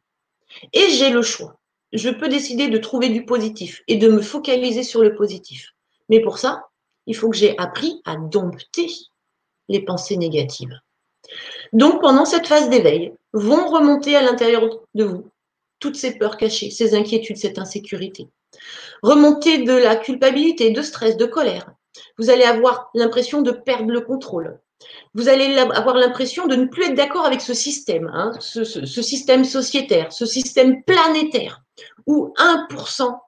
Et 0.73 0.91
j'ai 0.91 1.11
le 1.11 1.23
choix. 1.23 1.61
Je 1.93 2.11
peux 2.11 2.29
décider 2.29 2.67
de 2.67 2.79
trouver 2.79 3.09
du 3.09 3.25
positif 3.25 3.85
et 3.87 3.95
de 3.95 4.09
me 4.09 4.21
focaliser 4.21 4.83
sur 4.83 5.01
le 5.01 5.15
positif. 5.15 5.75
Mais 6.09 6.21
pour 6.21 6.39
ça, 6.39 6.67
il 7.07 7.15
faut 7.15 7.31
que 7.31 7.37
j'ai 7.37 7.57
appris 7.57 8.03
à 8.05 8.17
dompter 8.17 8.91
les 9.69 9.85
pensées 9.85 10.17
négatives. 10.17 10.77
Donc, 11.73 12.01
pendant 12.01 12.25
cette 12.25 12.49
phase 12.49 12.69
d'éveil, 12.69 13.13
vont 13.33 13.69
remonter 13.69 14.17
à 14.17 14.23
l'intérieur 14.23 14.69
de 14.97 15.05
vous 15.05 15.31
toutes 15.79 15.97
ces 15.97 16.19
peurs 16.19 16.37
cachées, 16.37 16.71
ces 16.71 16.97
inquiétudes, 16.97 17.37
cette 17.37 17.61
insécurité. 17.61 18.27
Remonter 19.05 19.59
de 19.59 19.73
la 19.73 19.95
culpabilité, 19.95 20.73
de 20.73 20.83
stress, 20.83 21.17
de 21.17 21.25
colère. 21.25 21.71
Vous 22.19 22.31
allez 22.31 22.45
avoir 22.45 22.91
l'impression 22.95 23.43
de 23.43 23.51
perdre 23.51 23.91
le 23.91 24.01
contrôle. 24.01 24.61
Vous 25.15 25.29
allez 25.29 25.57
avoir 25.59 25.97
l'impression 25.97 26.47
de 26.47 26.55
ne 26.55 26.67
plus 26.67 26.85
être 26.85 26.95
d'accord 26.95 27.27
avec 27.27 27.41
ce 27.41 27.55
système, 27.55 28.11
hein, 28.15 28.33
ce, 28.41 28.63
système 28.65 29.45
sociétaire, 29.45 30.13
ce 30.13 30.27
système 30.27 30.85
planétaire, 30.85 31.63
où 32.07 32.33
1% 32.37 33.19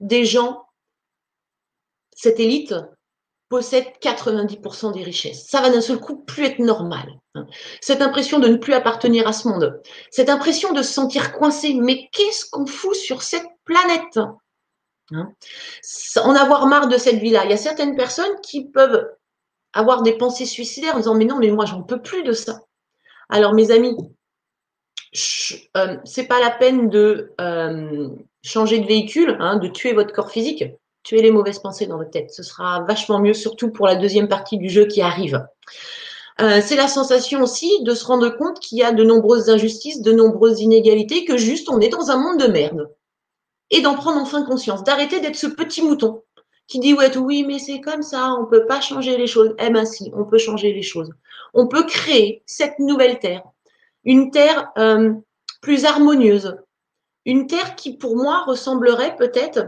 des 0.00 0.24
gens, 0.24 0.62
cette 2.14 2.38
élite, 2.38 2.74
possède 3.48 3.86
90% 4.00 4.94
des 4.94 5.02
richesses. 5.02 5.46
Ça 5.48 5.60
va 5.60 5.70
d'un 5.70 5.80
seul 5.80 5.98
coup 5.98 6.16
plus 6.16 6.44
être 6.44 6.58
normal. 6.58 7.20
Hein. 7.34 7.46
Cette 7.80 8.02
impression 8.02 8.38
de 8.38 8.48
ne 8.48 8.56
plus 8.56 8.72
appartenir 8.72 9.26
à 9.26 9.32
ce 9.32 9.48
monde, 9.48 9.80
cette 10.10 10.30
impression 10.30 10.72
de 10.72 10.82
se 10.82 10.92
sentir 10.92 11.32
coincé, 11.32 11.74
mais 11.74 12.08
qu'est-ce 12.12 12.48
qu'on 12.50 12.66
fout 12.66 12.94
sur 12.94 13.22
cette 13.22 13.46
planète? 13.64 14.18
Hein 15.12 15.32
En 16.22 16.34
avoir 16.34 16.66
marre 16.66 16.88
de 16.88 16.96
cette 16.96 17.18
vie-là. 17.18 17.44
Il 17.44 17.50
y 17.50 17.54
a 17.54 17.58
certaines 17.58 17.96
personnes 17.96 18.40
qui 18.42 18.66
peuvent 18.66 19.06
avoir 19.72 20.02
des 20.02 20.16
pensées 20.16 20.46
suicidaires 20.46 20.94
en 20.94 20.98
disant 20.98 21.14
mais 21.14 21.24
non, 21.24 21.38
mais 21.38 21.50
moi 21.50 21.64
j'en 21.64 21.82
peux 21.82 22.00
plus 22.00 22.22
de 22.22 22.32
ça. 22.32 22.60
Alors 23.28 23.54
mes 23.54 23.70
amis, 23.70 23.96
euh, 25.76 25.96
c'est 26.04 26.26
pas 26.26 26.40
la 26.40 26.50
peine 26.50 26.88
de 26.88 27.32
euh, 27.40 28.08
changer 28.42 28.78
de 28.78 28.86
véhicule, 28.86 29.36
hein, 29.40 29.56
de 29.58 29.68
tuer 29.68 29.92
votre 29.92 30.12
corps 30.12 30.30
physique. 30.30 30.64
tuez 31.02 31.22
les 31.22 31.30
mauvaises 31.30 31.58
pensées 31.58 31.86
dans 31.86 31.98
votre 31.98 32.10
tête. 32.10 32.30
Ce 32.30 32.42
sera 32.42 32.80
vachement 32.84 33.20
mieux, 33.20 33.34
surtout 33.34 33.70
pour 33.70 33.86
la 33.86 33.96
deuxième 33.96 34.28
partie 34.28 34.58
du 34.58 34.68
jeu 34.68 34.86
qui 34.86 35.02
arrive. 35.02 35.44
Euh, 36.40 36.60
c'est 36.60 36.76
la 36.76 36.88
sensation 36.88 37.42
aussi 37.42 37.70
de 37.82 37.94
se 37.94 38.04
rendre 38.04 38.28
compte 38.30 38.58
qu'il 38.58 38.78
y 38.78 38.82
a 38.82 38.92
de 38.92 39.04
nombreuses 39.04 39.48
injustices, 39.50 40.02
de 40.02 40.12
nombreuses 40.12 40.60
inégalités, 40.60 41.24
que 41.24 41.36
juste 41.36 41.68
on 41.68 41.80
est 41.80 41.90
dans 41.90 42.10
un 42.10 42.16
monde 42.16 42.40
de 42.40 42.48
merde. 42.48 42.90
Et 43.70 43.80
d'en 43.80 43.94
prendre 43.94 44.20
enfin 44.20 44.44
conscience, 44.44 44.84
d'arrêter 44.84 45.20
d'être 45.20 45.36
ce 45.36 45.46
petit 45.46 45.82
mouton 45.82 46.22
qui 46.66 46.78
dit 46.78 46.94
ouais, 46.94 47.16
oui, 47.16 47.44
mais 47.44 47.58
c'est 47.58 47.80
comme 47.80 48.02
ça, 48.02 48.34
on 48.38 48.46
peut 48.46 48.66
pas 48.66 48.80
changer 48.80 49.16
les 49.16 49.26
choses. 49.26 49.54
Eh 49.58 49.70
ben 49.70 49.84
si, 49.84 50.10
on 50.14 50.24
peut 50.24 50.38
changer 50.38 50.72
les 50.72 50.82
choses. 50.82 51.10
On 51.52 51.68
peut 51.68 51.84
créer 51.84 52.42
cette 52.46 52.78
nouvelle 52.78 53.18
terre, 53.18 53.42
une 54.04 54.30
terre 54.30 54.70
euh, 54.78 55.12
plus 55.60 55.84
harmonieuse, 55.84 56.56
une 57.26 57.46
terre 57.46 57.76
qui 57.76 57.96
pour 57.96 58.16
moi 58.16 58.44
ressemblerait 58.44 59.16
peut-être 59.16 59.66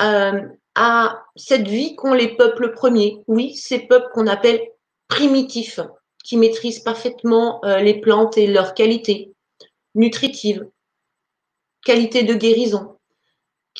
euh, 0.00 0.40
à 0.74 1.22
cette 1.36 1.68
vie 1.68 1.96
qu'ont 1.96 2.14
les 2.14 2.34
peuples 2.34 2.72
premiers. 2.72 3.22
Oui, 3.28 3.54
ces 3.54 3.80
peuples 3.80 4.08
qu'on 4.12 4.26
appelle 4.26 4.60
primitifs, 5.08 5.80
qui 6.24 6.36
maîtrisent 6.36 6.80
parfaitement 6.80 7.62
euh, 7.64 7.78
les 7.78 8.00
plantes 8.00 8.38
et 8.38 8.46
leurs 8.46 8.74
qualités 8.74 9.32
nutritives, 9.94 10.66
qualité 11.84 12.22
de 12.22 12.34
guérison, 12.34 12.96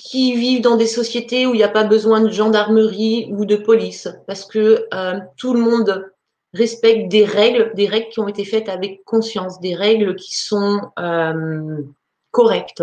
qui 0.04 0.34
vivent 0.34 0.62
dans 0.62 0.76
des 0.76 0.86
sociétés 0.86 1.46
où 1.46 1.54
il 1.54 1.58
n'y 1.58 1.62
a 1.62 1.68
pas 1.68 1.84
besoin 1.84 2.20
de 2.20 2.30
gendarmerie 2.30 3.28
ou 3.30 3.44
de 3.44 3.56
police, 3.56 4.08
parce 4.26 4.44
que 4.44 4.88
euh, 4.92 5.20
tout 5.36 5.54
le 5.54 5.60
monde 5.60 6.10
respecte 6.54 7.08
des 7.08 7.24
règles, 7.24 7.72
des 7.74 7.86
règles 7.86 8.08
qui 8.08 8.20
ont 8.20 8.28
été 8.28 8.44
faites 8.44 8.68
avec 8.68 9.04
conscience, 9.04 9.60
des 9.60 9.74
règles 9.74 10.16
qui 10.16 10.36
sont 10.36 10.80
euh, 10.98 11.82
correctes. 12.30 12.82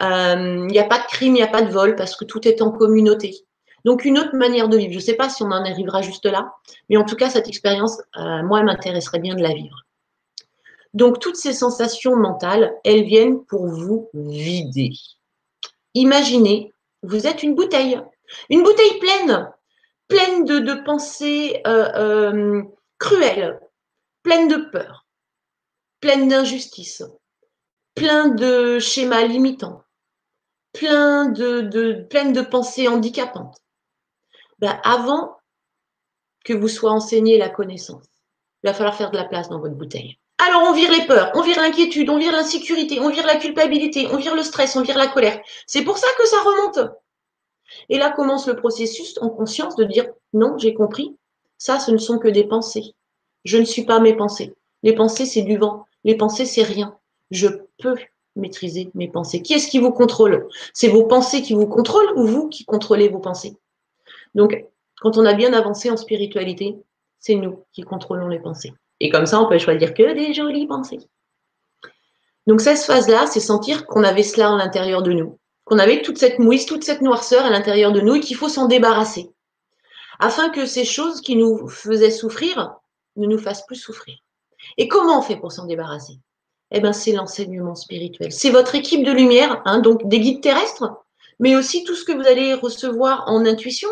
Il 0.00 0.66
n'y 0.68 0.78
a 0.78 0.84
pas 0.84 0.98
de 0.98 1.06
crime, 1.06 1.36
il 1.36 1.38
n'y 1.38 1.42
a 1.42 1.48
pas 1.48 1.62
de 1.62 1.70
vol, 1.70 1.94
parce 1.94 2.16
que 2.16 2.24
tout 2.24 2.48
est 2.48 2.60
en 2.60 2.72
communauté. 2.72 3.44
Donc 3.84 4.04
une 4.04 4.18
autre 4.18 4.34
manière 4.34 4.68
de 4.68 4.76
vivre. 4.76 4.92
Je 4.92 4.98
ne 4.98 5.02
sais 5.02 5.14
pas 5.14 5.28
si 5.28 5.42
on 5.42 5.46
en 5.46 5.64
arrivera 5.64 6.02
juste 6.02 6.26
là, 6.26 6.52
mais 6.88 6.96
en 6.96 7.04
tout 7.04 7.14
cas, 7.14 7.30
cette 7.30 7.46
expérience, 7.46 8.00
euh, 8.16 8.42
moi, 8.42 8.62
m'intéresserait 8.62 9.20
bien 9.20 9.34
de 9.34 9.42
la 9.42 9.52
vivre. 9.52 9.84
Donc 10.94 11.20
toutes 11.20 11.36
ces 11.36 11.52
sensations 11.52 12.16
mentales, 12.16 12.74
elles 12.84 13.04
viennent 13.04 13.44
pour 13.44 13.66
vous 13.66 14.08
vider. 14.14 14.92
Imaginez, 15.94 16.72
vous 17.02 17.26
êtes 17.26 17.42
une 17.42 17.54
bouteille, 17.54 18.00
une 18.48 18.62
bouteille 18.62 18.98
pleine, 18.98 19.50
pleine 20.08 20.44
de, 20.44 20.84
pensées 20.84 21.60
euh, 21.66 21.92
euh, 21.94 22.62
cruelles, 22.98 23.60
pleine 24.22 24.48
de 24.48 24.56
peur, 24.70 25.06
pleine 26.00 26.28
d'injustice, 26.28 27.02
plein 27.94 28.28
de 28.28 28.78
schémas 28.78 29.24
limitants, 29.24 29.84
plein 30.72 31.26
de, 31.26 32.06
pleine 32.08 32.32
de 32.32 32.42
pensées 32.42 32.88
handicapantes. 32.88 33.58
Ben, 34.58 34.80
avant 34.84 35.36
que 36.44 36.52
vous 36.52 36.68
soit 36.68 36.92
enseigné 36.92 37.36
la 37.38 37.48
connaissance, 37.48 38.06
il 38.62 38.68
va 38.68 38.74
falloir 38.74 38.96
faire 38.96 39.10
de 39.10 39.16
la 39.16 39.24
place 39.24 39.48
dans 39.48 39.60
votre 39.60 39.74
bouteille. 39.74 40.18
Alors 40.38 40.62
on 40.64 40.72
vire 40.72 40.90
les 40.90 41.06
peurs, 41.06 41.30
on 41.34 41.42
vire 41.42 41.60
l'inquiétude, 41.60 42.10
on 42.10 42.18
vire 42.18 42.32
l'insécurité, 42.32 42.98
on 43.00 43.10
vire 43.10 43.26
la 43.26 43.36
culpabilité, 43.36 44.08
on 44.12 44.16
vire 44.16 44.34
le 44.34 44.42
stress, 44.42 44.76
on 44.76 44.82
vire 44.82 44.98
la 44.98 45.06
colère. 45.06 45.40
C'est 45.66 45.84
pour 45.84 45.98
ça 45.98 46.08
que 46.18 46.26
ça 46.26 46.38
remonte. 46.40 46.80
Et 47.88 47.98
là 47.98 48.10
commence 48.10 48.46
le 48.46 48.56
processus 48.56 49.18
en 49.20 49.30
conscience 49.30 49.76
de 49.76 49.84
dire 49.84 50.06
non, 50.32 50.58
j'ai 50.58 50.74
compris, 50.74 51.16
ça 51.58 51.78
ce 51.78 51.90
ne 51.90 51.98
sont 51.98 52.18
que 52.18 52.28
des 52.28 52.44
pensées. 52.44 52.94
Je 53.44 53.58
ne 53.58 53.64
suis 53.64 53.84
pas 53.84 54.00
mes 54.00 54.14
pensées. 54.14 54.54
Les 54.82 54.94
pensées 54.94 55.26
c'est 55.26 55.42
du 55.42 55.56
vent, 55.58 55.86
les 56.04 56.16
pensées 56.16 56.46
c'est 56.46 56.62
rien. 56.62 56.96
Je 57.30 57.48
peux 57.78 57.96
maîtriser 58.36 58.90
mes 58.94 59.08
pensées. 59.08 59.42
Qui 59.42 59.54
est-ce 59.54 59.68
qui 59.68 59.78
vous 59.78 59.92
contrôle? 59.92 60.48
C'est 60.74 60.88
vos 60.88 61.04
pensées 61.04 61.42
qui 61.42 61.54
vous 61.54 61.66
contrôlent 61.66 62.12
ou 62.16 62.26
vous 62.26 62.48
qui 62.48 62.64
contrôlez 62.64 63.08
vos 63.08 63.18
pensées? 63.18 63.56
Donc, 64.34 64.64
quand 65.00 65.18
on 65.18 65.26
a 65.26 65.34
bien 65.34 65.52
avancé 65.52 65.90
en 65.90 65.96
spiritualité, 65.96 66.76
c'est 67.18 67.34
nous 67.34 67.64
qui 67.72 67.82
contrôlons 67.82 68.28
les 68.28 68.38
pensées. 68.38 68.72
Et 69.04 69.10
comme 69.10 69.26
ça, 69.26 69.40
on 69.40 69.48
peut 69.48 69.58
choisir 69.58 69.94
que 69.94 70.14
des 70.14 70.32
jolies 70.32 70.68
pensées. 70.68 71.00
Donc, 72.46 72.60
cette 72.60 72.78
phase-là, 72.78 73.26
c'est 73.26 73.40
sentir 73.40 73.84
qu'on 73.86 74.04
avait 74.04 74.22
cela 74.22 74.52
à 74.52 74.56
l'intérieur 74.56 75.02
de 75.02 75.12
nous, 75.12 75.40
qu'on 75.64 75.80
avait 75.80 76.02
toute 76.02 76.18
cette 76.18 76.38
mouise, 76.38 76.66
toute 76.66 76.84
cette 76.84 77.02
noirceur 77.02 77.44
à 77.44 77.50
l'intérieur 77.50 77.90
de 77.90 78.00
nous 78.00 78.14
et 78.14 78.20
qu'il 78.20 78.36
faut 78.36 78.48
s'en 78.48 78.66
débarrasser, 78.66 79.32
afin 80.20 80.50
que 80.50 80.66
ces 80.66 80.84
choses 80.84 81.20
qui 81.20 81.34
nous 81.34 81.66
faisaient 81.66 82.12
souffrir 82.12 82.76
ne 83.16 83.26
nous 83.26 83.38
fassent 83.38 83.66
plus 83.66 83.76
souffrir. 83.76 84.14
Et 84.78 84.86
comment 84.86 85.18
on 85.18 85.22
fait 85.22 85.36
pour 85.36 85.50
s'en 85.50 85.66
débarrasser? 85.66 86.14
Eh 86.70 86.80
bien, 86.80 86.92
c'est 86.92 87.12
l'enseignement 87.12 87.74
spirituel. 87.74 88.30
C'est 88.30 88.50
votre 88.50 88.76
équipe 88.76 89.04
de 89.04 89.10
lumière, 89.10 89.62
hein, 89.64 89.80
donc 89.80 90.06
des 90.08 90.20
guides 90.20 90.42
terrestres, 90.42 90.92
mais 91.40 91.56
aussi 91.56 91.82
tout 91.82 91.96
ce 91.96 92.04
que 92.04 92.12
vous 92.12 92.28
allez 92.28 92.54
recevoir 92.54 93.24
en 93.26 93.44
intuition, 93.46 93.88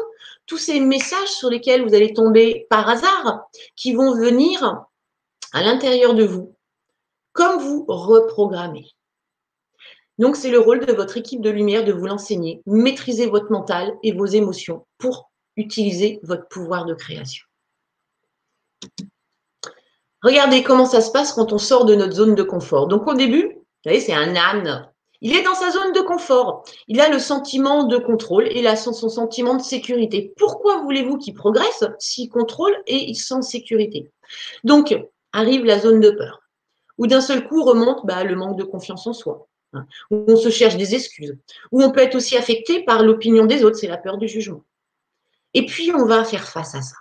tous 0.47 0.59
ces 0.59 0.79
messages 0.79 1.31
sur 1.31 1.51
lesquels 1.51 1.85
vous 1.85 1.95
allez 1.95 2.15
tomber 2.15 2.69
par 2.71 2.89
hasard, 2.89 3.49
qui 3.75 3.93
vont 3.93 4.15
venir 4.15 4.85
à 5.53 5.63
l'intérieur 5.63 6.15
de 6.15 6.25
vous, 6.25 6.55
comme 7.33 7.61
vous 7.61 7.85
reprogrammer. 7.89 8.87
Donc, 10.19 10.37
c'est 10.37 10.51
le 10.51 10.61
rôle 10.61 10.85
de 10.85 10.93
votre 10.93 11.17
équipe 11.17 11.41
de 11.41 11.51
lumière 11.51 11.85
de 11.85 11.93
vous 11.93 12.07
l'enseigner, 12.07 12.63
maîtriser 12.67 13.27
votre 13.27 13.51
mental 13.51 13.95
et 14.03 14.13
vos 14.13 14.27
émotions 14.27 14.87
pour 14.99 15.31
utiliser 15.57 16.21
votre 16.23 16.47
pouvoir 16.49 16.85
de 16.85 16.95
création. 16.95 17.47
Regardez 20.23 20.63
comment 20.63 20.85
ça 20.85 21.01
se 21.01 21.11
passe 21.11 21.33
quand 21.33 21.53
on 21.53 21.59
sort 21.59 21.87
de 21.87 21.95
notre 21.95 22.13
zone 22.13 22.35
de 22.35 22.43
confort. 22.43 22.87
Donc, 22.89 23.07
au 23.07 23.15
début, 23.15 23.55
vous 23.55 23.63
voyez, 23.85 24.01
c'est 24.01 24.13
un 24.13 24.37
âne 24.37 24.91
il 25.23 25.37
est 25.37 25.43
dans 25.43 25.55
sa 25.55 25.71
zone 25.71 25.93
de 25.93 26.01
confort. 26.01 26.65
Il 26.89 27.01
a 27.01 27.09
le 27.09 27.19
sentiment 27.19 27.85
de 27.85 27.99
contrôle 27.99 28.49
et 28.51 28.67
a 28.67 28.77
son, 28.77 28.93
sentiment 28.93 29.55
de 29.55 29.63
sécurité. 29.63 30.33
Pourquoi 30.37 30.81
voulez-vous 30.83 31.19
qu'il 31.19 31.35
progresse 31.35 31.85
s'il 31.99 32.31
contrôle 32.31 32.75
et 32.87 33.11
il 33.11 33.17
sent 33.17 33.43
sécurité? 33.43 34.11
Donc, 34.65 34.97
arrive 35.33 35.65
la 35.65 35.79
zone 35.79 36.01
de 36.01 36.11
peur, 36.11 36.43
où 36.99 37.07
d'un 37.07 37.21
seul 37.21 37.47
coup 37.47 37.65
remonte 37.65 38.07
bah, 38.07 38.25
le 38.25 38.35
manque 38.37 38.59
de 38.59 38.65
confiance 38.65 39.07
en 39.07 39.13
soi, 39.13 39.49
hein, 39.73 39.87
où 40.11 40.25
on 40.29 40.37
se 40.37 40.51
cherche 40.51 40.77
des 40.77 40.95
excuses, 40.95 41.37
où 41.73 41.83
on 41.83 41.93
peut 41.93 42.01
être 42.01 42.15
aussi 42.15 42.37
affecté 42.37 42.85
par 42.85 43.03
l'opinion 43.03 43.47
des 43.47 43.65
autres, 43.65 43.77
c'est 43.77 43.89
la 43.89 43.99
peur 43.99 44.19
du 44.19 44.29
jugement. 44.29 44.65
Et 45.55 45.67
puis, 45.67 45.93
on 45.93 46.05
va 46.05 46.25
faire 46.25 46.49
face 46.49 46.75
à 46.75 46.83
ça. 46.83 46.97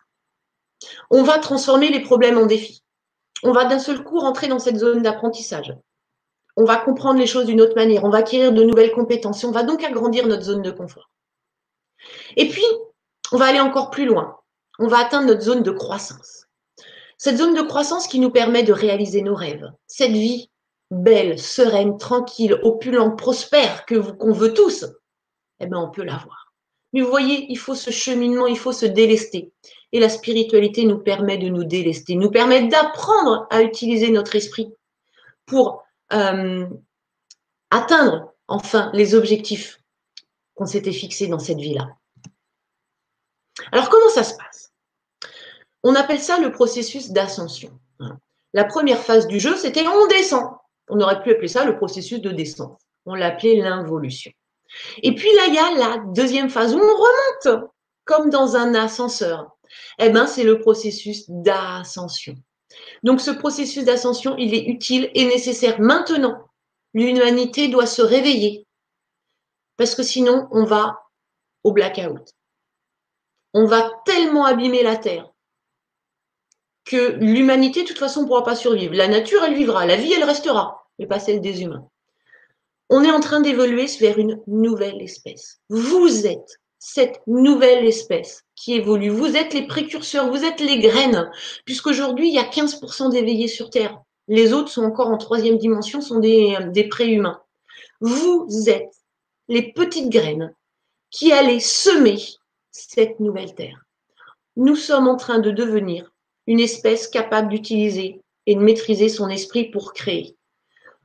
On 1.12 1.24
va 1.24 1.40
transformer 1.40 1.90
les 1.90 2.02
problèmes 2.02 2.38
en 2.38 2.46
défis. 2.46 2.84
On 3.44 3.52
va 3.52 3.66
d'un 3.66 3.80
seul 3.80 4.04
coup 4.04 4.20
rentrer 4.20 4.48
dans 4.48 4.60
cette 4.60 4.78
zone 4.78 5.02
d'apprentissage 5.02 5.74
on 6.60 6.66
va 6.66 6.76
comprendre 6.76 7.20
les 7.20 7.26
choses 7.26 7.46
d'une 7.46 7.62
autre 7.62 7.76
manière, 7.76 8.04
on 8.04 8.10
va 8.10 8.18
acquérir 8.18 8.52
de 8.52 8.64
nouvelles 8.64 8.92
compétences, 8.92 9.46
on 9.46 9.52
va 9.52 9.64
donc 9.64 9.82
agrandir 9.82 10.28
notre 10.28 10.44
zone 10.44 10.62
de 10.62 10.72
confort. 10.72 11.10
Et 12.36 12.50
puis, 12.50 12.66
on 13.32 13.38
va 13.38 13.46
aller 13.46 13.62
encore 13.62 13.92
plus 13.92 14.06
loin. 14.06 14.38
On 14.78 14.88
va 14.88 14.98
atteindre 15.00 15.28
notre 15.28 15.42
zone 15.42 15.64
de 15.64 15.72
croissance. 15.72 16.39
Cette 17.20 17.38
zone 17.38 17.54
de 17.54 17.62
croissance 17.62 18.08
qui 18.08 18.18
nous 18.18 18.32
permet 18.32 18.64
de 18.64 18.72
réaliser 18.72 19.22
nos 19.22 19.36
rêves. 19.36 19.70
Cette 19.88 20.14
vie 20.14 20.50
belle, 20.90 21.38
sereine, 21.38 21.98
tranquille, 21.98 22.58
opulente, 22.64 23.18
prospère 23.18 23.86
que 23.86 23.96
qu'on 23.96 24.32
veut 24.32 24.54
tous, 24.54 24.86
eh 25.60 25.68
bien, 25.68 25.80
on 25.80 25.92
peut 25.92 26.04
l'avoir. 26.04 26.54
Mais 26.94 27.02
vous 27.02 27.10
voyez, 27.10 27.46
il 27.50 27.58
faut 27.58 27.76
ce 27.76 27.92
cheminement, 27.92 28.48
il 28.48 28.58
faut 28.58 28.72
se 28.72 28.86
délester. 28.86 29.52
Et 29.92 30.00
la 30.00 30.08
spiritualité 30.08 30.86
nous 30.86 30.98
permet 30.98 31.38
de 31.38 31.50
nous 31.50 31.66
délester, 31.66 32.16
nous 32.16 32.32
permet 32.32 32.70
d'apprendre 32.70 33.48
à 33.50 33.64
utiliser 33.64 34.12
notre 34.12 34.38
esprit 34.38 34.74
pour 35.46 35.84
euh, 36.14 36.68
atteindre 37.70 38.34
enfin 38.48 38.92
les 38.94 39.14
objectifs 39.14 39.82
qu'on 40.56 40.66
s'était 40.66 40.94
fixés 40.94 41.28
dans 41.28 41.38
cette 41.38 41.60
vie-là. 41.60 41.90
Alors 43.74 43.90
comment 43.90 44.10
ça 44.10 44.24
se 44.24 44.38
passe? 44.38 44.69
On 45.84 45.96
appelle 45.96 46.20
ça 46.20 46.40
le 46.40 46.52
processus 46.52 47.12
d'ascension. 47.12 47.72
La 48.54 48.66
première 48.66 49.00
phase 49.00 49.28
du 49.28 49.40
jeu, 49.40 49.56
c'était 49.56 49.88
on 49.88 50.08
descend. 50.08 50.56
On 50.90 51.00
aurait 51.00 51.22
pu 51.22 51.32
appeler 51.32 51.48
ça 51.48 51.66
le 51.66 51.78
processus 51.78 52.20
de 52.20 52.32
descente. 52.32 52.80
On 53.06 53.16
l'appelait 53.16 53.56
l'involution. 53.56 54.32
Et 55.04 55.16
puis 55.16 55.30
là, 55.36 55.46
il 55.48 55.54
y 55.54 55.60
a 55.60 55.72
la 55.78 55.98
deuxième 56.14 56.50
phase 56.50 56.74
où 56.74 56.80
on 56.80 56.82
remonte, 56.82 57.70
comme 58.06 58.30
dans 58.30 58.56
un 58.56 58.74
ascenseur. 58.74 59.52
Eh 60.00 60.10
bien, 60.10 60.26
c'est 60.26 60.44
le 60.44 60.60
processus 60.60 61.26
d'ascension. 61.30 62.36
Donc 63.04 63.22
ce 63.22 63.32
processus 63.32 63.86
d'ascension, 63.86 64.36
il 64.38 64.54
est 64.54 64.66
utile 64.66 65.10
et 65.14 65.26
nécessaire 65.26 65.80
maintenant. 65.80 66.50
L'humanité 66.94 67.68
doit 67.68 67.86
se 67.86 68.02
réveiller 68.02 68.66
parce 69.78 69.96
que 69.96 70.04
sinon 70.04 70.48
on 70.52 70.66
va 70.66 71.00
au 71.64 71.72
blackout. 71.72 72.34
On 73.54 73.66
va 73.66 73.90
tellement 74.06 74.46
abîmer 74.46 74.84
la 74.84 74.98
Terre 74.98 75.29
que 76.90 77.18
l'humanité, 77.20 77.84
de 77.84 77.88
toute 77.88 78.00
façon, 78.00 78.24
ne 78.24 78.28
pourra 78.28 78.44
pas 78.44 78.56
survivre. 78.56 78.96
La 78.96 79.08
nature, 79.08 79.44
elle 79.44 79.54
vivra, 79.54 79.86
la 79.86 79.96
vie, 79.96 80.12
elle 80.12 80.24
restera, 80.24 80.88
mais 80.98 81.06
pas 81.06 81.20
celle 81.20 81.40
des 81.40 81.62
humains. 81.62 81.88
On 82.90 83.04
est 83.04 83.12
en 83.12 83.20
train 83.20 83.42
d'évoluer 83.42 83.86
vers 84.00 84.18
une 84.18 84.42
nouvelle 84.48 85.00
espèce. 85.00 85.60
Vous 85.70 86.26
êtes 86.26 86.60
cette 86.80 87.22
nouvelle 87.28 87.86
espèce 87.86 88.44
qui 88.56 88.74
évolue. 88.74 89.10
Vous 89.10 89.38
êtes 89.38 89.54
les 89.54 89.68
précurseurs, 89.68 90.32
vous 90.32 90.44
êtes 90.44 90.62
les 90.62 90.80
graines, 90.80 91.30
puisqu'aujourd'hui, 91.64 92.30
il 92.30 92.34
y 92.34 92.40
a 92.40 92.50
15% 92.50 93.12
d'éveillés 93.12 93.48
sur 93.48 93.70
Terre. 93.70 94.00
Les 94.28 94.52
autres 94.52 94.70
sont 94.70 94.84
encore 94.84 95.10
en 95.10 95.18
troisième 95.18 95.60
dimension, 95.60 96.02
sont 96.02 96.20
des, 96.20 96.58
des 96.72 96.88
préhumains. 96.88 97.40
Vous 98.02 98.48
êtes 98.68 98.96
les 99.48 99.74
petites 99.74 100.10
graines 100.10 100.56
qui 101.12 101.32
allait 101.34 101.60
semer 101.60 102.18
cette 102.72 103.20
nouvelle 103.20 103.54
terre. 103.54 103.86
Nous 104.56 104.76
sommes 104.76 105.08
en 105.08 105.18
train 105.18 105.40
de 105.40 105.52
devenir 105.52 106.12
une 106.50 106.60
espèce 106.60 107.08
capable 107.08 107.50
d'utiliser 107.50 108.22
et 108.48 108.56
de 108.56 108.60
maîtriser 108.60 109.08
son 109.08 109.30
esprit 109.30 109.66
pour 109.66 109.94
créer. 109.94 110.36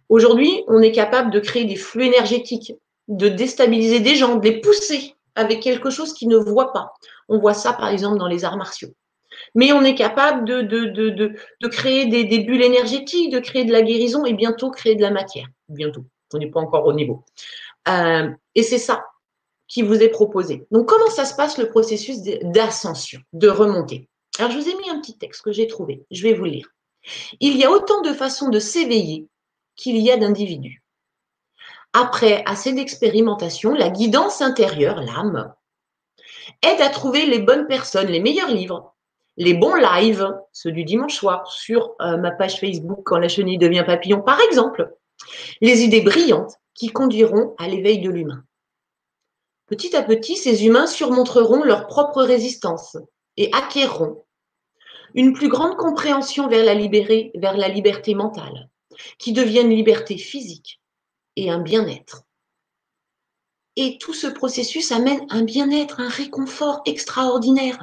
Aujourd'hui, 0.08 0.64
on 0.68 0.80
est 0.80 0.90
capable 0.90 1.30
de 1.30 1.38
créer 1.38 1.66
des 1.66 1.76
flux 1.76 2.06
énergétiques, 2.06 2.72
de 3.08 3.28
déstabiliser 3.28 4.00
des 4.00 4.16
gens, 4.16 4.36
de 4.36 4.48
les 4.48 4.60
pousser 4.62 5.14
avec 5.34 5.60
quelque 5.60 5.90
chose 5.90 6.14
qu'ils 6.14 6.28
ne 6.28 6.38
voient 6.38 6.72
pas. 6.72 6.94
On 7.28 7.38
voit 7.38 7.52
ça, 7.52 7.74
par 7.74 7.88
exemple, 7.90 8.18
dans 8.18 8.26
les 8.26 8.46
arts 8.46 8.56
martiaux. 8.56 8.88
Mais 9.54 9.70
on 9.72 9.82
est 9.82 9.94
capable 9.94 10.46
de, 10.46 11.68
créer 11.68 12.06
des, 12.06 12.24
des, 12.24 12.38
bulles 12.38 12.62
énergétiques, 12.62 13.30
de 13.30 13.38
créer 13.38 13.66
de 13.66 13.72
la 13.72 13.82
guérison 13.82 14.24
et 14.24 14.32
bientôt 14.32 14.70
créer 14.70 14.94
de 14.94 15.02
la 15.02 15.10
matière. 15.10 15.46
Bientôt. 15.68 16.06
On 16.32 16.38
n'est 16.38 16.50
pas 16.50 16.60
encore 16.60 16.86
au 16.86 16.94
niveau. 16.94 17.22
Euh, 17.88 18.30
et 18.54 18.62
c'est 18.62 18.78
ça 18.78 19.04
qui 19.68 19.82
vous 19.82 20.02
est 20.02 20.08
proposé. 20.08 20.66
Donc, 20.70 20.88
comment 20.88 21.10
ça 21.10 21.26
se 21.26 21.34
passe 21.34 21.58
le 21.58 21.68
processus 21.68 22.22
d'ascension, 22.22 23.20
de 23.34 23.48
remontée? 23.48 24.08
Alors, 24.38 24.50
je 24.50 24.58
vous 24.58 24.68
ai 24.68 24.74
mis 24.74 24.90
un 24.90 25.00
petit 25.00 25.16
texte 25.16 25.42
que 25.42 25.52
j'ai 25.52 25.66
trouvé. 25.66 26.04
Je 26.10 26.22
vais 26.22 26.34
vous 26.34 26.44
lire. 26.44 26.68
Il 27.40 27.56
y 27.56 27.64
a 27.64 27.70
autant 27.70 28.00
de 28.00 28.12
façons 28.12 28.48
de 28.48 28.58
s'éveiller 28.58 29.28
qu'il 29.76 29.96
y 29.98 30.10
a 30.10 30.16
d'individus. 30.16 30.82
Après 31.92 32.42
assez 32.46 32.72
d'expérimentation, 32.72 33.72
la 33.72 33.90
guidance 33.90 34.42
intérieure, 34.42 35.00
l'âme, 35.00 35.54
aide 36.62 36.80
à 36.80 36.88
trouver 36.88 37.26
les 37.26 37.38
bonnes 37.38 37.66
personnes, 37.66 38.08
les 38.08 38.20
meilleurs 38.20 38.50
livres, 38.50 38.94
les 39.36 39.54
bons 39.54 39.74
lives, 39.74 40.32
ceux 40.52 40.72
du 40.72 40.84
dimanche 40.84 41.14
soir 41.14 41.46
sur 41.46 41.94
euh, 42.00 42.16
ma 42.16 42.30
page 42.30 42.58
Facebook 42.58 43.00
quand 43.04 43.18
la 43.18 43.28
chenille 43.28 43.58
devient 43.58 43.84
papillon, 43.86 44.22
par 44.22 44.40
exemple, 44.40 44.94
les 45.60 45.82
idées 45.82 46.00
brillantes 46.00 46.54
qui 46.74 46.88
conduiront 46.88 47.54
à 47.58 47.68
l'éveil 47.68 48.00
de 48.00 48.10
l'humain. 48.10 48.44
Petit 49.66 49.96
à 49.96 50.02
petit, 50.02 50.36
ces 50.36 50.66
humains 50.66 50.86
surmonteront 50.86 51.62
leur 51.62 51.86
propre 51.86 52.22
résistance 52.22 52.96
et 53.36 53.50
acquerront 53.52 54.24
une 55.14 55.32
plus 55.32 55.48
grande 55.48 55.76
compréhension 55.76 56.48
vers 56.48 56.64
la, 56.64 56.74
vers 56.74 57.56
la 57.56 57.68
liberté 57.68 58.14
mentale, 58.14 58.68
qui 59.18 59.32
devient 59.32 59.60
une 59.60 59.70
liberté 59.70 60.18
physique 60.18 60.80
et 61.36 61.50
un 61.50 61.60
bien-être. 61.60 62.24
Et 63.76 63.98
tout 63.98 64.14
ce 64.14 64.26
processus 64.26 64.92
amène 64.92 65.26
un 65.30 65.42
bien-être, 65.42 66.00
un 66.00 66.08
réconfort 66.08 66.82
extraordinaire. 66.86 67.78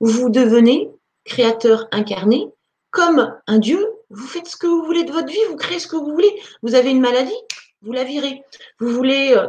Vous 0.00 0.30
devenez 0.30 0.90
créateur 1.24 1.88
incarné 1.90 2.48
comme 2.90 3.34
un 3.46 3.58
Dieu. 3.58 3.84
Vous 4.10 4.26
faites 4.26 4.46
ce 4.46 4.56
que 4.56 4.66
vous 4.66 4.84
voulez 4.84 5.04
de 5.04 5.12
votre 5.12 5.32
vie, 5.32 5.44
vous 5.48 5.56
créez 5.56 5.78
ce 5.78 5.88
que 5.88 5.96
vous 5.96 6.12
voulez. 6.12 6.32
Vous 6.62 6.74
avez 6.74 6.90
une 6.90 7.00
maladie, 7.00 7.34
vous 7.82 7.92
la 7.92 8.04
virez. 8.04 8.42
Vous 8.78 8.88
voulez. 8.88 9.34
Euh, 9.36 9.48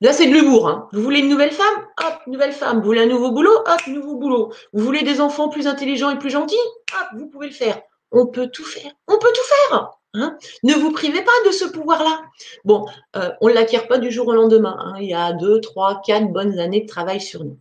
là, 0.00 0.12
c'est 0.12 0.26
de 0.26 0.32
l'humour. 0.32 0.68
Hein. 0.68 0.88
Vous 0.92 1.02
voulez 1.02 1.20
une 1.20 1.28
nouvelle 1.28 1.50
femme? 1.50 1.86
Hop, 2.04 2.20
nouvelle 2.26 2.52
femme. 2.52 2.78
Vous 2.78 2.86
voulez 2.86 3.02
un 3.02 3.06
nouveau 3.06 3.32
boulot? 3.32 3.56
Hop, 3.66 3.86
nouveau 3.86 4.16
boulot. 4.16 4.52
Vous 4.72 4.84
voulez 4.84 5.02
des 5.02 5.20
enfants 5.20 5.48
plus 5.48 5.66
intelligents 5.66 6.10
et 6.10 6.18
plus 6.18 6.30
gentils? 6.30 6.56
Hop, 6.92 7.08
vous 7.18 7.26
pouvez 7.28 7.48
le 7.48 7.54
faire. 7.54 7.80
On 8.10 8.26
peut 8.26 8.48
tout 8.48 8.64
faire. 8.64 8.90
On 9.06 9.18
peut 9.18 9.32
tout 9.34 9.44
faire. 9.44 9.90
Hein. 10.14 10.38
ne 10.62 10.74
vous 10.74 10.90
privez 10.90 11.22
pas 11.22 11.30
de 11.46 11.50
ce 11.50 11.66
pouvoir-là. 11.66 12.22
Bon, 12.64 12.86
euh, 13.16 13.30
on 13.40 13.48
ne 13.48 13.52
l'acquiert 13.52 13.86
pas 13.88 13.98
du 13.98 14.10
jour 14.10 14.28
au 14.28 14.32
lendemain. 14.32 14.76
Hein. 14.78 14.94
Il 15.00 15.08
y 15.08 15.14
a 15.14 15.32
deux, 15.32 15.60
trois, 15.60 16.00
quatre 16.04 16.28
bonnes 16.32 16.58
années 16.58 16.80
de 16.80 16.86
travail 16.86 17.20
sur 17.20 17.44
nous. 17.44 17.58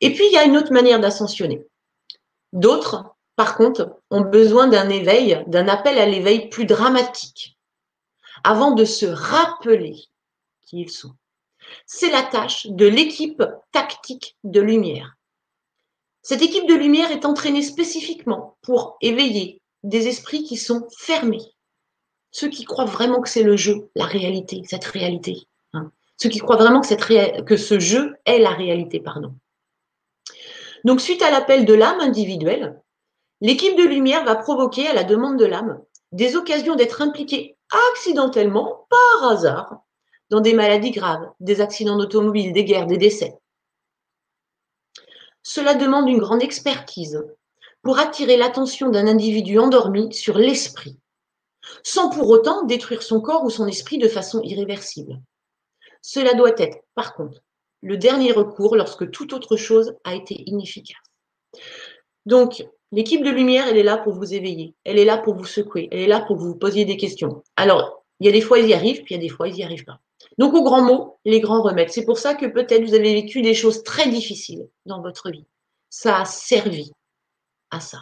Et 0.00 0.12
puis, 0.14 0.24
il 0.26 0.32
y 0.32 0.38
a 0.38 0.44
une 0.44 0.56
autre 0.56 0.72
manière 0.72 1.00
d'ascensionner. 1.00 1.66
D'autres, 2.52 3.04
par 3.36 3.56
contre, 3.56 4.00
ont 4.10 4.22
besoin 4.22 4.66
d'un 4.66 4.88
éveil, 4.88 5.44
d'un 5.46 5.68
appel 5.68 5.98
à 5.98 6.06
l'éveil 6.06 6.48
plus 6.48 6.64
dramatique, 6.64 7.58
avant 8.42 8.72
de 8.72 8.84
se 8.84 9.06
rappeler 9.06 9.96
qui 10.62 10.80
ils 10.80 10.90
sont. 10.90 11.12
C'est 11.86 12.10
la 12.10 12.22
tâche 12.22 12.66
de 12.66 12.86
l'équipe 12.86 13.42
tactique 13.72 14.36
de 14.44 14.60
lumière. 14.60 15.16
Cette 16.22 16.42
équipe 16.42 16.68
de 16.68 16.74
lumière 16.74 17.10
est 17.10 17.24
entraînée 17.24 17.62
spécifiquement 17.62 18.56
pour 18.62 18.96
éveiller 19.00 19.62
des 19.82 20.08
esprits 20.08 20.44
qui 20.44 20.56
sont 20.56 20.86
fermés, 20.98 21.54
ceux 22.30 22.48
qui 22.48 22.64
croient 22.64 22.84
vraiment 22.84 23.20
que 23.20 23.28
c'est 23.28 23.42
le 23.42 23.56
jeu, 23.56 23.90
la 23.94 24.04
réalité, 24.04 24.62
cette 24.66 24.84
réalité. 24.84 25.46
Hein. 25.72 25.90
Ceux 26.16 26.28
qui 26.28 26.38
croient 26.38 26.56
vraiment 26.56 26.80
que, 26.80 27.56
ce 27.56 27.78
jeu 27.80 28.16
est 28.24 28.38
la 28.38 28.50
réalité, 28.50 29.00
pardon. 29.00 29.34
Donc, 30.84 31.00
suite 31.00 31.22
à 31.22 31.30
l'appel 31.30 31.64
de 31.64 31.74
l'âme 31.74 32.00
individuelle, 32.00 32.80
l'équipe 33.40 33.76
de 33.76 33.84
lumière 33.84 34.24
va 34.24 34.36
provoquer, 34.36 34.86
à 34.88 34.94
la 34.94 35.04
demande 35.04 35.38
de 35.38 35.46
l'âme, 35.46 35.80
des 36.12 36.36
occasions 36.36 36.76
d'être 36.76 37.02
impliquée 37.02 37.56
accidentellement, 37.92 38.86
par 38.88 39.30
hasard, 39.30 39.80
dans 40.30 40.40
des 40.40 40.54
maladies 40.54 40.90
graves, 40.90 41.30
des 41.40 41.60
accidents 41.60 41.96
d'automobile, 41.96 42.52
des 42.52 42.64
guerres, 42.64 42.86
des 42.86 42.98
décès. 42.98 43.34
Cela 45.42 45.74
demande 45.74 46.08
une 46.08 46.18
grande 46.18 46.42
expertise 46.42 47.24
pour 47.82 47.98
attirer 47.98 48.36
l'attention 48.36 48.90
d'un 48.90 49.06
individu 49.06 49.58
endormi 49.58 50.12
sur 50.12 50.36
l'esprit, 50.36 50.98
sans 51.82 52.10
pour 52.10 52.28
autant 52.28 52.64
détruire 52.64 53.02
son 53.02 53.20
corps 53.20 53.44
ou 53.44 53.50
son 53.50 53.66
esprit 53.66 53.98
de 53.98 54.08
façon 54.08 54.42
irréversible. 54.42 55.20
Cela 56.02 56.34
doit 56.34 56.58
être, 56.58 56.78
par 56.94 57.14
contre, 57.14 57.40
le 57.82 57.96
dernier 57.96 58.32
recours 58.32 58.76
lorsque 58.76 59.10
toute 59.10 59.32
autre 59.32 59.56
chose 59.56 59.94
a 60.04 60.14
été 60.14 60.42
inefficace. 60.46 60.96
Donc, 62.26 62.66
l'équipe 62.92 63.24
de 63.24 63.30
lumière, 63.30 63.68
elle 63.68 63.78
est 63.78 63.82
là 63.82 63.96
pour 63.96 64.12
vous 64.12 64.34
éveiller, 64.34 64.74
elle 64.84 64.98
est 64.98 65.04
là 65.04 65.18
pour 65.18 65.34
vous 65.34 65.44
secouer, 65.44 65.88
elle 65.92 66.00
est 66.00 66.06
là 66.08 66.20
pour 66.20 66.36
vous 66.36 66.56
posiez 66.56 66.84
des 66.84 66.96
questions. 66.96 67.42
Alors, 67.56 68.04
il 68.20 68.26
y 68.26 68.28
a 68.28 68.32
des 68.32 68.40
fois, 68.40 68.58
ils 68.58 68.68
y 68.68 68.74
arrivent, 68.74 69.02
puis 69.02 69.14
il 69.14 69.18
y 69.18 69.20
a 69.20 69.22
des 69.22 69.28
fois, 69.28 69.48
ils 69.48 69.54
n'y 69.54 69.64
arrivent 69.64 69.84
pas. 69.84 70.00
Donc, 70.38 70.54
au 70.54 70.62
grand 70.62 70.82
mot, 70.82 71.18
les 71.24 71.40
grands 71.40 71.62
remèdes. 71.62 71.90
C'est 71.90 72.04
pour 72.04 72.18
ça 72.18 72.34
que 72.34 72.46
peut-être 72.46 72.84
vous 72.84 72.94
avez 72.94 73.12
vécu 73.14 73.42
des 73.42 73.54
choses 73.54 73.82
très 73.82 74.08
difficiles 74.08 74.68
dans 74.86 75.02
votre 75.02 75.30
vie. 75.30 75.46
Ça 75.90 76.20
a 76.20 76.24
servi 76.24 76.92
à 77.70 77.80
ça. 77.80 77.98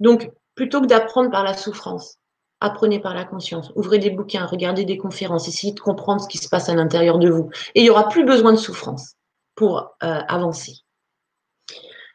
Donc, 0.00 0.30
plutôt 0.54 0.80
que 0.80 0.86
d'apprendre 0.86 1.30
par 1.30 1.44
la 1.44 1.54
souffrance, 1.54 2.18
apprenez 2.60 3.00
par 3.00 3.14
la 3.14 3.24
conscience. 3.24 3.72
Ouvrez 3.76 3.98
des 3.98 4.10
bouquins, 4.10 4.46
regardez 4.46 4.84
des 4.84 4.98
conférences, 4.98 5.48
essayez 5.48 5.72
de 5.72 5.80
comprendre 5.80 6.20
ce 6.20 6.28
qui 6.28 6.38
se 6.38 6.48
passe 6.48 6.68
à 6.68 6.74
l'intérieur 6.74 7.18
de 7.18 7.30
vous. 7.30 7.50
Et 7.74 7.80
il 7.80 7.84
n'y 7.84 7.90
aura 7.90 8.08
plus 8.08 8.24
besoin 8.24 8.52
de 8.52 8.58
souffrance 8.58 9.14
pour 9.54 9.96
euh, 10.02 10.20
avancer. 10.28 10.74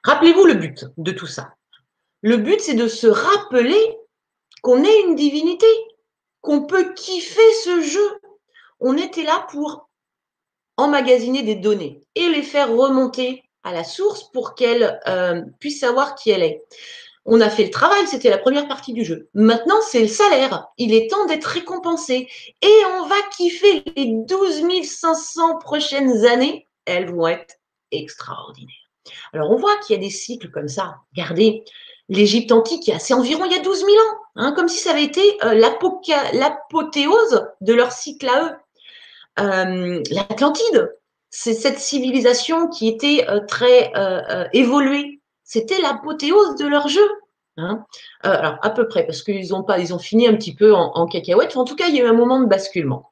Rappelez-vous 0.04 0.46
le 0.46 0.56
but 0.56 0.86
de 0.98 1.12
tout 1.12 1.28
ça. 1.28 1.54
Le 2.22 2.38
but, 2.38 2.60
c'est 2.60 2.74
de 2.74 2.88
se 2.88 3.08
rappeler 3.08 3.98
qu'on 4.62 4.84
est 4.84 5.02
une 5.02 5.16
divinité, 5.16 5.68
qu'on 6.42 6.66
peut 6.66 6.94
kiffer 6.94 7.54
ce 7.64 7.82
jeu. 7.82 8.20
On 8.86 8.98
était 8.98 9.24
là 9.24 9.48
pour 9.50 9.90
emmagasiner 10.76 11.42
des 11.42 11.56
données 11.56 12.02
et 12.16 12.28
les 12.28 12.44
faire 12.44 12.70
remonter 12.70 13.44
à 13.64 13.72
la 13.72 13.86
source 13.86 14.30
pour 14.32 14.56
qu'elle 14.56 15.00
euh, 15.08 15.42
puisse 15.60 15.80
savoir 15.80 16.16
qui 16.16 16.32
elle 16.32 16.44
est. 16.44 16.62
On 17.26 17.40
a 17.40 17.50
fait 17.50 17.64
le 17.64 17.70
travail, 17.70 18.06
c'était 18.08 18.30
la 18.30 18.38
première 18.38 18.68
partie 18.68 18.92
du 18.92 19.06
jeu. 19.06 19.30
Maintenant, 19.34 19.80
c'est 19.88 20.02
le 20.02 20.10
salaire. 20.10 20.68
Il 20.78 20.94
est 20.94 21.10
temps 21.10 21.26
d'être 21.26 21.46
récompensé. 21.46 22.28
Et 22.62 22.82
on 23.00 23.06
va 23.06 23.16
kiffer 23.38 23.86
les 23.96 24.12
12 24.28 24.84
500 24.84 25.60
prochaines 25.60 26.26
années. 26.26 26.68
Elles 26.84 27.10
vont 27.10 27.28
être 27.28 27.56
extraordinaires. 27.92 28.76
Alors, 29.32 29.50
on 29.52 29.56
voit 29.56 29.78
qu'il 29.78 29.96
y 29.96 30.00
a 30.00 30.02
des 30.02 30.10
cycles 30.10 30.52
comme 30.52 30.68
ça. 30.68 30.96
Regardez, 31.16 31.64
l'Égypte 32.10 32.52
antique, 32.52 32.92
c'est 33.00 33.14
environ 33.14 33.46
il 33.46 33.54
y 33.54 33.56
a 33.58 33.62
12 33.62 33.80
000 33.80 33.92
ans, 33.92 34.18
hein, 34.36 34.52
comme 34.52 34.68
si 34.68 34.80
ça 34.80 34.92
avait 34.92 35.06
été 35.06 35.22
euh, 35.46 35.54
l'apothéose 35.54 37.48
de 37.62 37.74
leur 37.74 37.94
cycle 37.94 38.28
à 38.28 38.44
eux. 38.44 38.52
Euh, 39.40 40.02
L'Atlantide, 40.12 40.96
c'est 41.30 41.54
cette 41.54 41.80
civilisation 41.80 42.68
qui 42.68 42.88
était 42.88 43.26
euh, 43.28 43.40
très 43.48 43.92
évoluée 44.54 45.22
c'était 45.44 45.80
l'apothéose 45.80 46.56
de 46.56 46.66
leur 46.66 46.88
jeu. 46.88 47.08
Hein. 47.58 47.86
Euh, 48.26 48.30
alors, 48.30 48.58
à 48.64 48.72
peu 48.72 48.88
près, 48.88 49.06
parce 49.06 49.22
qu'ils 49.22 49.54
ont, 49.54 49.64
ont 49.68 50.00
fini 50.00 50.28
un 50.28 50.36
petit 50.36 50.56
peu 50.56 50.74
en, 50.74 50.92
en 50.96 51.06
cacahuète. 51.06 51.56
En 51.56 51.66
tout 51.66 51.76
cas, 51.76 51.88
il 51.90 51.96
y 51.96 52.02
a 52.02 52.06
eu 52.06 52.08
un 52.08 52.14
moment 52.14 52.40
de 52.40 52.48
basculement. 52.48 53.12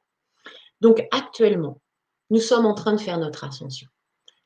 Donc, 0.80 1.06
actuellement, 1.12 1.80
nous 2.30 2.40
sommes 2.40 2.66
en 2.66 2.74
train 2.74 2.94
de 2.94 3.00
faire 3.00 3.18
notre 3.18 3.44
ascension. 3.44 3.86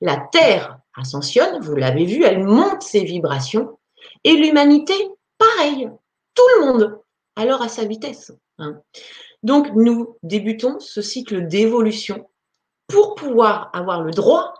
La 0.02 0.18
Terre 0.30 0.78
ascensionne, 0.94 1.60
vous 1.60 1.74
l'avez 1.74 2.04
vu, 2.04 2.22
elle 2.22 2.44
monte 2.44 2.82
ses 2.82 3.04
vibrations. 3.04 3.78
Et 4.24 4.34
l'humanité, 4.34 4.94
pareil. 5.38 5.88
Tout 6.34 6.44
le 6.58 6.66
monde, 6.66 7.00
alors 7.34 7.62
à 7.62 7.68
sa 7.68 7.86
vitesse. 7.86 8.30
Hein. 8.58 8.78
Donc, 9.42 9.68
nous 9.74 10.16
débutons 10.22 10.78
ce 10.80 11.02
cycle 11.02 11.46
d'évolution 11.46 12.28
pour 12.88 13.14
pouvoir 13.14 13.70
avoir 13.72 14.02
le 14.02 14.12
droit 14.12 14.54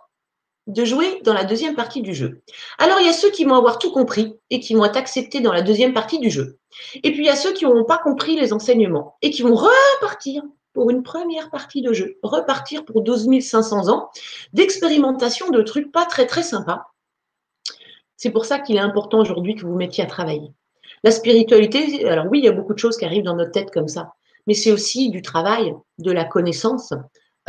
de 0.66 0.84
jouer 0.84 1.20
dans 1.22 1.32
la 1.32 1.44
deuxième 1.44 1.76
partie 1.76 2.02
du 2.02 2.12
jeu. 2.12 2.42
Alors, 2.78 2.98
il 3.00 3.06
y 3.06 3.10
a 3.10 3.12
ceux 3.12 3.30
qui 3.30 3.44
vont 3.44 3.54
avoir 3.54 3.78
tout 3.78 3.92
compris 3.92 4.34
et 4.50 4.60
qui 4.60 4.74
vont 4.74 4.84
être 4.84 4.96
acceptés 4.96 5.40
dans 5.40 5.52
la 5.52 5.62
deuxième 5.62 5.94
partie 5.94 6.18
du 6.18 6.30
jeu. 6.30 6.58
Et 6.94 7.12
puis, 7.12 7.20
il 7.20 7.26
y 7.26 7.30
a 7.30 7.36
ceux 7.36 7.52
qui 7.52 7.64
n'auront 7.64 7.84
pas 7.84 7.98
compris 7.98 8.38
les 8.38 8.52
enseignements 8.52 9.16
et 9.22 9.30
qui 9.30 9.42
vont 9.42 9.54
repartir 9.54 10.42
pour 10.72 10.90
une 10.90 11.02
première 11.02 11.50
partie 11.50 11.82
de 11.82 11.92
jeu, 11.92 12.18
repartir 12.22 12.84
pour 12.84 13.00
12 13.00 13.40
500 13.40 13.88
ans 13.88 14.10
d'expérimentation 14.52 15.50
de 15.50 15.62
trucs 15.62 15.90
pas 15.90 16.04
très, 16.04 16.26
très 16.26 16.42
sympas. 16.42 16.82
C'est 18.16 18.30
pour 18.30 18.44
ça 18.44 18.58
qu'il 18.58 18.76
est 18.76 18.80
important 18.80 19.20
aujourd'hui 19.20 19.54
que 19.54 19.64
vous 19.64 19.74
mettiez 19.74 20.04
à 20.04 20.06
travailler. 20.06 20.52
La 21.02 21.12
spiritualité, 21.12 22.06
alors 22.08 22.26
oui, 22.30 22.40
il 22.40 22.44
y 22.44 22.48
a 22.48 22.52
beaucoup 22.52 22.74
de 22.74 22.78
choses 22.78 22.96
qui 22.96 23.04
arrivent 23.04 23.24
dans 23.24 23.36
notre 23.36 23.52
tête 23.52 23.70
comme 23.70 23.88
ça, 23.88 24.15
mais 24.46 24.54
c'est 24.54 24.72
aussi 24.72 25.10
du 25.10 25.22
travail, 25.22 25.74
de 25.98 26.12
la 26.12 26.24
connaissance, 26.24 26.92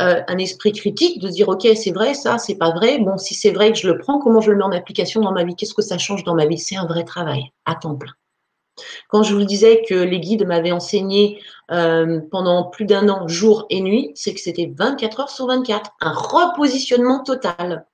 euh, 0.00 0.22
un 0.28 0.38
esprit 0.38 0.72
critique, 0.72 1.20
de 1.20 1.28
dire, 1.28 1.48
OK, 1.48 1.66
c'est 1.74 1.90
vrai, 1.90 2.14
ça, 2.14 2.38
c'est 2.38 2.54
pas 2.54 2.70
vrai. 2.70 2.98
Bon, 2.98 3.18
si 3.18 3.34
c'est 3.34 3.50
vrai 3.50 3.72
que 3.72 3.78
je 3.78 3.88
le 3.88 3.98
prends, 3.98 4.20
comment 4.20 4.40
je 4.40 4.52
le 4.52 4.56
mets 4.56 4.64
en 4.64 4.72
application 4.72 5.20
dans 5.20 5.32
ma 5.32 5.44
vie? 5.44 5.56
Qu'est-ce 5.56 5.74
que 5.74 5.82
ça 5.82 5.98
change 5.98 6.22
dans 6.24 6.34
ma 6.34 6.46
vie? 6.46 6.58
C'est 6.58 6.76
un 6.76 6.86
vrai 6.86 7.04
travail, 7.04 7.50
à 7.64 7.74
temps 7.74 7.96
plein. 7.96 8.12
Quand 9.08 9.24
je 9.24 9.34
vous 9.34 9.44
disais 9.44 9.82
que 9.88 9.94
les 9.94 10.20
guides 10.20 10.46
m'avaient 10.46 10.70
enseigné 10.70 11.42
euh, 11.72 12.20
pendant 12.30 12.64
plus 12.64 12.84
d'un 12.84 13.08
an, 13.08 13.26
jour 13.26 13.66
et 13.70 13.80
nuit, 13.80 14.12
c'est 14.14 14.34
que 14.34 14.40
c'était 14.40 14.72
24 14.76 15.20
heures 15.20 15.30
sur 15.30 15.46
24, 15.46 15.90
un 16.00 16.12
repositionnement 16.12 17.24
total. 17.24 17.86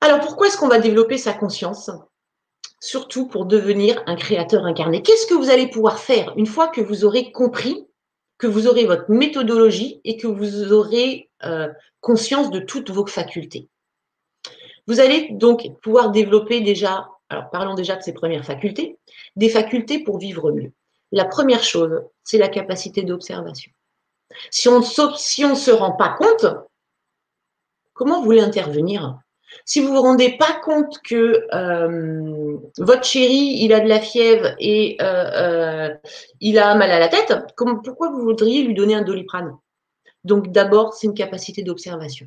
Alors 0.00 0.20
pourquoi 0.20 0.46
est-ce 0.46 0.56
qu'on 0.56 0.68
va 0.68 0.78
développer 0.78 1.18
sa 1.18 1.32
conscience? 1.32 1.90
Surtout 2.84 3.26
pour 3.26 3.46
devenir 3.46 4.02
un 4.04 4.14
créateur 4.14 4.66
incarné. 4.66 5.00
Qu'est-ce 5.00 5.26
que 5.26 5.32
vous 5.32 5.48
allez 5.48 5.68
pouvoir 5.68 5.98
faire 5.98 6.34
une 6.36 6.44
fois 6.44 6.68
que 6.68 6.82
vous 6.82 7.06
aurez 7.06 7.32
compris, 7.32 7.88
que 8.36 8.46
vous 8.46 8.66
aurez 8.66 8.84
votre 8.84 9.10
méthodologie 9.10 10.02
et 10.04 10.18
que 10.18 10.26
vous 10.26 10.70
aurez 10.70 11.30
euh, 11.44 11.68
conscience 12.02 12.50
de 12.50 12.58
toutes 12.58 12.90
vos 12.90 13.06
facultés? 13.06 13.70
Vous 14.86 15.00
allez 15.00 15.30
donc 15.30 15.66
pouvoir 15.80 16.10
développer 16.10 16.60
déjà 16.60 17.08
alors, 17.30 17.48
parlons 17.48 17.72
déjà 17.72 17.96
de 17.96 18.02
ces 18.02 18.12
premières 18.12 18.44
facultés. 18.44 18.98
Des 19.34 19.48
facultés 19.48 20.04
pour 20.04 20.18
vivre 20.18 20.52
mieux. 20.52 20.72
La 21.10 21.24
première 21.24 21.64
chose, 21.64 22.02
c'est 22.22 22.36
la 22.36 22.48
capacité 22.48 23.02
d'observation. 23.02 23.72
Si 24.50 24.68
on 24.68 24.80
ne 24.80 25.54
se 25.54 25.70
rend 25.70 25.92
pas 25.92 26.10
compte, 26.18 26.44
comment 27.94 28.18
vous 28.18 28.26
voulez 28.26 28.42
intervenir? 28.42 29.18
Si 29.64 29.80
vous 29.80 29.88
ne 29.88 29.94
vous 29.96 30.02
rendez 30.02 30.36
pas 30.36 30.60
compte 30.62 30.98
que 31.02 31.46
euh, 31.54 32.58
votre 32.78 33.04
chéri, 33.04 33.58
il 33.60 33.72
a 33.72 33.80
de 33.80 33.88
la 33.88 34.00
fièvre 34.00 34.54
et 34.58 34.96
euh, 35.00 35.04
euh, 35.04 35.94
il 36.40 36.58
a 36.58 36.74
mal 36.74 36.90
à 36.90 36.98
la 36.98 37.08
tête, 37.08 37.34
pourquoi 37.56 38.10
vous 38.10 38.22
voudriez 38.22 38.62
lui 38.62 38.74
donner 38.74 38.94
un 38.94 39.02
doliprane? 39.02 39.56
Donc 40.24 40.52
d'abord, 40.52 40.94
c'est 40.94 41.06
une 41.06 41.14
capacité 41.14 41.62
d'observation. 41.62 42.26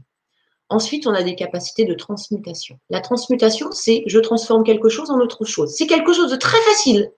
Ensuite, 0.70 1.08
on 1.08 1.14
a 1.14 1.24
des 1.24 1.36
capacités 1.36 1.86
de 1.86 1.94
transmutation. 1.94 2.80
La 2.90 3.00
transmutation, 3.00 3.72
c'est 3.72 4.04
je 4.08 4.20
transforme 4.20 4.64
quelque 4.64 4.90
chose 4.90 5.10
en 5.12 5.20
autre 5.20 5.46
chose. 5.46 5.74
C'est 5.76 5.88
quelque 5.88 6.14
chose 6.14 6.32
de 6.32 6.36
très 6.36 6.60
facile 6.62 7.12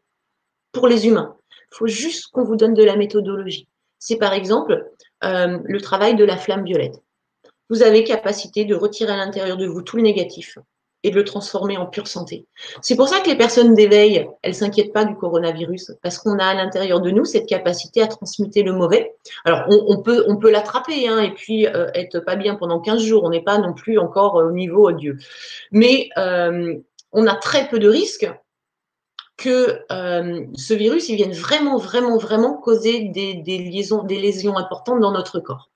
pour 0.72 0.88
les 0.88 1.08
humains. 1.08 1.36
Il 1.72 1.76
faut 1.76 1.88
juste 1.88 2.28
qu'on 2.32 2.44
vous 2.44 2.56
donne 2.56 2.74
de 2.74 2.84
la 2.84 2.96
méthodologie. 2.96 3.68
C'est 3.98 4.18
par 4.18 4.34
exemple 4.34 4.92
le 5.22 5.78
travail 5.80 6.16
de 6.16 6.24
la 6.24 6.38
flamme 6.38 6.64
violette. 6.64 7.02
Vous 7.70 7.84
avez 7.84 8.04
capacité 8.04 8.66
de 8.66 8.76
retirer 8.76 9.12
à 9.12 9.18
l'intérieur 9.18 9.58
de 9.58 9.68
vous 9.68 9.82
tout 9.82 9.98
le 9.98 10.04
négatif, 10.04 10.58
et 11.04 11.12
de 11.12 11.16
le 11.16 11.24
transformer 11.24 11.78
en 11.78 11.86
pure 11.86 12.08
santé. 12.08 12.46
C'est 12.82 12.96
pour 12.96 13.08
ça 13.08 13.22
que 13.22 13.30
les 13.30 13.38
personnes 13.38 13.74
d'éveil, 13.74 14.28
elles 14.42 14.56
s'inquiètent 14.56 14.92
pas 14.92 15.06
du 15.06 15.16
coronavirus, 15.16 15.94
parce 16.04 16.18
qu'on 16.18 16.38
a 16.40 16.46
à 16.46 16.54
l'intérieur 16.54 17.00
de 17.00 17.10
nous 17.10 17.26
cette 17.26 17.48
capacité 17.48 18.02
à 18.02 18.08
transmuter 18.08 18.64
le 18.64 18.74
mauvais. 18.74 19.14
Alors, 19.46 19.66
on, 19.70 20.02
peut, 20.02 20.52
l'attraper 20.52 21.08
hein, 21.08 21.20
et 21.20 21.32
puis 21.32 21.68
euh, 21.68 21.90
être 21.94 22.20
pas 22.20 22.36
bien 22.36 22.56
pendant 22.56 22.80
15 22.80 23.02
jours. 23.02 23.24
On 23.24 23.30
n'est 23.30 23.44
pas 23.44 23.60
non 23.60 23.74
plus 23.74 23.98
encore 23.98 24.36
au 24.36 24.52
niveau 24.52 24.92
Dieu. 24.92 25.18
Mais 25.72 26.10
euh, 26.18 26.76
on 27.14 27.28
a 27.28 27.36
très 27.36 27.70
peu 27.70 27.80
de 27.80 27.88
risques 27.88 28.30
que 29.38 29.80
euh, 29.90 30.44
ce 30.54 30.74
virus 30.74 31.08
il 31.08 31.16
vienne 31.16 31.32
vraiment, 31.32 31.78
vraiment, 31.78 32.18
vraiment 32.18 32.56
causer 32.58 33.06
des 33.06 33.42
lésions 34.10 34.58
importantes 34.58 35.00
dans 35.00 35.14
notre 35.14 35.40
corps. 35.40 35.70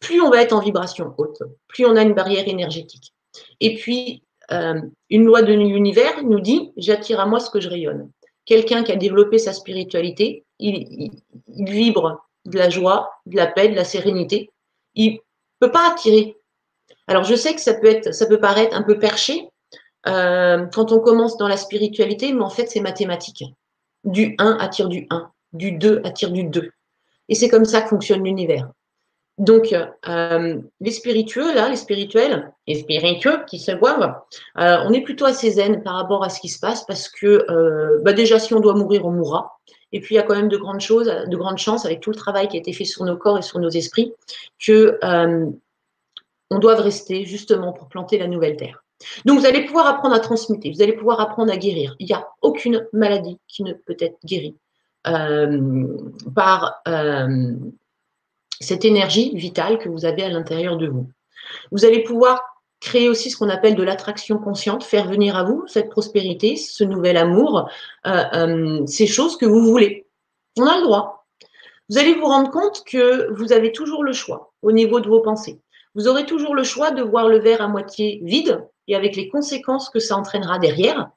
Plus 0.00 0.20
on 0.20 0.30
va 0.30 0.42
être 0.42 0.52
en 0.52 0.60
vibration 0.60 1.14
haute, 1.18 1.42
plus 1.66 1.84
on 1.86 1.96
a 1.96 2.02
une 2.02 2.14
barrière 2.14 2.46
énergétique. 2.46 3.12
Et 3.60 3.74
puis, 3.74 4.22
euh, 4.50 4.80
une 5.10 5.24
loi 5.24 5.42
de 5.42 5.52
l'univers 5.52 6.22
nous 6.24 6.40
dit 6.40 6.72
j'attire 6.76 7.20
à 7.20 7.26
moi 7.26 7.40
ce 7.40 7.50
que 7.50 7.60
je 7.60 7.68
rayonne. 7.68 8.10
Quelqu'un 8.44 8.82
qui 8.82 8.92
a 8.92 8.96
développé 8.96 9.38
sa 9.38 9.52
spiritualité, 9.52 10.44
il, 10.58 11.10
vibre 11.48 12.26
de 12.46 12.56
la 12.56 12.70
joie, 12.70 13.10
de 13.26 13.36
la 13.36 13.46
paix, 13.46 13.68
de 13.68 13.74
la 13.74 13.84
sérénité. 13.84 14.50
Il 14.94 15.14
ne 15.14 15.18
peut 15.60 15.70
pas 15.70 15.90
attirer. 15.92 16.36
Alors 17.06 17.24
je 17.24 17.34
sais 17.34 17.54
que 17.54 17.60
ça 17.60 17.74
peut 17.74 18.40
paraître 18.40 18.74
un 18.74 18.82
peu 18.82 18.98
perché 18.98 19.48
euh, 20.06 20.66
quand 20.72 20.92
on 20.92 21.00
commence 21.00 21.36
dans 21.36 21.48
la 21.48 21.56
spiritualité, 21.56 22.32
mais 22.32 22.42
en 22.42 22.50
fait 22.50 22.66
c'est 22.68 22.80
mathématique. 22.80 23.44
Du 24.04 24.34
1 24.38 24.56
attire 24.58 24.88
du 24.88 25.06
1, 25.10 25.30
du 25.52 25.72
2 25.72 26.00
attire 26.04 26.30
du 26.30 26.44
2. 26.44 26.70
Et 27.28 27.34
c'est 27.34 27.48
comme 27.48 27.66
ça 27.66 27.82
que 27.82 27.88
fonctionne 27.88 28.24
l'univers. 28.24 28.70
Donc, 29.38 29.72
euh, 30.08 30.60
les 30.80 30.90
spiritueux, 30.90 31.54
là, 31.54 31.68
les 31.68 31.76
spirituels, 31.76 32.52
les 32.66 32.74
spiritueux 32.74 33.44
qui 33.46 33.60
se 33.60 33.70
boivent, 33.70 34.16
euh, 34.58 34.78
on 34.84 34.92
est 34.92 35.02
plutôt 35.02 35.26
assez 35.26 35.52
zen 35.52 35.82
par 35.84 35.94
rapport 35.94 36.24
à 36.24 36.28
ce 36.28 36.40
qui 36.40 36.48
se 36.48 36.58
passe 36.58 36.84
parce 36.86 37.08
que 37.08 37.46
euh, 37.48 38.00
bah 38.02 38.12
déjà, 38.12 38.40
si 38.40 38.52
on 38.52 38.60
doit 38.60 38.74
mourir, 38.74 39.06
on 39.06 39.12
mourra. 39.12 39.60
Et 39.92 40.00
puis, 40.00 40.16
il 40.16 40.18
y 40.18 40.20
a 40.20 40.24
quand 40.24 40.34
même 40.34 40.48
de 40.48 40.56
grandes 40.56 40.80
choses, 40.80 41.06
de 41.06 41.36
grandes 41.36 41.58
chances 41.58 41.86
avec 41.86 42.00
tout 42.00 42.10
le 42.10 42.16
travail 42.16 42.48
qui 42.48 42.56
a 42.56 42.60
été 42.60 42.72
fait 42.72 42.84
sur 42.84 43.04
nos 43.04 43.16
corps 43.16 43.38
et 43.38 43.42
sur 43.42 43.60
nos 43.60 43.70
esprits 43.70 44.12
que 44.64 44.98
on 46.50 46.58
doit 46.58 46.76
rester 46.76 47.26
justement 47.26 47.72
pour 47.74 47.88
planter 47.88 48.18
la 48.18 48.26
nouvelle 48.26 48.56
terre. 48.56 48.82
Donc, 49.24 49.38
vous 49.38 49.46
allez 49.46 49.64
pouvoir 49.64 49.86
apprendre 49.86 50.14
à 50.14 50.20
transmuter, 50.20 50.72
vous 50.72 50.82
allez 50.82 50.94
pouvoir 50.94 51.20
apprendre 51.20 51.52
à 51.52 51.56
guérir. 51.56 51.94
Il 52.00 52.06
n'y 52.06 52.14
a 52.14 52.26
aucune 52.42 52.86
maladie 52.92 53.38
qui 53.46 53.62
ne 53.62 53.72
peut 53.72 53.96
être 54.00 54.16
guérie 54.24 54.56
par 56.34 56.82
cette 58.60 58.84
énergie 58.84 59.34
vitale 59.34 59.78
que 59.78 59.88
vous 59.88 60.04
avez 60.04 60.22
à 60.22 60.28
l'intérieur 60.28 60.76
de 60.76 60.88
vous. 60.88 61.08
Vous 61.70 61.84
allez 61.84 62.02
pouvoir 62.02 62.42
créer 62.80 63.08
aussi 63.08 63.30
ce 63.30 63.36
qu'on 63.36 63.48
appelle 63.48 63.74
de 63.74 63.82
l'attraction 63.82 64.38
consciente, 64.38 64.84
faire 64.84 65.08
venir 65.08 65.36
à 65.36 65.44
vous 65.44 65.64
cette 65.66 65.90
prospérité, 65.90 66.56
ce 66.56 66.84
nouvel 66.84 67.16
amour, 67.16 67.68
euh, 68.06 68.24
euh, 68.34 68.86
ces 68.86 69.06
choses 69.06 69.36
que 69.36 69.46
vous 69.46 69.64
voulez. 69.64 70.06
On 70.56 70.66
a 70.66 70.76
le 70.76 70.84
droit. 70.84 71.26
Vous 71.88 71.98
allez 71.98 72.14
vous 72.14 72.26
rendre 72.26 72.50
compte 72.50 72.84
que 72.84 73.32
vous 73.32 73.52
avez 73.52 73.72
toujours 73.72 74.04
le 74.04 74.12
choix 74.12 74.52
au 74.62 74.72
niveau 74.72 75.00
de 75.00 75.08
vos 75.08 75.20
pensées. 75.20 75.60
Vous 75.94 76.06
aurez 76.06 76.26
toujours 76.26 76.54
le 76.54 76.62
choix 76.62 76.90
de 76.90 77.02
voir 77.02 77.28
le 77.28 77.38
verre 77.38 77.62
à 77.62 77.68
moitié 77.68 78.20
vide 78.22 78.64
et 78.86 78.94
avec 78.94 79.16
les 79.16 79.28
conséquences 79.28 79.90
que 79.90 79.98
ça 79.98 80.16
entraînera 80.16 80.58
derrière, 80.58 81.10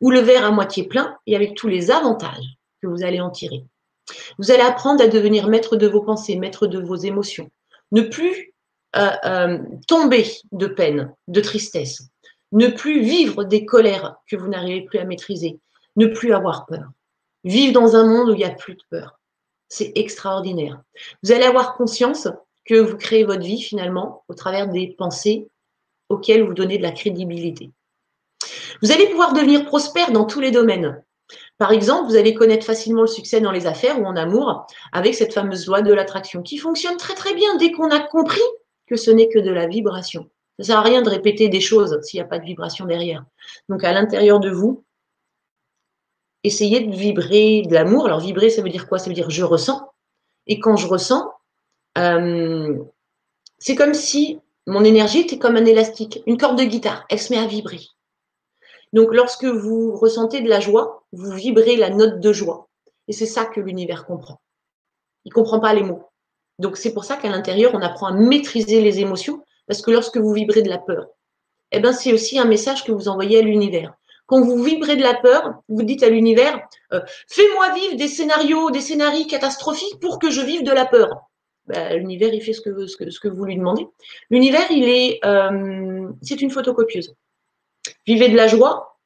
ou 0.00 0.10
le 0.10 0.20
verre 0.20 0.44
à 0.44 0.50
moitié 0.50 0.84
plein 0.84 1.16
et 1.26 1.34
avec 1.34 1.54
tous 1.54 1.68
les 1.68 1.90
avantages 1.90 2.56
que 2.80 2.86
vous 2.86 3.02
allez 3.02 3.20
en 3.20 3.30
tirer. 3.30 3.64
Vous 4.38 4.50
allez 4.50 4.62
apprendre 4.62 5.02
à 5.02 5.08
devenir 5.08 5.48
maître 5.48 5.76
de 5.76 5.86
vos 5.86 6.02
pensées, 6.02 6.36
maître 6.36 6.66
de 6.66 6.78
vos 6.78 6.96
émotions. 6.96 7.50
Ne 7.92 8.02
plus 8.02 8.54
euh, 8.96 9.10
euh, 9.24 9.58
tomber 9.88 10.26
de 10.52 10.66
peine, 10.66 11.14
de 11.28 11.40
tristesse. 11.40 12.08
Ne 12.52 12.68
plus 12.68 13.02
vivre 13.02 13.44
des 13.44 13.64
colères 13.64 14.16
que 14.28 14.36
vous 14.36 14.48
n'arrivez 14.48 14.82
plus 14.82 14.98
à 14.98 15.04
maîtriser. 15.04 15.58
Ne 15.96 16.06
plus 16.06 16.32
avoir 16.32 16.66
peur. 16.66 16.90
Vivre 17.44 17.72
dans 17.72 17.96
un 17.96 18.06
monde 18.06 18.30
où 18.30 18.34
il 18.34 18.38
n'y 18.38 18.44
a 18.44 18.50
plus 18.50 18.74
de 18.74 18.82
peur. 18.90 19.18
C'est 19.68 19.92
extraordinaire. 19.96 20.80
Vous 21.22 21.32
allez 21.32 21.44
avoir 21.44 21.76
conscience 21.76 22.28
que 22.64 22.74
vous 22.74 22.96
créez 22.96 23.24
votre 23.24 23.42
vie 23.42 23.60
finalement 23.60 24.24
au 24.28 24.34
travers 24.34 24.68
des 24.68 24.94
pensées 24.96 25.48
auxquelles 26.08 26.42
vous 26.42 26.54
donnez 26.54 26.78
de 26.78 26.82
la 26.82 26.92
crédibilité. 26.92 27.70
Vous 28.82 28.92
allez 28.92 29.08
pouvoir 29.08 29.32
devenir 29.32 29.64
prospère 29.64 30.12
dans 30.12 30.24
tous 30.24 30.40
les 30.40 30.50
domaines. 30.50 31.03
Par 31.58 31.70
exemple, 31.70 32.08
vous 32.08 32.16
allez 32.16 32.34
connaître 32.34 32.66
facilement 32.66 33.02
le 33.02 33.06
succès 33.06 33.40
dans 33.40 33.52
les 33.52 33.66
affaires 33.66 34.00
ou 34.00 34.04
en 34.04 34.16
amour 34.16 34.66
avec 34.92 35.14
cette 35.14 35.32
fameuse 35.32 35.66
loi 35.66 35.82
de 35.82 35.92
l'attraction 35.92 36.42
qui 36.42 36.58
fonctionne 36.58 36.96
très 36.96 37.14
très 37.14 37.34
bien 37.34 37.56
dès 37.56 37.70
qu'on 37.70 37.90
a 37.90 38.00
compris 38.00 38.40
que 38.86 38.96
ce 38.96 39.10
n'est 39.10 39.28
que 39.28 39.38
de 39.38 39.50
la 39.50 39.66
vibration. 39.66 40.22
Ça 40.22 40.28
ne 40.58 40.64
sert 40.64 40.78
à 40.78 40.82
rien 40.82 41.02
de 41.02 41.10
répéter 41.10 41.48
des 41.48 41.60
choses 41.60 41.98
s'il 42.02 42.18
n'y 42.18 42.24
a 42.24 42.28
pas 42.28 42.38
de 42.38 42.44
vibration 42.44 42.86
derrière. 42.86 43.24
Donc 43.68 43.84
à 43.84 43.92
l'intérieur 43.92 44.40
de 44.40 44.50
vous, 44.50 44.84
essayez 46.42 46.80
de 46.80 46.94
vibrer 46.94 47.62
de 47.62 47.74
l'amour. 47.74 48.06
Alors 48.06 48.20
vibrer, 48.20 48.50
ça 48.50 48.62
veut 48.62 48.68
dire 48.68 48.88
quoi? 48.88 48.98
Ça 48.98 49.08
veut 49.08 49.14
dire 49.14 49.30
je 49.30 49.44
ressens. 49.44 49.90
Et 50.46 50.60
quand 50.60 50.76
je 50.76 50.86
ressens, 50.86 51.32
euh, 51.98 52.78
c'est 53.58 53.74
comme 53.74 53.94
si 53.94 54.38
mon 54.66 54.84
énergie 54.84 55.20
était 55.20 55.38
comme 55.38 55.56
un 55.56 55.64
élastique, 55.64 56.22
une 56.26 56.36
corde 56.36 56.58
de 56.58 56.64
guitare. 56.64 57.04
Elle 57.08 57.18
se 57.18 57.32
met 57.32 57.38
à 57.38 57.46
vibrer. 57.46 57.80
Donc, 58.94 59.12
lorsque 59.12 59.44
vous 59.44 59.96
ressentez 59.96 60.40
de 60.40 60.48
la 60.48 60.60
joie, 60.60 61.02
vous 61.10 61.32
vibrez 61.32 61.76
la 61.76 61.90
note 61.90 62.20
de 62.20 62.32
joie. 62.32 62.68
Et 63.08 63.12
c'est 63.12 63.26
ça 63.26 63.44
que 63.44 63.60
l'univers 63.60 64.06
comprend. 64.06 64.40
Il 65.24 65.30
ne 65.30 65.34
comprend 65.34 65.58
pas 65.58 65.74
les 65.74 65.82
mots. 65.82 66.04
Donc, 66.60 66.76
c'est 66.76 66.94
pour 66.94 67.04
ça 67.04 67.16
qu'à 67.16 67.28
l'intérieur, 67.28 67.72
on 67.74 67.80
apprend 67.80 68.06
à 68.06 68.12
maîtriser 68.12 68.80
les 68.80 69.00
émotions, 69.00 69.42
parce 69.66 69.82
que 69.82 69.90
lorsque 69.90 70.16
vous 70.16 70.32
vibrez 70.32 70.62
de 70.62 70.68
la 70.68 70.78
peur, 70.78 71.08
eh 71.72 71.80
ben, 71.80 71.92
c'est 71.92 72.12
aussi 72.12 72.38
un 72.38 72.44
message 72.44 72.84
que 72.84 72.92
vous 72.92 73.08
envoyez 73.08 73.38
à 73.38 73.42
l'univers. 73.42 73.94
Quand 74.26 74.40
vous 74.40 74.62
vibrez 74.62 74.94
de 74.94 75.02
la 75.02 75.14
peur, 75.14 75.54
vous 75.68 75.82
dites 75.82 76.04
à 76.04 76.08
l'univers, 76.08 76.60
euh, 76.92 77.00
fais-moi 77.28 77.74
vivre 77.74 77.96
des 77.96 78.06
scénarios, 78.06 78.70
des 78.70 78.80
scénarios 78.80 79.26
catastrophiques 79.26 79.98
pour 80.00 80.20
que 80.20 80.30
je 80.30 80.40
vive 80.40 80.62
de 80.62 80.70
la 80.70 80.86
peur. 80.86 81.30
Ben, 81.66 81.98
l'univers, 81.98 82.32
il 82.32 82.40
fait 82.40 82.52
ce 82.52 82.60
que, 82.60 83.28
vous 83.28 83.44
lui 83.44 83.56
demandez. 83.56 83.88
L'univers, 84.30 84.70
il 84.70 84.88
est, 84.88 85.18
euh, 85.24 86.08
c'est 86.22 86.40
une 86.40 86.52
photocopieuse. 86.52 87.12
Vivez 88.06 88.28
de 88.28 88.36
la 88.36 88.48
joie, 88.48 88.98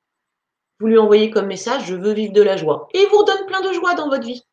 vous 0.80 0.86
lui 0.86 0.98
envoyez 0.98 1.30
comme 1.30 1.46
message, 1.46 1.86
je 1.86 1.94
veux 1.94 2.12
vivre 2.12 2.32
de 2.32 2.42
la 2.42 2.56
joie. 2.56 2.88
Et 2.94 3.02
il 3.02 3.08
vous 3.08 3.18
redonne 3.18 3.46
plein 3.46 3.60
de 3.60 3.72
joie 3.72 3.94
dans 3.94 4.08
votre 4.08 4.26
vie. 4.26 4.44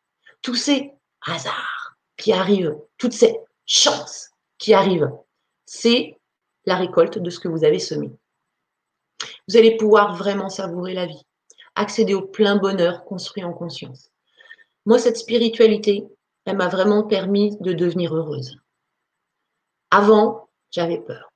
Tous 0.42 0.54
ces 0.54 0.92
hasards 1.24 1.96
qui 2.16 2.32
arrivent, 2.32 2.76
toutes 2.98 3.12
ces 3.12 3.38
chances 3.66 4.30
qui 4.58 4.74
arrivent, 4.74 5.12
c'est 5.66 6.18
la 6.64 6.76
récolte 6.76 7.18
de 7.18 7.30
ce 7.30 7.38
que 7.38 7.48
vous 7.48 7.64
avez 7.64 7.78
semé. 7.78 8.10
Vous 9.48 9.56
allez 9.56 9.76
pouvoir 9.76 10.16
vraiment 10.16 10.48
savourer 10.48 10.94
la 10.94 11.06
vie, 11.06 11.22
accéder 11.74 12.14
au 12.14 12.22
plein 12.22 12.56
bonheur 12.56 13.04
construit 13.04 13.44
en 13.44 13.52
conscience. 13.52 14.10
Moi, 14.84 14.98
cette 14.98 15.16
spiritualité, 15.16 16.04
elle 16.44 16.56
m'a 16.56 16.68
vraiment 16.68 17.04
permis 17.04 17.56
de 17.60 17.72
devenir 17.72 18.14
heureuse. 18.14 18.56
Avant, 19.90 20.48
j'avais 20.70 20.98
peur. 20.98 21.32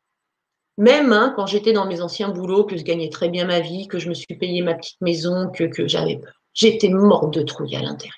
Même 0.81 1.13
hein, 1.13 1.35
quand 1.37 1.45
j'étais 1.45 1.75
dans 1.75 1.85
mes 1.85 2.01
anciens 2.01 2.31
boulots, 2.31 2.65
que 2.65 2.75
je 2.75 2.85
gagnais 2.85 3.11
très 3.11 3.29
bien 3.29 3.45
ma 3.45 3.61
vie, 3.61 3.87
que 3.87 3.99
je 3.99 4.09
me 4.09 4.15
suis 4.15 4.35
payé 4.35 4.63
ma 4.63 4.73
petite 4.73 4.99
maison, 5.03 5.51
que, 5.51 5.69
j'avais 5.87 6.17
peur. 6.17 6.33
J'étais 6.55 6.89
morte 6.89 7.35
de 7.35 7.43
trouille 7.43 7.77
à 7.77 7.83
l'intérieur. 7.83 8.15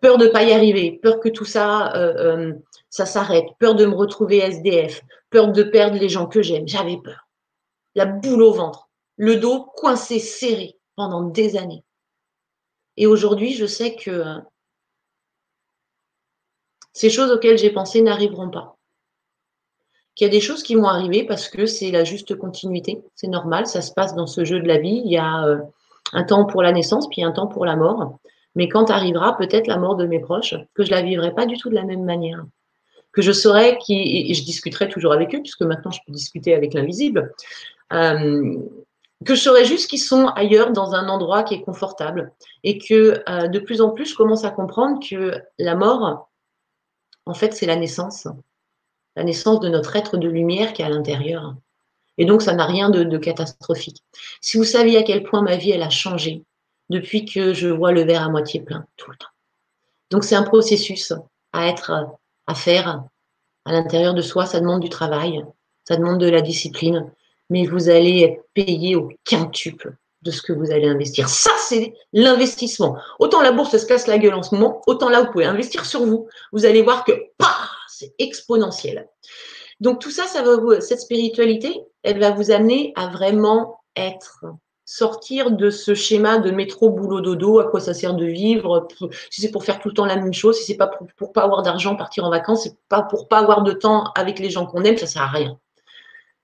Peur 0.00 0.16
de 0.16 0.24
ne 0.24 0.30
pas 0.30 0.44
y 0.44 0.52
arriver, 0.54 0.98
peur 1.02 1.20
que 1.20 1.28
tout 1.28 1.44
ça, 1.44 1.94
euh, 1.96 2.14
euh, 2.16 2.54
ça 2.88 3.04
s'arrête, 3.04 3.44
peur 3.58 3.74
de 3.74 3.84
me 3.84 3.94
retrouver 3.94 4.38
SDF, 4.38 5.02
peur 5.28 5.52
de 5.52 5.62
perdre 5.64 5.98
les 5.98 6.08
gens 6.08 6.28
que 6.28 6.40
j'aime. 6.40 6.66
J'avais 6.66 6.96
peur. 6.96 7.28
La 7.94 8.06
boule 8.06 8.40
au 8.40 8.52
ventre, 8.54 8.88
le 9.18 9.36
dos 9.36 9.64
coincé, 9.76 10.18
serré 10.18 10.78
pendant 10.94 11.24
des 11.24 11.58
années. 11.58 11.84
Et 12.96 13.06
aujourd'hui, 13.06 13.52
je 13.52 13.66
sais 13.66 13.96
que 13.96 14.10
euh, 14.10 14.38
ces 16.94 17.10
choses 17.10 17.30
auxquelles 17.30 17.58
j'ai 17.58 17.68
pensé 17.68 18.00
n'arriveront 18.00 18.48
pas. 18.48 18.75
Qu'il 20.16 20.26
y 20.26 20.30
a 20.30 20.32
des 20.32 20.40
choses 20.40 20.64
qui 20.64 20.74
vont 20.74 20.86
arriver 20.86 21.24
parce 21.24 21.48
que 21.48 21.66
c'est 21.66 21.92
la 21.92 22.02
juste 22.02 22.36
continuité. 22.36 23.02
C'est 23.14 23.28
normal, 23.28 23.66
ça 23.66 23.82
se 23.82 23.92
passe 23.92 24.16
dans 24.16 24.26
ce 24.26 24.44
jeu 24.44 24.58
de 24.58 24.66
la 24.66 24.78
vie. 24.78 25.02
Il 25.04 25.12
y 25.12 25.18
a 25.18 25.44
euh, 25.44 25.58
un 26.12 26.24
temps 26.24 26.46
pour 26.46 26.62
la 26.62 26.72
naissance, 26.72 27.08
puis 27.08 27.22
un 27.22 27.32
temps 27.32 27.46
pour 27.46 27.64
la 27.64 27.76
mort. 27.76 28.18
Mais 28.56 28.68
quand 28.68 28.90
arrivera 28.90 29.36
peut-être 29.36 29.66
la 29.66 29.76
mort 29.76 29.96
de 29.96 30.06
mes 30.06 30.18
proches, 30.18 30.54
que 30.74 30.84
je 30.84 30.90
la 30.90 31.02
vivrai 31.02 31.34
pas 31.34 31.46
du 31.46 31.58
tout 31.58 31.68
de 31.68 31.74
la 31.74 31.84
même 31.84 32.04
manière. 32.04 32.44
Que 33.12 33.22
je 33.22 33.32
saurais 33.32 33.78
qui, 33.78 34.30
et 34.30 34.34
je 34.34 34.42
discuterai 34.42 34.88
toujours 34.88 35.12
avec 35.12 35.34
eux, 35.34 35.40
puisque 35.40 35.62
maintenant 35.62 35.90
je 35.90 36.00
peux 36.06 36.12
discuter 36.12 36.54
avec 36.54 36.74
l'invisible. 36.74 37.34
Euh, 37.92 38.56
que 39.24 39.34
je 39.34 39.40
saurais 39.40 39.64
juste 39.64 39.88
qu'ils 39.88 40.00
sont 40.00 40.28
ailleurs 40.28 40.72
dans 40.72 40.94
un 40.94 41.08
endroit 41.08 41.42
qui 41.42 41.54
est 41.54 41.62
confortable 41.62 42.32
et 42.64 42.78
que 42.78 43.22
euh, 43.28 43.48
de 43.48 43.58
plus 43.58 43.80
en 43.80 43.90
plus 43.90 44.06
je 44.06 44.14
commence 44.14 44.44
à 44.44 44.50
comprendre 44.50 45.00
que 45.06 45.32
la 45.58 45.74
mort, 45.74 46.28
en 47.24 47.34
fait, 47.34 47.54
c'est 47.54 47.66
la 47.66 47.76
naissance, 47.76 48.28
la 49.16 49.24
naissance 49.24 49.60
de 49.60 49.68
notre 49.68 49.96
être 49.96 50.16
de 50.16 50.28
lumière 50.28 50.72
qui 50.72 50.82
est 50.82 50.84
à 50.84 50.90
l'intérieur. 50.90 51.54
Et 52.18 52.24
donc, 52.24 52.42
ça 52.42 52.54
n'a 52.54 52.66
rien 52.66 52.90
de, 52.90 53.18
catastrophique. 53.18 54.02
Si 54.40 54.56
vous 54.56 54.64
saviez 54.64 54.98
à 54.98 55.02
quel 55.02 55.22
point 55.22 55.42
ma 55.42 55.56
vie, 55.56 55.70
elle 55.70 55.82
a 55.82 55.90
changé 55.90 56.44
depuis 56.88 57.24
que 57.24 57.52
je 57.52 57.68
vois 57.68 57.92
le 57.92 58.04
verre 58.04 58.22
à 58.22 58.28
moitié 58.28 58.60
plein 58.60 58.86
tout 58.96 59.10
le 59.10 59.16
temps. 59.16 59.26
Donc, 60.10 60.24
c'est 60.24 60.36
un 60.36 60.42
processus 60.42 61.12
à 61.52 61.66
être, 61.68 61.92
à 62.46 62.54
faire 62.54 63.04
à 63.64 63.72
l'intérieur 63.72 64.14
de 64.14 64.22
soi. 64.22 64.46
Ça 64.46 64.60
demande 64.60 64.80
du 64.80 64.88
travail, 64.88 65.44
ça 65.84 65.96
demande 65.96 66.20
de 66.20 66.28
la 66.28 66.40
discipline, 66.40 67.10
mais 67.50 67.66
vous 67.66 67.88
allez 67.88 68.20
être 68.22 68.44
payé 68.54 68.96
au 68.96 69.10
quintuple 69.24 69.96
de 70.22 70.30
ce 70.30 70.42
que 70.42 70.52
vous 70.52 70.70
allez 70.70 70.88
investir. 70.88 71.28
Ça, 71.28 71.50
c'est 71.58 71.94
l'investissement. 72.12 72.96
Autant 73.18 73.42
la 73.42 73.52
bourse 73.52 73.76
se 73.76 73.86
casse 73.86 74.06
la 74.06 74.18
gueule 74.18 74.34
en 74.34 74.42
ce 74.42 74.54
moment, 74.54 74.82
autant 74.86 75.08
là, 75.08 75.22
vous 75.22 75.32
pouvez 75.32 75.44
investir 75.44 75.84
sur 75.84 76.04
vous. 76.04 76.28
Vous 76.52 76.64
allez 76.64 76.82
voir 76.82 77.04
que 77.04 77.12
c'est 77.98 78.14
exponentiel. 78.18 79.08
Donc 79.80 80.00
tout 80.00 80.10
ça, 80.10 80.24
ça 80.24 80.42
va 80.42 80.80
cette 80.80 81.00
spiritualité, 81.00 81.80
elle 82.02 82.18
va 82.20 82.30
vous 82.30 82.50
amener 82.50 82.92
à 82.96 83.08
vraiment 83.08 83.80
être, 83.94 84.44
sortir 84.84 85.50
de 85.50 85.70
ce 85.70 85.94
schéma 85.94 86.38
de 86.38 86.50
métro, 86.50 86.90
boulot, 86.90 87.20
dodo, 87.20 87.58
à 87.58 87.64
quoi 87.64 87.80
ça 87.80 87.92
sert 87.92 88.14
de 88.14 88.24
vivre, 88.24 88.86
si 89.30 89.40
c'est 89.40 89.50
pour 89.50 89.64
faire 89.64 89.80
tout 89.80 89.88
le 89.88 89.94
temps 89.94 90.06
la 90.06 90.16
même 90.16 90.32
chose, 90.32 90.56
si 90.56 90.64
c'est 90.64 90.76
pas 90.76 90.86
pour, 90.86 91.06
pour 91.16 91.32
pas 91.32 91.42
avoir 91.42 91.62
d'argent, 91.62 91.96
partir 91.96 92.24
en 92.24 92.30
vacances, 92.30 92.62
c'est 92.64 92.76
pas 92.88 93.02
pour 93.02 93.28
pas 93.28 93.38
avoir 93.38 93.62
de 93.62 93.72
temps 93.72 94.12
avec 94.14 94.38
les 94.38 94.50
gens 94.50 94.66
qu'on 94.66 94.84
aime, 94.84 94.96
ça 94.96 95.06
sert 95.06 95.22
à 95.22 95.28
rien 95.28 95.58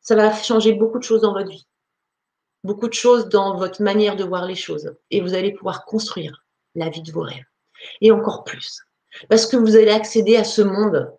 ça 0.03 0.17
va 0.17 0.35
changer 0.35 0.73
beaucoup 0.73 0.99
de 0.99 1.05
choses 1.05 1.23
dans 1.23 1.33
votre 1.33 1.49
vie, 1.49 1.67
beaucoup 2.65 2.89
de 2.89 2.93
choses 2.93 3.29
dans 3.29 3.57
votre 3.57 3.83
manière 3.83 4.17
de 4.17 4.25
voir 4.25 4.45
les 4.45 4.57
choses. 4.57 4.95
Et 5.11 5.21
vous 5.21 5.35
allez 5.35 5.53
pouvoir 5.53 5.85
construire 5.85 6.45
la 6.75 6.91
vie 6.91 7.03
de 7.03 7.13
vos 7.13 7.23
rêves. 7.23 7.45
Et 8.01 8.11
encore 8.11 8.45
plus. 8.45 8.81
Parce 9.29 9.47
que 9.47 9.57
vous 9.57 9.77
allez 9.77 9.91
accéder 9.91 10.37
à 10.37 10.45
ce 10.45 10.63
monde 10.63 11.13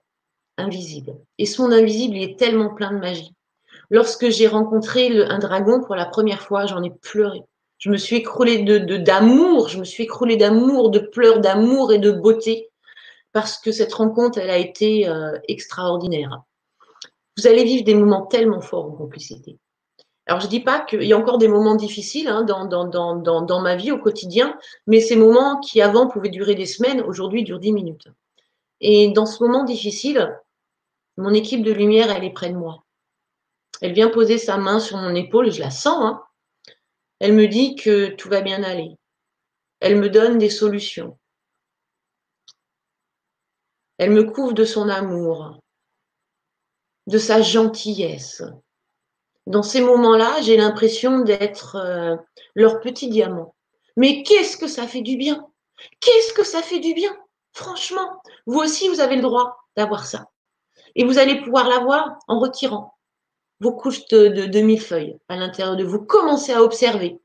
invisible. 0.58 1.16
Et 1.38 1.46
monde 1.60 1.74
invisible, 1.74 2.16
il 2.16 2.24
est 2.24 2.40
tellement 2.40 2.74
plein 2.74 2.92
de 2.92 3.00
magie. 3.00 3.34
Lorsque 3.90 4.30
j'ai 4.30 4.48
rencontré 4.48 5.24
un 5.24 5.40
dragon 5.40 5.82
pour 5.84 5.96
la 5.96 6.06
première 6.06 6.42
fois, 6.42 6.66
j'en 6.66 6.84
ai 6.84 6.92
pleuré. 6.92 7.42
Je 7.78 7.90
me 7.90 7.98
suis 7.98 8.18
écroulée 8.18 8.64
de, 8.64 8.98
d'amour, 8.98 9.68
je 9.68 9.80
me 9.80 9.84
suis 9.84 10.04
écroulée 10.04 10.38
d'amour, 10.38 10.90
de 10.90 11.00
pleurs 11.00 11.40
d'amour 11.40 11.92
et 11.92 12.00
de 12.00 12.12
beauté, 12.12 12.70
parce 13.34 13.58
que 13.58 13.72
cette 13.72 13.94
rencontre, 13.94 14.38
elle 14.38 14.50
a 14.50 14.58
été 14.58 15.08
euh, 15.08 15.38
extraordinaire 15.48 16.44
vous 17.38 17.48
allez 17.48 17.64
vivre 17.64 17.84
des 17.84 17.96
moments 17.96 18.26
tellement 18.26 18.62
forts 18.62 18.86
en 18.86 18.92
complicité. 18.92 19.58
Alors, 20.26 20.40
je 20.40 20.46
ne 20.46 20.52
dis 20.52 20.62
pas 20.62 20.80
qu'il 20.80 21.04
y 21.04 21.14
a 21.14 21.18
encore 21.18 21.38
des 21.38 21.50
moments 21.50 21.76
difficiles 21.76 22.30
hein, 22.30 22.44
dans, 22.44 22.66
dans, 22.66 22.86
dans, 22.86 23.42
dans, 23.42 23.62
ma 23.62 23.76
vie 23.76 23.92
au 23.92 23.98
quotidien, 23.98 24.58
mais 24.88 25.02
ces 25.02 25.18
moments 25.18 25.60
qui 25.60 25.82
avant 25.82 26.08
pouvaient 26.08 26.30
durer 26.30 26.56
des 26.56 26.66
semaines, 26.66 27.02
aujourd'hui 27.02 27.44
durent 27.44 27.60
dix 27.60 27.74
minutes. 27.74 28.08
Et 28.84 29.08
dans 29.08 29.26
ce 29.26 29.42
moment 29.42 29.64
difficile, 29.64 30.40
mon 31.18 31.34
équipe 31.34 31.64
de 31.64 31.72
lumière, 31.72 32.12
elle 32.12 32.26
est 32.26 32.34
près 32.34 32.50
de 32.50 32.58
moi. 32.58 32.84
Elle 33.82 33.94
vient 33.94 34.10
poser 34.10 34.38
sa 34.38 34.58
main 34.58 34.80
sur 34.80 34.98
mon 34.98 35.16
épaule, 35.16 35.52
je 35.52 35.62
la 35.62 35.72
sens. 35.72 36.04
Hein. 36.04 36.24
Elle 37.20 37.34
me 37.34 37.48
dit 37.48 37.76
que 37.76 38.10
tout 38.10 38.30
va 38.30 38.42
bien 38.42 38.62
aller. 38.62 38.92
Elle 39.80 39.98
me 39.98 40.10
donne 40.10 40.38
des 40.38 40.50
solutions. 40.50 41.18
Elle 43.98 44.12
me 44.12 44.24
couvre 44.24 44.54
de 44.54 44.66
son 44.66 44.90
amour 44.90 45.60
de 47.08 47.18
sa 47.18 47.42
gentillesse. 47.42 48.44
Dans 49.46 49.64
ces 49.64 49.82
moments-là, 49.82 50.42
j'ai 50.42 50.58
l'impression 50.58 51.20
d'être 51.20 51.76
euh, 51.76 52.16
leur 52.56 52.80
petit 52.80 53.10
diamant. 53.10 53.56
Mais 53.98 54.24
qu'est-ce 54.24 54.58
que 54.58 54.68
ça 54.68 54.88
fait 54.88 55.02
du 55.02 55.18
bien? 55.18 55.48
Qu'est-ce 56.00 56.34
que 56.34 56.44
ça 56.44 56.62
fait 56.62 56.80
du 56.80 56.94
bien? 56.94 57.18
Franchement, 57.54 58.22
vous 58.46 58.60
aussi, 58.60 58.90
vous 58.90 59.00
avez 59.00 59.16
le 59.16 59.22
droit 59.22 59.58
d'avoir 59.78 60.06
ça. 60.06 60.30
Et 60.96 61.06
vous 61.06 61.18
allez 61.18 61.42
pouvoir 61.42 61.68
l'avoir 61.68 62.20
en 62.28 62.40
retirant 62.40 62.96
vos 63.60 63.74
couches 63.74 64.08
de, 64.10 64.28
de, 64.28 64.60
mille 64.62 64.82
feuilles 64.82 65.18
à 65.30 65.38
l'intérieur 65.38 65.76
de 65.76 65.84
vous. 65.84 66.00
Commencez 66.00 66.52
à 66.52 66.62
observer. 66.62 67.20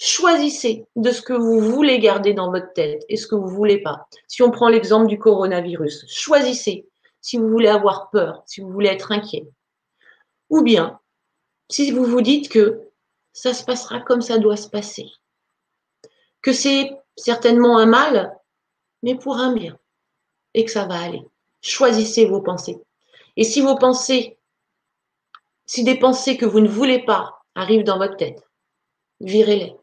Choisissez 0.00 0.86
de 0.96 1.10
ce 1.10 1.22
que 1.22 1.32
vous 1.32 1.60
voulez 1.60 1.98
garder 1.98 2.34
dans 2.34 2.50
votre 2.50 2.72
tête 2.72 3.04
et 3.08 3.16
ce 3.16 3.26
que 3.26 3.34
vous 3.34 3.48
voulez 3.48 3.82
pas. 3.82 4.06
Si 4.28 4.42
on 4.42 4.50
prend 4.50 4.68
l'exemple 4.68 5.08
du 5.08 5.18
coronavirus, 5.18 6.04
choisissez 6.08 6.86
si 7.20 7.36
vous 7.36 7.48
voulez 7.48 7.68
avoir 7.68 8.10
peur, 8.10 8.42
si 8.46 8.60
vous 8.60 8.70
voulez 8.70 8.88
être 8.88 9.12
inquiet. 9.12 9.46
Ou 10.50 10.62
bien, 10.62 11.00
si 11.70 11.90
vous 11.90 12.04
vous 12.04 12.22
dites 12.22 12.48
que 12.48 12.82
ça 13.32 13.54
se 13.54 13.64
passera 13.64 14.00
comme 14.00 14.22
ça 14.22 14.38
doit 14.38 14.56
se 14.56 14.68
passer, 14.68 15.06
que 16.42 16.52
c'est 16.52 16.90
certainement 17.16 17.78
un 17.78 17.86
mal, 17.86 18.36
mais 19.02 19.14
pour 19.14 19.36
un 19.36 19.52
bien, 19.52 19.78
et 20.54 20.64
que 20.64 20.70
ça 20.70 20.86
va 20.86 21.00
aller. 21.00 21.22
Choisissez 21.60 22.26
vos 22.26 22.40
pensées. 22.40 22.78
Et 23.36 23.44
si 23.44 23.60
vos 23.60 23.76
pensées, 23.76 24.38
si 25.66 25.84
des 25.84 25.98
pensées 25.98 26.36
que 26.36 26.46
vous 26.46 26.60
ne 26.60 26.68
voulez 26.68 27.04
pas 27.04 27.42
arrivent 27.54 27.84
dans 27.84 27.98
votre 27.98 28.16
tête, 28.16 28.46
virez-les. 29.20 29.74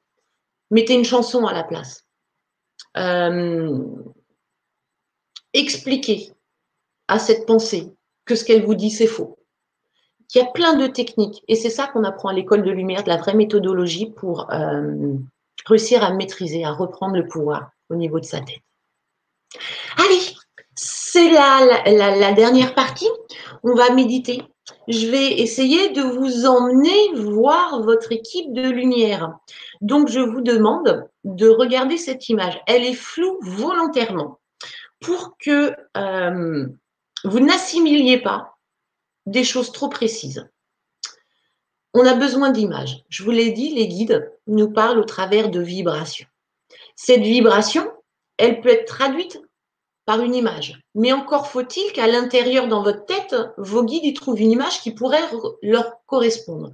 Mettez 0.72 0.94
une 0.94 1.06
chanson 1.06 1.46
à 1.48 1.54
la 1.54 1.64
place. 1.64 2.06
Euh, 2.98 3.80
expliquez 5.54 6.32
à 7.08 7.18
cette 7.18 7.46
pensée 7.46 7.92
que 8.26 8.36
ce 8.36 8.44
qu'elle 8.44 8.66
vous 8.66 8.76
dit, 8.76 8.92
c'est 8.92 9.08
faux. 9.08 9.38
Il 10.34 10.38
y 10.38 10.42
a 10.42 10.46
plein 10.46 10.76
de 10.76 10.86
techniques 10.86 11.44
et 11.48 11.56
c'est 11.56 11.72
ça 11.72 11.88
qu'on 11.88 12.04
apprend 12.04 12.30
à 12.30 12.34
l'école 12.34 12.62
de 12.62 12.70
lumière, 12.70 13.04
de 13.04 13.10
la 13.10 13.18
vraie 13.18 13.34
méthodologie 13.34 14.12
pour 14.12 14.52
euh, 14.54 15.16
réussir 15.66 16.04
à 16.04 16.14
maîtriser, 16.14 16.64
à 16.64 16.72
reprendre 16.72 17.16
le 17.16 17.28
pouvoir 17.28 17.72
au 17.90 17.96
niveau 17.96 18.20
de 18.20 18.26
sa 18.26 18.42
tête. 18.42 18.62
Allez, 19.98 20.22
c'est 20.76 21.30
la, 21.30 21.84
la, 21.86 22.32
dernière 22.34 22.76
partie. 22.76 23.10
On 23.64 23.74
va 23.74 23.92
méditer. 23.92 24.44
Je 24.88 25.08
vais 25.08 25.40
essayer 25.40 25.90
de 25.90 26.02
vous 26.02 26.46
emmener 26.46 27.14
voir 27.16 27.82
votre 27.84 28.12
équipe 28.12 28.54
de 28.54 28.70
lumière. 28.70 29.34
Donc, 29.82 30.10
je 30.10 30.20
vous 30.20 30.42
demande 30.42 31.08
de 31.24 31.50
regarder 31.50 31.98
cette 31.98 32.30
image. 32.30 32.62
Elle 32.68 32.86
est 32.86 32.94
floue 32.94 33.40
volontairement 33.42 34.40
pour 35.00 35.38
que 35.38 35.74
euh, 35.98 36.68
vous 37.24 37.40
n'assimiliez 37.40 38.20
pas 38.20 38.58
des 39.26 39.44
choses 39.44 39.72
trop 39.72 39.90
précises. 39.90 40.48
On 41.94 42.06
a 42.06 42.14
besoin 42.14 42.52
d'images. 42.52 43.04
Je 43.10 43.24
vous 43.24 43.32
l'ai 43.32 43.52
dit, 43.52 43.74
les 43.74 43.88
guides 43.88 44.32
nous 44.48 44.72
parlent 44.72 45.00
au 45.00 45.06
travers 45.06 45.50
de 45.50 45.60
vibrations. 45.60 46.28
Cette 46.96 47.22
vibration, 47.22 47.90
elle 48.40 48.62
peut 48.62 48.70
être 48.70 48.86
traduite 48.86 49.40
par 50.06 50.22
une 50.22 50.34
image. 50.34 50.82
Mais 50.96 51.12
encore 51.12 51.48
faut-il 51.48 51.92
qu'à 51.92 52.08
l'intérieur, 52.08 52.68
dans 52.68 52.82
votre 52.82 53.06
tête, 53.06 53.36
vos 53.58 53.84
guides 53.84 54.06
y 54.06 54.14
trouvent 54.16 54.42
une 54.42 54.50
image 54.50 54.82
qui 54.82 54.90
pourrait 54.90 55.22
leur 55.62 56.04
correspondre. 56.08 56.72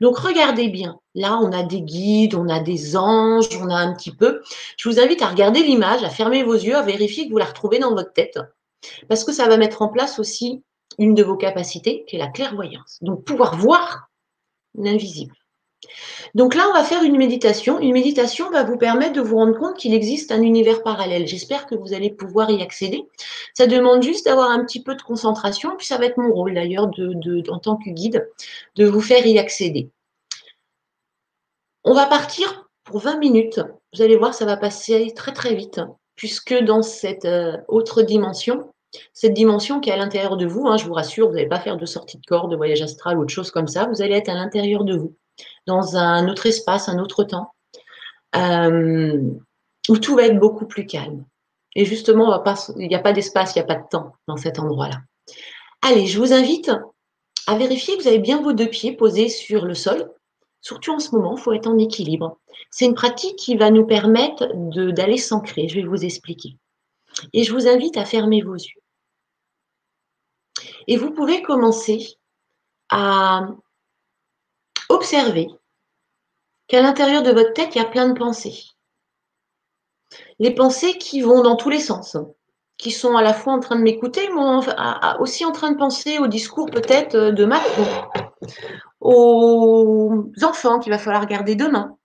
Donc 0.00 0.18
regardez 0.18 0.66
bien. 0.66 0.98
Là, 1.14 1.38
on 1.40 1.52
a 1.52 1.62
des 1.62 1.82
guides, 1.82 2.34
on 2.34 2.48
a 2.48 2.58
des 2.58 2.96
anges, 2.96 3.56
on 3.60 3.70
a 3.70 3.76
un 3.76 3.94
petit 3.94 4.10
peu. 4.10 4.42
Je 4.76 4.88
vous 4.88 4.98
invite 4.98 5.22
à 5.22 5.28
regarder 5.28 5.62
l'image, 5.62 6.02
à 6.02 6.10
fermer 6.10 6.42
vos 6.42 6.54
yeux, 6.54 6.74
à 6.74 6.82
vérifier 6.82 7.26
que 7.26 7.30
vous 7.30 7.38
la 7.38 7.44
retrouvez 7.44 7.78
dans 7.78 7.94
votre 7.94 8.12
tête. 8.12 8.40
Parce 9.08 9.22
que 9.22 9.32
ça 9.32 9.46
va 9.46 9.58
mettre 9.58 9.82
en 9.82 9.88
place 9.88 10.18
aussi 10.18 10.64
une 10.98 11.14
de 11.14 11.22
vos 11.22 11.36
capacités, 11.36 12.04
qui 12.08 12.16
est 12.16 12.18
la 12.18 12.28
clairvoyance. 12.28 12.98
Donc 13.00 13.24
pouvoir 13.24 13.56
voir 13.56 14.08
l'invisible. 14.74 15.36
Donc 16.34 16.54
là, 16.54 16.66
on 16.70 16.72
va 16.72 16.84
faire 16.84 17.02
une 17.02 17.16
méditation. 17.16 17.80
Une 17.80 17.92
méditation 17.92 18.50
va 18.50 18.62
vous 18.62 18.78
permettre 18.78 19.12
de 19.12 19.20
vous 19.20 19.36
rendre 19.36 19.58
compte 19.58 19.76
qu'il 19.76 19.94
existe 19.94 20.32
un 20.32 20.42
univers 20.42 20.82
parallèle. 20.82 21.26
J'espère 21.26 21.66
que 21.66 21.74
vous 21.74 21.92
allez 21.92 22.10
pouvoir 22.10 22.50
y 22.50 22.62
accéder. 22.62 23.06
Ça 23.54 23.66
demande 23.66 24.02
juste 24.02 24.26
d'avoir 24.26 24.50
un 24.50 24.64
petit 24.64 24.82
peu 24.82 24.94
de 24.94 25.02
concentration, 25.02 25.76
puis 25.76 25.86
ça 25.86 25.98
va 25.98 26.06
être 26.06 26.18
mon 26.18 26.32
rôle 26.32 26.54
d'ailleurs 26.54 26.88
de, 26.88 27.50
en 27.50 27.58
tant 27.58 27.76
que 27.76 27.90
guide 27.90 28.28
de 28.76 28.86
vous 28.86 29.00
faire 29.00 29.26
y 29.26 29.38
accéder. 29.38 29.90
On 31.84 31.94
va 31.94 32.06
partir 32.06 32.68
pour 32.84 33.00
20 33.00 33.18
minutes. 33.18 33.60
Vous 33.94 34.02
allez 34.02 34.16
voir, 34.16 34.34
ça 34.34 34.46
va 34.46 34.56
passer 34.56 35.12
très 35.14 35.32
très 35.32 35.54
vite, 35.54 35.80
puisque 36.14 36.54
dans 36.54 36.82
cette 36.82 37.24
euh, 37.24 37.56
autre 37.68 38.02
dimension, 38.02 38.72
cette 39.12 39.34
dimension 39.34 39.80
qui 39.80 39.90
est 39.90 39.92
à 39.92 39.96
l'intérieur 39.96 40.36
de 40.36 40.46
vous, 40.46 40.68
hein, 40.68 40.76
je 40.76 40.86
vous 40.86 40.94
rassure, 40.94 41.28
vous 41.28 41.34
n'allez 41.34 41.48
pas 41.48 41.60
faire 41.60 41.76
de 41.76 41.86
sortie 41.86 42.18
de 42.18 42.24
corps, 42.24 42.48
de 42.48 42.56
voyage 42.56 42.82
astral 42.82 43.18
ou 43.18 43.22
autre 43.22 43.32
chose 43.32 43.50
comme 43.50 43.66
ça, 43.66 43.86
vous 43.86 44.00
allez 44.00 44.14
être 44.14 44.28
à 44.28 44.34
l'intérieur 44.34 44.84
de 44.84 44.96
vous 44.96 45.14
dans 45.66 45.96
un 45.96 46.28
autre 46.28 46.46
espace, 46.46 46.88
un 46.88 46.98
autre 46.98 47.24
temps, 47.24 47.52
euh, 48.36 49.20
où 49.88 49.98
tout 49.98 50.16
va 50.16 50.26
être 50.26 50.38
beaucoup 50.38 50.66
plus 50.66 50.86
calme. 50.86 51.24
Et 51.74 51.84
justement, 51.84 52.42
il 52.76 52.88
n'y 52.88 52.94
a 52.94 52.98
pas 52.98 53.12
d'espace, 53.12 53.54
il 53.54 53.58
n'y 53.58 53.64
a 53.64 53.66
pas 53.66 53.80
de 53.80 53.88
temps 53.88 54.14
dans 54.26 54.36
cet 54.36 54.58
endroit-là. 54.58 55.00
Allez, 55.80 56.06
je 56.06 56.18
vous 56.18 56.32
invite 56.32 56.70
à 57.46 57.56
vérifier 57.56 57.96
que 57.96 58.02
vous 58.02 58.08
avez 58.08 58.18
bien 58.18 58.42
vos 58.42 58.52
deux 58.52 58.68
pieds 58.68 58.92
posés 58.92 59.28
sur 59.28 59.64
le 59.64 59.74
sol. 59.74 60.10
Surtout 60.60 60.92
en 60.92 61.00
ce 61.00 61.10
moment, 61.12 61.36
il 61.36 61.40
faut 61.40 61.52
être 61.52 61.66
en 61.66 61.78
équilibre. 61.78 62.38
C'est 62.70 62.84
une 62.84 62.94
pratique 62.94 63.36
qui 63.36 63.56
va 63.56 63.70
nous 63.70 63.86
permettre 63.86 64.48
d'aller 64.92 65.16
s'ancrer. 65.16 65.68
Je 65.68 65.76
vais 65.76 65.86
vous 65.86 66.04
expliquer. 66.04 66.56
Et 67.32 67.42
je 67.42 67.52
vous 67.52 67.66
invite 67.66 67.96
à 67.96 68.04
fermer 68.04 68.42
vos 68.42 68.54
yeux. 68.54 68.80
Et 70.86 70.96
vous 70.96 71.10
pouvez 71.10 71.42
commencer 71.42 72.16
à 72.90 73.48
observez 74.92 75.48
qu'à 76.68 76.80
l'intérieur 76.80 77.22
de 77.22 77.32
votre 77.32 77.52
tête, 77.52 77.74
il 77.74 77.78
y 77.78 77.84
a 77.84 77.88
plein 77.88 78.08
de 78.08 78.18
pensées. 78.18 78.64
Les 80.38 80.54
pensées 80.54 80.98
qui 80.98 81.22
vont 81.22 81.42
dans 81.42 81.56
tous 81.56 81.70
les 81.70 81.80
sens, 81.80 82.16
qui 82.76 82.90
sont 82.90 83.16
à 83.16 83.22
la 83.22 83.34
fois 83.34 83.52
en 83.52 83.60
train 83.60 83.76
de 83.76 83.82
m'écouter, 83.82 84.28
mais 84.28 84.42
aussi 85.20 85.44
en 85.44 85.52
train 85.52 85.72
de 85.72 85.78
penser 85.78 86.18
au 86.18 86.26
discours 86.26 86.66
peut-être 86.66 87.16
de 87.16 87.44
Macron, 87.44 87.86
aux 89.00 90.24
enfants 90.42 90.78
qu'il 90.78 90.92
va 90.92 90.98
falloir 90.98 91.26
garder 91.26 91.54
demain. 91.54 91.96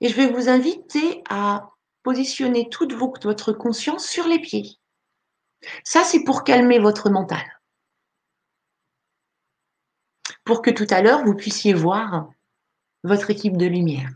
Et 0.00 0.08
je 0.08 0.16
vais 0.16 0.26
vous 0.26 0.48
inviter 0.48 1.22
à 1.28 1.70
positionner 2.02 2.68
toute 2.68 2.92
votre 2.94 3.52
conscience 3.52 4.06
sur 4.06 4.26
les 4.26 4.40
pieds. 4.40 4.78
Ça, 5.84 6.02
c'est 6.02 6.24
pour 6.24 6.42
calmer 6.42 6.78
votre 6.78 7.08
mental 7.08 7.61
pour 10.44 10.62
que 10.62 10.70
tout 10.70 10.86
à 10.90 11.02
l'heure, 11.02 11.24
vous 11.24 11.34
puissiez 11.34 11.74
voir 11.74 12.30
votre 13.04 13.30
équipe 13.30 13.56
de 13.56 13.66
lumière. 13.66 14.10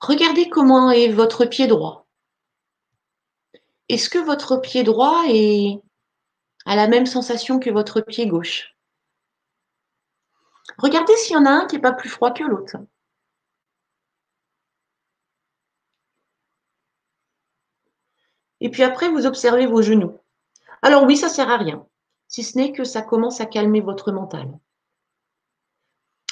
Regardez 0.00 0.48
comment 0.48 0.90
est 0.90 1.08
votre 1.08 1.46
pied 1.46 1.66
droit. 1.66 2.06
Est-ce 3.88 4.08
que 4.10 4.18
votre 4.18 4.56
pied 4.58 4.82
droit 4.82 5.24
est, 5.28 5.80
a 6.64 6.76
la 6.76 6.88
même 6.88 7.06
sensation 7.06 7.58
que 7.58 7.70
votre 7.70 8.00
pied 8.00 8.26
gauche? 8.26 8.76
Regardez 10.78 11.16
s'il 11.16 11.34
y 11.34 11.36
en 11.36 11.46
a 11.46 11.50
un 11.50 11.66
qui 11.66 11.76
n'est 11.76 11.82
pas 11.82 11.92
plus 11.92 12.08
froid 12.08 12.32
que 12.32 12.44
l'autre. 12.44 12.76
Et 18.60 18.70
puis 18.70 18.82
après, 18.82 19.08
vous 19.08 19.26
observez 19.26 19.66
vos 19.66 19.82
genoux. 19.82 20.18
Alors 20.82 21.04
oui, 21.04 21.16
ça 21.16 21.28
sert 21.28 21.50
à 21.50 21.56
rien, 21.56 21.86
si 22.28 22.42
ce 22.42 22.58
n'est 22.58 22.72
que 22.72 22.84
ça 22.84 23.02
commence 23.02 23.40
à 23.40 23.46
calmer 23.46 23.80
votre 23.80 24.12
mental. 24.12 24.58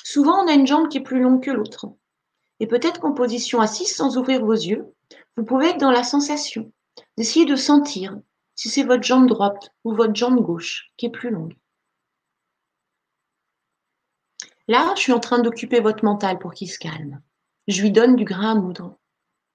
Souvent, 0.03 0.45
on 0.45 0.49
a 0.49 0.53
une 0.53 0.67
jambe 0.67 0.89
qui 0.89 0.99
est 0.99 1.03
plus 1.03 1.21
longue 1.21 1.43
que 1.43 1.51
l'autre. 1.51 1.87
Et 2.61 2.67
peut-être 2.67 3.01
qu'en 3.01 3.13
position 3.13 3.61
assise, 3.61 3.95
sans 3.95 4.17
ouvrir 4.17 4.45
vos 4.45 4.53
yeux, 4.53 4.87
vous 5.37 5.45
pouvez 5.45 5.71
être 5.71 5.81
dans 5.81 5.91
la 5.91 6.05
sensation 6.05 6.73
d'essayer 7.17 7.47
de 7.47 7.57
sentir 7.57 8.17
si 8.55 8.69
c'est 8.69 8.85
votre 8.85 9.03
jambe 9.03 9.29
droite 9.29 9.71
ou 9.83 9.95
votre 9.95 10.15
jambe 10.15 10.41
gauche 10.41 10.91
qui 10.97 11.07
est 11.07 11.11
plus 11.11 11.31
longue. 11.31 11.57
Là, 14.69 14.95
je 14.97 15.01
suis 15.01 15.13
en 15.13 15.21
train 15.21 15.41
d'occuper 15.41 15.81
votre 15.81 16.05
mental 16.05 16.39
pour 16.39 16.55
qu'il 16.55 16.71
se 16.71 16.79
calme. 16.79 17.21
Je 17.67 17.83
lui 17.83 17.91
donne 17.91 18.17
du 18.17 18.25
grain 18.25 18.53
à 18.53 18.55
moudre, 18.55 18.99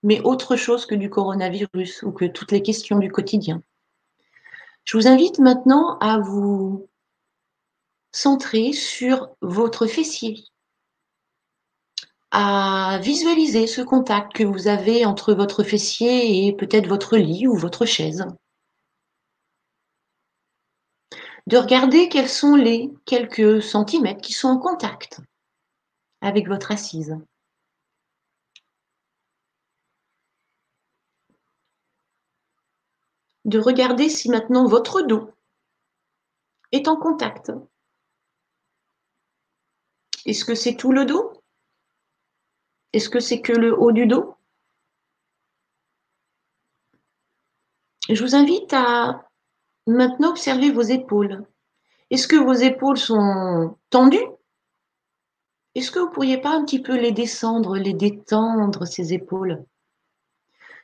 mais 0.03 0.19
autre 0.21 0.55
chose 0.55 0.85
que 0.85 0.95
du 0.95 1.09
coronavirus 1.09 2.03
ou 2.03 2.11
que 2.11 2.25
toutes 2.25 2.51
les 2.51 2.61
questions 2.61 2.99
du 2.99 3.11
quotidien. 3.11 3.63
Je 4.89 4.97
vous 4.97 5.07
invite 5.07 5.37
maintenant 5.37 5.99
à 5.99 6.17
vous 6.17 6.89
centrer 8.11 8.73
sur 8.73 9.29
votre 9.39 9.85
fessier, 9.85 10.43
à 12.31 12.99
visualiser 12.99 13.67
ce 13.67 13.81
contact 13.81 14.33
que 14.33 14.43
vous 14.43 14.67
avez 14.67 15.05
entre 15.05 15.35
votre 15.35 15.61
fessier 15.61 16.47
et 16.47 16.53
peut-être 16.53 16.87
votre 16.87 17.17
lit 17.17 17.45
ou 17.45 17.55
votre 17.55 17.85
chaise. 17.85 18.25
De 21.45 21.57
regarder 21.57 22.09
quels 22.09 22.27
sont 22.27 22.55
les 22.55 22.91
quelques 23.05 23.61
centimètres 23.61 24.21
qui 24.21 24.33
sont 24.33 24.47
en 24.47 24.57
contact 24.57 25.21
avec 26.21 26.47
votre 26.47 26.71
assise. 26.71 27.15
De 33.49 33.59
regarder 33.59 34.09
si 34.09 34.29
maintenant 34.29 34.65
votre 34.65 35.01
dos 35.01 35.31
est 36.71 36.87
en 36.87 36.95
contact. 36.95 37.51
Est-ce 40.25 40.45
que 40.45 40.53
c'est 40.53 40.75
tout 40.75 40.91
le 40.91 41.05
dos? 41.05 41.33
Est-ce 42.93 43.09
que 43.09 43.19
c'est 43.19 43.41
que 43.41 43.53
le 43.53 43.77
haut 43.77 43.91
du 43.91 44.05
dos? 44.05 44.35
Je 48.09 48.23
vous 48.23 48.35
invite 48.35 48.73
à 48.73 49.27
maintenant 49.87 50.29
observer 50.29 50.71
vos 50.71 50.81
épaules. 50.81 51.45
Est-ce 52.11 52.27
que 52.27 52.35
vos 52.35 52.53
épaules 52.53 52.97
sont 52.97 53.77
tendues? 53.89 54.25
Est-ce 55.75 55.91
que 55.91 55.99
vous 55.99 56.07
ne 56.07 56.11
pourriez 56.11 56.39
pas 56.39 56.49
un 56.49 56.65
petit 56.65 56.81
peu 56.81 56.95
les 56.95 57.11
descendre, 57.11 57.77
les 57.77 57.93
détendre, 57.93 58.85
ces 58.85 59.13
épaules? 59.13 59.63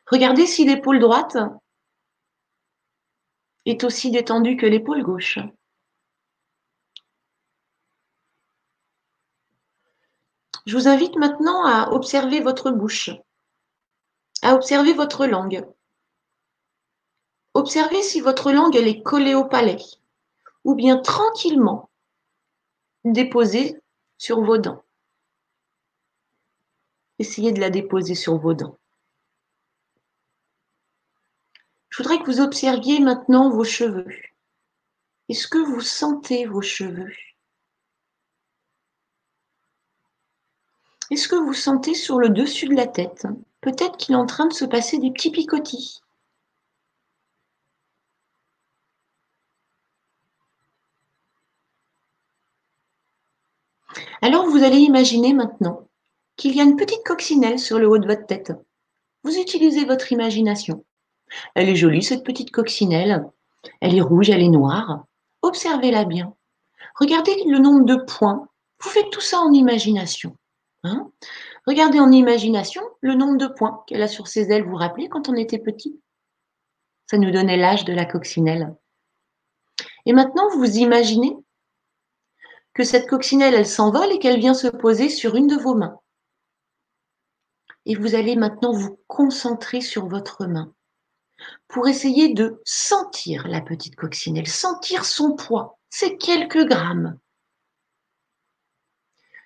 Regardez 0.08 0.46
si 0.46 0.66
l'épaule 0.66 1.00
droite 1.00 1.38
est 3.66 3.84
aussi 3.84 4.12
détendu 4.12 4.58
que 4.58 4.66
l'épaule 4.66 5.04
gauche. 5.04 5.40
Je 10.66 10.76
vous 10.76 10.88
invite 10.88 11.16
maintenant 11.16 11.66
à 11.66 11.92
observer 11.92 12.40
votre 12.40 12.72
bouche, 12.72 13.12
à 14.42 14.56
observer 14.56 14.94
votre 14.94 15.28
langue. 15.28 15.64
Observez 17.54 18.02
si 18.02 18.20
votre 18.20 18.52
langue 18.52 18.76
est 18.76 19.02
collée 19.04 19.36
au 19.36 19.46
palais 19.46 19.78
ou 20.64 20.74
bien 20.74 20.98
tranquillement 20.98 21.90
déposée 23.04 23.80
sur 24.18 24.42
vos 24.42 24.58
dents. 24.58 24.84
Essayez 27.20 27.54
de 27.54 27.62
la 27.62 27.70
déposer 27.70 28.16
sur 28.16 28.38
vos 28.38 28.54
dents. 28.54 28.78
Je 31.96 32.04
voudrais 32.04 32.20
que 32.20 32.26
vous 32.26 32.42
observiez 32.42 33.00
maintenant 33.00 33.50
vos 33.50 33.64
cheveux. 33.64 34.06
Est-ce 35.30 35.48
que 35.48 35.60
vous 35.60 35.80
sentez 35.80 36.46
vos 36.46 36.62
cheveux? 36.62 37.14
Est-ce 41.10 41.30
que 41.30 41.38
vous 41.38 41.54
sentez 41.54 41.94
sur 41.94 42.20
le 42.20 42.28
dessus 42.28 42.68
de 42.68 42.76
la 42.76 42.86
tête? 42.86 43.28
Peut-être 43.62 43.96
qu'il 43.96 44.14
est 44.14 44.18
en 44.18 44.26
train 44.26 44.48
de 44.48 44.54
se 44.54 44.66
passer 44.66 44.98
des 44.98 45.10
petits 45.10 45.32
picotis. 45.32 46.02
Alors 54.22 54.50
vous 54.50 54.64
allez 54.64 54.80
imaginer 54.80 55.32
maintenant 55.32 55.88
qu'il 56.36 56.58
y 56.58 56.60
a 56.60 56.66
une 56.66 56.76
petite 56.76 57.06
coccinelle 57.06 57.58
sur 57.58 57.80
le 57.80 57.88
haut 57.88 58.00
de 58.00 58.08
votre 58.08 58.26
tête. 58.26 58.52
Vous 59.24 59.38
utilisez 59.38 59.86
votre 59.86 60.12
imagination. 60.12 60.84
Elle 61.54 61.70
est 61.70 61.76
jolie, 61.76 62.04
cette 62.04 62.24
petite 62.24 62.52
coccinelle. 62.52 63.26
Elle 63.82 63.96
est 63.96 64.02
rouge, 64.02 64.30
elle 64.30 64.42
est 64.42 64.50
noire. 64.50 65.06
Observez-la 65.42 66.06
bien. 66.06 66.36
Regardez 67.00 67.36
le 67.48 67.60
nombre 67.60 67.86
de 67.86 67.96
points. 67.96 68.48
Vous 68.82 68.90
faites 68.90 69.10
tout 69.10 69.22
ça 69.22 69.40
en 69.40 69.52
imagination. 69.52 70.38
Hein. 70.84 71.12
Regardez 71.66 72.00
en 72.00 72.12
imagination 72.12 72.84
le 73.02 73.16
nombre 73.16 73.38
de 73.38 73.48
points 73.48 73.84
qu'elle 73.88 74.02
a 74.02 74.08
sur 74.08 74.28
ses 74.28 74.52
ailes. 74.52 74.64
Vous 74.64 74.72
vous 74.72 74.76
rappelez 74.76 75.10
quand 75.10 75.30
on 75.30 75.36
était 75.36 75.60
petit? 75.60 76.00
Ça 77.10 77.18
nous 77.18 77.32
donnait 77.32 77.58
l'âge 77.58 77.86
de 77.86 77.94
la 77.94 78.06
coccinelle. 78.06 78.76
Et 80.06 80.14
maintenant, 80.14 80.48
vous 80.56 80.78
imaginez 80.78 81.36
que 82.74 82.84
cette 82.84 83.10
coccinelle, 83.10 83.56
elle 83.56 83.68
s'envole 83.68 84.12
et 84.12 84.20
qu'elle 84.20 84.40
vient 84.40 84.54
se 84.54 84.68
poser 84.68 85.10
sur 85.10 85.36
une 85.36 85.48
de 85.48 85.56
vos 85.56 85.76
mains. 85.76 86.00
Et 87.86 87.96
vous 87.96 88.16
allez 88.16 88.36
maintenant 88.36 88.74
vous 88.74 89.00
concentrer 89.08 89.82
sur 89.82 90.08
votre 90.08 90.46
main. 90.46 90.75
Pour 91.68 91.88
essayer 91.88 92.34
de 92.34 92.62
sentir 92.66 93.48
la 93.48 93.62
petite 93.62 93.96
coccinelle, 93.96 94.48
sentir 94.48 95.06
son 95.06 95.36
poids. 95.36 95.78
C'est 95.90 96.18
quelques 96.18 96.66
grammes. 96.66 97.18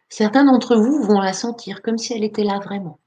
Certains 0.09 0.45
d'entre 0.45 0.75
vous 0.75 1.03
vont 1.03 1.19
la 1.19 1.33
sentir 1.33 1.81
comme 1.81 1.97
si 1.97 2.13
elle 2.13 2.23
était 2.23 2.43
là 2.43 2.59
vraiment. 2.59 2.99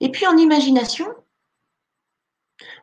Et 0.00 0.10
puis 0.10 0.26
en 0.26 0.36
imagination, 0.36 1.06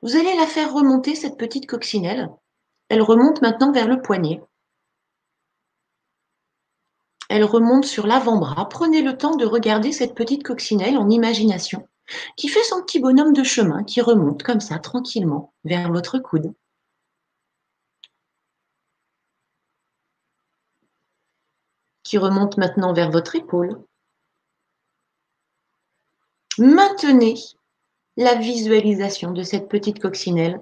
vous 0.01 0.15
allez 0.15 0.35
la 0.35 0.47
faire 0.47 0.73
remonter, 0.73 1.15
cette 1.15 1.37
petite 1.37 1.67
coccinelle. 1.67 2.29
Elle 2.89 3.01
remonte 3.01 3.41
maintenant 3.41 3.71
vers 3.71 3.87
le 3.87 4.01
poignet. 4.01 4.41
Elle 7.29 7.43
remonte 7.43 7.85
sur 7.85 8.07
l'avant-bras. 8.07 8.67
Prenez 8.69 9.01
le 9.01 9.17
temps 9.17 9.35
de 9.35 9.45
regarder 9.45 9.91
cette 9.91 10.15
petite 10.15 10.43
coccinelle 10.43 10.97
en 10.97 11.09
imagination 11.09 11.87
qui 12.35 12.47
fait 12.49 12.63
son 12.63 12.81
petit 12.83 12.99
bonhomme 12.99 13.33
de 13.33 13.43
chemin 13.43 13.83
qui 13.83 14.01
remonte 14.01 14.43
comme 14.43 14.59
ça 14.59 14.79
tranquillement 14.79 15.53
vers 15.63 15.91
votre 15.91 16.19
coude. 16.19 16.53
Qui 22.03 22.17
remonte 22.17 22.57
maintenant 22.57 22.93
vers 22.93 23.09
votre 23.09 23.35
épaule. 23.35 23.83
Maintenez 26.57 27.35
la 28.17 28.35
visualisation 28.35 29.31
de 29.31 29.43
cette 29.43 29.67
petite 29.67 29.99
coccinelle 29.99 30.61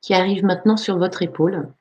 qui 0.00 0.14
arrive 0.14 0.44
maintenant 0.44 0.76
sur 0.76 0.98
votre 0.98 1.22
épaule 1.22 1.72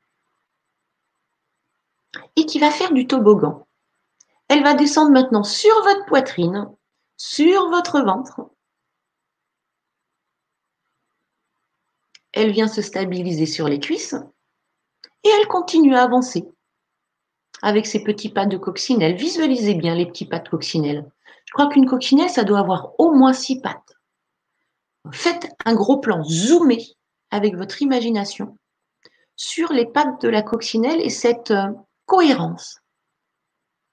et 2.35 2.45
qui 2.45 2.59
va 2.59 2.71
faire 2.71 2.93
du 2.93 3.07
toboggan. 3.07 3.67
Elle 4.47 4.63
va 4.63 4.73
descendre 4.73 5.11
maintenant 5.11 5.43
sur 5.43 5.73
votre 5.83 6.05
poitrine, 6.05 6.69
sur 7.17 7.69
votre 7.69 8.01
ventre. 8.01 8.41
Elle 12.33 12.51
vient 12.51 12.67
se 12.67 12.81
stabiliser 12.81 13.45
sur 13.45 13.67
les 13.67 13.79
cuisses 13.79 14.15
et 15.23 15.29
elle 15.29 15.47
continue 15.47 15.95
à 15.95 16.03
avancer 16.03 16.47
avec 17.61 17.85
ses 17.85 18.03
petits 18.03 18.29
pas 18.29 18.45
de 18.45 18.57
coccinelle. 18.57 19.15
Visualisez 19.15 19.75
bien 19.75 19.95
les 19.95 20.05
petits 20.05 20.25
pas 20.25 20.39
de 20.39 20.49
coccinelle. 20.49 21.09
Je 21.45 21.53
crois 21.53 21.67
qu'une 21.67 21.85
coccinelle, 21.85 22.29
ça 22.29 22.43
doit 22.43 22.59
avoir 22.59 22.99
au 22.99 23.11
moins 23.11 23.33
six 23.33 23.61
pattes. 23.61 23.95
Faites 25.11 25.49
un 25.65 25.73
gros 25.73 25.99
plan, 25.99 26.23
zoomez 26.23 26.85
avec 27.29 27.55
votre 27.55 27.81
imagination 27.81 28.57
sur 29.35 29.73
les 29.73 29.85
pattes 29.85 30.21
de 30.21 30.29
la 30.29 30.43
coccinelle 30.43 31.01
et 31.01 31.09
cette 31.09 31.51
euh, 31.51 31.71
cohérence 32.11 32.81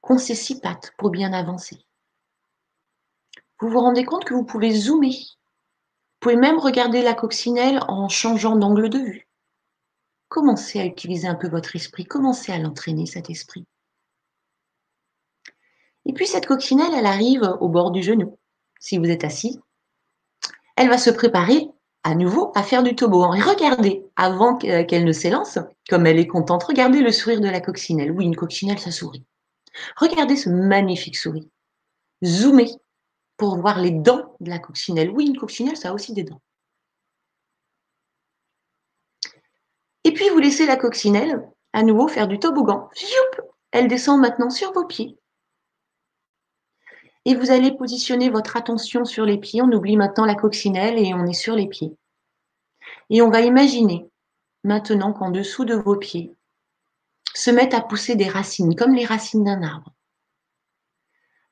qu'ont 0.01 0.19
ces 0.19 0.35
six 0.35 0.59
pattes 0.59 0.93
pour 0.99 1.11
bien 1.11 1.32
avancer. 1.32 1.86
Vous 3.61 3.69
vous 3.69 3.78
rendez 3.78 4.05
compte 4.05 4.24
que 4.24 4.35
vous 4.35 4.45
pouvez 4.45 4.73
zoomer. 4.73 5.12
Vous 5.12 6.19
pouvez 6.19 6.35
même 6.35 6.59
regarder 6.59 7.01
la 7.01 7.15
coccinelle 7.15 7.78
en 7.86 8.09
changeant 8.09 8.57
d'angle 8.57 8.90
de 8.90 8.99
vue. 8.99 9.28
Commencez 10.27 10.81
à 10.81 10.85
utiliser 10.85 11.28
un 11.28 11.36
peu 11.36 11.49
votre 11.49 11.77
esprit, 11.77 12.07
commencez 12.07 12.51
à 12.51 12.59
l'entraîner, 12.59 13.07
cet 13.07 13.31
esprit. 13.31 13.65
Et 16.05 16.12
puis 16.12 16.27
cette 16.27 16.47
coccinelle, 16.47 16.95
elle 16.97 17.07
arrive 17.07 17.45
au 17.61 17.69
bord 17.69 17.93
du 17.93 18.03
genou. 18.03 18.36
Si 18.81 18.99
vous 18.99 19.11
êtes 19.11 19.23
assis, 19.23 19.61
elle 20.74 20.89
va 20.89 20.99
se 20.99 21.11
préparer 21.11 21.69
à 22.09 22.14
nouveau 22.14 22.52
à 22.55 22.62
faire 22.62 22.82
du 22.82 22.94
toboggan. 22.97 23.35
Et 23.35 23.43
regardez, 23.43 24.02
avant 24.16 24.56
qu'elle 24.56 25.05
ne 25.05 25.12
s'élance, 25.12 25.59
comme 25.90 26.06
elle 26.06 26.18
est 26.18 26.26
contente, 26.26 26.64
regardez 26.64 27.02
le 27.02 27.12
sourire 27.12 27.43
de 27.43 27.48
la 27.48 27.60
coccinelle. 27.60 28.12
Oui, 28.12 28.24
une 28.24 28.35
coccinelle, 28.35 28.78
ça 28.78 28.90
sourit. 28.90 29.26
Regardez 29.97 30.35
ce 30.35 30.48
magnifique 30.48 31.18
sourire. 31.18 31.44
Zoomez 32.24 32.70
pour 33.36 33.59
voir 33.59 33.78
les 33.78 33.90
dents 33.90 34.35
de 34.40 34.48
la 34.48 34.59
coccinelle. 34.59 35.10
Oui, 35.10 35.26
une 35.26 35.36
coccinelle, 35.36 35.76
ça 35.76 35.90
a 35.90 35.93
aussi 35.93 36.14
des 36.14 36.24
dents. 36.24 36.40
Et 40.05 40.12
puis, 40.12 40.30
vous 40.30 40.39
laissez 40.39 40.64
la 40.64 40.76
coccinelle 40.76 41.47
à 41.74 41.82
nouveau 41.82 42.09
faire 42.09 42.26
du 42.26 42.39
toboggan. 42.39 42.89
Elle 43.70 43.86
descend 43.86 44.18
maintenant 44.18 44.48
sur 44.48 44.72
vos 44.72 44.86
pieds. 44.86 45.18
Et 47.28 47.34
vous 47.34 47.50
allez 47.50 47.76
positionner 47.76 48.30
votre 48.30 48.56
attention 48.56 49.05
sur 49.05 49.26
les 49.26 49.36
pieds. 49.36 49.60
On 49.60 49.70
oublie 49.70 49.98
maintenant 49.98 50.24
la 50.24 50.34
coccinelle 50.34 50.98
et 50.98 51.12
on 51.12 51.26
est 51.26 51.34
sur 51.34 51.55
les 51.55 51.68
pieds. 51.68 51.94
Et 53.10 53.20
on 53.20 53.28
va 53.28 53.42
imaginer 53.42 54.09
maintenant 54.64 55.12
qu'en 55.12 55.30
dessous 55.30 55.66
de 55.66 55.74
vos 55.74 55.96
pieds 55.96 56.34
se 57.34 57.50
mettent 57.50 57.74
à 57.74 57.82
pousser 57.82 58.16
des 58.16 58.30
racines, 58.30 58.74
comme 58.74 58.94
les 58.94 59.05
racines 59.05 59.44
d'un 59.44 59.62
arbre. 59.62 59.92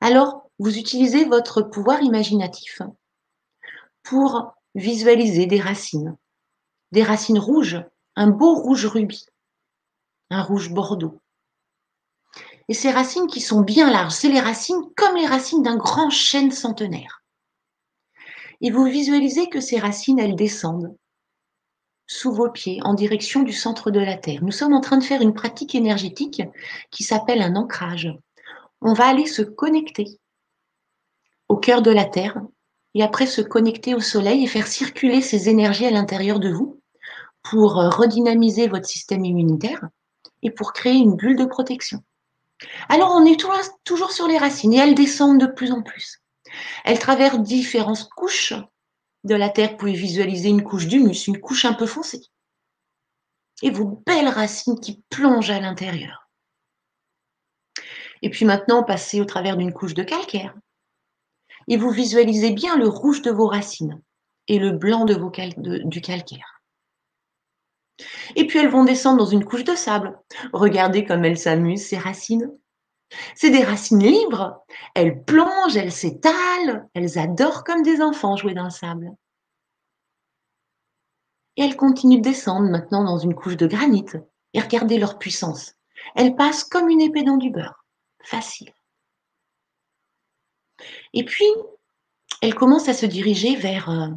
Alors, 0.01 0.49
vous 0.57 0.79
utilisez 0.79 1.25
votre 1.25 1.61
pouvoir 1.61 2.01
imaginatif 2.01 2.81
pour 4.01 4.55
visualiser 4.73 5.45
des 5.45 5.61
racines, 5.61 6.17
des 6.91 7.03
racines 7.03 7.37
rouges, 7.37 7.85
un 8.15 8.31
beau 8.31 8.55
rouge 8.55 8.87
rubis, 8.87 9.27
un 10.31 10.41
rouge 10.41 10.71
bordeaux, 10.71 11.21
et 12.69 12.73
ces 12.73 12.91
racines 12.91 13.27
qui 13.27 13.41
sont 13.41 13.61
bien 13.61 13.89
larges, 13.89 14.13
c'est 14.13 14.29
les 14.29 14.39
racines 14.39 14.81
comme 14.95 15.15
les 15.15 15.25
racines 15.25 15.63
d'un 15.63 15.77
grand 15.77 16.09
chêne 16.09 16.51
centenaire. 16.51 17.23
Et 18.61 18.71
vous 18.71 18.85
visualisez 18.85 19.49
que 19.49 19.61
ces 19.61 19.79
racines, 19.79 20.19
elles 20.19 20.35
descendent 20.35 20.95
sous 22.07 22.31
vos 22.31 22.49
pieds 22.49 22.79
en 22.83 22.93
direction 22.93 23.43
du 23.43 23.53
centre 23.53 23.91
de 23.91 23.99
la 23.99 24.17
Terre. 24.17 24.43
Nous 24.43 24.51
sommes 24.51 24.73
en 24.73 24.81
train 24.81 24.97
de 24.97 25.03
faire 25.03 25.21
une 25.21 25.33
pratique 25.33 25.75
énergétique 25.75 26.41
qui 26.89 27.03
s'appelle 27.03 27.41
un 27.41 27.55
ancrage. 27.55 28.09
On 28.81 28.93
va 28.93 29.07
aller 29.07 29.25
se 29.25 29.41
connecter 29.41 30.19
au 31.49 31.57
cœur 31.57 31.81
de 31.81 31.91
la 31.91 32.05
Terre 32.05 32.41
et 32.93 33.03
après 33.03 33.27
se 33.27 33.41
connecter 33.41 33.93
au 33.93 33.99
Soleil 33.99 34.43
et 34.43 34.47
faire 34.47 34.67
circuler 34.67 35.21
ces 35.21 35.49
énergies 35.49 35.85
à 35.85 35.91
l'intérieur 35.91 36.39
de 36.39 36.49
vous 36.49 36.81
pour 37.43 37.73
redynamiser 37.73 38.67
votre 38.67 38.87
système 38.87 39.25
immunitaire 39.25 39.81
et 40.41 40.51
pour 40.51 40.73
créer 40.73 40.95
une 40.95 41.15
bulle 41.15 41.37
de 41.37 41.45
protection. 41.45 42.03
Alors 42.89 43.11
on 43.11 43.25
est 43.25 43.39
toujours 43.83 44.11
sur 44.11 44.27
les 44.27 44.37
racines 44.37 44.73
et 44.73 44.77
elles 44.77 44.95
descendent 44.95 45.39
de 45.39 45.47
plus 45.47 45.71
en 45.71 45.81
plus. 45.81 46.21
Elles 46.85 46.99
traversent 46.99 47.39
différentes 47.39 48.09
couches 48.09 48.53
de 49.23 49.35
la 49.35 49.49
terre. 49.49 49.71
Vous 49.71 49.77
pouvez 49.77 49.93
visualiser 49.93 50.49
une 50.49 50.63
couche 50.63 50.87
d'humus, 50.87 51.27
une 51.27 51.39
couche 51.39 51.65
un 51.65 51.73
peu 51.73 51.85
foncée. 51.85 52.21
Et 53.61 53.69
vos 53.69 54.01
belles 54.05 54.27
racines 54.27 54.79
qui 54.79 55.03
plongent 55.09 55.49
à 55.49 55.59
l'intérieur. 55.59 56.29
Et 58.21 58.29
puis 58.29 58.45
maintenant, 58.45 58.83
passez 58.83 59.21
au 59.21 59.25
travers 59.25 59.57
d'une 59.57 59.73
couche 59.73 59.93
de 59.93 60.03
calcaire. 60.03 60.55
Et 61.67 61.77
vous 61.77 61.91
visualisez 61.91 62.51
bien 62.51 62.77
le 62.77 62.87
rouge 62.87 63.21
de 63.21 63.31
vos 63.31 63.47
racines 63.47 64.01
et 64.47 64.59
le 64.59 64.71
blanc 64.71 65.05
du 65.05 66.01
calcaire. 66.01 66.56
Et 68.35 68.45
puis 68.47 68.59
elles 68.59 68.69
vont 68.69 68.83
descendre 68.83 69.17
dans 69.17 69.25
une 69.25 69.45
couche 69.45 69.63
de 69.63 69.75
sable. 69.75 70.19
Regardez 70.53 71.05
comme 71.05 71.25
elles 71.25 71.37
s'amusent, 71.37 71.87
ces 71.87 71.97
racines. 71.97 72.51
C'est 73.35 73.49
des 73.49 73.63
racines 73.63 74.03
libres. 74.03 74.63
Elles 74.93 75.23
plongent, 75.23 75.77
elles 75.77 75.91
s'étalent, 75.91 76.87
elles 76.93 77.17
adorent 77.17 77.63
comme 77.63 77.83
des 77.83 78.01
enfants 78.01 78.35
jouer 78.35 78.53
dans 78.53 78.65
le 78.65 78.69
sable. 78.69 79.11
Et 81.55 81.63
elles 81.63 81.75
continuent 81.75 82.17
de 82.17 82.29
descendre 82.29 82.69
maintenant 82.69 83.03
dans 83.03 83.17
une 83.17 83.33
couche 83.33 83.57
de 83.57 83.65
granit. 83.65 84.05
Et 84.53 84.59
regardez 84.59 84.99
leur 84.99 85.17
puissance. 85.17 85.73
Elles 86.15 86.35
passent 86.35 86.63
comme 86.63 86.89
une 86.89 87.01
épée 87.01 87.23
dans 87.23 87.37
du 87.37 87.49
beurre. 87.49 87.85
Facile. 88.23 88.71
Et 91.13 91.25
puis, 91.25 91.45
elles 92.41 92.53
commencent 92.53 92.89
à 92.89 92.93
se 92.93 93.05
diriger 93.05 93.55
vers 93.55 93.89
euh, 93.89 94.09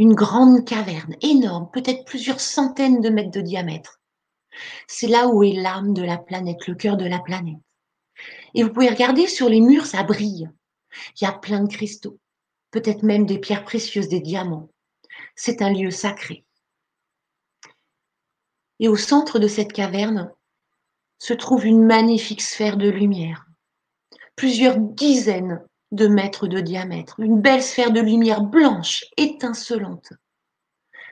une 0.00 0.14
grande 0.14 0.64
caverne 0.64 1.14
énorme, 1.20 1.68
peut-être 1.74 2.06
plusieurs 2.06 2.40
centaines 2.40 3.02
de 3.02 3.10
mètres 3.10 3.30
de 3.30 3.42
diamètre. 3.42 4.00
C'est 4.88 5.08
là 5.08 5.28
où 5.28 5.42
est 5.42 5.52
l'âme 5.52 5.92
de 5.92 6.02
la 6.02 6.16
planète, 6.16 6.66
le 6.66 6.74
cœur 6.74 6.96
de 6.96 7.04
la 7.04 7.18
planète. 7.18 7.58
Et 8.54 8.62
vous 8.62 8.72
pouvez 8.72 8.88
regarder 8.88 9.26
sur 9.26 9.50
les 9.50 9.60
murs, 9.60 9.84
ça 9.84 10.02
brille. 10.02 10.48
Il 11.20 11.24
y 11.24 11.26
a 11.26 11.32
plein 11.32 11.62
de 11.62 11.68
cristaux, 11.68 12.18
peut-être 12.70 13.02
même 13.02 13.26
des 13.26 13.38
pierres 13.38 13.62
précieuses, 13.62 14.08
des 14.08 14.20
diamants. 14.20 14.70
C'est 15.36 15.60
un 15.60 15.70
lieu 15.70 15.90
sacré. 15.90 16.46
Et 18.78 18.88
au 18.88 18.96
centre 18.96 19.38
de 19.38 19.48
cette 19.48 19.74
caverne 19.74 20.32
se 21.18 21.34
trouve 21.34 21.66
une 21.66 21.84
magnifique 21.84 22.40
sphère 22.40 22.78
de 22.78 22.88
lumière. 22.88 23.44
Plusieurs 24.34 24.78
dizaines 24.78 25.62
de 25.92 26.06
mètres 26.06 26.46
de 26.46 26.60
diamètre, 26.60 27.18
une 27.20 27.40
belle 27.40 27.62
sphère 27.62 27.90
de 27.90 28.00
lumière 28.00 28.42
blanche, 28.42 29.04
étincelante, 29.16 30.12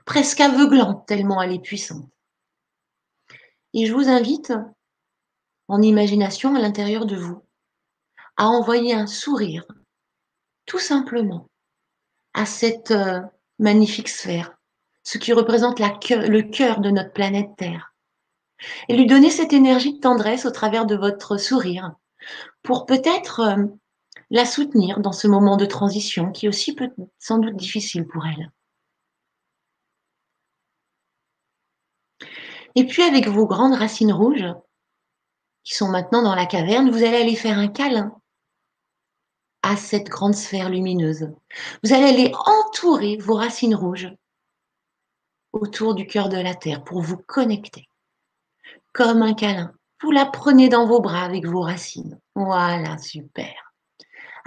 presque 0.04 0.40
aveuglante 0.40 1.06
tellement 1.06 1.42
elle 1.42 1.52
est 1.52 1.62
puissante. 1.62 2.08
Et 3.74 3.86
je 3.86 3.92
vous 3.92 4.08
invite, 4.08 4.52
en 5.66 5.82
imagination 5.82 6.54
à 6.54 6.60
l'intérieur 6.60 7.06
de 7.06 7.16
vous, 7.16 7.42
à 8.36 8.46
envoyer 8.46 8.94
un 8.94 9.06
sourire, 9.06 9.66
tout 10.64 10.78
simplement, 10.78 11.48
à 12.34 12.46
cette 12.46 12.92
euh, 12.92 13.20
magnifique 13.58 14.08
sphère, 14.08 14.56
ce 15.02 15.18
qui 15.18 15.32
représente 15.32 15.80
le 15.80 16.40
cœur 16.42 16.80
de 16.80 16.90
notre 16.90 17.12
planète 17.12 17.50
Terre, 17.56 17.94
et 18.88 18.96
lui 18.96 19.06
donner 19.06 19.30
cette 19.30 19.52
énergie 19.52 19.94
de 19.94 20.00
tendresse 20.00 20.46
au 20.46 20.50
travers 20.50 20.86
de 20.86 20.94
votre 20.94 21.36
sourire, 21.36 21.92
pour 22.62 22.86
peut-être 22.86 23.40
euh, 23.40 23.66
la 24.30 24.44
soutenir 24.44 25.00
dans 25.00 25.12
ce 25.12 25.26
moment 25.26 25.56
de 25.56 25.64
transition 25.64 26.32
qui 26.32 26.46
est 26.46 26.48
aussi 26.48 26.74
peut, 26.74 26.90
sans 27.18 27.38
doute 27.38 27.56
difficile 27.56 28.06
pour 28.06 28.24
elle. 28.26 28.50
Et 32.74 32.86
puis 32.86 33.02
avec 33.02 33.28
vos 33.28 33.46
grandes 33.46 33.74
racines 33.74 34.12
rouges, 34.12 34.46
qui 35.64 35.74
sont 35.74 35.88
maintenant 35.88 36.22
dans 36.22 36.34
la 36.34 36.46
caverne, 36.46 36.90
vous 36.90 37.02
allez 37.02 37.16
aller 37.16 37.36
faire 37.36 37.58
un 37.58 37.68
câlin 37.68 38.14
à 39.62 39.76
cette 39.76 40.08
grande 40.08 40.34
sphère 40.34 40.70
lumineuse. 40.70 41.30
Vous 41.82 41.92
allez 41.92 42.06
aller 42.06 42.32
entourer 42.46 43.16
vos 43.16 43.34
racines 43.34 43.74
rouges 43.74 44.08
autour 45.52 45.94
du 45.94 46.06
cœur 46.06 46.28
de 46.28 46.38
la 46.38 46.54
Terre 46.54 46.84
pour 46.84 47.00
vous 47.00 47.16
connecter. 47.16 47.88
Comme 48.92 49.22
un 49.22 49.34
câlin. 49.34 49.72
Vous 50.02 50.10
la 50.10 50.26
prenez 50.26 50.68
dans 50.68 50.86
vos 50.86 51.00
bras 51.00 51.24
avec 51.24 51.46
vos 51.46 51.62
racines. 51.62 52.20
Voilà, 52.34 52.96
super. 52.98 53.67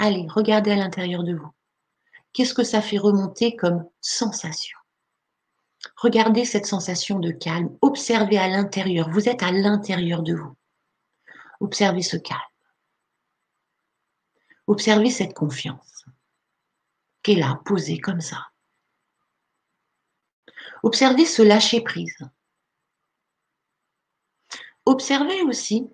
Allez, 0.03 0.25
regardez 0.29 0.71
à 0.71 0.77
l'intérieur 0.77 1.23
de 1.23 1.35
vous. 1.35 1.53
Qu'est-ce 2.33 2.55
que 2.55 2.63
ça 2.63 2.81
fait 2.81 2.97
remonter 2.97 3.55
comme 3.55 3.87
sensation? 4.01 4.79
Regardez 5.95 6.43
cette 6.43 6.65
sensation 6.65 7.19
de 7.19 7.29
calme. 7.29 7.77
Observez 7.83 8.39
à 8.39 8.47
l'intérieur. 8.47 9.11
Vous 9.11 9.29
êtes 9.29 9.43
à 9.43 9.51
l'intérieur 9.51 10.23
de 10.23 10.33
vous. 10.33 10.57
Observez 11.59 12.01
ce 12.01 12.17
calme. 12.17 12.41
Observez 14.65 15.11
cette 15.11 15.35
confiance 15.35 16.05
qui 17.21 17.33
est 17.33 17.39
là, 17.39 17.61
posée 17.63 17.99
comme 17.99 18.21
ça. 18.21 18.47
Observez 20.81 21.27
ce 21.27 21.43
lâcher 21.43 21.81
prise. 21.81 22.27
Observez 24.85 25.43
aussi 25.43 25.87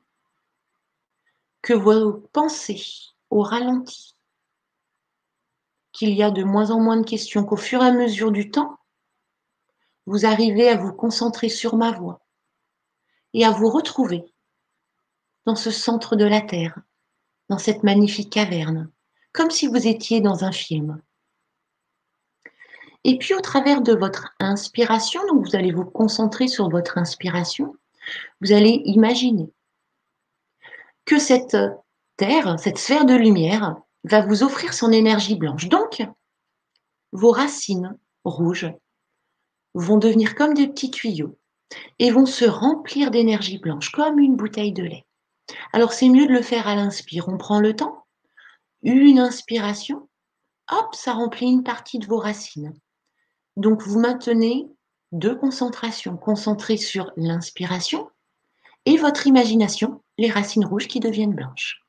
que 1.61 1.73
vos 1.73 2.13
pensées 2.31 3.16
au 3.29 3.41
ralenti, 3.41 4.15
qu'il 5.91 6.13
y 6.13 6.23
a 6.23 6.31
de 6.31 6.43
moins 6.43 6.71
en 6.71 6.79
moins 6.79 6.97
de 6.97 7.05
questions, 7.05 7.43
qu'au 7.43 7.55
fur 7.55 7.83
et 7.83 7.87
à 7.87 7.91
mesure 7.91 8.31
du 8.31 8.51
temps, 8.51 8.77
vous 10.05 10.25
arrivez 10.25 10.69
à 10.69 10.77
vous 10.77 10.93
concentrer 10.93 11.49
sur 11.49 11.75
ma 11.75 11.91
voix 11.91 12.25
et 13.33 13.45
à 13.45 13.51
vous 13.51 13.69
retrouver 13.69 14.23
dans 15.45 15.55
ce 15.55 15.71
centre 15.71 16.15
de 16.15 16.25
la 16.25 16.41
Terre, 16.41 16.79
dans 17.49 17.57
cette 17.57 17.83
magnifique 17.83 18.31
caverne, 18.31 18.91
comme 19.33 19.49
si 19.49 19.67
vous 19.67 19.87
étiez 19.87 20.21
dans 20.21 20.43
un 20.43 20.51
film. 20.51 21.01
Et 23.03 23.17
puis 23.17 23.33
au 23.33 23.41
travers 23.41 23.81
de 23.81 23.93
votre 23.93 24.35
inspiration, 24.39 25.25
donc 25.27 25.45
vous 25.45 25.55
allez 25.55 25.71
vous 25.71 25.85
concentrer 25.85 26.47
sur 26.47 26.69
votre 26.69 26.97
inspiration, 26.97 27.75
vous 28.41 28.51
allez 28.51 28.81
imaginer 28.85 29.51
que 31.05 31.19
cette 31.19 31.55
Terre, 32.17 32.59
cette 32.59 32.79
sphère 32.79 33.05
de 33.05 33.15
lumière, 33.15 33.77
va 34.03 34.21
vous 34.21 34.43
offrir 34.43 34.73
son 34.73 34.91
énergie 34.91 35.35
blanche. 35.35 35.69
Donc, 35.69 36.03
vos 37.11 37.31
racines 37.31 37.97
rouges 38.23 38.71
vont 39.73 39.97
devenir 39.97 40.35
comme 40.35 40.53
des 40.53 40.67
petits 40.67 40.91
tuyaux 40.91 41.37
et 41.99 42.11
vont 42.11 42.25
se 42.25 42.45
remplir 42.45 43.11
d'énergie 43.11 43.59
blanche, 43.59 43.91
comme 43.91 44.19
une 44.19 44.35
bouteille 44.35 44.73
de 44.73 44.83
lait. 44.83 45.05
Alors 45.73 45.93
c'est 45.93 46.09
mieux 46.09 46.25
de 46.27 46.33
le 46.33 46.41
faire 46.41 46.67
à 46.67 46.75
l'inspire. 46.75 47.27
On 47.29 47.37
prend 47.37 47.59
le 47.59 47.75
temps. 47.75 48.05
Une 48.81 49.19
inspiration, 49.19 50.09
hop, 50.71 50.95
ça 50.95 51.13
remplit 51.13 51.47
une 51.47 51.63
partie 51.63 51.99
de 51.99 52.07
vos 52.07 52.17
racines. 52.17 52.73
Donc 53.55 53.81
vous 53.81 53.99
maintenez 53.99 54.67
deux 55.11 55.35
concentrations, 55.35 56.17
concentrées 56.17 56.77
sur 56.77 57.11
l'inspiration 57.15 58.09
et 58.85 58.97
votre 58.97 59.27
imagination, 59.27 60.03
les 60.17 60.29
racines 60.29 60.65
rouges 60.65 60.87
qui 60.87 60.99
deviennent 60.99 61.35
blanches. 61.35 61.86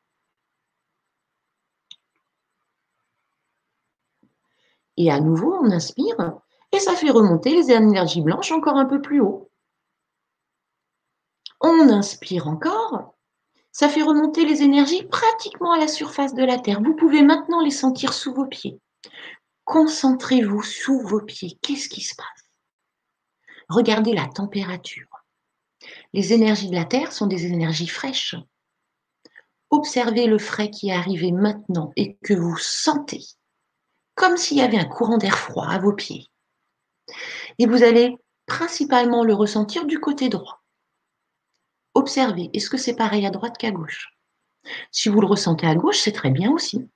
Et 4.98 5.12
à 5.12 5.20
nouveau, 5.20 5.54
on 5.62 5.70
inspire 5.70 6.16
et 6.72 6.80
ça 6.80 6.94
fait 6.94 7.10
remonter 7.10 7.54
les 7.54 7.70
énergies 7.70 8.20
blanches 8.20 8.50
encore 8.50 8.76
un 8.76 8.84
peu 8.84 9.00
plus 9.00 9.20
haut. 9.20 9.50
On 11.60 11.88
inspire 11.88 12.48
encore, 12.48 13.14
ça 13.70 13.88
fait 13.88 14.02
remonter 14.02 14.44
les 14.44 14.62
énergies 14.62 15.04
pratiquement 15.04 15.72
à 15.72 15.78
la 15.78 15.86
surface 15.86 16.34
de 16.34 16.44
la 16.44 16.58
Terre. 16.58 16.82
Vous 16.82 16.96
pouvez 16.96 17.22
maintenant 17.22 17.60
les 17.60 17.70
sentir 17.70 18.12
sous 18.12 18.34
vos 18.34 18.46
pieds. 18.46 18.80
Concentrez-vous 19.64 20.62
sous 20.62 21.00
vos 21.00 21.20
pieds. 21.20 21.58
Qu'est-ce 21.62 21.88
qui 21.88 22.00
se 22.00 22.16
passe? 22.16 22.50
Regardez 23.68 24.14
la 24.14 24.26
température. 24.26 25.08
Les 26.12 26.32
énergies 26.32 26.70
de 26.70 26.74
la 26.74 26.86
Terre 26.86 27.12
sont 27.12 27.28
des 27.28 27.46
énergies 27.46 27.86
fraîches. 27.86 28.34
Observez 29.70 30.26
le 30.26 30.38
frais 30.38 30.70
qui 30.70 30.88
est 30.88 30.94
arrivé 30.94 31.30
maintenant 31.30 31.92
et 31.94 32.16
que 32.24 32.34
vous 32.34 32.56
sentez, 32.56 33.22
comme 34.18 34.36
s'il 34.36 34.58
y 34.58 34.62
avait 34.62 34.78
un 34.78 34.84
courant 34.84 35.16
d'air 35.16 35.38
froid 35.38 35.68
à 35.68 35.78
vos 35.78 35.92
pieds 35.92 36.26
et 37.58 37.66
vous 37.66 37.84
allez 37.84 38.18
principalement 38.46 39.24
le 39.24 39.32
ressentir 39.32 39.86
du 39.86 40.00
côté 40.00 40.28
droit. 40.28 40.62
Observez, 41.94 42.50
est-ce 42.52 42.68
que 42.68 42.76
c'est 42.76 42.96
pareil 42.96 43.24
à 43.26 43.30
droite 43.30 43.56
qu'à 43.58 43.70
gauche? 43.70 44.10
Si 44.90 45.08
vous 45.08 45.20
le 45.20 45.26
ressentez 45.26 45.66
à 45.66 45.74
gauche, 45.74 46.00
c'est 46.00 46.12
très 46.12 46.30
bien 46.30 46.50
aussi. 46.50 46.88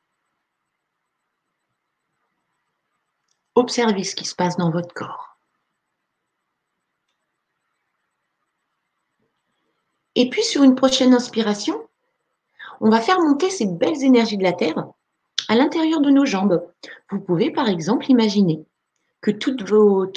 Observez 3.54 4.02
ce 4.02 4.16
qui 4.16 4.24
se 4.24 4.34
passe 4.34 4.56
dans 4.56 4.70
votre 4.70 4.92
corps. 4.92 5.38
Et 10.16 10.28
puis 10.28 10.42
sur 10.42 10.64
une 10.64 10.74
prochaine 10.74 11.14
inspiration, 11.14 11.88
on 12.80 12.90
va 12.90 13.00
faire 13.00 13.20
monter 13.20 13.48
ces 13.48 13.66
belles 13.66 14.02
énergies 14.02 14.36
de 14.36 14.42
la 14.42 14.52
Terre 14.52 14.92
à 15.52 15.54
l'intérieur 15.54 16.00
de 16.00 16.08
nos 16.08 16.24
jambes. 16.24 16.66
Vous 17.10 17.20
pouvez 17.20 17.50
par 17.50 17.68
exemple 17.68 18.10
imaginer 18.10 18.64
que 19.20 19.30
tout, 19.30 19.54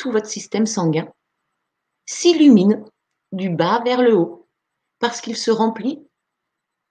votre 0.10 0.28
système 0.28 0.66
sanguin 0.66 1.12
s'illumine 2.06 2.86
du 3.34 3.50
bas 3.50 3.82
vers 3.84 4.02
le 4.02 4.16
haut, 4.16 4.48
parce 4.98 5.20
qu'il 5.20 5.36
se 5.36 5.52
remplit 5.52 6.00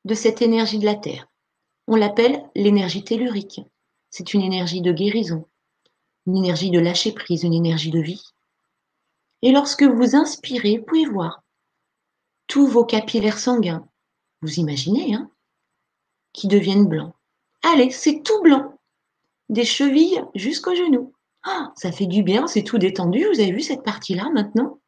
de 0.05 0.13
cette 0.13 0.43
énergie 0.43 0.79
de 0.79 0.85
la 0.85 0.95
Terre. 0.95 1.27
On 1.87 1.97
l'appelle 1.97 2.45
l'énergie 2.55 3.03
tellurique. 3.03 3.63
C'est 4.11 4.35
une 4.35 4.43
énergie 4.43 4.83
de 4.83 4.93
guérison, 4.93 5.49
une 6.27 6.37
énergie 6.37 6.71
de 6.71 6.81
lâcher 6.81 7.13
prise, 7.13 7.45
une 7.45 7.55
énergie 7.55 7.93
de 7.93 8.01
vie. 8.01 8.35
Et 9.41 9.53
lorsque 9.53 9.85
vous 9.85 10.17
inspirez, 10.17 10.77
vous 10.77 10.85
pouvez 10.85 11.07
voir 11.07 11.43
tous 12.47 12.67
vos 12.67 12.85
capillaires 12.85 13.39
sanguins, 13.39 13.89
vous 14.43 14.61
imaginez, 14.61 15.15
hein, 15.15 15.31
qui 16.35 16.47
deviennent 16.47 16.87
blancs. 16.87 17.15
Allez, 17.67 17.91
c'est 17.91 18.23
tout 18.23 18.43
blanc, 18.43 18.79
des 19.49 19.65
chevilles 19.65 20.23
jusqu'aux 20.35 20.75
genoux. 20.75 21.15
Ah, 21.45 21.73
ça 21.77 21.93
fait 21.93 22.07
du 22.07 22.23
bien, 22.23 22.47
c'est 22.47 22.63
tout 22.63 22.77
détendu. 22.77 23.25
Vous 23.25 23.41
avez 23.41 23.53
vu 23.53 23.63
cette 23.63 23.83
partie-là 23.83 24.29
maintenant? 24.31 24.81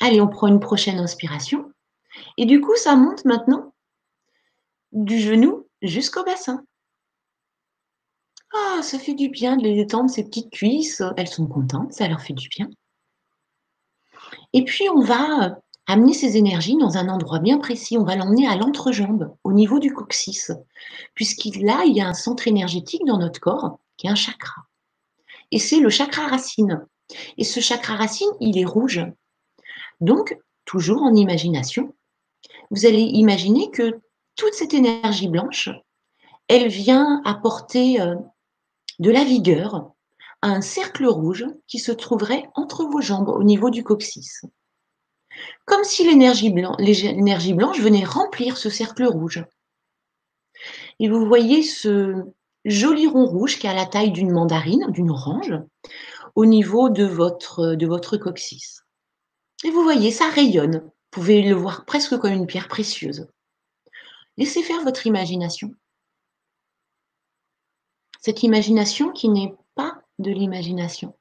Allez, 0.00 0.20
on 0.20 0.28
prend 0.28 0.46
une 0.46 0.60
prochaine 0.60 0.98
inspiration. 0.98 1.72
Et 2.36 2.44
du 2.44 2.60
coup, 2.60 2.76
ça 2.76 2.96
monte 2.96 3.24
maintenant 3.24 3.74
du 4.92 5.18
genou 5.18 5.66
jusqu'au 5.80 6.22
bassin. 6.22 6.62
Ah, 8.52 8.82
ça 8.82 8.98
fait 8.98 9.14
du 9.14 9.30
bien 9.30 9.56
de 9.56 9.62
les 9.62 9.74
détendre, 9.74 10.10
ces 10.10 10.24
petites 10.24 10.50
cuisses. 10.50 11.02
Elles 11.16 11.28
sont 11.28 11.46
contentes, 11.46 11.94
ça 11.94 12.08
leur 12.08 12.20
fait 12.20 12.34
du 12.34 12.48
bien. 12.48 12.68
Et 14.52 14.64
puis, 14.64 14.88
on 14.90 15.00
va 15.00 15.58
amener 15.86 16.12
ces 16.12 16.36
énergies 16.36 16.76
dans 16.76 16.96
un 16.96 17.08
endroit 17.08 17.38
bien 17.38 17.58
précis. 17.58 17.98
On 17.98 18.04
va 18.04 18.16
l'emmener 18.16 18.46
à 18.46 18.56
l'entrejambe, 18.56 19.34
au 19.44 19.52
niveau 19.52 19.78
du 19.78 19.92
coccyx, 19.92 20.52
puisqu'il 21.14 21.64
là, 21.64 21.84
il 21.86 21.96
y 21.96 22.00
a 22.00 22.08
un 22.08 22.14
centre 22.14 22.48
énergétique 22.48 23.04
dans 23.06 23.18
notre 23.18 23.40
corps 23.40 23.78
qui 23.96 24.06
est 24.06 24.10
un 24.10 24.14
chakra 24.14 24.66
et 25.50 25.58
c'est 25.58 25.80
le 25.80 25.90
chakra 25.90 26.26
racine. 26.26 26.86
Et 27.38 27.44
ce 27.44 27.60
chakra 27.60 27.96
racine, 27.96 28.30
il 28.40 28.58
est 28.58 28.64
rouge. 28.64 29.04
Donc, 30.00 30.38
toujours 30.64 31.02
en 31.02 31.14
imagination, 31.14 31.94
vous 32.70 32.86
allez 32.86 33.02
imaginer 33.02 33.70
que 33.70 34.00
toute 34.34 34.54
cette 34.54 34.74
énergie 34.74 35.28
blanche, 35.28 35.70
elle 36.48 36.68
vient 36.68 37.22
apporter 37.24 38.00
euh, 38.00 38.16
de 38.98 39.10
la 39.10 39.24
vigueur 39.24 39.92
à 40.42 40.48
un 40.48 40.60
cercle 40.60 41.06
rouge 41.06 41.46
qui 41.66 41.78
se 41.78 41.92
trouverait 41.92 42.48
entre 42.54 42.84
vos 42.84 43.00
jambes 43.00 43.28
au 43.28 43.42
niveau 43.42 43.70
du 43.70 43.82
coccyx. 43.82 44.44
Comme 45.64 45.84
si 45.84 46.04
l'énergie 46.04 46.50
blanche 46.50 47.80
venait 47.80 48.04
remplir 48.04 48.56
ce 48.56 48.70
cercle 48.70 49.04
rouge. 49.04 49.44
Et 50.98 51.08
vous 51.08 51.26
voyez 51.26 51.62
ce, 51.62 52.24
joli 52.66 53.06
rond 53.06 53.26
rouge 53.26 53.58
qui 53.58 53.66
a 53.66 53.74
la 53.74 53.86
taille 53.86 54.10
d'une 54.10 54.32
mandarine, 54.32 54.90
d'une 54.90 55.10
orange, 55.10 55.54
au 56.34 56.44
niveau 56.44 56.90
de 56.90 57.04
votre, 57.04 57.74
de 57.74 57.86
votre 57.86 58.16
coccyx. 58.16 58.82
Et 59.64 59.70
vous 59.70 59.82
voyez, 59.82 60.10
ça 60.10 60.28
rayonne. 60.28 60.82
Vous 60.82 61.22
pouvez 61.22 61.42
le 61.42 61.54
voir 61.54 61.86
presque 61.86 62.18
comme 62.18 62.32
une 62.32 62.46
pierre 62.46 62.68
précieuse. 62.68 63.28
Laissez 64.36 64.62
faire 64.62 64.82
votre 64.82 65.06
imagination. 65.06 65.72
Cette 68.20 68.42
imagination 68.42 69.12
qui 69.12 69.28
n'est 69.28 69.54
pas 69.76 69.98
de 70.18 70.30
l'imagination. 70.30 71.14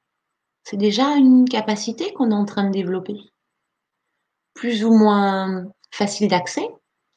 C'est 0.63 0.77
déjà 0.77 1.15
une 1.15 1.47
capacité 1.47 2.11
qu'on 2.13 2.31
est 2.31 2.35
en 2.35 2.45
train 2.45 2.65
de 2.65 2.73
développer. 2.73 3.19
Plus 4.55 4.83
ou 4.83 4.93
moins 4.93 5.65
facile 5.91 6.27
d'accès 6.27 6.67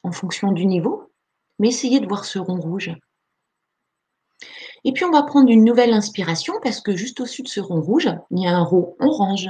en 0.03 0.11
fonction 0.11 0.51
du 0.51 0.65
niveau, 0.65 1.11
mais 1.57 1.69
essayez 1.69 1.99
de 1.99 2.07
voir 2.07 2.25
ce 2.25 2.37
rond 2.39 2.59
rouge 2.59 2.91
Et 4.83 4.93
puis 4.93 5.03
on 5.05 5.11
va 5.11 5.23
prendre 5.23 5.49
une 5.49 5.63
nouvelle 5.63 5.93
inspiration 5.93 6.53
parce 6.61 6.79
que 6.79 6.95
juste 6.95 7.19
au-dessus 7.19 7.43
de 7.43 7.47
ce 7.47 7.59
rond 7.59 7.81
rouge, 7.81 8.09
il 8.31 8.43
y 8.43 8.47
a 8.47 8.55
un 8.55 8.63
rond 8.63 8.95
orange. 8.99 9.49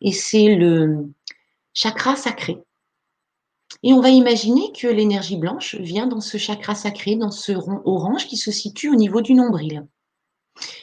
Et 0.00 0.12
c'est 0.12 0.56
le 0.56 1.12
chakra 1.74 2.16
sacré. 2.16 2.58
Et 3.82 3.92
on 3.92 4.00
va 4.00 4.10
imaginer 4.10 4.72
que 4.72 4.88
l'énergie 4.88 5.36
blanche 5.36 5.76
vient 5.76 6.06
dans 6.06 6.20
ce 6.20 6.36
chakra 6.36 6.74
sacré, 6.74 7.16
dans 7.16 7.30
ce 7.30 7.52
rond 7.52 7.80
orange 7.84 8.26
qui 8.26 8.36
se 8.36 8.50
situe 8.50 8.90
au 8.90 8.96
niveau 8.96 9.20
du 9.20 9.34
nombril. 9.34 9.86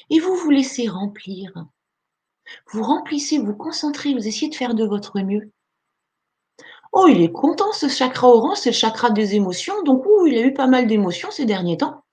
Et 0.10 0.20
vous 0.20 0.36
vous 0.36 0.50
laissez 0.50 0.88
remplir. 0.88 1.52
Vous 2.72 2.84
remplissez, 2.84 3.40
vous 3.40 3.56
concentrez, 3.56 4.14
vous 4.14 4.28
essayez 4.28 4.50
de 4.50 4.56
faire 4.56 4.76
de 4.76 4.86
votre 4.86 5.20
mieux. 5.20 5.52
Oh, 6.92 7.08
il 7.08 7.22
est 7.22 7.32
content 7.32 7.72
ce 7.74 7.88
chakra 7.88 8.28
orange, 8.28 8.58
c'est 8.58 8.70
le 8.70 8.76
chakra 8.76 9.10
des 9.10 9.36
émotions. 9.36 9.84
Donc, 9.84 10.06
ouh, 10.06 10.28
il 10.28 10.38
a 10.38 10.42
eu 10.42 10.54
pas 10.54 10.68
mal 10.68 10.88
d'émotions 10.88 11.32
ces 11.32 11.46
derniers 11.46 11.78
temps. 11.78 12.04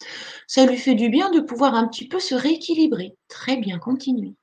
Ça 0.47 0.67
lui 0.67 0.77
fait 0.77 0.95
du 0.95 1.09
bien 1.09 1.31
de 1.31 1.41
pouvoir 1.41 1.75
un 1.75 1.87
petit 1.87 2.09
peu 2.09 2.19
se 2.19 2.35
rééquilibrer. 2.35 3.17
Très 3.29 3.57
bien, 3.57 3.79
continuez. 3.79 4.35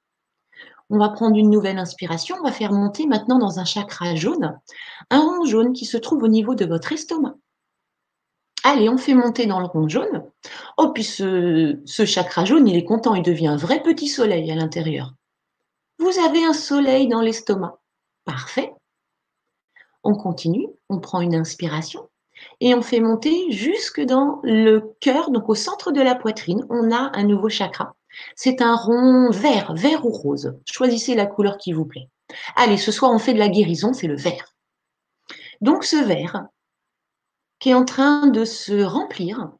On 0.90 0.98
va 0.98 1.10
prendre 1.10 1.38
une 1.38 1.52
nouvelle 1.52 1.78
inspiration. 1.78 2.36
On 2.40 2.44
va 2.44 2.52
faire 2.52 2.72
monter 2.72 3.06
maintenant 3.06 3.38
dans 3.38 3.60
un 3.60 3.66
chakra 3.66 4.16
jaune, 4.16 4.60
un 5.12 5.20
rond 5.20 5.46
jaune 5.46 5.74
qui 5.74 5.86
se 5.86 5.98
trouve 5.98 6.24
au 6.24 6.28
niveau 6.28 6.56
de 6.56 6.66
votre 6.66 6.92
estomac. 6.92 7.36
Allez, 8.64 8.90
on 8.90 8.98
fait 8.98 9.14
monter 9.14 9.46
dans 9.46 9.60
le 9.60 9.68
rond 9.68 9.88
jaune. 9.88 10.24
Oh, 10.78 10.92
puis 10.94 11.04
ce, 11.04 11.80
ce 11.86 12.06
chakra 12.06 12.44
jaune, 12.46 12.68
il 12.68 12.76
est 12.76 12.86
content, 12.86 13.16
il 13.16 13.24
devient 13.24 13.48
un 13.48 13.56
vrai 13.56 13.82
petit 13.84 14.08
soleil 14.08 14.52
à 14.52 14.56
l'intérieur. 14.56 15.14
Vous 16.00 16.18
avez 16.26 16.44
un 16.44 16.54
soleil 16.54 17.08
dans 17.08 17.22
l'estomac. 17.22 17.80
Parfait. 18.26 18.74
On 20.04 20.16
continue, 20.16 20.68
on 20.90 21.00
prend 21.00 21.22
une 21.22 21.36
inspiration 21.36 22.10
et 22.62 22.74
on 22.74 22.82
fait 22.82 23.00
monter 23.00 23.52
jusque 23.52 24.02
dans 24.02 24.40
le 24.44 24.96
cœur, 25.02 25.32
donc 25.32 25.50
au 25.50 25.56
centre 25.56 25.92
de 25.92 26.02
la 26.02 26.16
poitrine. 26.16 26.66
On 26.70 26.92
a 26.92 27.12
un 27.14 27.24
nouveau 27.24 27.50
chakra. 27.50 27.96
C'est 28.36 28.62
un 28.62 28.76
rond 28.76 29.30
vert, 29.30 29.74
vert 29.74 30.06
ou 30.06 30.10
rose. 30.10 30.58
Choisissez 30.66 31.16
la 31.16 31.26
couleur 31.26 31.58
qui 31.58 31.74
vous 31.74 31.86
plaît. 31.86 32.10
Allez, 32.56 32.78
ce 32.78 32.92
soir, 32.92 33.12
on 33.12 33.20
fait 33.20 33.34
de 33.34 33.40
la 33.40 33.50
guérison, 33.50 33.94
c'est 33.94 34.08
le 34.08 34.16
vert. 34.16 34.56
Donc 35.62 35.84
ce 35.84 35.98
vert, 35.98 36.46
qui 37.60 37.70
est 37.70 37.76
en 37.76 37.86
train 37.86 38.28
de 38.28 38.46
se 38.46 38.84
remplir, 38.84 39.52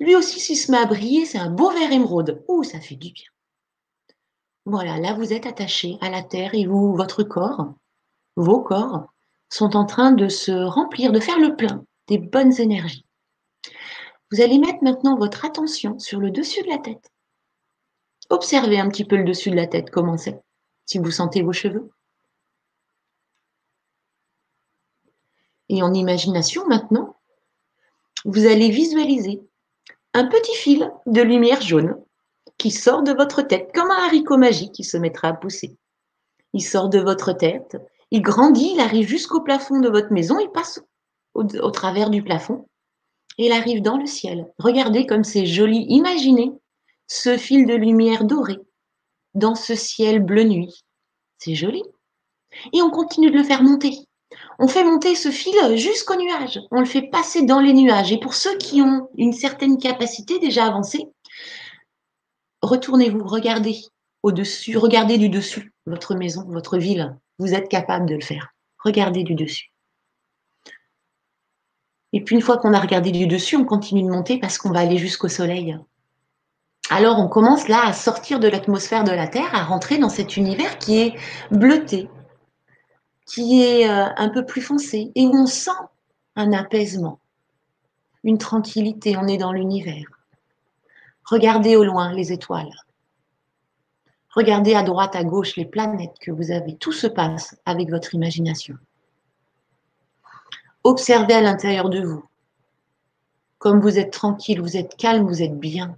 lui 0.00 0.16
aussi, 0.16 0.40
s'il 0.40 0.56
se 0.56 0.70
met 0.70 0.78
à 0.78 0.86
briller, 0.86 1.24
c'est 1.26 1.38
un 1.38 1.50
beau 1.50 1.70
vert 1.70 1.92
émeraude. 1.92 2.42
Ouh, 2.48 2.64
ça 2.64 2.80
fait 2.80 2.96
du 2.96 3.12
bien. 3.12 3.24
Voilà, 4.64 4.98
là, 4.98 5.14
vous 5.14 5.32
êtes 5.32 5.46
attaché 5.46 5.96
à 6.00 6.10
la 6.10 6.22
terre 6.22 6.54
et 6.54 6.66
vous, 6.66 6.94
votre 6.94 7.22
corps, 7.22 7.74
vos 8.36 8.60
corps, 8.60 9.11
sont 9.52 9.76
en 9.76 9.84
train 9.84 10.12
de 10.12 10.28
se 10.28 10.50
remplir, 10.50 11.12
de 11.12 11.20
faire 11.20 11.38
le 11.38 11.54
plein 11.54 11.84
des 12.08 12.16
bonnes 12.16 12.58
énergies. 12.58 13.04
Vous 14.30 14.40
allez 14.40 14.58
mettre 14.58 14.82
maintenant 14.82 15.16
votre 15.16 15.44
attention 15.44 15.98
sur 15.98 16.20
le 16.20 16.30
dessus 16.30 16.62
de 16.62 16.68
la 16.68 16.78
tête. 16.78 17.12
Observez 18.30 18.80
un 18.80 18.88
petit 18.88 19.04
peu 19.04 19.16
le 19.16 19.24
dessus 19.24 19.50
de 19.50 19.56
la 19.56 19.66
tête, 19.66 19.90
comment 19.90 20.16
c'est, 20.16 20.40
si 20.86 20.98
vous 20.98 21.10
sentez 21.10 21.42
vos 21.42 21.52
cheveux. 21.52 21.90
Et 25.68 25.82
en 25.82 25.92
imagination 25.92 26.66
maintenant, 26.66 27.16
vous 28.24 28.46
allez 28.46 28.70
visualiser 28.70 29.42
un 30.14 30.26
petit 30.26 30.54
fil 30.54 30.90
de 31.04 31.20
lumière 31.20 31.60
jaune 31.60 32.02
qui 32.56 32.70
sort 32.70 33.02
de 33.02 33.12
votre 33.12 33.42
tête, 33.42 33.70
comme 33.74 33.90
un 33.90 34.06
haricot 34.06 34.38
magique 34.38 34.72
qui 34.72 34.84
se 34.84 34.96
mettra 34.96 35.28
à 35.28 35.34
pousser. 35.34 35.76
Il 36.54 36.62
sort 36.62 36.88
de 36.88 37.00
votre 37.00 37.32
tête, 37.32 37.76
il 38.12 38.20
grandit, 38.20 38.72
il 38.74 38.80
arrive 38.80 39.08
jusqu'au 39.08 39.40
plafond 39.40 39.80
de 39.80 39.88
votre 39.88 40.12
maison, 40.12 40.38
il 40.38 40.50
passe 40.50 40.82
au, 41.32 41.44
travers 41.70 42.10
du 42.10 42.22
plafond 42.22 42.66
et 43.38 43.46
il 43.46 43.52
arrive 43.52 43.80
dans 43.80 43.96
le 43.96 44.04
ciel. 44.04 44.52
Regardez 44.58 45.06
comme 45.06 45.24
c'est 45.24 45.46
joli. 45.46 45.86
Imaginez 45.88 46.52
ce 47.06 47.38
fil 47.38 47.64
de 47.64 47.74
lumière 47.74 48.24
doré 48.24 48.58
dans 49.32 49.54
ce 49.54 49.74
ciel 49.74 50.22
bleu 50.22 50.44
nuit. 50.44 50.84
C'est 51.38 51.54
joli. 51.54 51.82
Et 52.74 52.82
on 52.82 52.90
continue 52.90 53.30
de 53.30 53.38
le 53.38 53.44
faire 53.44 53.62
monter. 53.62 53.96
On 54.58 54.68
fait 54.68 54.84
monter 54.84 55.14
ce 55.14 55.30
fil 55.30 55.54
jusqu'au 55.78 56.16
nuage. 56.16 56.60
On 56.70 56.80
le 56.80 56.86
fait 56.86 57.08
passer 57.08 57.46
dans 57.46 57.60
les 57.60 57.72
nuages. 57.72 58.12
Et 58.12 58.20
pour 58.20 58.34
ceux 58.34 58.58
qui 58.58 58.82
ont 58.82 59.08
une 59.16 59.32
certaine 59.32 59.78
capacité 59.78 60.38
déjà 60.38 60.66
avancée, 60.66 61.06
retournez-vous, 62.60 63.24
regardez 63.24 63.80
au-dessus, 64.22 64.76
regardez 64.76 65.16
du 65.16 65.30
dessus 65.30 65.72
votre 65.86 66.14
maison, 66.14 66.44
votre 66.46 66.76
ville. 66.76 67.16
Vous 67.38 67.54
êtes 67.54 67.68
capable 67.68 68.06
de 68.06 68.14
le 68.14 68.20
faire. 68.20 68.54
Regardez 68.78 69.22
du 69.22 69.34
dessus. 69.34 69.72
Et 72.12 72.22
puis 72.22 72.36
une 72.36 72.42
fois 72.42 72.58
qu'on 72.58 72.74
a 72.74 72.80
regardé 72.80 73.10
du 73.10 73.26
dessus, 73.26 73.56
on 73.56 73.64
continue 73.64 74.02
de 74.02 74.10
monter 74.10 74.38
parce 74.38 74.58
qu'on 74.58 74.70
va 74.70 74.80
aller 74.80 74.98
jusqu'au 74.98 75.28
soleil. 75.28 75.78
Alors 76.90 77.18
on 77.18 77.28
commence 77.28 77.68
là 77.68 77.86
à 77.86 77.92
sortir 77.92 78.38
de 78.38 78.48
l'atmosphère 78.48 79.04
de 79.04 79.12
la 79.12 79.28
Terre, 79.28 79.54
à 79.54 79.64
rentrer 79.64 79.98
dans 79.98 80.08
cet 80.10 80.36
univers 80.36 80.78
qui 80.78 81.00
est 81.00 81.14
bleuté, 81.50 82.08
qui 83.26 83.62
est 83.62 83.88
euh, 83.88 84.08
un 84.16 84.28
peu 84.28 84.44
plus 84.44 84.60
foncé, 84.60 85.10
et 85.14 85.26
où 85.26 85.34
on 85.34 85.46
sent 85.46 85.70
un 86.36 86.52
apaisement, 86.52 87.18
une 88.24 88.38
tranquillité, 88.38 89.16
on 89.16 89.26
est 89.26 89.38
dans 89.38 89.52
l'univers. 89.52 90.06
Regardez 91.24 91.76
au 91.76 91.84
loin 91.84 92.12
les 92.12 92.32
étoiles. 92.32 92.72
Regardez 94.34 94.74
à 94.74 94.82
droite, 94.82 95.14
à 95.14 95.24
gauche 95.24 95.56
les 95.56 95.66
planètes 95.66 96.18
que 96.20 96.30
vous 96.30 96.50
avez. 96.50 96.76
Tout 96.76 96.92
se 96.92 97.06
passe 97.06 97.56
avec 97.66 97.90
votre 97.90 98.14
imagination. 98.14 98.76
Observez 100.84 101.34
à 101.34 101.42
l'intérieur 101.42 101.90
de 101.90 102.00
vous. 102.00 102.24
Comme 103.58 103.80
vous 103.80 103.98
êtes 103.98 104.12
tranquille, 104.12 104.60
vous 104.60 104.76
êtes 104.76 104.96
calme, 104.96 105.26
vous 105.26 105.42
êtes 105.42 105.58
bien. 105.58 105.96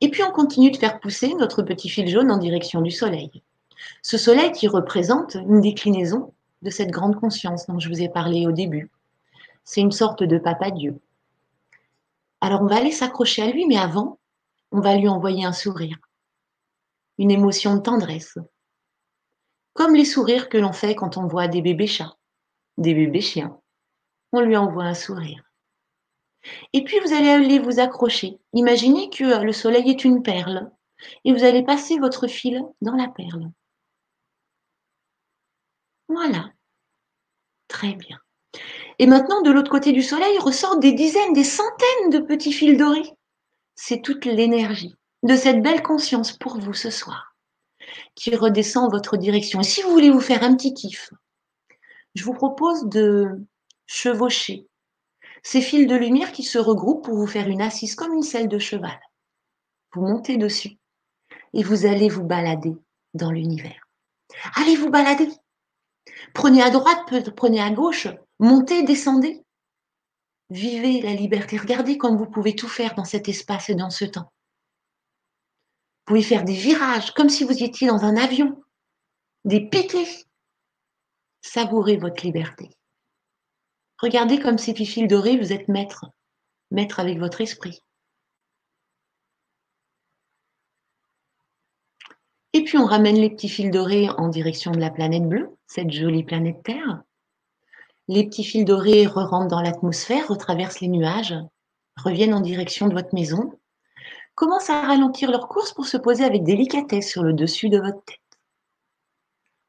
Et 0.00 0.10
puis 0.10 0.22
on 0.22 0.30
continue 0.30 0.70
de 0.70 0.76
faire 0.76 1.00
pousser 1.00 1.34
notre 1.34 1.62
petit 1.62 1.88
fil 1.88 2.06
jaune 2.06 2.30
en 2.30 2.36
direction 2.36 2.82
du 2.82 2.90
soleil. 2.90 3.42
Ce 4.02 4.18
soleil 4.18 4.52
qui 4.52 4.68
représente 4.68 5.34
une 5.34 5.60
déclinaison 5.60 6.34
de 6.62 6.70
cette 6.70 6.90
grande 6.90 7.18
conscience 7.18 7.66
dont 7.66 7.78
je 7.78 7.88
vous 7.88 8.02
ai 8.02 8.08
parlé 8.08 8.46
au 8.46 8.52
début. 8.52 8.90
C'est 9.64 9.80
une 9.80 9.92
sorte 9.92 10.22
de 10.22 10.38
papa 10.38 10.70
Dieu. 10.70 11.00
Alors 12.40 12.62
on 12.62 12.66
va 12.66 12.76
aller 12.76 12.92
s'accrocher 12.92 13.42
à 13.42 13.50
lui, 13.50 13.66
mais 13.66 13.78
avant, 13.78 14.18
on 14.72 14.80
va 14.80 14.96
lui 14.96 15.08
envoyer 15.08 15.44
un 15.44 15.52
sourire, 15.52 15.98
une 17.18 17.30
émotion 17.30 17.76
de 17.76 17.80
tendresse. 17.80 18.38
Comme 19.74 19.94
les 19.94 20.04
sourires 20.04 20.48
que 20.48 20.58
l'on 20.58 20.72
fait 20.72 20.94
quand 20.94 21.16
on 21.16 21.26
voit 21.26 21.48
des 21.48 21.62
bébés 21.62 21.86
chats, 21.86 22.16
des 22.78 22.94
bébés 22.94 23.20
chiens. 23.20 23.60
On 24.32 24.40
lui 24.40 24.56
envoie 24.56 24.84
un 24.84 24.94
sourire. 24.94 25.42
Et 26.72 26.84
puis 26.84 26.98
vous 27.00 27.12
allez 27.12 27.28
aller 27.28 27.58
vous 27.58 27.80
accrocher. 27.80 28.38
Imaginez 28.52 29.10
que 29.10 29.24
euh, 29.24 29.42
le 29.42 29.52
soleil 29.52 29.90
est 29.90 30.04
une 30.04 30.22
perle 30.22 30.70
et 31.24 31.32
vous 31.32 31.44
allez 31.44 31.62
passer 31.62 31.98
votre 31.98 32.26
fil 32.26 32.62
dans 32.80 32.94
la 32.94 33.08
perle. 33.08 33.50
Voilà. 36.08 36.50
Très 37.68 37.94
bien. 37.94 38.18
Et 38.98 39.06
maintenant, 39.06 39.42
de 39.42 39.50
l'autre 39.50 39.70
côté 39.70 39.92
du 39.92 40.02
soleil, 40.02 40.38
ressortent 40.38 40.80
des 40.80 40.92
dizaines, 40.92 41.32
des 41.32 41.44
centaines 41.44 42.10
de 42.10 42.20
petits 42.20 42.52
fils 42.52 42.78
dorés. 42.78 43.15
C'est 43.76 44.02
toute 44.02 44.24
l'énergie 44.24 44.94
de 45.22 45.36
cette 45.36 45.62
belle 45.62 45.82
conscience 45.82 46.32
pour 46.32 46.58
vous 46.58 46.74
ce 46.74 46.90
soir 46.90 47.36
qui 48.14 48.34
redescend 48.34 48.86
en 48.86 48.90
votre 48.90 49.16
direction. 49.16 49.60
Et 49.60 49.64
si 49.64 49.82
vous 49.82 49.90
voulez 49.90 50.10
vous 50.10 50.20
faire 50.20 50.42
un 50.42 50.56
petit 50.56 50.74
kiff, 50.74 51.12
je 52.14 52.24
vous 52.24 52.32
propose 52.32 52.86
de 52.86 53.28
chevaucher 53.86 54.66
ces 55.42 55.60
fils 55.60 55.86
de 55.86 55.94
lumière 55.94 56.32
qui 56.32 56.42
se 56.42 56.58
regroupent 56.58 57.04
pour 57.04 57.14
vous 57.14 57.26
faire 57.26 57.48
une 57.48 57.62
assise 57.62 57.94
comme 57.94 58.14
une 58.14 58.22
selle 58.22 58.48
de 58.48 58.58
cheval. 58.58 58.98
Vous 59.92 60.02
montez 60.02 60.36
dessus 60.36 60.78
et 61.52 61.62
vous 61.62 61.86
allez 61.86 62.08
vous 62.08 62.24
balader 62.24 62.74
dans 63.14 63.30
l'univers. 63.30 63.88
Allez 64.56 64.76
vous 64.76 64.90
balader. 64.90 65.28
Prenez 66.34 66.62
à 66.62 66.70
droite, 66.70 67.04
prenez 67.36 67.60
à 67.60 67.70
gauche, 67.70 68.08
montez, 68.38 68.82
descendez. 68.82 69.42
Vivez 70.50 71.00
la 71.00 71.12
liberté. 71.12 71.58
Regardez 71.58 71.98
comme 71.98 72.16
vous 72.16 72.30
pouvez 72.30 72.54
tout 72.54 72.68
faire 72.68 72.94
dans 72.94 73.04
cet 73.04 73.28
espace 73.28 73.68
et 73.68 73.74
dans 73.74 73.90
ce 73.90 74.04
temps. 74.04 74.32
Vous 76.06 76.14
pouvez 76.14 76.22
faire 76.22 76.44
des 76.44 76.54
virages 76.54 77.12
comme 77.12 77.28
si 77.28 77.42
vous 77.42 77.62
étiez 77.64 77.88
dans 77.88 78.04
un 78.04 78.16
avion, 78.16 78.62
des 79.44 79.68
piquets. 79.68 80.24
Savourez 81.42 81.96
votre 81.96 82.24
liberté. 82.24 82.70
Regardez 83.98 84.38
comme 84.38 84.58
ces 84.58 84.72
petits 84.72 84.86
fils 84.86 85.08
dorés, 85.08 85.36
vous 85.36 85.52
êtes 85.52 85.68
maître, 85.68 86.04
maître 86.70 87.00
avec 87.00 87.18
votre 87.18 87.40
esprit. 87.40 87.80
Et 92.52 92.62
puis 92.62 92.78
on 92.78 92.86
ramène 92.86 93.16
les 93.16 93.30
petits 93.30 93.48
fils 93.48 93.70
dorés 93.70 94.08
en 94.10 94.28
direction 94.28 94.70
de 94.70 94.78
la 94.78 94.90
planète 94.90 95.28
bleue, 95.28 95.56
cette 95.66 95.90
jolie 95.90 96.24
planète 96.24 96.62
Terre. 96.62 97.02
Les 98.08 98.24
petits 98.24 98.44
fils 98.44 98.64
dorés 98.64 99.06
re 99.06 99.28
rentrent 99.28 99.48
dans 99.48 99.60
l'atmosphère, 99.60 100.28
retraversent 100.28 100.80
les 100.80 100.88
nuages, 100.88 101.34
reviennent 101.96 102.34
en 102.34 102.40
direction 102.40 102.86
de 102.86 102.94
votre 102.94 103.14
maison, 103.14 103.52
commencent 104.36 104.70
à 104.70 104.82
ralentir 104.82 105.30
leur 105.30 105.48
course 105.48 105.72
pour 105.72 105.86
se 105.86 105.96
poser 105.96 106.24
avec 106.24 106.44
délicatesse 106.44 107.08
sur 107.08 107.24
le 107.24 107.32
dessus 107.32 107.68
de 107.68 107.78
votre 107.78 108.04
tête. 108.04 108.20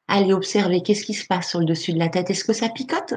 Allez 0.06 0.32
observer 0.32 0.82
qu'est-ce 0.82 1.04
qui 1.04 1.14
se 1.14 1.26
passe 1.26 1.50
sur 1.50 1.58
le 1.58 1.66
dessus 1.66 1.92
de 1.92 1.98
la 1.98 2.08
tête. 2.08 2.30
Est-ce 2.30 2.44
que 2.44 2.52
ça 2.52 2.68
picote? 2.68 3.14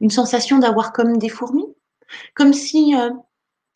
Une 0.00 0.10
sensation 0.10 0.58
d'avoir 0.58 0.92
comme 0.92 1.18
des 1.18 1.28
fourmis, 1.28 1.72
comme 2.34 2.52
si 2.52 2.96
euh, 2.96 3.10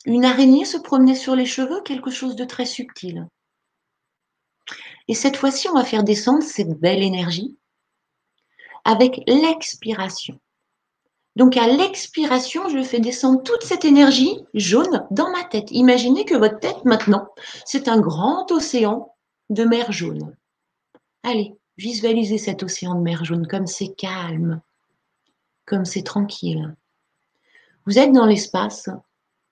Une 0.05 0.25
araignée 0.25 0.65
se 0.65 0.77
promenait 0.77 1.15
sur 1.15 1.35
les 1.35 1.45
cheveux, 1.45 1.81
quelque 1.81 2.11
chose 2.11 2.35
de 2.35 2.43
très 2.43 2.65
subtil. 2.65 3.27
Et 5.07 5.13
cette 5.13 5.37
fois-ci, 5.37 5.69
on 5.69 5.73
va 5.73 5.83
faire 5.83 6.03
descendre 6.03 6.43
cette 6.43 6.79
belle 6.79 7.03
énergie 7.03 7.57
avec 8.85 9.21
l'expiration. 9.27 10.39
Donc 11.35 11.55
à 11.55 11.67
l'expiration, 11.67 12.67
je 12.69 12.83
fais 12.83 12.99
descendre 12.99 13.41
toute 13.43 13.63
cette 13.63 13.85
énergie 13.85 14.39
jaune 14.53 15.07
dans 15.11 15.31
ma 15.31 15.43
tête. 15.43 15.71
Imaginez 15.71 16.25
que 16.25 16.35
votre 16.35 16.59
tête 16.59 16.83
maintenant, 16.83 17.29
c'est 17.65 17.87
un 17.87 17.99
grand 17.99 18.51
océan 18.51 19.15
de 19.49 19.63
mer 19.63 19.91
jaune. 19.91 20.35
Allez, 21.23 21.55
visualisez 21.77 22.37
cet 22.37 22.63
océan 22.63 22.95
de 22.95 23.01
mer 23.01 23.23
jaune 23.23 23.47
comme 23.47 23.67
c'est 23.67 23.93
calme, 23.95 24.61
comme 25.65 25.85
c'est 25.85 26.03
tranquille. 26.03 26.75
Vous 27.85 27.97
êtes 27.97 28.11
dans 28.11 28.25
l'espace 28.25 28.89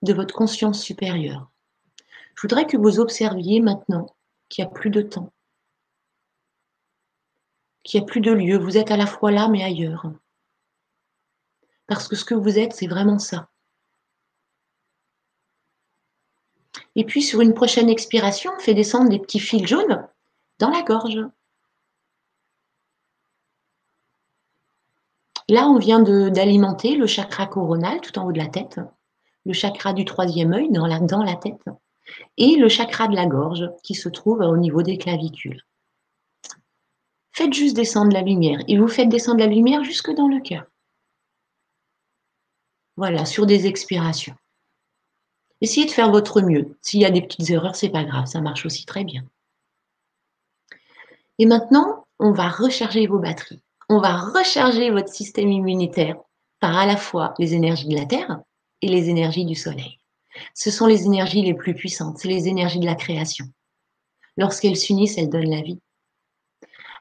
de 0.02 0.12
votre 0.12 0.34
conscience 0.34 0.80
supérieure. 0.82 1.50
Je 2.34 2.42
voudrais 2.42 2.66
que 2.66 2.76
vous 2.76 3.00
observiez 3.00 3.60
maintenant 3.60 4.06
qu'il 4.48 4.64
n'y 4.64 4.70
a 4.70 4.72
plus 4.72 4.90
de 4.90 5.02
temps, 5.02 5.32
qu'il 7.82 8.00
n'y 8.00 8.04
a 8.04 8.06
plus 8.06 8.20
de 8.20 8.32
lieu. 8.32 8.58
Vous 8.58 8.76
êtes 8.76 8.90
à 8.90 8.96
la 8.96 9.06
fois 9.06 9.30
là 9.30 9.48
mais 9.48 9.62
ailleurs. 9.62 10.06
Parce 11.86 12.08
que 12.08 12.16
ce 12.16 12.24
que 12.24 12.34
vous 12.34 12.58
êtes, 12.58 12.72
c'est 12.72 12.86
vraiment 12.86 13.18
ça. 13.18 13.48
Et 16.94 17.04
puis 17.04 17.22
sur 17.22 17.40
une 17.40 17.54
prochaine 17.54 17.88
expiration, 17.88 18.52
on 18.56 18.60
fait 18.60 18.74
descendre 18.74 19.10
des 19.10 19.18
petits 19.18 19.40
fils 19.40 19.66
jaunes 19.66 20.06
dans 20.58 20.70
la 20.70 20.82
gorge. 20.82 21.20
Là, 25.48 25.66
on 25.68 25.78
vient 25.78 26.00
d'alimenter 26.00 26.94
le 26.94 27.08
chakra 27.08 27.46
coronal 27.46 28.00
tout 28.00 28.16
en 28.18 28.26
haut 28.26 28.32
de 28.32 28.38
la 28.38 28.46
tête, 28.46 28.78
le 29.44 29.52
chakra 29.52 29.92
du 29.92 30.04
troisième 30.04 30.52
œil 30.52 30.70
dans 30.70 30.86
la, 30.86 31.00
dans 31.00 31.24
la 31.24 31.34
tête 31.34 31.64
et 32.36 32.56
le 32.56 32.68
chakra 32.68 33.08
de 33.08 33.16
la 33.16 33.26
gorge 33.26 33.68
qui 33.82 33.94
se 33.94 34.08
trouve 34.08 34.40
au 34.40 34.56
niveau 34.56 34.82
des 34.82 34.98
clavicules. 34.98 35.62
Faites 37.32 37.52
juste 37.52 37.76
descendre 37.76 38.12
la 38.12 38.22
lumière 38.22 38.60
et 38.68 38.78
vous 38.78 38.88
faites 38.88 39.08
descendre 39.08 39.40
la 39.40 39.46
lumière 39.46 39.84
jusque 39.84 40.10
dans 40.10 40.28
le 40.28 40.40
cœur. 40.40 40.64
Voilà, 42.96 43.24
sur 43.24 43.46
des 43.46 43.66
expirations. 43.66 44.34
Essayez 45.60 45.86
de 45.86 45.90
faire 45.90 46.10
votre 46.10 46.40
mieux. 46.40 46.76
S'il 46.80 47.00
y 47.00 47.04
a 47.04 47.10
des 47.10 47.22
petites 47.22 47.50
erreurs, 47.50 47.76
c'est 47.76 47.90
pas 47.90 48.04
grave, 48.04 48.26
ça 48.26 48.40
marche 48.40 48.66
aussi 48.66 48.84
très 48.84 49.04
bien. 49.04 49.24
Et 51.38 51.46
maintenant, 51.46 52.06
on 52.18 52.32
va 52.32 52.48
recharger 52.48 53.06
vos 53.06 53.18
batteries. 53.18 53.62
On 53.88 54.00
va 54.00 54.18
recharger 54.18 54.90
votre 54.90 55.08
système 55.08 55.50
immunitaire 55.50 56.16
par 56.60 56.76
à 56.76 56.86
la 56.86 56.96
fois 56.96 57.34
les 57.38 57.54
énergies 57.54 57.88
de 57.88 57.96
la 57.96 58.06
Terre 58.06 58.40
et 58.82 58.88
les 58.88 59.08
énergies 59.08 59.46
du 59.46 59.54
Soleil. 59.54 59.98
Ce 60.54 60.70
sont 60.70 60.86
les 60.86 61.06
énergies 61.06 61.42
les 61.42 61.54
plus 61.54 61.74
puissantes, 61.74 62.18
c'est 62.18 62.28
les 62.28 62.48
énergies 62.48 62.78
de 62.80 62.86
la 62.86 62.94
création. 62.94 63.46
Lorsqu'elles 64.36 64.76
s'unissent, 64.76 65.18
elles 65.18 65.30
donnent 65.30 65.50
la 65.50 65.62
vie. 65.62 65.80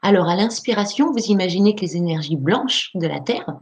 Alors 0.01 0.29
à 0.29 0.35
l'inspiration, 0.35 1.11
vous 1.11 1.25
imaginez 1.25 1.75
que 1.75 1.81
les 1.81 1.97
énergies 1.97 2.37
blanches 2.37 2.91
de 2.95 3.07
la 3.07 3.19
Terre, 3.19 3.59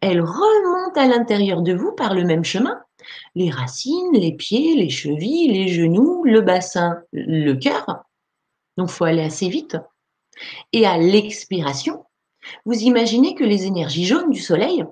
elles 0.00 0.20
remontent 0.20 1.00
à 1.00 1.06
l'intérieur 1.06 1.62
de 1.62 1.72
vous 1.72 1.92
par 1.92 2.14
le 2.14 2.24
même 2.24 2.44
chemin. 2.44 2.80
Les 3.34 3.50
racines, 3.50 4.12
les 4.12 4.32
pieds, 4.32 4.76
les 4.76 4.90
chevilles, 4.90 5.52
les 5.52 5.68
genoux, 5.68 6.22
le 6.24 6.40
bassin, 6.40 6.98
le 7.12 7.54
cœur. 7.54 8.04
Donc 8.76 8.88
il 8.90 8.92
faut 8.92 9.04
aller 9.04 9.22
assez 9.22 9.48
vite. 9.48 9.76
Et 10.72 10.86
à 10.86 10.98
l'expiration, 10.98 12.04
vous 12.64 12.80
imaginez 12.82 13.34
que 13.34 13.44
les 13.44 13.66
énergies 13.66 14.06
jaunes 14.06 14.30
du 14.30 14.40
soleil, 14.40 14.84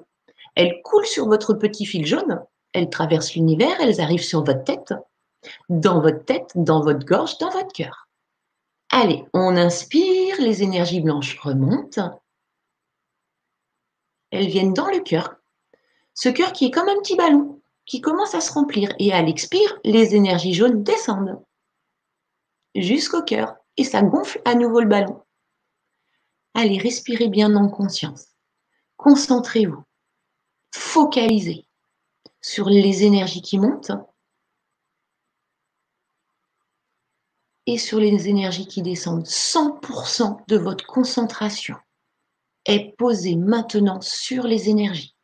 elles 0.54 0.80
coulent 0.82 1.06
sur 1.06 1.26
votre 1.26 1.54
petit 1.54 1.86
fil 1.86 2.04
jaune, 2.04 2.40
elles 2.72 2.90
traversent 2.90 3.34
l'univers, 3.34 3.80
elles 3.80 4.00
arrivent 4.00 4.24
sur 4.24 4.44
votre 4.44 4.64
tête, 4.64 4.94
dans 5.68 6.00
votre 6.00 6.24
tête, 6.24 6.50
dans 6.54 6.82
votre 6.82 7.06
gorge, 7.06 7.38
dans 7.38 7.50
votre 7.50 7.72
cœur. 7.72 8.09
Allez, 8.90 9.24
on 9.32 9.56
inspire, 9.56 10.40
les 10.40 10.62
énergies 10.64 11.00
blanches 11.00 11.38
remontent. 11.38 12.20
Elles 14.30 14.48
viennent 14.48 14.74
dans 14.74 14.88
le 14.88 15.00
cœur. 15.00 15.36
Ce 16.14 16.28
cœur 16.28 16.52
qui 16.52 16.66
est 16.66 16.70
comme 16.70 16.88
un 16.88 16.98
petit 16.98 17.16
ballon, 17.16 17.62
qui 17.86 18.00
commence 18.00 18.34
à 18.34 18.40
se 18.40 18.52
remplir. 18.52 18.92
Et 18.98 19.12
à 19.12 19.22
l'expire, 19.22 19.78
les 19.84 20.14
énergies 20.16 20.54
jaunes 20.54 20.82
descendent 20.82 21.40
jusqu'au 22.74 23.22
cœur. 23.22 23.56
Et 23.76 23.84
ça 23.84 24.02
gonfle 24.02 24.42
à 24.44 24.54
nouveau 24.54 24.80
le 24.80 24.88
ballon. 24.88 25.22
Allez, 26.54 26.78
respirez 26.78 27.28
bien 27.28 27.54
en 27.54 27.68
conscience. 27.68 28.26
Concentrez-vous. 28.96 29.84
Focalisez 30.74 31.66
sur 32.40 32.68
les 32.68 33.04
énergies 33.04 33.42
qui 33.42 33.58
montent 33.58 33.92
et 37.66 37.78
sur 37.78 37.98
les 37.98 38.28
énergies 38.28 38.66
qui 38.66 38.82
descendent. 38.82 39.26
100% 39.26 40.46
de 40.48 40.56
votre 40.56 40.86
concentration 40.86 41.76
est 42.66 42.96
posée 42.96 43.36
maintenant 43.36 44.00
sur 44.00 44.44
les 44.44 44.68
énergies. 44.68 45.14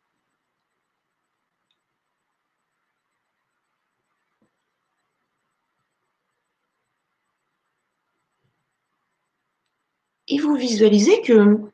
Et 10.27 10.39
vous 10.39 10.55
visualisez 10.55 11.21
que 11.21 11.71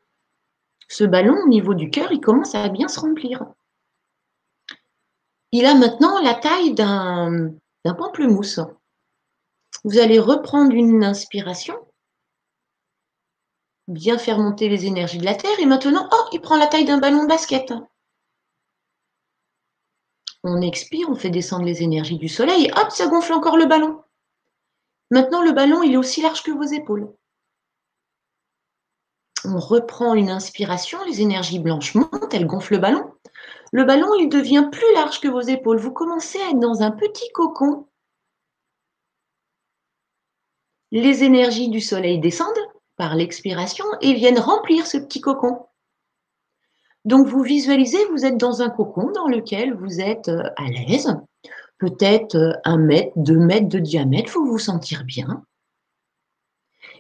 ce 0.88 1.04
ballon 1.04 1.36
au 1.44 1.48
niveau 1.48 1.74
du 1.74 1.90
cœur, 1.90 2.12
il 2.12 2.22
commence 2.22 2.54
à 2.54 2.70
bien 2.70 2.88
se 2.88 3.00
remplir. 3.00 3.46
Il 5.52 5.66
a 5.66 5.76
maintenant 5.76 6.22
la 6.22 6.36
taille 6.36 6.74
d'un 6.74 7.56
pamplemousse. 7.84 8.60
Vous 9.84 9.98
allez 9.98 10.20
reprendre 10.20 10.74
une 10.74 11.04
inspiration, 11.04 11.76
bien 13.88 14.18
faire 14.18 14.40
monter 14.40 14.70
les 14.70 14.86
énergies 14.86 15.18
de 15.18 15.26
la 15.26 15.36
Terre, 15.36 15.60
et 15.60 15.66
maintenant, 15.66 16.08
oh, 16.12 16.26
il 16.32 16.40
prend 16.40 16.58
la 16.58 16.68
taille 16.68 16.86
d'un 16.86 17.00
ballon 17.00 17.24
de 17.24 17.28
basket. 17.28 17.74
On 20.44 20.62
expire, 20.62 21.10
on 21.10 21.16
fait 21.16 21.30
descendre 21.30 21.66
les 21.66 21.84
énergies 21.84 22.18
du 22.18 22.30
Soleil, 22.30 22.66
et 22.66 22.72
hop, 22.72 22.92
ça 22.92 23.08
gonfle 23.08 23.34
encore 23.34 23.58
le 23.58 23.66
ballon. 23.66 24.02
Maintenant, 25.12 25.42
le 25.42 25.52
ballon, 25.52 25.84
il 25.84 25.94
est 25.94 25.98
aussi 25.98 26.22
large 26.22 26.44
que 26.44 26.52
vos 26.52 26.64
épaules. 26.64 27.14
On 29.46 29.60
reprend 29.60 30.14
une 30.14 30.30
inspiration, 30.30 31.04
les 31.04 31.22
énergies 31.22 31.60
blanches 31.60 31.96
montent, 31.96 32.34
elles 32.34 32.48
gonflent 32.48 32.74
le 32.74 32.80
ballon. 32.80 33.14
Le 33.74 33.84
ballon, 33.84 34.14
il 34.18 34.30
devient 34.30 34.70
plus 34.72 34.94
large 34.94 35.20
que 35.20 35.28
vos 35.28 35.42
épaules. 35.42 35.78
Vous 35.78 35.92
commencez 35.92 36.40
à 36.40 36.52
être 36.52 36.60
dans 36.60 36.82
un 36.82 36.92
petit 36.92 37.30
cocon 37.34 37.88
les 41.02 41.24
énergies 41.24 41.70
du 41.70 41.82
soleil 41.82 42.20
descendent 42.20 42.54
par 42.98 43.16
l'expiration 43.16 43.86
et 44.02 44.14
viennent 44.14 44.40
remplir 44.40 44.86
ce 44.86 44.98
petit 44.98 45.22
cocon. 45.22 45.66
Donc 47.04 47.28
vous 47.28 47.42
visualisez, 47.42 47.98
vous 48.12 48.26
êtes 48.26 48.38
dans 48.38 48.62
un 48.62 48.70
cocon 48.70 49.12
dans 49.12 49.28
lequel 49.28 49.74
vous 49.74 50.00
êtes 50.00 50.30
euh, 50.30 50.50
à 50.56 50.70
l'aise, 50.70 51.14
peut-être 51.80 52.36
euh, 52.36 52.54
un 52.64 52.78
mètre, 52.78 53.12
deux 53.18 53.40
mètres 53.40 53.68
de 53.68 53.80
diamètre, 53.80 54.32
faut 54.32 54.46
vous 54.46 54.60
sentir 54.60 55.04
bien. 55.04 55.44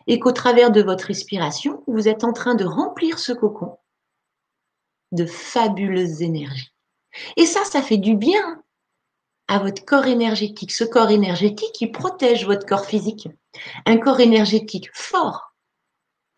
Et 0.07 0.19
qu'au 0.19 0.31
travers 0.33 0.71
de 0.71 0.81
votre 0.81 1.05
respiration, 1.05 1.83
vous 1.87 2.09
êtes 2.09 2.23
en 2.23 2.33
train 2.33 2.55
de 2.55 2.65
remplir 2.65 3.19
ce 3.19 3.31
cocon 3.31 3.77
de 5.11 5.25
fabuleuses 5.25 6.21
énergies. 6.21 6.73
Et 7.37 7.45
ça, 7.45 7.63
ça 7.63 7.81
fait 7.81 7.97
du 7.97 8.15
bien 8.15 8.61
à 9.47 9.59
votre 9.59 9.85
corps 9.85 10.05
énergétique. 10.05 10.71
Ce 10.71 10.83
corps 10.83 11.11
énergétique 11.11 11.71
qui 11.73 11.87
protège 11.87 12.45
votre 12.45 12.65
corps 12.65 12.85
physique. 12.85 13.27
Un 13.85 13.97
corps 13.97 14.19
énergétique 14.19 14.89
fort 14.93 15.53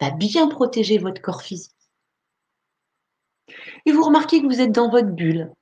va 0.02 0.11
bien 0.11 0.48
protéger 0.48 0.98
votre 0.98 1.22
corps 1.22 1.41
physique. 1.41 1.72
Et 3.86 3.91
vous 3.91 4.03
remarquez 4.03 4.41
que 4.41 4.48
vous 4.48 4.61
êtes 4.61 4.72
dans 4.72 4.90
votre 4.90 5.10
bulle. 5.10 5.53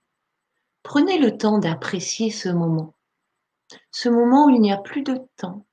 Prenez 0.83 1.17
le 1.17 1.37
temps 1.37 1.59
d'apprécier 1.59 2.31
ce 2.31 2.49
moment. 2.49 2.93
Ce 3.91 4.09
moment 4.09 4.45
où 4.45 4.49
il 4.49 4.61
n'y 4.61 4.71
a 4.71 4.77
plus 4.77 5.03
de 5.03 5.19
temps. 5.37 5.65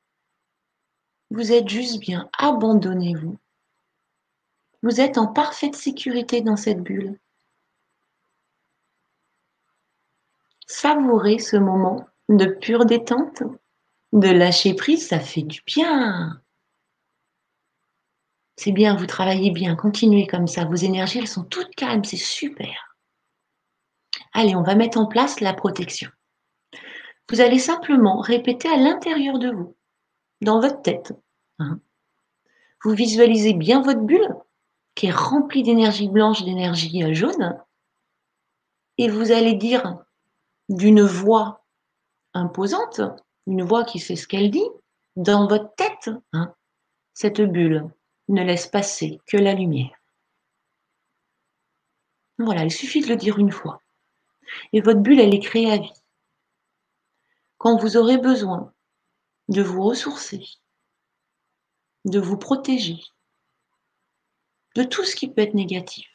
Vous 1.30 1.52
êtes 1.52 1.68
juste 1.68 2.00
bien, 2.00 2.28
abandonnez-vous. 2.38 3.38
Vous 4.82 5.00
êtes 5.00 5.18
en 5.18 5.26
parfaite 5.26 5.76
sécurité 5.76 6.40
dans 6.40 6.56
cette 6.56 6.82
bulle. 6.82 7.18
Savourez 10.72 11.40
ce 11.40 11.56
moment 11.56 12.06
de 12.28 12.46
pure 12.46 12.84
détente, 12.84 13.42
de 14.12 14.28
lâcher 14.28 14.74
prise, 14.74 15.08
ça 15.08 15.18
fait 15.18 15.42
du 15.42 15.62
bien. 15.66 16.40
C'est 18.54 18.70
bien, 18.70 18.94
vous 18.94 19.06
travaillez 19.06 19.50
bien, 19.50 19.74
continuez 19.74 20.28
comme 20.28 20.46
ça. 20.46 20.64
Vos 20.64 20.76
énergies, 20.76 21.18
elles 21.18 21.26
sont 21.26 21.42
toutes 21.42 21.74
calmes, 21.74 22.04
c'est 22.04 22.16
super. 22.16 22.96
Allez, 24.32 24.54
on 24.54 24.62
va 24.62 24.76
mettre 24.76 24.98
en 24.98 25.06
place 25.06 25.40
la 25.40 25.54
protection. 25.54 26.08
Vous 27.28 27.40
allez 27.40 27.58
simplement 27.58 28.20
répéter 28.20 28.68
à 28.68 28.76
l'intérieur 28.76 29.40
de 29.40 29.50
vous, 29.50 29.76
dans 30.40 30.60
votre 30.60 30.82
tête. 30.82 31.12
Hein. 31.58 31.80
Vous 32.84 32.92
visualisez 32.92 33.54
bien 33.54 33.82
votre 33.82 34.02
bulle 34.02 34.36
qui 34.94 35.06
est 35.06 35.10
remplie 35.10 35.64
d'énergie 35.64 36.08
blanche, 36.08 36.44
d'énergie 36.44 37.02
euh, 37.02 37.12
jaune. 37.12 37.58
Et 38.98 39.08
vous 39.08 39.32
allez 39.32 39.54
dire 39.54 39.98
d'une 40.70 41.02
voix 41.02 41.66
imposante, 42.32 43.00
une 43.46 43.64
voix 43.64 43.84
qui 43.84 43.98
sait 43.98 44.16
ce 44.16 44.26
qu'elle 44.26 44.50
dit, 44.50 44.68
dans 45.16 45.48
votre 45.48 45.74
tête, 45.74 46.10
hein, 46.32 46.54
cette 47.12 47.40
bulle 47.40 47.90
ne 48.28 48.42
laisse 48.42 48.68
passer 48.68 49.20
que 49.26 49.36
la 49.36 49.52
lumière. 49.52 49.94
Voilà, 52.38 52.64
il 52.64 52.70
suffit 52.70 53.02
de 53.02 53.08
le 53.08 53.16
dire 53.16 53.38
une 53.38 53.50
fois. 53.50 53.82
Et 54.72 54.80
votre 54.80 55.00
bulle, 55.00 55.20
elle 55.20 55.34
est 55.34 55.42
créée 55.42 55.70
à 55.70 55.78
vie. 55.78 55.92
Quand 57.58 57.76
vous 57.76 57.96
aurez 57.96 58.16
besoin 58.16 58.72
de 59.48 59.62
vous 59.62 59.82
ressourcer, 59.82 60.46
de 62.04 62.20
vous 62.20 62.38
protéger 62.38 62.98
de 64.76 64.84
tout 64.84 65.04
ce 65.04 65.16
qui 65.16 65.28
peut 65.28 65.42
être 65.42 65.54
négatif, 65.54 66.09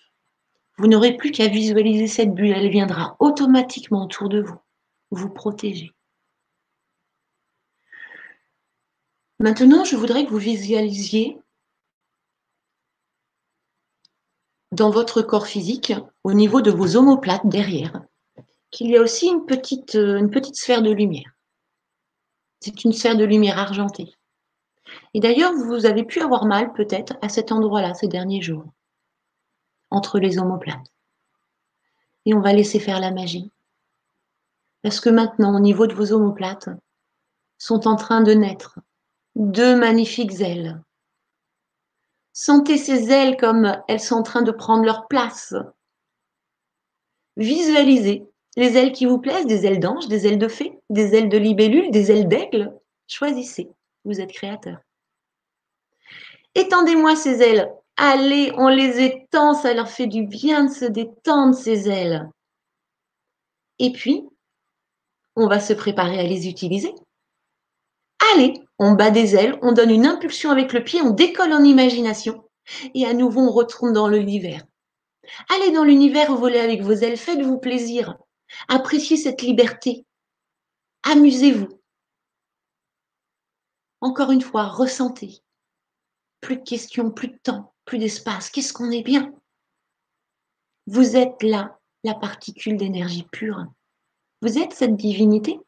vous 0.77 0.88
n'aurez 0.88 1.15
plus 1.15 1.31
qu'à 1.31 1.47
visualiser 1.47 2.07
cette 2.07 2.34
bulle, 2.34 2.52
elle 2.52 2.69
viendra 2.69 3.15
automatiquement 3.19 4.03
autour 4.03 4.30
de 4.30 4.41
vous, 4.41 4.60
vous 5.11 5.30
protéger. 5.30 5.91
Maintenant, 9.39 9.84
je 9.84 9.95
voudrais 9.95 10.26
que 10.26 10.31
vous 10.31 10.38
visualisiez 10.38 11.38
dans 14.72 14.89
votre 14.89 15.22
corps 15.22 15.47
physique, 15.47 15.93
au 16.23 16.34
niveau 16.34 16.61
de 16.61 16.72
vos 16.72 16.97
omoplates 16.97 17.47
derrière, 17.47 18.02
qu'il 18.72 18.89
y 18.89 18.97
a 18.97 19.02
aussi 19.02 19.27
une 19.27 19.45
petite, 19.45 19.95
euh, 19.95 20.18
une 20.18 20.30
petite 20.30 20.56
sphère 20.56 20.81
de 20.81 20.91
lumière. 20.91 21.31
C'est 22.60 22.84
une 22.84 22.91
sphère 22.91 23.15
de 23.15 23.23
lumière 23.23 23.57
argentée. 23.57 24.14
Et 25.14 25.19
d'ailleurs, 25.19 25.53
vous 25.53 25.85
avez 25.85 26.03
pu 26.03 26.19
avoir 26.19 26.45
mal 26.45 26.73
peut-être 26.73 27.14
à 27.22 27.30
cet 27.30 27.52
endroit-là 27.52 27.93
ces 27.93 28.07
derniers 28.07 28.41
jours, 28.41 28.65
entre 29.95 30.19
les 30.19 30.38
omoplates. 30.39 30.91
Et 32.26 32.34
on 32.34 32.41
va 32.41 32.53
laisser 32.53 32.80
faire 32.80 32.99
la 32.99 33.11
magie. 33.11 33.51
Parce 34.81 34.99
que 34.99 35.09
maintenant, 35.09 35.55
au 35.55 35.59
niveau 35.59 35.88
de 35.88 35.93
vos 35.93 36.11
omoplates, 36.11 36.69
sont 37.57 37.88
en 37.88 37.95
train 37.95 38.22
de 38.22 38.34
naître 38.34 38.80
deux 39.35 39.76
magnifiques 39.76 40.41
ailes 40.41 40.81
Sentez 42.38 42.77
ces 42.77 43.11
ailes 43.11 43.38
comme 43.38 43.81
elles 43.88 44.01
sont 44.01 44.15
en 44.15 44.23
train 44.23 44.41
de 44.41 44.51
prendre 44.51 44.84
leur 44.84 45.07
place. 45.07 45.53
Visualisez 47.38 48.27
les 48.57 48.76
ailes 48.76 48.91
qui 48.91 49.05
vous 49.05 49.19
plaisent, 49.19 49.45
des 49.45 49.65
ailes 49.65 49.80
d'ange, 49.80 50.09
des 50.09 50.27
ailes 50.27 50.38
de 50.38 50.49
fée, 50.49 50.77
des 50.89 51.15
ailes 51.15 51.30
de 51.30 51.38
libellule, 51.38 51.91
des 51.91 52.11
ailes 52.11 52.27
d'aigle. 52.27 52.77
Choisissez, 53.07 53.69
vous 54.03 54.19
êtes 54.19 54.34
créateur. 54.34 54.80
Étendez-moi 56.55 57.15
ces 57.15 57.41
ailes. 57.41 57.73
Allez, 57.97 58.51
on 58.57 58.67
les 58.67 59.03
étend, 59.03 59.53
ça 59.53 59.73
leur 59.73 59.89
fait 59.89 60.07
du 60.07 60.26
bien 60.26 60.65
de 60.65 60.72
se 60.72 60.85
détendre 60.85 61.55
ces 61.55 61.89
ailes. 61.89 62.30
Et 63.80 63.91
puis, 63.91 64.23
on 65.35 65.47
va 65.47 65.59
se 65.59 65.73
préparer 65.73 66.19
à 66.19 66.23
les 66.23 66.47
utiliser. 66.47 66.93
Allez, 68.34 68.53
on 68.80 68.93
bat 68.93 69.11
des 69.11 69.35
ailes, 69.35 69.57
on 69.61 69.72
donne 69.72 69.91
une 69.91 70.05
impulsion 70.05 70.49
avec 70.49 70.73
le 70.73 70.84
pied, 70.84 71.01
on 71.01 71.11
décolle 71.11 71.53
en 71.53 71.63
imagination. 71.63 72.49
Et 72.93 73.05
à 73.05 73.13
nouveau, 73.13 73.41
on 73.41 73.51
retourne 73.51 73.93
dans 73.93 74.07
l'univers. 74.07 74.63
Allez 75.49 75.72
dans 75.72 75.84
l'univers, 75.84 76.35
volez 76.35 76.59
avec 76.59 76.81
vos 76.81 76.93
ailes, 76.93 77.17
faites-vous 77.17 77.59
plaisir. 77.59 78.17
Appréciez 78.67 79.17
cette 79.17 79.41
liberté. 79.41 80.05
Amusez-vous. 81.03 81.67
Encore 84.01 84.31
une 84.31 84.41
fois, 84.41 84.67
ressentez. 84.67 85.39
Plus 86.41 86.57
de 86.57 86.63
questions, 86.63 87.11
plus 87.11 87.30
de 87.30 87.38
temps, 87.41 87.73
plus 87.86 87.98
d'espace. 87.98 88.49
Qu'est-ce 88.49 88.74
qu'on 88.74 88.91
est 88.91 89.03
bien? 89.03 89.34
Vous 90.88 91.16
êtes 91.16 91.41
là, 91.41 91.80
la 92.03 92.14
particule 92.14 92.78
d'énergie 92.78 93.28
pure. 93.32 93.66
Vous 94.41 94.57
êtes 94.57 94.74
cette 94.74 94.95
divinité? 94.95 95.60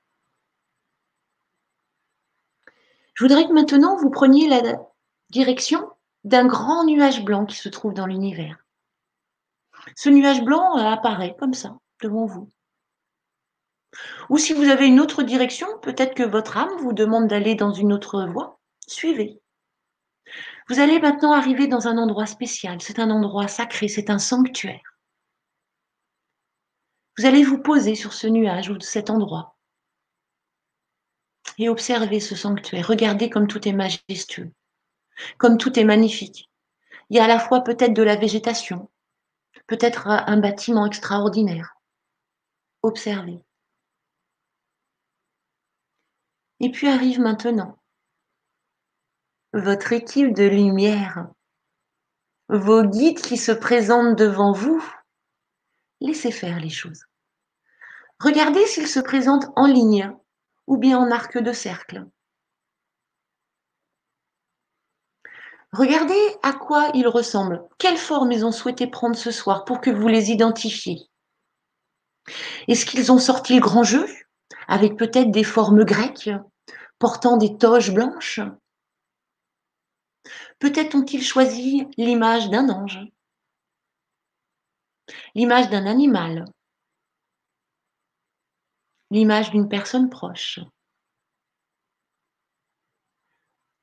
Je 3.13 3.23
voudrais 3.23 3.47
que 3.47 3.53
maintenant 3.53 3.97
vous 3.97 4.11
preniez 4.11 4.47
la 4.47 4.61
direction 5.29 5.89
d'un 6.23 6.45
grand 6.45 6.85
nuage 6.85 7.23
blanc 7.23 7.45
qui 7.45 7.55
se 7.55 7.69
trouve 7.69 7.93
dans 7.93 8.05
l'univers. 8.05 8.63
Ce 9.95 10.09
nuage 10.09 10.43
blanc 10.43 10.77
euh, 10.77 10.83
apparaît 10.83 11.35
comme 11.39 11.53
ça 11.53 11.77
devant 12.01 12.25
vous. 12.25 12.51
Ou 14.29 14.37
si 14.37 14.53
vous 14.53 14.65
avez 14.65 14.85
une 14.85 14.99
autre 14.99 15.23
direction, 15.23 15.67
peut-être 15.81 16.13
que 16.13 16.23
votre 16.23 16.57
âme 16.57 16.77
vous 16.79 16.93
demande 16.93 17.27
d'aller 17.27 17.55
dans 17.55 17.71
une 17.71 17.93
autre 17.93 18.25
voie, 18.25 18.59
suivez. 18.85 19.41
Vous 20.69 20.79
allez 20.79 20.99
maintenant 20.99 21.31
arriver 21.31 21.67
dans 21.67 21.87
un 21.87 21.97
endroit 21.97 22.25
spécial, 22.25 22.81
c'est 22.81 22.99
un 22.99 23.09
endroit 23.09 23.47
sacré, 23.47 23.87
c'est 23.87 24.09
un 24.09 24.19
sanctuaire. 24.19 24.81
Vous 27.17 27.25
allez 27.25 27.43
vous 27.43 27.61
poser 27.61 27.95
sur 27.95 28.13
ce 28.13 28.27
nuage 28.27 28.69
ou 28.69 28.79
cet 28.79 29.09
endroit 29.09 29.57
et 31.57 31.69
observez 31.69 32.19
ce 32.19 32.35
sanctuaire. 32.35 32.87
Regardez 32.87 33.29
comme 33.29 33.47
tout 33.47 33.67
est 33.67 33.73
majestueux, 33.73 34.51
comme 35.37 35.57
tout 35.57 35.79
est 35.79 35.83
magnifique. 35.83 36.49
Il 37.09 37.17
y 37.17 37.19
a 37.19 37.23
à 37.23 37.27
la 37.27 37.39
fois 37.39 37.61
peut-être 37.61 37.93
de 37.93 38.03
la 38.03 38.15
végétation, 38.15 38.89
peut-être 39.65 40.07
un 40.07 40.37
bâtiment 40.37 40.85
extraordinaire. 40.85 41.75
Observez. 42.83 43.43
Et 46.59 46.71
puis 46.71 46.87
arrive 46.87 47.19
maintenant 47.19 47.77
votre 49.59 49.93
équipe 49.93 50.33
de 50.33 50.43
lumière, 50.43 51.27
vos 52.49 52.83
guides 52.83 53.21
qui 53.21 53.37
se 53.37 53.51
présentent 53.51 54.17
devant 54.17 54.51
vous. 54.51 54.83
Laissez 55.99 56.31
faire 56.31 56.59
les 56.59 56.69
choses. 56.69 57.03
Regardez 58.19 58.65
s'ils 58.67 58.87
se 58.87 58.99
présentent 58.99 59.47
en 59.55 59.67
ligne 59.67 60.15
ou 60.67 60.77
bien 60.77 60.97
en 60.97 61.11
arc 61.11 61.37
de 61.37 61.51
cercle. 61.51 62.05
Regardez 65.73 66.19
à 66.43 66.53
quoi 66.53 66.89
ils 66.93 67.07
ressemblent, 67.07 67.63
quelle 67.77 67.97
forme 67.97 68.31
ils 68.31 68.45
ont 68.45 68.51
souhaité 68.51 68.87
prendre 68.87 69.17
ce 69.17 69.31
soir 69.31 69.65
pour 69.65 69.81
que 69.81 69.89
vous 69.89 70.07
les 70.07 70.31
identifiez. 70.31 71.09
Est-ce 72.67 72.85
qu'ils 72.85 73.11
ont 73.11 73.19
sorti 73.19 73.55
le 73.55 73.61
grand 73.61 73.83
jeu 73.83 74.07
avec 74.67 74.97
peut-être 74.97 75.31
des 75.31 75.43
formes 75.43 75.83
grecques 75.83 76.29
portant 76.99 77.37
des 77.37 77.57
toges 77.57 77.93
blanches? 77.93 78.39
Peut-être 80.59 80.95
ont-ils 80.95 81.23
choisi 81.23 81.85
l'image 81.97 82.49
d'un 82.49 82.69
ange, 82.69 82.99
l'image 85.35 85.69
d'un 85.69 85.85
animal, 85.85 86.45
l'image 89.11 89.51
d'une 89.51 89.69
personne 89.69 90.09
proche. 90.09 90.59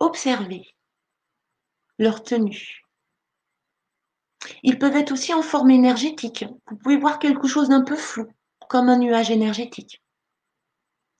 Observez 0.01 0.74
leur 1.98 2.22
tenue. 2.22 2.82
Ils 4.62 4.78
peuvent 4.78 4.96
être 4.96 5.12
aussi 5.12 5.32
en 5.32 5.42
forme 5.42 5.70
énergétique. 5.70 6.44
Vous 6.68 6.76
pouvez 6.76 6.96
voir 6.98 7.18
quelque 7.18 7.46
chose 7.46 7.68
d'un 7.68 7.82
peu 7.82 7.96
flou, 7.96 8.26
comme 8.68 8.88
un 8.88 8.98
nuage 8.98 9.30
énergétique, 9.30 10.02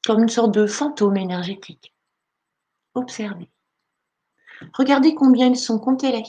comme 0.05 0.23
une 0.23 0.29
sorte 0.29 0.53
de 0.53 0.67
fantôme 0.67 1.17
énergétique. 1.17 1.95
Observez. 2.95 3.51
Regardez 4.73 5.15
combien 5.15 5.49
ils 5.49 5.59
sont, 5.59 5.79
comptez-les. 5.79 6.25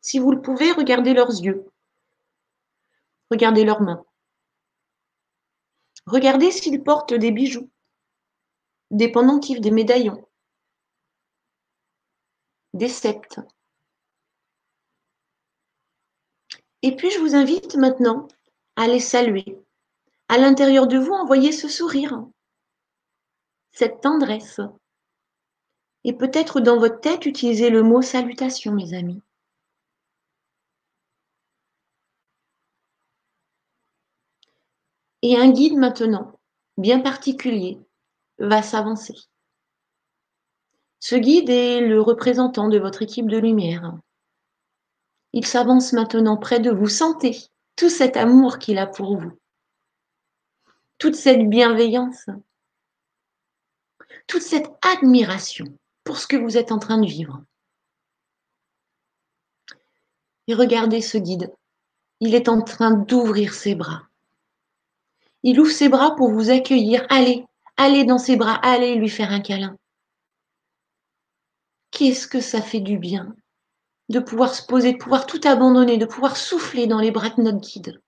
Si 0.00 0.18
vous 0.18 0.32
le 0.32 0.40
pouvez, 0.40 0.72
regardez 0.72 1.12
leurs 1.12 1.30
yeux. 1.30 1.70
Regardez 3.30 3.64
leurs 3.64 3.82
mains. 3.82 4.04
Regardez 6.06 6.50
s'ils 6.50 6.82
portent 6.82 7.14
des 7.14 7.30
bijoux, 7.30 7.70
des 8.90 9.12
pendentifs, 9.12 9.60
des 9.60 9.70
médaillons, 9.70 10.26
des 12.74 12.88
septes. 12.88 13.40
Et 16.82 16.96
puis 16.96 17.10
je 17.10 17.20
vous 17.20 17.34
invite 17.34 17.76
maintenant 17.76 18.26
à 18.76 18.88
les 18.88 19.00
saluer. 19.00 19.58
À 20.28 20.38
l'intérieur 20.38 20.86
de 20.86 20.98
vous, 20.98 21.12
envoyez 21.12 21.52
ce 21.52 21.68
sourire, 21.68 22.24
cette 23.72 24.00
tendresse. 24.00 24.60
Et 26.04 26.12
peut-être 26.12 26.60
dans 26.60 26.78
votre 26.78 27.00
tête, 27.00 27.26
utilisez 27.26 27.70
le 27.70 27.82
mot 27.82 28.02
salutation, 28.02 28.72
mes 28.72 28.94
amis. 28.94 29.22
Et 35.22 35.36
un 35.36 35.50
guide 35.50 35.76
maintenant, 35.76 36.40
bien 36.78 37.00
particulier, 37.00 37.78
va 38.38 38.62
s'avancer. 38.62 39.14
Ce 40.98 41.14
guide 41.14 41.50
est 41.50 41.80
le 41.80 42.00
représentant 42.00 42.68
de 42.68 42.78
votre 42.78 43.02
équipe 43.02 43.28
de 43.28 43.38
lumière. 43.38 43.98
Il 45.32 45.46
s'avance 45.46 45.92
maintenant 45.92 46.36
près 46.36 46.60
de 46.60 46.70
vous. 46.70 46.88
Sentez 46.88 47.36
tout 47.76 47.90
cet 47.90 48.16
amour 48.16 48.58
qu'il 48.58 48.78
a 48.78 48.86
pour 48.86 49.16
vous, 49.18 49.32
toute 50.98 51.14
cette 51.14 51.48
bienveillance, 51.48 52.26
toute 54.30 54.42
cette 54.42 54.70
admiration 54.82 55.66
pour 56.04 56.16
ce 56.16 56.26
que 56.26 56.36
vous 56.36 56.56
êtes 56.56 56.72
en 56.72 56.78
train 56.78 56.98
de 56.98 57.06
vivre. 57.06 57.42
Et 60.46 60.54
regardez 60.54 61.02
ce 61.02 61.18
guide 61.18 61.52
il 62.20 62.34
est 62.34 62.48
en 62.48 62.62
train 62.62 62.92
d'ouvrir 62.92 63.54
ses 63.54 63.74
bras. 63.74 64.02
Il 65.42 65.58
ouvre 65.58 65.70
ses 65.70 65.88
bras 65.88 66.14
pour 66.16 66.30
vous 66.30 66.50
accueillir. 66.50 67.06
Allez, 67.08 67.44
allez 67.78 68.04
dans 68.04 68.18
ses 68.18 68.36
bras, 68.36 68.60
allez 68.62 68.94
lui 68.94 69.08
faire 69.08 69.32
un 69.32 69.40
câlin. 69.40 69.76
Qu'est-ce 71.90 72.28
que 72.28 72.40
ça 72.40 72.62
fait 72.62 72.80
du 72.80 72.98
bien 72.98 73.34
de 74.10 74.18
pouvoir 74.18 74.52
se 74.54 74.66
poser, 74.66 74.92
de 74.92 74.98
pouvoir 74.98 75.24
tout 75.24 75.40
abandonner, 75.44 75.96
de 75.96 76.04
pouvoir 76.04 76.36
souffler 76.36 76.88
dans 76.88 76.98
les 76.98 77.12
bras 77.12 77.30
de 77.30 77.42
notre 77.42 77.60
guide. 77.60 78.00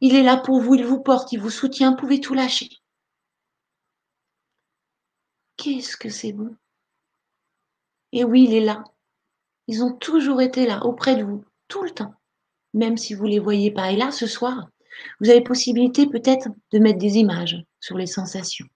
Il 0.00 0.14
est 0.14 0.22
là 0.22 0.36
pour 0.36 0.60
vous, 0.60 0.76
il 0.76 0.84
vous 0.84 1.00
porte, 1.00 1.32
il 1.32 1.40
vous 1.40 1.50
soutient, 1.50 1.90
vous 1.90 1.96
pouvez 1.96 2.20
tout 2.20 2.32
lâcher. 2.32 2.68
Qu'est-ce 5.56 5.96
que 5.96 6.08
c'est 6.08 6.32
bon? 6.32 6.54
Et 8.12 8.24
oui, 8.24 8.44
il 8.44 8.54
est 8.54 8.64
là. 8.64 8.84
Ils 9.68 9.82
ont 9.82 9.92
toujours 9.92 10.40
été 10.40 10.66
là, 10.66 10.84
auprès 10.84 11.16
de 11.16 11.24
vous, 11.24 11.44
tout 11.68 11.82
le 11.82 11.90
temps. 11.90 12.14
Même 12.74 12.96
si 12.96 13.14
vous 13.14 13.24
ne 13.24 13.30
les 13.30 13.38
voyez 13.38 13.70
pas. 13.70 13.90
Et 13.90 13.96
là, 13.96 14.10
ce 14.10 14.26
soir, 14.26 14.68
vous 15.20 15.30
avez 15.30 15.42
possibilité 15.42 16.06
peut-être 16.06 16.48
de 16.72 16.78
mettre 16.78 16.98
des 16.98 17.16
images 17.16 17.56
sur 17.80 17.96
les 17.96 18.06
sensations. 18.06 18.66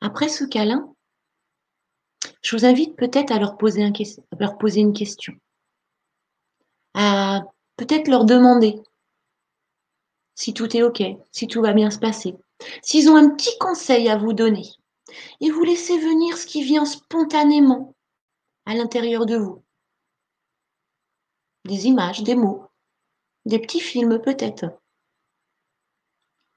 Après 0.00 0.28
ce 0.28 0.44
câlin, 0.44 0.94
je 2.42 2.56
vous 2.56 2.64
invite 2.64 2.96
peut-être 2.96 3.32
à 3.32 3.52
poser, 3.56 3.90
leur 4.38 4.58
poser 4.58 4.80
une 4.80 4.92
question. 4.92 5.34
À 6.94 7.42
peut-être 7.76 8.08
leur 8.08 8.24
demander 8.24 8.76
si 10.34 10.52
tout 10.52 10.76
est 10.76 10.82
OK, 10.82 11.02
si 11.32 11.46
tout 11.46 11.62
va 11.62 11.72
bien 11.72 11.90
se 11.90 11.98
passer. 11.98 12.34
S'ils 12.82 13.08
ont 13.08 13.16
un 13.16 13.30
petit 13.30 13.56
conseil 13.58 14.08
à 14.08 14.16
vous 14.16 14.32
donner, 14.32 14.68
et 15.40 15.50
vous 15.50 15.62
laissez 15.62 15.98
venir 15.98 16.36
ce 16.36 16.46
qui 16.46 16.62
vient 16.62 16.84
spontanément 16.84 17.94
à 18.66 18.74
l'intérieur 18.74 19.26
de 19.26 19.36
vous. 19.36 19.62
Des 21.64 21.86
images, 21.86 22.22
des 22.22 22.34
mots, 22.34 22.68
des 23.46 23.58
petits 23.58 23.80
films 23.80 24.20
peut-être. 24.20 24.66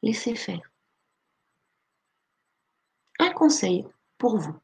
Laissez 0.03 0.35
faire. 0.35 0.61
Un 3.19 3.31
conseil 3.31 3.85
pour 4.17 4.38
vous. 4.38 4.55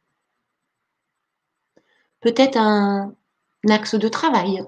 Peut-être 2.19 2.57
un, 2.57 3.15
axe 3.69 3.95
de 3.95 4.07
travail. 4.07 4.63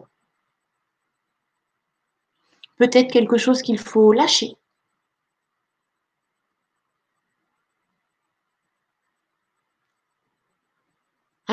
Peut-être 2.77 3.11
quelque 3.11 3.37
chose 3.37 3.61
qu'il 3.61 3.79
faut 3.79 4.11
lâcher. 4.11 4.57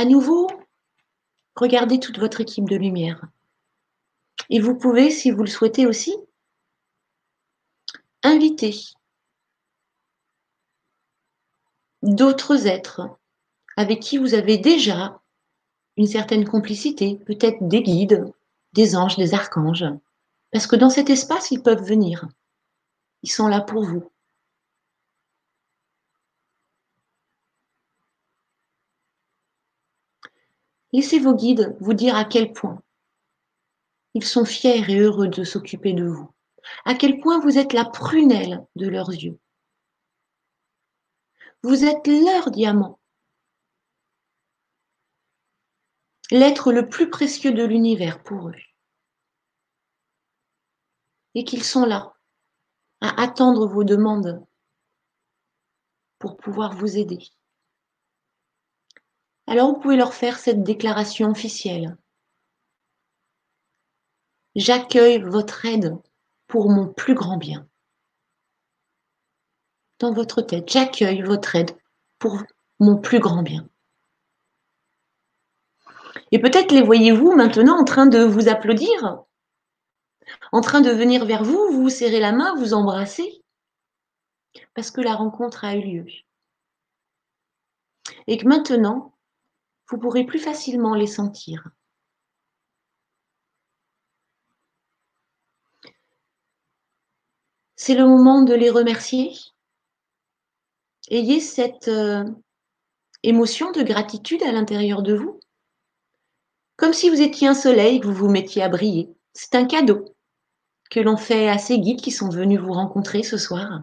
À 0.02 0.04
nouveau, 0.04 0.48
regardez 1.54 2.00
toute 2.00 2.18
votre 2.18 2.40
équipe 2.40 2.68
de 2.68 2.74
lumière. 2.74 3.24
Et 4.50 4.58
vous 4.58 4.74
pouvez, 4.74 5.12
si 5.12 5.30
vous 5.30 5.42
le 5.44 5.48
souhaitez 5.48 5.86
aussi, 5.86 6.12
inviter 8.24 8.74
d'autres 12.02 12.66
êtres 12.66 13.16
avec 13.76 14.00
qui 14.00 14.18
vous 14.18 14.34
avez 14.34 14.58
déjà 14.58 15.22
une 15.96 16.08
certaine 16.08 16.48
complicité, 16.48 17.20
peut-être 17.24 17.62
des 17.68 17.84
guides, 17.84 18.24
des 18.72 18.96
anges, 18.96 19.16
des 19.16 19.34
archanges. 19.34 19.84
Parce 20.50 20.66
que 20.66 20.74
dans 20.74 20.90
cet 20.90 21.10
espace, 21.10 21.52
ils 21.52 21.62
peuvent 21.62 21.84
venir. 21.84 22.26
Ils 23.22 23.30
sont 23.30 23.46
là 23.46 23.60
pour 23.60 23.84
vous. 23.84 24.11
Laissez 30.93 31.19
vos 31.19 31.35
guides 31.35 31.77
vous 31.81 31.94
dire 31.94 32.16
à 32.16 32.24
quel 32.24 32.52
point 32.52 32.82
ils 34.14 34.24
sont 34.24 34.44
fiers 34.44 34.85
et 34.90 34.98
heureux 34.98 35.28
de 35.28 35.43
s'occuper 35.43 35.94
de 35.94 36.05
vous, 36.05 36.31
à 36.85 36.94
quel 36.94 37.19
point 37.20 37.40
vous 37.40 37.56
êtes 37.56 37.73
la 37.73 37.86
prunelle 37.86 38.66
de 38.77 38.89
leurs 38.89 39.10
yeux. 39.10 39.39
Vous 41.62 41.85
êtes 41.85 42.06
leur 42.06 42.51
diamant, 42.51 43.01
l'être 46.31 46.73
le 46.73 46.89
plus 46.89 47.09
précieux 47.09 47.52
de 47.52 47.64
l'univers 47.64 48.23
pour 48.23 48.48
eux. 48.48 48.55
Et 51.35 51.44
qu'ils 51.44 51.64
sont 51.64 51.86
là 51.86 52.14
à 53.01 53.23
attendre 53.23 53.66
vos 53.66 53.85
demandes 53.85 54.44
pour 56.19 56.36
pouvoir 56.36 56.77
vous 56.77 56.98
aider. 56.98 57.19
Alors 59.52 59.74
vous 59.74 59.80
pouvez 59.80 59.96
leur 59.96 60.14
faire 60.14 60.38
cette 60.38 60.62
déclaration 60.62 61.28
officielle. 61.28 61.98
J'accueille 64.54 65.20
votre 65.20 65.66
aide 65.66 65.94
pour 66.46 66.70
mon 66.70 66.90
plus 66.90 67.12
grand 67.12 67.36
bien. 67.36 67.68
Dans 69.98 70.10
votre 70.10 70.40
tête, 70.40 70.70
j'accueille 70.70 71.20
votre 71.20 71.54
aide 71.54 71.72
pour 72.18 72.42
mon 72.80 72.96
plus 72.96 73.18
grand 73.18 73.42
bien. 73.42 73.68
Et 76.30 76.38
peut-être 76.38 76.72
les 76.72 76.82
voyez-vous 76.82 77.34
maintenant 77.36 77.78
en 77.78 77.84
train 77.84 78.06
de 78.06 78.20
vous 78.24 78.48
applaudir, 78.48 79.22
en 80.52 80.62
train 80.62 80.80
de 80.80 80.92
venir 80.92 81.26
vers 81.26 81.44
vous, 81.44 81.72
vous 81.72 81.90
serrer 81.90 82.20
la 82.20 82.32
main, 82.32 82.54
vous 82.54 82.72
embrasser, 82.72 83.44
parce 84.72 84.90
que 84.90 85.02
la 85.02 85.14
rencontre 85.14 85.66
a 85.66 85.76
eu 85.76 85.82
lieu. 85.82 86.06
Et 88.26 88.38
que 88.38 88.46
maintenant, 88.46 89.12
vous 89.93 89.98
pourrez 89.98 90.24
plus 90.24 90.39
facilement 90.39 90.94
les 90.94 91.06
sentir. 91.06 91.69
C'est 97.77 97.94
le 97.94 98.06
moment 98.06 98.43
de 98.43 98.55
les 98.55 98.70
remercier. 98.70 99.35
Ayez 101.09 101.40
cette 101.40 101.89
euh, 101.89 102.24
émotion 103.23 103.70
de 103.73 103.82
gratitude 103.82 104.43
à 104.43 104.52
l'intérieur 104.52 105.02
de 105.02 105.14
vous 105.14 105.40
comme 106.82 106.93
si 106.93 107.10
vous 107.10 107.20
étiez 107.20 107.47
un 107.47 107.55
soleil, 107.55 108.01
que 108.01 108.09
vous 108.09 108.12
vous 108.12 108.28
mettiez 108.28 108.60
à 108.60 108.69
briller. 108.69 109.14
C'est 109.35 109.55
un 109.55 109.66
cadeau 109.66 110.05
que 110.90 110.98
l'on 110.98 111.16
fait 111.16 111.48
à 111.48 111.56
ces 111.56 111.78
guides 111.78 112.01
qui 112.01 112.10
sont 112.10 112.28
venus 112.28 112.59
vous 112.59 112.73
rencontrer 112.73 113.23
ce 113.23 113.39
soir. 113.39 113.82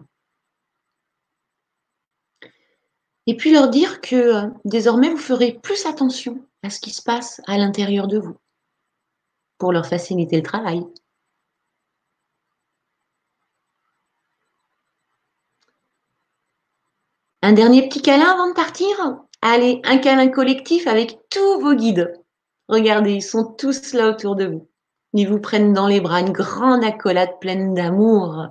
Et 3.30 3.36
puis 3.36 3.52
leur 3.52 3.68
dire 3.68 4.00
que 4.00 4.16
euh, 4.16 4.50
désormais, 4.64 5.08
vous 5.08 5.16
ferez 5.16 5.52
plus 5.62 5.86
attention 5.86 6.44
à 6.64 6.68
ce 6.68 6.80
qui 6.80 6.90
se 6.90 7.00
passe 7.00 7.40
à 7.46 7.58
l'intérieur 7.58 8.08
de 8.08 8.18
vous 8.18 8.36
pour 9.56 9.70
leur 9.70 9.86
faciliter 9.86 10.34
le 10.34 10.42
travail. 10.42 10.84
Un 17.42 17.52
dernier 17.52 17.88
petit 17.88 18.02
câlin 18.02 18.32
avant 18.32 18.48
de 18.48 18.54
partir? 18.54 18.88
Allez, 19.42 19.80
un 19.84 19.98
câlin 19.98 20.26
collectif 20.26 20.88
avec 20.88 21.16
tous 21.28 21.60
vos 21.60 21.74
guides. 21.74 22.12
Regardez, 22.66 23.12
ils 23.12 23.22
sont 23.22 23.44
tous 23.44 23.92
là 23.92 24.08
autour 24.08 24.34
de 24.34 24.46
vous. 24.46 24.68
Ils 25.12 25.28
vous 25.28 25.40
prennent 25.40 25.72
dans 25.72 25.86
les 25.86 26.00
bras 26.00 26.18
une 26.18 26.32
grande 26.32 26.82
accolade 26.82 27.38
pleine 27.40 27.74
d'amour. 27.74 28.48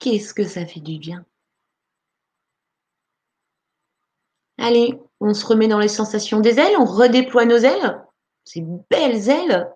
Qu'est-ce 0.00 0.34
que 0.34 0.44
ça 0.44 0.66
fait 0.66 0.80
du 0.80 0.98
bien? 0.98 1.24
Allez, 4.58 4.98
on 5.20 5.34
se 5.34 5.46
remet 5.46 5.68
dans 5.68 5.78
les 5.78 5.88
sensations 5.88 6.40
des 6.40 6.58
ailes, 6.58 6.76
on 6.78 6.84
redéploie 6.84 7.44
nos 7.44 7.58
ailes, 7.58 8.02
ces 8.44 8.62
belles 8.90 9.28
ailes. 9.28 9.70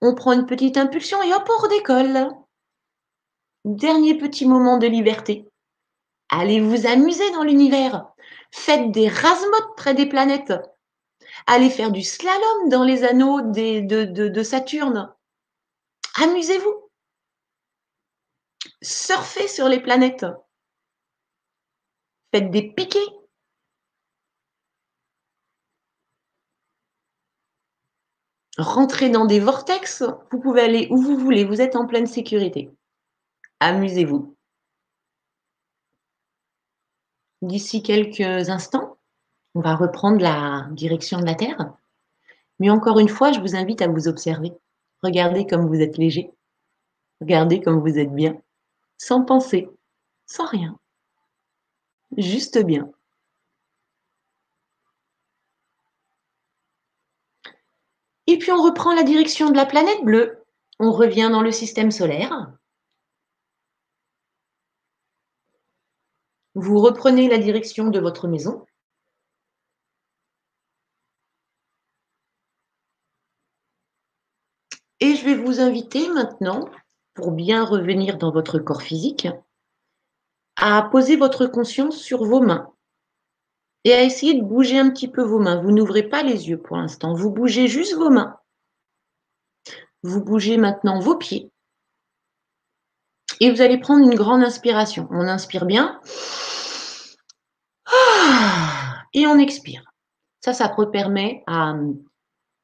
On 0.00 0.14
prend 0.14 0.32
une 0.32 0.46
petite 0.46 0.76
impulsion 0.76 1.20
et 1.22 1.34
hop, 1.34 1.48
on 1.48 1.62
redécolle. 1.62 2.30
Dernier 3.64 4.16
petit 4.16 4.46
moment 4.46 4.78
de 4.78 4.86
liberté. 4.86 5.48
Allez 6.28 6.60
vous 6.60 6.86
amuser 6.86 7.28
dans 7.32 7.42
l'univers. 7.42 8.06
Faites 8.50 8.90
des 8.92 9.08
rasmotes 9.08 9.76
près 9.76 9.94
des 9.94 10.06
planètes. 10.06 10.52
Allez 11.46 11.70
faire 11.70 11.90
du 11.90 12.02
slalom 12.02 12.68
dans 12.68 12.84
les 12.84 13.04
anneaux 13.04 13.40
de, 13.40 14.42
Saturne. 14.42 15.12
Amusez-vous. 16.16 16.90
Surfez 18.82 19.48
sur 19.48 19.68
les 19.68 19.80
planètes. 19.80 20.26
Faites 22.32 22.50
des 22.50 22.72
piquets. 22.72 23.17
Rentrez 28.58 29.08
dans 29.08 29.24
des 29.24 29.38
vortex. 29.38 30.02
Vous 30.32 30.40
pouvez 30.40 30.62
aller 30.62 30.88
où 30.90 31.00
vous 31.00 31.16
voulez. 31.16 31.44
Vous 31.44 31.60
êtes 31.60 31.76
en 31.76 31.86
pleine 31.86 32.06
sécurité. 32.06 32.70
Amusez-vous. 33.60 34.34
D'ici 37.40 37.84
quelques 37.84 38.50
instants, 38.50 38.98
on 39.54 39.60
va 39.60 39.76
reprendre 39.76 40.20
la 40.20 40.66
direction 40.72 41.20
de 41.20 41.24
la 41.24 41.36
Terre. 41.36 41.72
Mais 42.58 42.68
encore 42.68 42.98
une 42.98 43.08
fois, 43.08 43.30
je 43.30 43.40
vous 43.40 43.54
invite 43.54 43.80
à 43.80 43.86
vous 43.86 44.08
observer. 44.08 44.52
Regardez 45.04 45.46
comme 45.46 45.68
vous 45.68 45.80
êtes 45.80 45.96
léger. 45.96 46.32
Regardez 47.20 47.60
comme 47.60 47.80
vous 47.80 47.98
êtes 47.98 48.12
bien. 48.12 48.40
Sans 48.96 49.24
penser, 49.24 49.68
sans 50.26 50.46
rien. 50.46 50.76
Juste 52.16 52.58
bien. 52.64 52.90
Et 58.28 58.36
puis 58.36 58.52
on 58.52 58.62
reprend 58.62 58.94
la 58.94 59.04
direction 59.04 59.48
de 59.50 59.56
la 59.56 59.64
planète 59.64 60.04
bleue. 60.04 60.44
On 60.78 60.92
revient 60.92 61.30
dans 61.32 61.40
le 61.40 61.50
système 61.50 61.90
solaire. 61.90 62.52
Vous 66.54 66.78
reprenez 66.78 67.30
la 67.30 67.38
direction 67.38 67.88
de 67.88 67.98
votre 67.98 68.28
maison. 68.28 68.66
Et 75.00 75.14
je 75.14 75.24
vais 75.24 75.34
vous 75.34 75.60
inviter 75.60 76.10
maintenant, 76.10 76.68
pour 77.14 77.30
bien 77.30 77.64
revenir 77.64 78.18
dans 78.18 78.30
votre 78.30 78.58
corps 78.58 78.82
physique, 78.82 79.26
à 80.56 80.82
poser 80.82 81.16
votre 81.16 81.46
conscience 81.46 81.96
sur 81.96 82.26
vos 82.26 82.40
mains 82.40 82.74
et 83.84 83.92
à 83.92 84.02
essayer 84.02 84.34
de 84.34 84.42
bouger 84.42 84.78
un 84.78 84.90
petit 84.90 85.08
peu 85.08 85.22
vos 85.22 85.38
mains. 85.38 85.60
Vous 85.62 85.70
n'ouvrez 85.70 86.02
pas 86.02 86.22
les 86.22 86.48
yeux 86.48 86.58
pour 86.58 86.76
l'instant, 86.76 87.14
vous 87.14 87.30
bougez 87.30 87.68
juste 87.68 87.94
vos 87.94 88.10
mains. 88.10 88.36
Vous 90.02 90.22
bougez 90.22 90.56
maintenant 90.56 91.00
vos 91.00 91.16
pieds. 91.16 91.50
Et 93.40 93.50
vous 93.50 93.60
allez 93.60 93.78
prendre 93.78 94.04
une 94.04 94.16
grande 94.16 94.42
inspiration. 94.42 95.08
On 95.10 95.28
inspire 95.28 95.64
bien. 95.64 96.00
Et 99.14 99.26
on 99.26 99.38
expire. 99.38 99.82
Ça, 100.40 100.52
ça 100.52 100.74
permet 100.92 101.42
à 101.46 101.72
euh, 101.72 101.92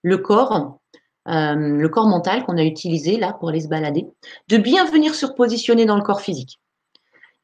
le 0.02 0.18
corps, 0.18 0.78
euh, 1.28 1.54
le 1.54 1.88
corps 1.88 2.06
mental 2.06 2.44
qu'on 2.44 2.56
a 2.56 2.64
utilisé 2.64 3.18
là 3.18 3.32
pour 3.32 3.48
aller 3.48 3.60
se 3.60 3.68
balader, 3.68 4.06
de 4.48 4.56
bien 4.56 4.84
venir 4.84 5.14
se 5.14 5.26
repositionner 5.26 5.86
dans 5.86 5.96
le 5.96 6.02
corps 6.02 6.20
physique. 6.20 6.60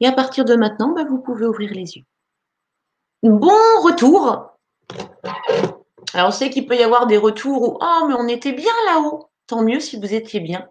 Et 0.00 0.06
à 0.06 0.12
partir 0.12 0.44
de 0.44 0.54
maintenant, 0.54 0.92
bah, 0.94 1.04
vous 1.08 1.18
pouvez 1.18 1.46
ouvrir 1.46 1.72
les 1.72 1.96
yeux. 1.96 2.04
Bon 3.22 3.50
retour. 3.82 4.56
Alors, 6.14 6.28
on 6.28 6.30
sait 6.30 6.48
qu'il 6.48 6.66
peut 6.66 6.76
y 6.76 6.82
avoir 6.82 7.06
des 7.06 7.18
retours 7.18 7.62
où 7.62 7.78
Oh, 7.78 8.06
mais 8.08 8.14
on 8.18 8.26
était 8.28 8.52
bien 8.52 8.72
là-haut. 8.86 9.26
Tant 9.46 9.62
mieux 9.62 9.78
si 9.78 9.98
vous 9.98 10.14
étiez 10.14 10.40
bien. 10.40 10.68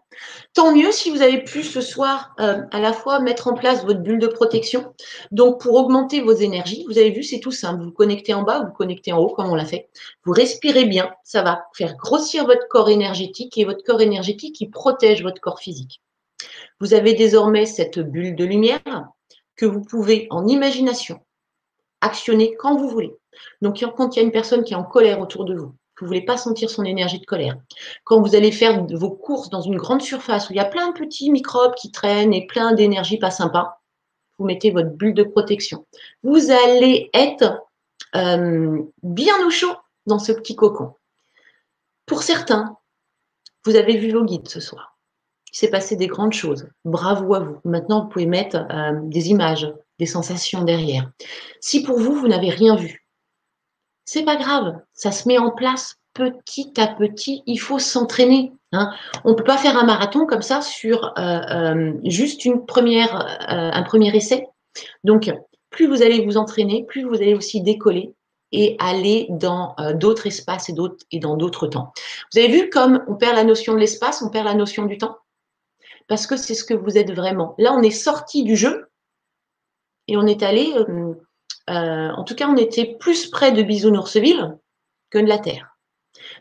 Tant 0.55 0.73
mieux 0.73 0.91
si 0.91 1.11
vous 1.11 1.21
avez 1.21 1.43
pu 1.43 1.63
ce 1.63 1.79
soir 1.79 2.33
euh, 2.39 2.63
à 2.71 2.79
la 2.79 2.91
fois 2.91 3.19
mettre 3.19 3.49
en 3.49 3.53
place 3.53 3.85
votre 3.85 3.99
bulle 3.99 4.17
de 4.17 4.25
protection. 4.25 4.95
Donc, 5.29 5.61
pour 5.61 5.75
augmenter 5.75 6.21
vos 6.21 6.33
énergies, 6.33 6.85
vous 6.87 6.97
avez 6.97 7.11
vu, 7.11 7.21
c'est 7.21 7.39
tout 7.39 7.51
simple. 7.51 7.83
Vous 7.83 7.91
connectez 7.91 8.33
en 8.33 8.41
bas, 8.41 8.61
vous 8.61 8.73
connectez 8.73 9.11
en 9.11 9.19
haut, 9.19 9.29
comme 9.29 9.51
on 9.51 9.55
l'a 9.55 9.65
fait. 9.65 9.89
Vous 10.23 10.31
respirez 10.31 10.85
bien. 10.85 11.11
Ça 11.23 11.43
va 11.43 11.65
faire 11.75 11.95
grossir 11.97 12.47
votre 12.47 12.67
corps 12.67 12.89
énergétique 12.89 13.59
et 13.59 13.65
votre 13.65 13.83
corps 13.83 14.01
énergétique 14.01 14.55
qui 14.55 14.67
protège 14.67 15.21
votre 15.21 15.39
corps 15.39 15.59
physique. 15.59 16.01
Vous 16.79 16.95
avez 16.95 17.13
désormais 17.13 17.67
cette 17.67 17.99
bulle 17.99 18.35
de 18.35 18.45
lumière 18.45 19.09
que 19.55 19.67
vous 19.67 19.81
pouvez, 19.81 20.25
en 20.31 20.47
imagination, 20.47 21.19
actionner 22.01 22.55
quand 22.57 22.75
vous 22.75 22.89
voulez. 22.89 23.15
Donc, 23.61 23.83
quand 23.95 24.15
il 24.15 24.19
y 24.19 24.21
a 24.21 24.25
une 24.25 24.31
personne 24.31 24.63
qui 24.63 24.73
est 24.73 24.77
en 24.77 24.83
colère 24.83 25.19
autour 25.19 25.45
de 25.45 25.55
vous, 25.55 25.73
vous 25.99 26.05
ne 26.05 26.07
voulez 26.07 26.25
pas 26.25 26.37
sentir 26.37 26.69
son 26.69 26.85
énergie 26.85 27.19
de 27.19 27.25
colère. 27.25 27.57
Quand 28.05 28.21
vous 28.21 28.35
allez 28.35 28.51
faire 28.51 28.85
vos 28.85 29.11
courses 29.11 29.49
dans 29.49 29.61
une 29.61 29.77
grande 29.77 30.01
surface 30.01 30.49
où 30.49 30.53
il 30.53 30.55
y 30.55 30.61
a 30.61 30.65
plein 30.65 30.91
de 30.91 30.93
petits 30.93 31.29
microbes 31.29 31.75
qui 31.75 31.91
traînent 31.91 32.33
et 32.33 32.47
plein 32.47 32.73
d'énergie 32.73 33.17
pas 33.17 33.31
sympa, 33.31 33.79
vous 34.37 34.45
mettez 34.45 34.71
votre 34.71 34.91
bulle 34.91 35.13
de 35.13 35.23
protection. 35.23 35.85
Vous 36.23 36.51
allez 36.51 37.09
être 37.13 37.61
euh, 38.15 38.81
bien 39.03 39.45
au 39.45 39.49
chaud 39.49 39.75
dans 40.05 40.19
ce 40.19 40.31
petit 40.31 40.55
cocon. 40.55 40.93
Pour 42.05 42.23
certains, 42.23 42.77
vous 43.65 43.75
avez 43.75 43.97
vu 43.97 44.11
vos 44.11 44.23
guides 44.23 44.47
ce 44.47 44.61
soir. 44.61 44.97
Il 45.51 45.57
s'est 45.57 45.69
passé 45.69 45.95
des 45.95 46.07
grandes 46.07 46.33
choses. 46.33 46.67
Bravo 46.85 47.33
à 47.33 47.39
vous. 47.39 47.59
Maintenant, 47.65 48.03
vous 48.03 48.09
pouvez 48.09 48.25
mettre 48.25 48.65
euh, 48.71 48.93
des 49.03 49.29
images, 49.29 49.71
des 49.99 50.05
sensations 50.05 50.63
derrière. 50.63 51.11
Si 51.61 51.83
pour 51.83 51.99
vous, 51.99 52.15
vous 52.15 52.27
n'avez 52.27 52.49
rien 52.49 52.75
vu, 52.75 53.05
c'est 54.05 54.23
pas 54.23 54.37
grave. 54.37 54.79
Ça 54.93 55.11
se 55.11 55.27
met 55.27 55.37
en 55.37 55.51
place 55.51 55.95
petit 56.13 56.73
à 56.77 56.87
petit. 56.87 57.43
Il 57.45 57.57
faut 57.57 57.77
s'entraîner. 57.77 58.53
Hein. 58.71 58.91
On 59.23 59.31
ne 59.31 59.35
peut 59.35 59.43
pas 59.43 59.57
faire 59.57 59.77
un 59.77 59.85
marathon 59.85 60.25
comme 60.25 60.41
ça 60.41 60.61
sur 60.61 61.13
euh, 61.19 61.41
euh, 61.51 61.93
juste 62.05 62.45
une 62.45 62.65
première, 62.65 63.13
un 63.47 63.83
premier 63.83 64.15
essai. 64.15 64.47
Donc, 65.03 65.31
plus 65.69 65.87
vous 65.87 66.01
allez 66.01 66.25
vous 66.25 66.37
entraîner, 66.37 66.85
plus 66.87 67.03
vous 67.03 67.15
allez 67.15 67.35
aussi 67.35 67.61
décoller 67.61 68.13
et 68.51 68.75
aller 68.79 69.27
dans 69.29 69.75
d'autres 69.93 70.25
espaces 70.25 70.69
et, 70.69 70.75
et 71.11 71.19
dans 71.19 71.37
d'autres 71.37 71.67
temps. 71.67 71.93
Vous 72.33 72.39
avez 72.39 72.47
vu 72.47 72.69
comme 72.69 73.03
on 73.07 73.13
perd 73.13 73.35
la 73.35 73.43
notion 73.43 73.73
de 73.73 73.79
l'espace, 73.79 74.23
on 74.23 74.31
perd 74.31 74.45
la 74.45 74.55
notion 74.55 74.85
du 74.85 74.97
temps? 74.97 75.17
Parce 76.07 76.25
que 76.25 76.35
c'est 76.35 76.55
ce 76.55 76.63
que 76.63 76.73
vous 76.73 76.97
êtes 76.97 77.11
vraiment. 77.11 77.53
Là, 77.59 77.73
on 77.73 77.83
est 77.83 77.91
sorti 77.91 78.43
du 78.43 78.55
jeu 78.55 78.88
et 80.09 80.17
on 80.17 80.25
est 80.25 80.41
allé, 80.41 80.73
euh, 80.75 81.13
euh, 81.69 82.09
en 82.09 82.23
tout 82.23 82.33
cas, 82.33 82.47
on 82.49 82.57
était 82.57 82.97
plus 82.99 83.27
près 83.27 83.51
de 83.51 83.61
Bisounoursville 83.61 84.57
que 85.11 85.19
de 85.19 85.27
la 85.27 85.37
Terre. 85.37 85.77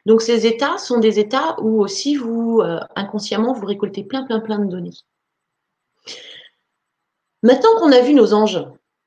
Donc, 0.06 0.22
ces 0.22 0.46
états 0.46 0.78
sont 0.78 0.98
des 0.98 1.18
états 1.18 1.60
où 1.60 1.82
aussi 1.82 2.16
vous, 2.16 2.60
euh, 2.62 2.80
inconsciemment, 2.96 3.52
vous 3.52 3.66
récoltez 3.66 4.04
plein, 4.04 4.24
plein, 4.24 4.40
plein 4.40 4.58
de 4.58 4.70
données. 4.70 4.96
Maintenant 7.42 7.68
qu'on 7.78 7.92
a 7.92 8.00
vu 8.00 8.14
nos 8.14 8.32
anges, 8.32 8.64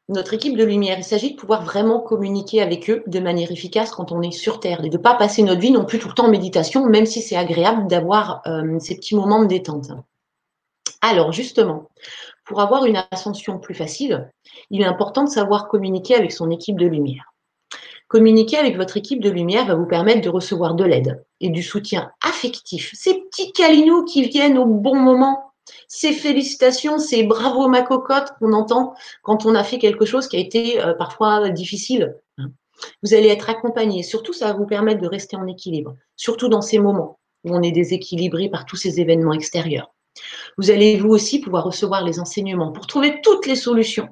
notre 0.09 0.35
équipe 0.35 0.55
de 0.55 0.63
lumière, 0.63 0.99
il 0.99 1.03
s'agit 1.03 1.33
de 1.33 1.39
pouvoir 1.39 1.65
vraiment 1.65 1.99
communiquer 1.99 2.61
avec 2.61 2.87
eux 2.91 3.03
de 3.07 3.19
manière 3.19 3.51
efficace 3.51 3.89
quand 3.89 4.11
on 4.11 4.21
est 4.21 4.31
sur 4.31 4.59
Terre 4.59 4.83
et 4.83 4.89
de 4.89 4.97
ne 4.97 5.01
pas 5.01 5.15
passer 5.15 5.41
notre 5.41 5.59
vie 5.59 5.71
non 5.71 5.85
plus 5.85 5.97
tout 5.97 6.07
le 6.07 6.13
temps 6.13 6.27
en 6.27 6.31
méditation, 6.31 6.85
même 6.85 7.07
si 7.07 7.21
c'est 7.21 7.35
agréable 7.35 7.87
d'avoir 7.87 8.41
ces 8.79 8.95
petits 8.95 9.15
moments 9.15 9.41
de 9.41 9.47
détente. 9.47 9.91
Alors 11.01 11.31
justement, 11.31 11.89
pour 12.51 12.59
avoir 12.59 12.83
une 12.83 13.01
ascension 13.11 13.59
plus 13.59 13.73
facile, 13.73 14.29
il 14.71 14.81
est 14.81 14.85
important 14.85 15.23
de 15.23 15.29
savoir 15.29 15.69
communiquer 15.69 16.15
avec 16.15 16.33
son 16.33 16.51
équipe 16.51 16.77
de 16.77 16.85
lumière. 16.85 17.33
Communiquer 18.09 18.57
avec 18.57 18.75
votre 18.75 18.97
équipe 18.97 19.21
de 19.21 19.29
lumière 19.29 19.67
va 19.67 19.75
vous 19.75 19.85
permettre 19.85 20.19
de 20.19 20.27
recevoir 20.27 20.75
de 20.75 20.83
l'aide 20.83 21.23
et 21.39 21.47
du 21.47 21.63
soutien 21.63 22.11
affectif. 22.21 22.91
Ces 22.93 23.13
petits 23.21 23.53
câlinous 23.53 24.03
qui 24.03 24.23
viennent 24.23 24.57
au 24.57 24.65
bon 24.65 24.97
moment, 24.97 25.53
ces 25.87 26.11
félicitations, 26.11 26.99
ces 26.99 27.23
bravo 27.23 27.69
ma 27.69 27.83
cocotte 27.83 28.33
qu'on 28.37 28.51
entend 28.51 28.95
quand 29.23 29.45
on 29.45 29.55
a 29.55 29.63
fait 29.63 29.79
quelque 29.79 30.03
chose 30.03 30.27
qui 30.27 30.35
a 30.35 30.39
été 30.41 30.83
euh, 30.83 30.93
parfois 30.93 31.51
difficile. 31.51 32.17
Vous 33.01 33.13
allez 33.13 33.29
être 33.29 33.49
accompagné. 33.49 34.03
Surtout, 34.03 34.33
ça 34.33 34.47
va 34.47 34.59
vous 34.59 34.65
permettre 34.65 34.99
de 34.99 35.07
rester 35.07 35.37
en 35.37 35.47
équilibre, 35.47 35.95
surtout 36.17 36.49
dans 36.49 36.61
ces 36.61 36.79
moments 36.79 37.17
où 37.45 37.55
on 37.55 37.61
est 37.61 37.71
déséquilibré 37.71 38.49
par 38.49 38.65
tous 38.65 38.75
ces 38.75 38.99
événements 38.99 39.31
extérieurs. 39.31 39.93
Vous 40.57 40.71
allez 40.71 40.97
vous 40.97 41.09
aussi 41.09 41.39
pouvoir 41.39 41.63
recevoir 41.63 42.03
les 42.03 42.19
enseignements 42.19 42.71
pour 42.71 42.87
trouver 42.87 43.21
toutes 43.21 43.45
les 43.45 43.55
solutions. 43.55 44.09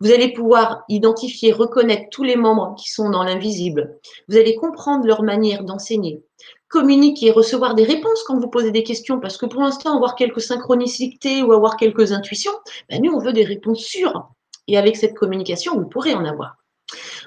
Vous 0.00 0.10
allez 0.10 0.32
pouvoir 0.32 0.82
identifier, 0.88 1.52
reconnaître 1.52 2.08
tous 2.10 2.24
les 2.24 2.36
membres 2.36 2.74
qui 2.76 2.90
sont 2.90 3.10
dans 3.10 3.22
l'invisible. 3.22 3.98
Vous 4.28 4.36
allez 4.36 4.56
comprendre 4.56 5.06
leur 5.06 5.22
manière 5.22 5.62
d'enseigner, 5.62 6.22
communiquer, 6.68 7.30
recevoir 7.30 7.74
des 7.74 7.84
réponses 7.84 8.24
quand 8.26 8.38
vous 8.38 8.48
posez 8.48 8.72
des 8.72 8.82
questions, 8.82 9.20
parce 9.20 9.36
que 9.36 9.46
pour 9.46 9.62
l'instant, 9.62 9.94
avoir 9.94 10.16
quelques 10.16 10.40
synchronicités 10.40 11.42
ou 11.42 11.52
avoir 11.52 11.76
quelques 11.76 12.12
intuitions, 12.12 12.52
ben 12.90 13.00
nous, 13.02 13.12
on 13.12 13.20
veut 13.20 13.32
des 13.32 13.44
réponses 13.44 13.84
sûres. 13.84 14.28
Et 14.66 14.76
avec 14.76 14.96
cette 14.96 15.14
communication, 15.14 15.78
vous 15.78 15.88
pourrez 15.88 16.14
en 16.14 16.24
avoir. 16.24 16.56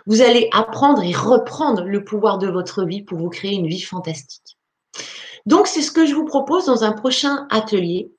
Vous 0.05 0.21
allez 0.21 0.49
apprendre 0.51 1.03
et 1.03 1.13
reprendre 1.13 1.83
le 1.83 2.03
pouvoir 2.03 2.37
de 2.37 2.47
votre 2.47 2.83
vie 2.83 3.03
pour 3.03 3.17
vous 3.17 3.29
créer 3.29 3.53
une 3.53 3.67
vie 3.67 3.81
fantastique. 3.81 4.56
Donc, 5.47 5.67
c'est 5.67 5.81
ce 5.81 5.93
que 5.93 6.05
je 6.05 6.13
vous 6.13 6.25
propose 6.25 6.65
dans 6.65 6.83
un 6.83 6.91
prochain 6.91 7.47
atelier. 7.49 8.11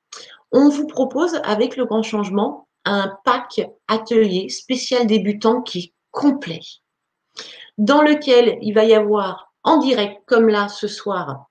On 0.51 0.71
vous 0.71 0.87
propose, 0.87 1.39
avec 1.45 1.77
le 1.77 1.85
grand 1.85 2.03
changement, 2.03 2.67
un 2.87 3.13
pack 3.23 3.61
atelier 3.87 4.49
spécial 4.49 5.07
débutant 5.07 5.61
qui 5.61 5.79
est 5.79 5.93
complet, 6.11 6.61
dans 7.77 8.01
lequel 8.01 8.57
il 8.63 8.73
va 8.73 8.85
y 8.85 8.95
avoir 8.95 9.53
en 9.63 9.77
direct, 9.77 10.23
comme 10.25 10.49
là 10.49 10.69
ce 10.69 10.89
soir, 10.89 11.45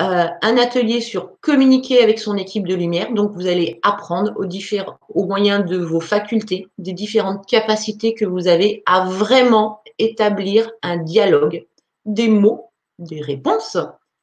euh, 0.00 0.26
un 0.42 0.56
atelier 0.56 1.00
sur 1.00 1.38
communiquer 1.40 2.02
avec 2.02 2.18
son 2.18 2.36
équipe 2.36 2.66
de 2.66 2.74
lumière. 2.74 3.12
Donc, 3.12 3.30
vous 3.30 3.46
allez 3.46 3.78
apprendre 3.84 4.32
au, 4.34 4.44
différents, 4.44 4.98
au 5.08 5.26
moyen 5.26 5.60
de 5.60 5.76
vos 5.76 6.00
facultés, 6.00 6.66
des 6.78 6.94
différentes 6.94 7.46
capacités 7.46 8.14
que 8.14 8.24
vous 8.24 8.48
avez 8.48 8.82
à 8.86 9.04
vraiment 9.04 9.82
établir 10.00 10.68
un 10.82 10.96
dialogue, 10.96 11.64
des 12.06 12.26
mots, 12.26 12.72
des 12.98 13.20
réponses 13.20 13.76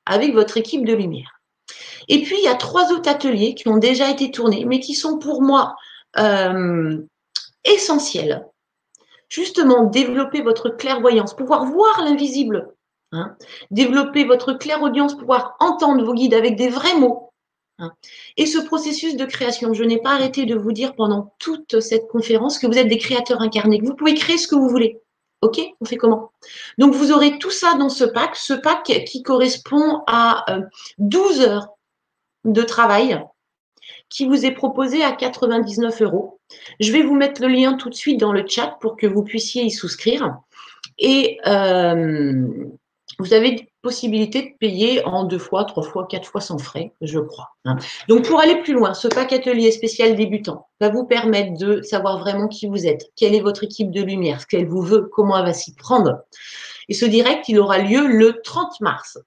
avec 0.09 0.33
votre 0.33 0.57
équipe 0.57 0.85
de 0.85 0.93
lumière. 0.93 1.39
Et 2.09 2.23
puis, 2.23 2.35
il 2.39 2.43
y 2.43 2.47
a 2.47 2.55
trois 2.55 2.91
autres 2.91 3.09
ateliers 3.09 3.53
qui 3.53 3.67
ont 3.69 3.77
déjà 3.77 4.09
été 4.09 4.31
tournés, 4.31 4.65
mais 4.65 4.79
qui 4.79 4.95
sont 4.95 5.19
pour 5.19 5.41
moi 5.41 5.75
euh, 6.17 6.97
essentiels. 7.63 8.47
Justement, 9.29 9.83
développer 9.83 10.41
votre 10.41 10.69
clairvoyance, 10.69 11.35
pouvoir 11.35 11.65
voir 11.65 12.03
l'invisible. 12.03 12.73
Hein. 13.11 13.35
développer 13.71 14.23
votre 14.23 14.53
clairaudience, 14.53 15.17
pouvoir 15.17 15.55
entendre 15.59 16.05
vos 16.05 16.13
guides 16.13 16.35
avec 16.35 16.55
des 16.55 16.69
vrais 16.69 16.95
mots. 16.95 17.31
Hein. 17.79 17.91
et 18.35 18.45
ce 18.45 18.59
processus 18.59 19.15
de 19.15 19.23
création, 19.25 19.73
je 19.73 19.83
n'ai 19.83 19.99
pas 19.99 20.11
arrêté 20.11 20.45
de 20.45 20.53
vous 20.53 20.73
dire 20.73 20.93
pendant 20.95 21.33
toute 21.39 21.79
cette 21.79 22.07
conférence 22.07 22.59
que 22.59 22.67
vous 22.67 22.77
êtes 22.77 22.89
des 22.89 22.97
créateurs 22.97 23.41
incarnés, 23.41 23.79
que 23.79 23.85
vous 23.85 23.95
pouvez 23.95 24.13
créer 24.13 24.37
ce 24.37 24.47
que 24.47 24.55
vous 24.55 24.67
voulez. 24.67 25.01
OK 25.41 25.59
On 25.79 25.85
fait 25.85 25.97
comment? 25.97 26.31
Donc, 26.77 26.93
vous 26.93 27.11
aurez 27.11 27.39
tout 27.39 27.51
ça 27.51 27.75
dans 27.75 27.89
ce 27.89 28.03
pack, 28.03 28.35
ce 28.35 28.53
pack 28.53 28.83
qui 29.05 29.23
correspond 29.23 30.03
à 30.07 30.45
12 30.97 31.41
euh, 31.41 31.47
heures 31.47 31.67
de 32.45 32.61
travail 32.61 33.23
qui 34.09 34.25
vous 34.25 34.45
est 34.45 34.51
proposé 34.51 35.03
à 35.03 35.11
99 35.11 36.01
euros. 36.01 36.39
Je 36.79 36.91
vais 36.91 37.03
vous 37.03 37.15
mettre 37.15 37.41
le 37.41 37.47
lien 37.47 37.73
tout 37.73 37.89
de 37.89 37.95
suite 37.95 38.19
dans 38.19 38.33
le 38.33 38.45
chat 38.47 38.77
pour 38.81 38.97
que 38.97 39.07
vous 39.07 39.23
puissiez 39.23 39.63
y 39.63 39.71
souscrire. 39.71 40.37
Et 40.97 41.37
euh, 41.45 42.47
vous 43.19 43.33
avez 43.33 43.68
possibilité 43.81 44.41
de 44.41 44.57
payer 44.59 45.03
en 45.05 45.23
deux 45.23 45.37
fois, 45.37 45.65
trois 45.65 45.83
fois, 45.83 46.07
quatre 46.07 46.27
fois 46.27 46.41
sans 46.41 46.57
frais, 46.57 46.93
je 47.01 47.19
crois. 47.19 47.49
Hein. 47.65 47.77
Donc, 48.07 48.27
pour 48.27 48.39
aller 48.39 48.61
plus 48.61 48.73
loin, 48.73 48.93
ce 48.93 49.07
pack 49.07 49.33
atelier 49.33 49.71
spécial 49.71 50.15
débutant 50.15 50.67
va 50.81 50.89
vous 50.89 51.05
permettre 51.05 51.57
de 51.57 51.81
savoir 51.81 52.19
vraiment 52.19 52.47
qui 52.47 52.67
vous 52.67 52.85
êtes, 52.87 53.09
quelle 53.15 53.35
est 53.35 53.41
votre 53.41 53.63
équipe 53.63 53.91
de 53.91 54.01
lumière, 54.01 54.41
ce 54.41 54.47
qu'elle 54.47 54.67
vous 54.67 54.81
veut, 54.81 55.09
comment 55.11 55.37
elle 55.37 55.45
va 55.45 55.53
s'y 55.53 55.75
prendre. 55.75 56.19
Et 56.89 56.93
ce 56.93 57.05
direct, 57.05 57.47
il 57.49 57.59
aura 57.59 57.79
lieu 57.79 58.07
le 58.07 58.41
30 58.43 58.81
mars. 58.81 59.17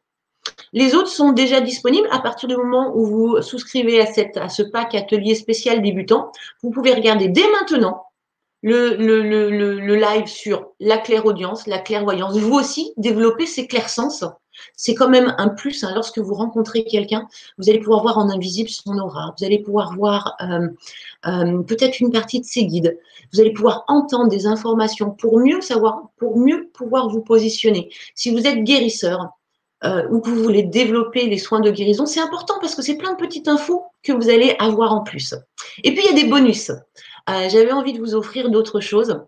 Les 0.72 0.94
autres 0.94 1.08
sont 1.08 1.32
déjà 1.32 1.60
disponibles 1.60 2.08
à 2.10 2.18
partir 2.18 2.48
du 2.48 2.56
moment 2.56 2.92
où 2.94 3.06
vous 3.06 3.42
souscrivez 3.42 4.00
à, 4.00 4.06
cette, 4.06 4.36
à 4.36 4.48
ce 4.48 4.62
pack 4.62 4.94
atelier 4.94 5.34
spécial 5.34 5.82
débutant. 5.82 6.32
Vous 6.62 6.70
pouvez 6.70 6.94
regarder 6.94 7.28
dès 7.28 7.48
maintenant 7.50 8.06
le, 8.62 8.96
le, 8.96 9.22
le, 9.22 9.50
le, 9.50 9.96
live 9.96 10.26
sur 10.26 10.68
la 10.80 10.98
clairaudience, 10.98 11.66
la 11.66 11.78
clairvoyance. 11.78 12.36
Vous 12.38 12.54
aussi, 12.54 12.92
développer 12.96 13.46
ces 13.46 13.66
clairsens. 13.66 14.22
C'est 14.76 14.94
quand 14.94 15.08
même 15.08 15.34
un 15.38 15.48
plus. 15.48 15.84
Hein. 15.84 15.92
Lorsque 15.94 16.18
vous 16.18 16.34
rencontrez 16.34 16.84
quelqu'un, 16.84 17.26
vous 17.58 17.68
allez 17.68 17.78
pouvoir 17.78 18.02
voir 18.02 18.18
en 18.18 18.30
invisible 18.30 18.68
son 18.68 18.98
aura. 18.98 19.34
Vous 19.38 19.44
allez 19.44 19.58
pouvoir 19.58 19.94
voir 19.96 20.36
euh, 20.40 20.68
euh, 21.26 21.62
peut-être 21.62 22.00
une 22.00 22.10
partie 22.10 22.40
de 22.40 22.44
ses 22.44 22.66
guides. 22.66 22.98
Vous 23.32 23.40
allez 23.40 23.52
pouvoir 23.52 23.84
entendre 23.88 24.28
des 24.28 24.46
informations 24.46 25.10
pour 25.10 25.38
mieux 25.38 25.60
savoir, 25.60 26.10
pour 26.16 26.38
mieux 26.38 26.70
pouvoir 26.72 27.08
vous 27.08 27.22
positionner. 27.22 27.90
Si 28.14 28.30
vous 28.30 28.46
êtes 28.46 28.64
guérisseur, 28.64 29.30
euh, 29.84 30.06
ou 30.10 30.20
que 30.20 30.30
vous 30.30 30.42
voulez 30.44 30.62
développer 30.62 31.26
les 31.26 31.38
soins 31.38 31.58
de 31.58 31.70
guérison, 31.70 32.06
c'est 32.06 32.20
important 32.20 32.54
parce 32.60 32.76
que 32.76 32.82
c'est 32.82 32.96
plein 32.96 33.12
de 33.12 33.16
petites 33.16 33.48
infos 33.48 33.84
que 34.04 34.12
vous 34.12 34.28
allez 34.28 34.54
avoir 34.60 34.92
en 34.92 35.02
plus. 35.02 35.34
Et 35.82 35.92
puis, 35.92 36.04
il 36.04 36.16
y 36.16 36.20
a 36.20 36.22
des 36.22 36.28
bonus. 36.28 36.70
J'avais 37.26 37.72
envie 37.72 37.92
de 37.92 37.98
vous 37.98 38.14
offrir 38.14 38.48
d'autres 38.50 38.78
choses. 38.78 39.20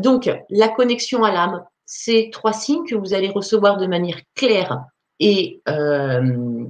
Donc, 0.00 0.30
la 0.48 0.68
connexion 0.68 1.24
à 1.24 1.32
l'âme, 1.32 1.64
c'est 1.90 2.28
trois 2.30 2.52
signes 2.52 2.84
que 2.86 2.94
vous 2.94 3.14
allez 3.14 3.30
recevoir 3.30 3.78
de 3.78 3.86
manière 3.86 4.20
claire 4.34 4.84
et 5.20 5.62
euh, 5.68 6.66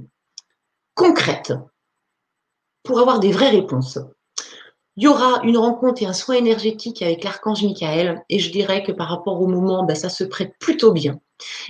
concrète 0.95 1.53
pour 2.83 3.01
avoir 3.01 3.19
des 3.19 3.33
vraies 3.33 3.49
réponses. 3.49 3.99
Il 4.95 5.03
y 5.03 5.07
aura 5.07 5.41
une 5.43 5.57
rencontre 5.57 6.01
et 6.01 6.05
un 6.05 6.13
soin 6.13 6.35
énergétique 6.35 7.01
avec 7.01 7.25
l'archange 7.25 7.63
Michael 7.63 8.23
et 8.29 8.39
je 8.39 8.49
dirais 8.49 8.81
que 8.81 8.93
par 8.93 9.09
rapport 9.09 9.41
au 9.41 9.47
moment, 9.47 9.83
ben, 9.83 9.95
ça 9.95 10.07
se 10.07 10.23
prête 10.23 10.53
plutôt 10.57 10.93
bien. 10.93 11.19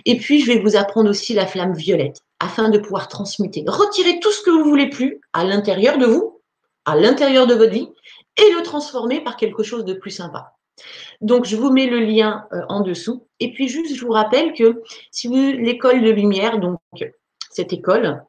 Et 0.06 0.18
puis, 0.18 0.42
je 0.42 0.52
vais 0.52 0.60
vous 0.60 0.76
apprendre 0.76 1.10
aussi 1.10 1.34
la 1.34 1.48
flamme 1.48 1.74
violette 1.74 2.22
afin 2.40 2.70
de 2.70 2.78
pouvoir 2.78 3.08
transmuter. 3.08 3.64
Retirer 3.68 4.20
tout 4.20 4.32
ce 4.32 4.42
que 4.42 4.52
vous 4.52 4.64
voulez 4.64 4.90
plus 4.90 5.22
à 5.34 5.44
l'intérieur 5.44 5.98
de 5.98 6.06
vous, 6.06 6.42
à 6.86 6.96
l'intérieur 6.96 7.48
de 7.48 7.56
votre 7.56 7.72
vie 7.72 7.90
et 8.38 8.54
le 8.54 8.62
transformer 8.62 9.24
par 9.24 9.38
quelque 9.38 9.64
chose 9.64 9.86
de 9.86 9.94
plus 9.94 10.12
sympa. 10.12 10.54
Donc, 11.22 11.46
je 11.46 11.56
vous 11.56 11.72
mets 11.72 11.88
le 11.88 12.00
lien 12.00 12.46
euh, 12.54 12.62
en 12.70 12.82
dessous. 12.82 13.28
Et 13.40 13.52
puis, 13.54 13.68
juste, 13.68 13.96
je 13.96 14.06
vous 14.06 14.12
rappelle 14.12 14.54
que 14.54 14.82
si 15.12 15.28
vous, 15.28 15.36
l'école 15.36 16.02
de 16.02 16.10
lumière, 16.10 16.60
donc 16.60 16.80
cette 17.52 17.74
école 17.74 18.24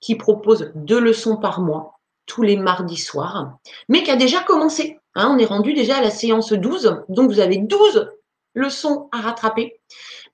qui 0.00 0.14
propose 0.14 0.72
deux 0.74 1.00
leçons 1.00 1.36
par 1.36 1.60
mois, 1.60 2.00
tous 2.26 2.42
les 2.42 2.56
mardis 2.56 2.96
soirs, 2.96 3.58
mais 3.88 4.02
qui 4.02 4.10
a 4.10 4.16
déjà 4.16 4.40
commencé. 4.40 4.98
Hein, 5.14 5.34
on 5.34 5.38
est 5.38 5.46
rendu 5.46 5.74
déjà 5.74 5.96
à 5.96 6.02
la 6.02 6.10
séance 6.10 6.52
12, 6.52 7.02
donc 7.08 7.30
vous 7.30 7.40
avez 7.40 7.58
12 7.58 8.10
leçons 8.54 9.08
à 9.12 9.20
rattraper. 9.20 9.80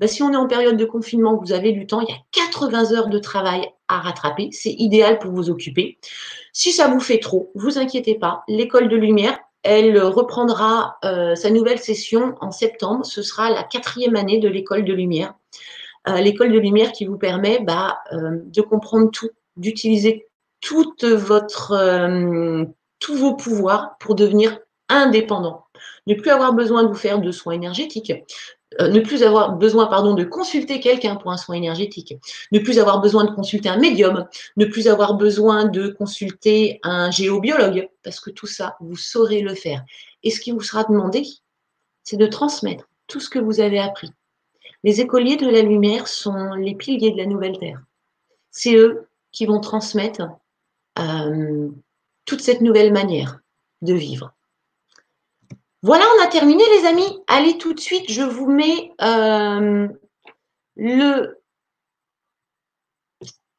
Ben, 0.01 0.07
si 0.07 0.23
on 0.23 0.33
est 0.33 0.37
en 0.37 0.47
période 0.47 0.77
de 0.77 0.85
confinement, 0.85 1.37
vous 1.37 1.53
avez 1.53 1.73
du 1.73 1.87
temps, 1.87 2.01
il 2.01 2.09
y 2.09 2.13
a 2.13 2.21
80 2.33 2.93
heures 2.93 3.09
de 3.09 3.19
travail 3.19 3.69
à 3.89 4.01
rattraper. 4.01 4.51
C'est 4.53 4.73
idéal 4.73 5.19
pour 5.19 5.33
vous 5.33 5.51
occuper. 5.51 5.99
Si 6.53 6.73
ça 6.73 6.89
vous 6.89 7.01
fait 7.01 7.19
trop, 7.19 7.51
vous 7.55 7.79
inquiétez 7.79 8.15
pas. 8.15 8.43
L'école 8.49 8.89
de 8.89 8.97
lumière, 8.97 9.39
elle 9.67 9.99
reprendra 10.01 10.99
euh, 11.05 11.35
sa 11.35 11.51
nouvelle 11.51 11.79
session 11.79 12.37
en 12.41 12.53
septembre. 12.53 13.05
Ce 13.05 13.21
sera 13.21 13.51
la 13.51 13.65
quatrième 13.65 14.17
année 14.17 14.39
de 14.39 14.49
l'école 14.49 14.85
de 14.85 14.93
lumière. 14.93 15.35
Euh, 16.09 16.21
l'école 16.21 16.53
de 16.53 16.59
lumière 16.59 16.93
qui 16.93 17.05
vous 17.05 17.19
permet 17.19 17.59
bah, 17.61 17.99
euh, 18.13 18.39
de 18.45 18.63
comprendre 18.63 19.11
tout, 19.11 19.31
d'utiliser 19.57 20.29
tous 20.61 20.95
vos 23.17 23.35
pouvoirs 23.35 23.97
pour 23.99 24.15
devenir 24.15 24.59
indépendant. 24.89 25.65
Ne 26.07 26.15
plus 26.15 26.31
avoir 26.31 26.53
besoin 26.53 26.85
de 26.85 26.89
vous 26.89 26.95
faire 26.95 27.21
de 27.21 27.33
soins 27.33 27.55
énergétiques, 27.55 28.13
euh, 28.81 28.89
ne 28.89 29.01
plus 29.01 29.23
avoir 29.23 29.53
besoin 29.53 29.87
pardon, 29.87 30.15
de 30.15 30.25
consulter 30.25 30.81
quelqu'un 30.81 31.17
pour 31.17 31.31
un 31.31 31.37
soin 31.37 31.55
énergétique, 31.55 32.15
ne 32.53 32.59
plus 32.59 32.79
avoir 32.79 33.01
besoin 33.01 33.25
de 33.25 33.31
consulter 33.31 33.69
un 33.69 33.79
médium, 33.79 34.27
ne 34.57 34.67
plus 34.67 34.89
avoir 34.89 35.15
besoin 35.15 35.65
de 35.65 35.89
consulter 35.89 36.81
un 36.83 37.11
géobiologue, 37.11 37.89
parce 38.03 38.21
que 38.21 38.31
tout 38.31 38.47
ça, 38.47 38.77
vous 38.81 38.97
saurez 38.97 39.41
le 39.41 39.55
faire. 39.55 39.85
Et 40.23 40.31
ce 40.31 40.41
qui 40.41 40.51
vous 40.51 40.61
sera 40.61 40.85
demandé, 40.85 41.25
c'est 42.05 42.17
de 42.17 42.27
transmettre 42.27 42.89
tout 43.07 43.21
ce 43.21 43.31
que 43.31 43.39
vous 43.39 43.61
avez 43.61 43.79
appris. 43.79 44.11
Les 44.85 45.01
écoliers 45.01 45.37
de 45.37 45.49
la 45.49 45.63
lumière 45.63 46.07
sont 46.07 46.55
les 46.55 46.75
piliers 46.75 47.11
de 47.11 47.17
la 47.17 47.27
nouvelle 47.27 47.59
Terre. 47.59 47.81
C'est 48.51 48.77
eux 48.77 49.09
qui 49.33 49.47
vont 49.47 49.61
transmettre 49.61 50.29
euh, 50.99 51.69
toute 52.25 52.41
cette 52.41 52.61
nouvelle 52.61 52.93
manière 52.93 53.41
de 53.83 53.95
vivre. 53.95 54.36
Voilà, 55.83 56.05
on 56.17 56.25
a 56.25 56.27
terminé 56.29 56.65
les 56.79 56.87
amis. 56.87 57.21
Allez 57.27 57.59
tout 57.59 57.75
de 57.75 57.81
suite, 57.81 58.11
je 58.11 58.23
vous 58.23 58.51
mets 58.51 58.93
euh, 59.03 59.89
le 60.77 61.37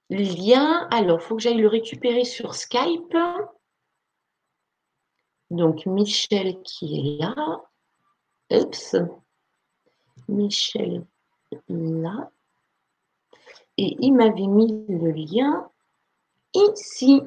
lien. 0.09 0.87
Alors, 0.91 1.19
il 1.21 1.23
faut 1.23 1.35
que 1.35 1.41
j'aille 1.41 1.57
le 1.57 1.67
récupérer 1.67 2.25
sur 2.25 2.55
Skype. 2.55 3.15
Donc, 5.49 5.85
Michel 5.85 6.61
qui 6.63 6.99
est 6.99 7.21
là. 7.21 7.63
Oups. 8.51 8.95
Michel 10.27 11.05
là. 11.69 12.31
Et 13.77 13.95
il 13.99 14.13
m'avait 14.13 14.47
mis 14.47 14.85
le 14.89 15.11
lien 15.11 15.69
ici. 16.53 17.21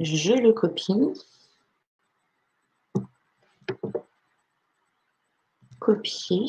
Je 0.00 0.32
le 0.32 0.52
copie. 0.52 0.94
Copier. 5.78 6.46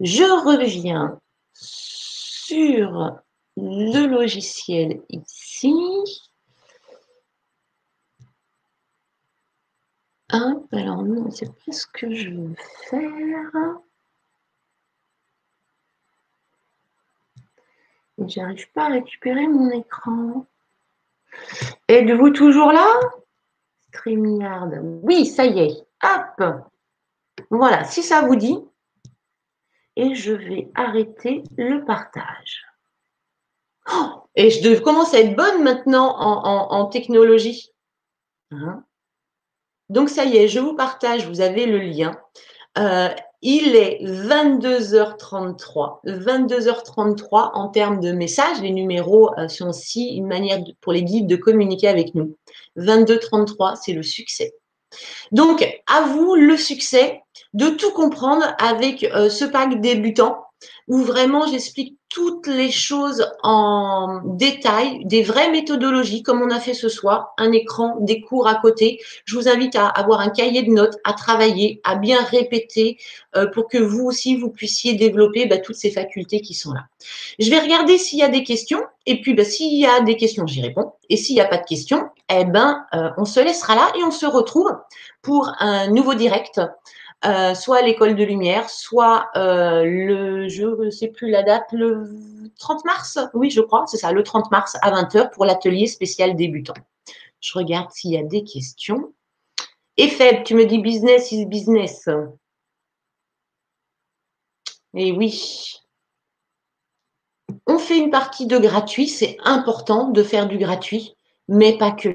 Je 0.00 0.22
reviens 0.22 1.20
sur 1.52 3.20
le 3.56 4.06
logiciel 4.06 5.02
ici. 5.08 5.74
Hop, 10.32 10.66
alors 10.72 11.02
non, 11.02 11.30
c'est 11.30 11.52
pas 11.64 11.72
ce 11.72 11.86
que 11.86 12.12
je 12.14 12.30
veux 12.30 12.54
faire. 12.88 13.78
J'arrive 18.18 18.70
pas 18.72 18.86
à 18.86 18.88
récupérer 18.88 19.46
mon 19.46 19.70
écran. 19.70 20.46
Êtes-vous 21.88 22.30
toujours 22.30 22.72
là? 22.72 22.86
StreamYard. 23.88 24.80
Oui, 25.02 25.26
ça 25.26 25.44
y 25.44 25.60
est. 25.60 25.86
Hop. 26.02 26.64
Voilà, 27.50 27.84
si 27.84 28.02
ça 28.02 28.22
vous 28.22 28.36
dit. 28.36 28.58
Et 29.96 30.14
je 30.14 30.32
vais 30.32 30.68
arrêter 30.74 31.44
le 31.56 31.84
partage. 31.84 32.64
Oh, 33.92 34.24
et 34.34 34.50
je 34.50 34.80
commence 34.80 35.14
à 35.14 35.20
être 35.20 35.36
bonne 35.36 35.62
maintenant 35.62 36.16
en, 36.18 36.86
technologie. 36.86 37.70
Hein? 38.50 38.82
Donc 39.88 40.08
ça 40.08 40.24
y 40.24 40.36
est, 40.38 40.48
je 40.48 40.58
vous 40.58 40.74
partage, 40.74 41.28
vous 41.28 41.40
avez 41.40 41.66
le 41.66 41.78
lien. 41.78 42.18
Euh, 42.78 43.08
il 43.44 43.76
est 43.76 44.02
22h33. 44.02 45.98
22h33 46.06 47.50
en 47.52 47.68
termes 47.68 48.00
de 48.00 48.10
messages. 48.10 48.62
Les 48.62 48.70
numéros 48.70 49.30
euh, 49.38 49.48
sont 49.48 49.68
aussi 49.68 50.16
une 50.16 50.26
manière 50.26 50.64
pour 50.80 50.94
les 50.94 51.04
guides 51.04 51.26
de 51.26 51.36
communiquer 51.36 51.88
avec 51.88 52.14
nous. 52.14 52.36
22h33, 52.78 53.78
c'est 53.80 53.92
le 53.92 54.02
succès. 54.02 54.54
Donc, 55.30 55.62
à 55.86 56.02
vous 56.02 56.34
le 56.36 56.56
succès 56.56 57.20
de 57.52 57.68
tout 57.68 57.90
comprendre 57.92 58.46
avec 58.58 59.04
euh, 59.04 59.28
ce 59.28 59.44
pack 59.44 59.78
débutant 59.80 60.46
où 60.88 60.98
vraiment 60.98 61.46
j'explique 61.46 61.98
toutes 62.14 62.46
les 62.46 62.70
choses 62.70 63.26
en 63.42 64.20
détail, 64.24 65.04
des 65.04 65.24
vraies 65.24 65.50
méthodologies 65.50 66.22
comme 66.22 66.42
on 66.42 66.50
a 66.50 66.60
fait 66.60 66.72
ce 66.72 66.88
soir, 66.88 67.34
un 67.38 67.50
écran, 67.50 67.96
des 68.02 68.20
cours 68.20 68.46
à 68.46 68.54
côté. 68.54 69.00
Je 69.24 69.34
vous 69.34 69.48
invite 69.48 69.74
à 69.74 69.88
avoir 69.88 70.20
un 70.20 70.28
cahier 70.28 70.62
de 70.62 70.70
notes, 70.70 70.96
à 71.02 71.14
travailler, 71.14 71.80
à 71.82 71.96
bien 71.96 72.22
répéter 72.22 72.98
euh, 73.34 73.48
pour 73.48 73.66
que 73.66 73.78
vous 73.78 74.04
aussi, 74.04 74.36
vous 74.36 74.48
puissiez 74.48 74.94
développer 74.94 75.46
bah, 75.46 75.58
toutes 75.58 75.74
ces 75.74 75.90
facultés 75.90 76.40
qui 76.40 76.54
sont 76.54 76.72
là. 76.72 76.84
Je 77.40 77.50
vais 77.50 77.58
regarder 77.58 77.98
s'il 77.98 78.20
y 78.20 78.22
a 78.22 78.28
des 78.28 78.44
questions 78.44 78.82
et 79.06 79.20
puis 79.20 79.34
bah, 79.34 79.44
s'il 79.44 79.76
y 79.76 79.84
a 79.84 80.00
des 80.02 80.16
questions, 80.16 80.46
j'y 80.46 80.62
réponds. 80.62 80.92
Et 81.10 81.16
s'il 81.16 81.34
n'y 81.34 81.40
a 81.40 81.46
pas 81.46 81.58
de 81.58 81.66
questions, 81.66 82.04
eh 82.28 82.44
ben, 82.44 82.84
euh, 82.94 83.10
on 83.18 83.24
se 83.24 83.40
laissera 83.40 83.74
là 83.74 83.92
et 83.98 84.04
on 84.04 84.12
se 84.12 84.26
retrouve 84.26 84.70
pour 85.20 85.50
un 85.58 85.88
nouveau 85.88 86.14
direct 86.14 86.60
euh, 87.26 87.54
soit 87.54 87.82
l'école 87.82 88.14
de 88.14 88.24
lumière, 88.24 88.68
soit 88.68 89.30
euh, 89.36 89.84
le, 89.84 90.48
je 90.48 90.66
ne 90.66 90.90
sais 90.90 91.08
plus 91.08 91.30
la 91.30 91.42
date, 91.42 91.64
le 91.72 92.10
30 92.58 92.84
mars, 92.84 93.18
oui 93.32 93.50
je 93.50 93.60
crois, 93.60 93.84
c'est 93.86 93.96
ça, 93.96 94.12
le 94.12 94.22
30 94.22 94.50
mars 94.50 94.76
à 94.82 94.90
20h 94.90 95.30
pour 95.30 95.44
l'atelier 95.44 95.86
spécial 95.86 96.36
débutant. 96.36 96.74
Je 97.40 97.58
regarde 97.58 97.90
s'il 97.92 98.12
y 98.12 98.18
a 98.18 98.22
des 98.22 98.44
questions. 98.44 99.12
Et 99.96 100.08
tu 100.44 100.54
me 100.54 100.64
dis 100.64 100.78
business 100.78 101.30
is 101.32 101.46
business. 101.46 102.08
Et 104.94 105.12
oui. 105.12 105.80
On 107.66 107.78
fait 107.78 107.98
une 107.98 108.10
partie 108.10 108.46
de 108.46 108.58
gratuit, 108.58 109.08
c'est 109.08 109.36
important 109.44 110.08
de 110.08 110.22
faire 110.22 110.46
du 110.46 110.58
gratuit, 110.58 111.16
mais 111.48 111.78
pas 111.78 111.92
que. 111.92 112.14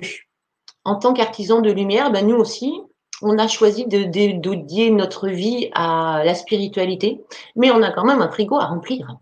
En 0.84 0.96
tant 0.96 1.14
qu'artisan 1.14 1.62
de 1.62 1.72
lumière, 1.72 2.12
ben 2.12 2.28
nous 2.28 2.36
aussi, 2.36 2.74
on 3.22 3.38
a 3.38 3.48
choisi 3.48 3.86
de 3.86 4.04
dédier 4.04 4.92
notre 4.92 5.28
vie 5.28 5.70
à 5.74 6.24
la 6.26 6.36
spiritualité, 6.36 7.24
mais 7.56 7.72
on 7.72 7.82
a 7.82 7.92
quand 7.92 8.06
même 8.06 8.22
un 8.22 8.30
frigo 8.30 8.56
à 8.56 8.66
remplir. 8.66 9.18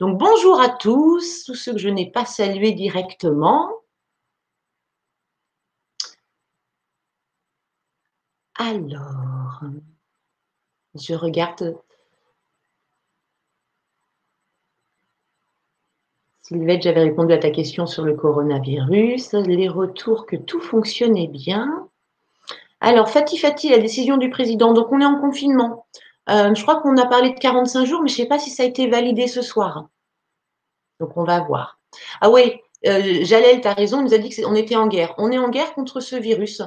Donc 0.00 0.18
bonjour 0.18 0.60
à 0.60 0.68
tous, 0.68 1.44
tous 1.44 1.54
ceux 1.54 1.72
que 1.72 1.78
je 1.78 1.88
n'ai 1.88 2.10
pas 2.10 2.24
salués 2.24 2.72
directement. 2.72 3.70
Alors, 8.54 9.60
je 10.94 11.14
regarde. 11.14 11.76
Sylvette, 16.42 16.82
j'avais 16.82 17.02
répondu 17.04 17.32
à 17.32 17.38
ta 17.38 17.50
question 17.50 17.86
sur 17.86 18.04
le 18.04 18.14
coronavirus, 18.14 19.34
les 19.34 19.68
retours 19.68 20.26
que 20.26 20.36
tout 20.36 20.60
fonctionnait 20.60 21.28
bien. 21.28 21.89
Alors, 22.80 23.10
Fatih 23.10 23.38
Fatih, 23.38 23.70
la 23.70 23.78
décision 23.78 24.16
du 24.16 24.30
président. 24.30 24.72
Donc, 24.72 24.88
on 24.90 25.00
est 25.00 25.06
en 25.06 25.20
confinement. 25.20 25.86
Euh, 26.28 26.54
je 26.54 26.62
crois 26.62 26.80
qu'on 26.80 26.96
a 26.96 27.06
parlé 27.06 27.30
de 27.30 27.38
45 27.38 27.84
jours, 27.84 28.02
mais 28.02 28.08
je 28.08 28.14
ne 28.14 28.16
sais 28.22 28.28
pas 28.28 28.38
si 28.38 28.50
ça 28.50 28.62
a 28.62 28.66
été 28.66 28.88
validé 28.88 29.26
ce 29.26 29.42
soir. 29.42 29.88
Donc, 31.00 31.16
on 31.16 31.24
va 31.24 31.40
voir. 31.40 31.78
Ah 32.20 32.30
oui, 32.30 32.60
euh, 32.86 33.24
Jalel, 33.24 33.60
tu 33.60 33.68
as 33.68 33.74
raison, 33.74 34.00
il 34.00 34.04
nous 34.04 34.14
a 34.14 34.18
dit 34.18 34.30
qu'on 34.30 34.54
était 34.54 34.76
en 34.76 34.86
guerre. 34.86 35.14
On 35.18 35.30
est 35.30 35.38
en 35.38 35.50
guerre 35.50 35.74
contre 35.74 36.00
ce 36.00 36.16
virus. 36.16 36.62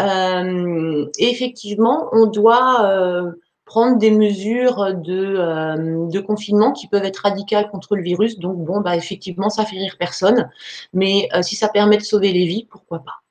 Euh, 0.00 1.06
et 1.18 1.30
effectivement, 1.30 2.08
on 2.12 2.26
doit 2.26 2.84
euh, 2.84 3.32
prendre 3.64 3.98
des 3.98 4.10
mesures 4.12 4.94
de, 4.94 6.20
confinement 6.20 6.72
qui 6.72 6.86
peuvent 6.88 7.04
être 7.04 7.18
radicales 7.18 7.70
contre 7.70 7.96
le 7.96 8.02
virus. 8.02 8.38
Donc, 8.38 8.58
bon, 8.58 8.80
bah, 8.80 8.96
effectivement, 8.96 9.50
ça 9.50 9.64
fait 9.64 9.78
rire 9.78 9.96
personne. 9.98 10.50
Mais 10.92 11.28
si 11.42 11.56
ça 11.56 11.68
permet 11.68 11.96
de 11.96 12.02
sauver 12.02 12.32
les 12.32 12.46
vies, 12.46 12.66
pourquoi 12.70 13.00
pas 13.00 13.22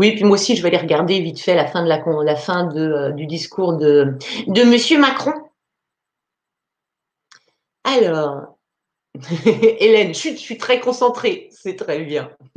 oui, 0.00 0.12
puis 0.12 0.24
moi 0.24 0.36
aussi, 0.36 0.56
je 0.56 0.62
vais 0.62 0.68
aller 0.68 0.78
regarder 0.78 1.20
vite 1.20 1.40
fait 1.40 1.54
la 1.54 1.66
fin, 1.66 1.84
de, 1.84 3.12
du 3.12 3.26
discours 3.26 3.74
de, 3.74 4.16
de 4.46 4.60
M. 4.62 4.98
Macron. 4.98 5.34
Alors, 7.84 8.56
Hélène, 9.44 10.14
je 10.14 10.36
suis 10.36 10.56
très 10.56 10.80
concentrée, 10.80 11.50
c'est 11.52 11.76
très 11.76 12.00
bien. 12.00 12.30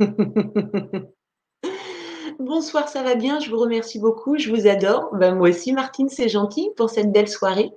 Bonsoir, 2.38 2.88
ça 2.88 3.02
va 3.02 3.14
bien, 3.14 3.38
je 3.40 3.50
vous 3.50 3.58
remercie 3.58 3.98
beaucoup, 3.98 4.38
je 4.38 4.48
vous 4.50 4.66
adore. 4.66 5.14
Ben, 5.14 5.34
moi 5.34 5.50
aussi, 5.50 5.74
Martine, 5.74 6.08
c'est 6.08 6.30
gentil 6.30 6.70
pour 6.78 6.88
cette 6.88 7.12
belle 7.12 7.28
soirée. 7.28 7.72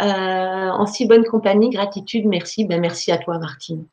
Euh, 0.00 0.04
en 0.04 0.86
si 0.86 1.06
bonne 1.06 1.24
compagnie, 1.24 1.70
gratitude, 1.70 2.26
merci. 2.26 2.66
Ben, 2.66 2.80
merci 2.80 3.10
à 3.10 3.18
toi, 3.18 3.40
Martine. 3.40 3.84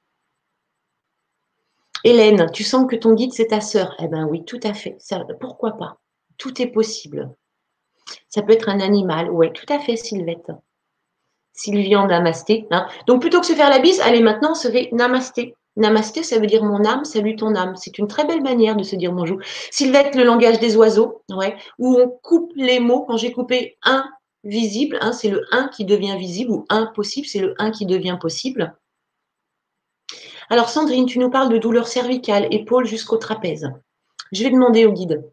Hélène, 2.04 2.50
tu 2.54 2.64
sens 2.64 2.86
que 2.90 2.96
ton 2.96 3.14
guide, 3.14 3.34
c'est 3.34 3.48
ta 3.48 3.62
sœur 3.62 3.96
Eh 4.00 4.08
bien 4.08 4.26
oui, 4.26 4.44
tout 4.46 4.60
à 4.64 4.74
fait. 4.74 4.98
pourquoi 5.40 5.74
pas? 5.74 5.98
Tout 6.38 6.62
est 6.62 6.68
possible. 6.68 7.30
Ça 8.30 8.42
peut 8.42 8.54
être 8.54 8.70
un 8.70 8.80
animal. 8.80 9.30
Oui, 9.30 9.52
tout 9.54 9.66
à 9.72 9.80
fait, 9.80 9.98
Sylvette. 9.98 10.52
Sylvian 11.54 12.08
Namasté. 12.08 12.68
Hein. 12.72 12.88
Donc 13.06 13.22
plutôt 13.22 13.42
que 13.42 13.46
se 13.46 13.54
faire 13.54 13.70
la 13.70 13.80
bise, 13.80 14.00
allez 14.02 14.22
maintenant, 14.22 14.56
se 14.56 14.70
fait 14.70 14.90
Namasté. 14.94 15.56
Namasté, 15.76 16.24
ça 16.24 16.40
veut 16.40 16.48
dire 16.48 16.64
mon 16.64 16.84
âme, 16.86 17.06
salut 17.06 17.36
ton 17.36 17.56
âme. 17.56 17.76
C'est 17.76 17.98
une 17.98 18.08
très 18.08 18.26
belle 18.26 18.42
manière 18.42 18.76
de 18.76 18.84
se 18.84 18.96
dire 18.96 19.12
bonjour. 19.12 19.40
Sylvette, 19.72 20.16
le 20.16 20.24
langage 20.24 20.60
des 20.60 20.76
oiseaux, 20.78 21.22
ouais, 21.30 21.56
où 21.78 21.98
on 22.00 22.10
coupe 22.24 22.52
les 22.56 22.80
mots. 22.80 23.06
Quand 23.06 23.18
j'ai 23.18 23.32
coupé 23.32 23.78
un 23.84 24.06
visible, 24.44 24.98
hein, 25.02 25.12
c'est 25.12 25.30
le 25.30 25.46
un 25.52 25.68
qui 25.68 25.86
devient 25.86 26.18
visible, 26.18 26.52
ou 26.52 26.66
impossible, 26.70 27.28
c'est 27.28 27.40
le 27.40 27.56
un 27.60 27.72
qui 27.72 27.86
devient 27.86 28.18
possible. 28.20 28.76
Alors 30.52 30.70
Sandrine, 30.70 31.06
tu 31.06 31.20
nous 31.20 31.30
parles 31.30 31.52
de 31.54 31.60
douleur 31.60 31.88
cervicale, 31.88 32.48
épaule 32.52 32.86
jusqu'au 32.86 33.18
trapèze. 33.18 33.72
Je 34.32 34.44
vais 34.44 34.50
demander 34.50 34.86
au 34.88 34.92
guide. 34.92 35.32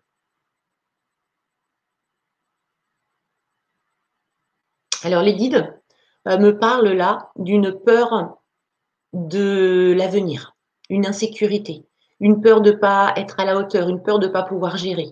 Alors 5.02 5.22
les 5.22 5.34
guides 5.34 5.80
euh, 6.28 6.38
me 6.38 6.58
parlent 6.58 6.92
là 6.92 7.30
d'une 7.36 7.72
peur 7.72 8.38
de 9.14 9.94
l'avenir, 9.96 10.54
une 10.90 11.06
insécurité, 11.06 11.86
une 12.20 12.42
peur 12.42 12.60
de 12.60 12.72
ne 12.72 12.76
pas 12.76 13.14
être 13.16 13.40
à 13.40 13.46
la 13.46 13.56
hauteur, 13.56 13.88
une 13.88 14.02
peur 14.02 14.18
de 14.18 14.26
ne 14.26 14.32
pas 14.32 14.42
pouvoir 14.42 14.76
gérer. 14.76 15.10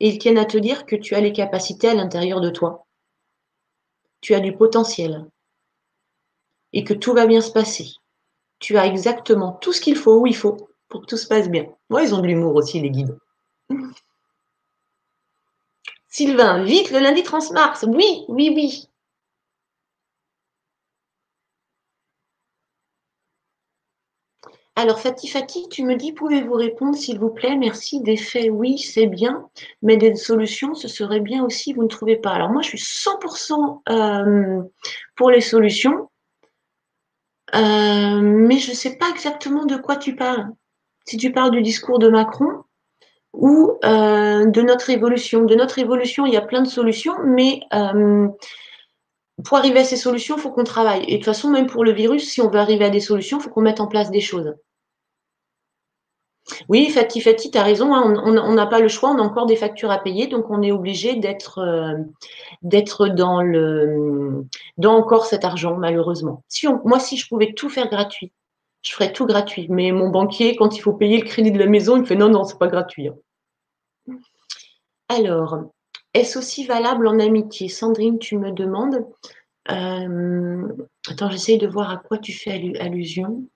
Et 0.00 0.08
ils 0.08 0.18
tiennent 0.18 0.38
à 0.38 0.46
te 0.46 0.56
dire 0.56 0.86
que 0.86 0.96
tu 0.96 1.14
as 1.14 1.20
les 1.20 1.32
capacités 1.32 1.88
à 1.88 1.94
l'intérieur 1.94 2.40
de 2.40 2.48
toi. 2.48 2.86
Tu 4.22 4.34
as 4.34 4.40
du 4.40 4.56
potentiel. 4.56 5.26
Et 6.72 6.84
que 6.84 6.94
tout 6.94 7.12
va 7.12 7.26
bien 7.26 7.40
se 7.42 7.50
passer. 7.50 7.96
Tu 8.58 8.78
as 8.78 8.86
exactement 8.86 9.52
tout 9.52 9.72
ce 9.72 9.80
qu'il 9.80 9.96
faut 9.96 10.20
où 10.20 10.26
il 10.26 10.36
faut 10.36 10.68
pour 10.88 11.02
que 11.02 11.06
tout 11.06 11.16
se 11.16 11.26
passe 11.26 11.48
bien. 11.48 11.66
Moi, 11.90 12.02
ils 12.02 12.14
ont 12.14 12.20
de 12.20 12.26
l'humour 12.26 12.54
aussi, 12.54 12.80
les 12.80 12.90
guides. 12.90 13.18
Sylvain, 16.08 16.64
vite, 16.64 16.90
le 16.92 17.00
lundi 17.00 17.22
transmars. 17.22 17.78
Oui, 17.86 18.24
oui, 18.28 18.50
oui. 18.54 18.88
Alors, 24.78 25.00
Fatih 25.00 25.28
Fatih, 25.28 25.68
tu 25.70 25.84
me 25.84 25.96
dis, 25.96 26.12
pouvez-vous 26.12 26.52
répondre, 26.52 26.96
s'il 26.96 27.18
vous 27.18 27.30
plaît? 27.30 27.56
Merci. 27.56 28.00
Des 28.00 28.18
faits, 28.18 28.50
oui, 28.50 28.78
c'est 28.78 29.06
bien. 29.06 29.48
Mais 29.82 29.96
des 29.96 30.14
solutions, 30.14 30.74
ce 30.74 30.86
serait 30.86 31.20
bien 31.20 31.44
aussi, 31.44 31.72
vous 31.72 31.82
ne 31.82 31.88
trouvez 31.88 32.16
pas. 32.16 32.32
Alors, 32.32 32.50
moi, 32.50 32.60
je 32.60 32.76
suis 32.76 32.78
100% 32.78 33.82
euh, 33.88 34.62
pour 35.16 35.30
les 35.30 35.40
solutions. 35.40 36.10
Euh, 37.54 38.20
mais 38.20 38.58
je 38.58 38.70
ne 38.70 38.76
sais 38.76 38.96
pas 38.96 39.08
exactement 39.10 39.66
de 39.66 39.76
quoi 39.76 39.96
tu 39.96 40.16
parles. 40.16 40.48
Si 41.06 41.16
tu 41.16 41.32
parles 41.32 41.52
du 41.52 41.62
discours 41.62 41.98
de 41.98 42.08
Macron 42.08 42.64
ou 43.32 43.78
euh, 43.84 44.46
de 44.46 44.62
notre 44.62 44.90
évolution. 44.90 45.44
De 45.44 45.54
notre 45.54 45.78
évolution, 45.78 46.26
il 46.26 46.32
y 46.32 46.36
a 46.36 46.42
plein 46.42 46.62
de 46.62 46.68
solutions, 46.68 47.14
mais 47.24 47.60
pour 49.44 49.58
arriver 49.58 49.80
à 49.80 49.84
ces 49.84 49.96
solutions, 49.96 50.36
il 50.36 50.40
faut 50.40 50.50
qu'on 50.50 50.64
travaille. 50.64 51.04
Et 51.04 51.12
de 51.12 51.16
toute 51.16 51.26
façon, 51.26 51.50
même 51.50 51.66
pour 51.66 51.84
le 51.84 51.92
virus, 51.92 52.28
si 52.28 52.40
on 52.40 52.48
veut 52.48 52.58
arriver 52.58 52.86
à 52.86 52.90
des 52.90 53.00
solutions, 53.00 53.38
il 53.38 53.42
faut 53.42 53.50
qu'on 53.50 53.60
mette 53.60 53.80
en 53.80 53.86
place 53.86 54.10
des 54.10 54.20
choses. 54.20 54.54
Oui, 56.68 56.90
Fatih, 56.90 57.20
Fatih, 57.20 57.50
tu 57.50 57.58
as 57.58 57.62
raison, 57.62 57.92
hein, 57.94 58.22
on 58.24 58.52
n'a 58.52 58.66
pas 58.66 58.80
le 58.80 58.88
choix, 58.88 59.10
on 59.10 59.18
a 59.18 59.22
encore 59.22 59.46
des 59.46 59.56
factures 59.56 59.90
à 59.90 59.98
payer, 59.98 60.28
donc 60.28 60.48
on 60.48 60.62
est 60.62 60.70
obligé 60.70 61.16
d'être 61.16 61.58
euh, 61.58 61.94
dans 64.78 64.94
encore 64.94 65.26
cet 65.26 65.44
argent, 65.44 65.76
malheureusement. 65.76 66.44
Moi, 66.84 67.00
si 67.00 67.16
je 67.16 67.28
pouvais 67.28 67.52
tout 67.52 67.68
faire 67.68 67.88
gratuit, 67.88 68.32
je 68.82 68.92
ferais 68.92 69.12
tout 69.12 69.26
gratuit. 69.26 69.66
Mais 69.68 69.90
mon 69.90 70.08
banquier, 70.08 70.54
quand 70.54 70.76
il 70.76 70.80
faut 70.80 70.92
payer 70.92 71.18
le 71.18 71.24
crédit 71.24 71.50
de 71.50 71.58
la 71.58 71.66
maison, 71.66 71.96
il 71.96 72.02
me 72.02 72.06
fait 72.06 72.14
non, 72.14 72.28
non, 72.28 72.44
c'est 72.44 72.58
pas 72.58 72.68
gratuit. 72.68 73.08
Hein. 73.08 74.16
Alors, 75.08 75.58
est-ce 76.14 76.38
aussi 76.38 76.64
valable 76.64 77.08
en 77.08 77.18
amitié? 77.18 77.68
Sandrine, 77.68 78.18
tu 78.18 78.38
me 78.38 78.52
demandes. 78.52 79.04
Euh, 79.70 80.68
attends, 81.08 81.30
j'essaye 81.30 81.58
de 81.58 81.66
voir 81.66 81.90
à 81.90 81.96
quoi 81.96 82.18
tu 82.18 82.32
fais 82.32 82.72
allusion. 82.78 83.48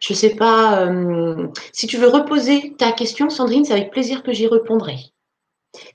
Je 0.00 0.12
ne 0.12 0.16
sais 0.16 0.34
pas. 0.34 0.86
Euh, 0.86 1.48
si 1.72 1.86
tu 1.86 1.96
veux 1.96 2.08
reposer 2.08 2.74
ta 2.78 2.92
question, 2.92 3.30
Sandrine, 3.30 3.64
c'est 3.64 3.72
avec 3.72 3.90
plaisir 3.90 4.22
que 4.22 4.32
j'y 4.32 4.46
répondrai. 4.46 4.96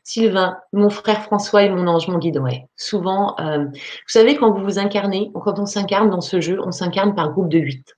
Sylvain, 0.04 0.58
mon 0.72 0.90
frère 0.90 1.24
François 1.24 1.64
et 1.64 1.70
mon 1.70 1.88
ange, 1.88 2.08
mon 2.08 2.18
guide, 2.18 2.38
ouais. 2.38 2.66
Souvent, 2.78 3.36
euh, 3.40 3.66
vous 3.66 3.74
savez, 4.08 4.36
quand 4.36 4.52
vous 4.52 4.64
vous 4.64 4.80
incarnez, 4.80 5.32
quand 5.34 5.60
on 5.60 5.66
s'incarne 5.66 6.10
dans 6.10 6.22
ce 6.22 6.40
jeu, 6.40 6.60
on 6.64 6.72
s'incarne 6.72 7.14
par 7.14 7.32
groupe 7.32 7.50
de 7.50 7.60
huit. 7.60 7.96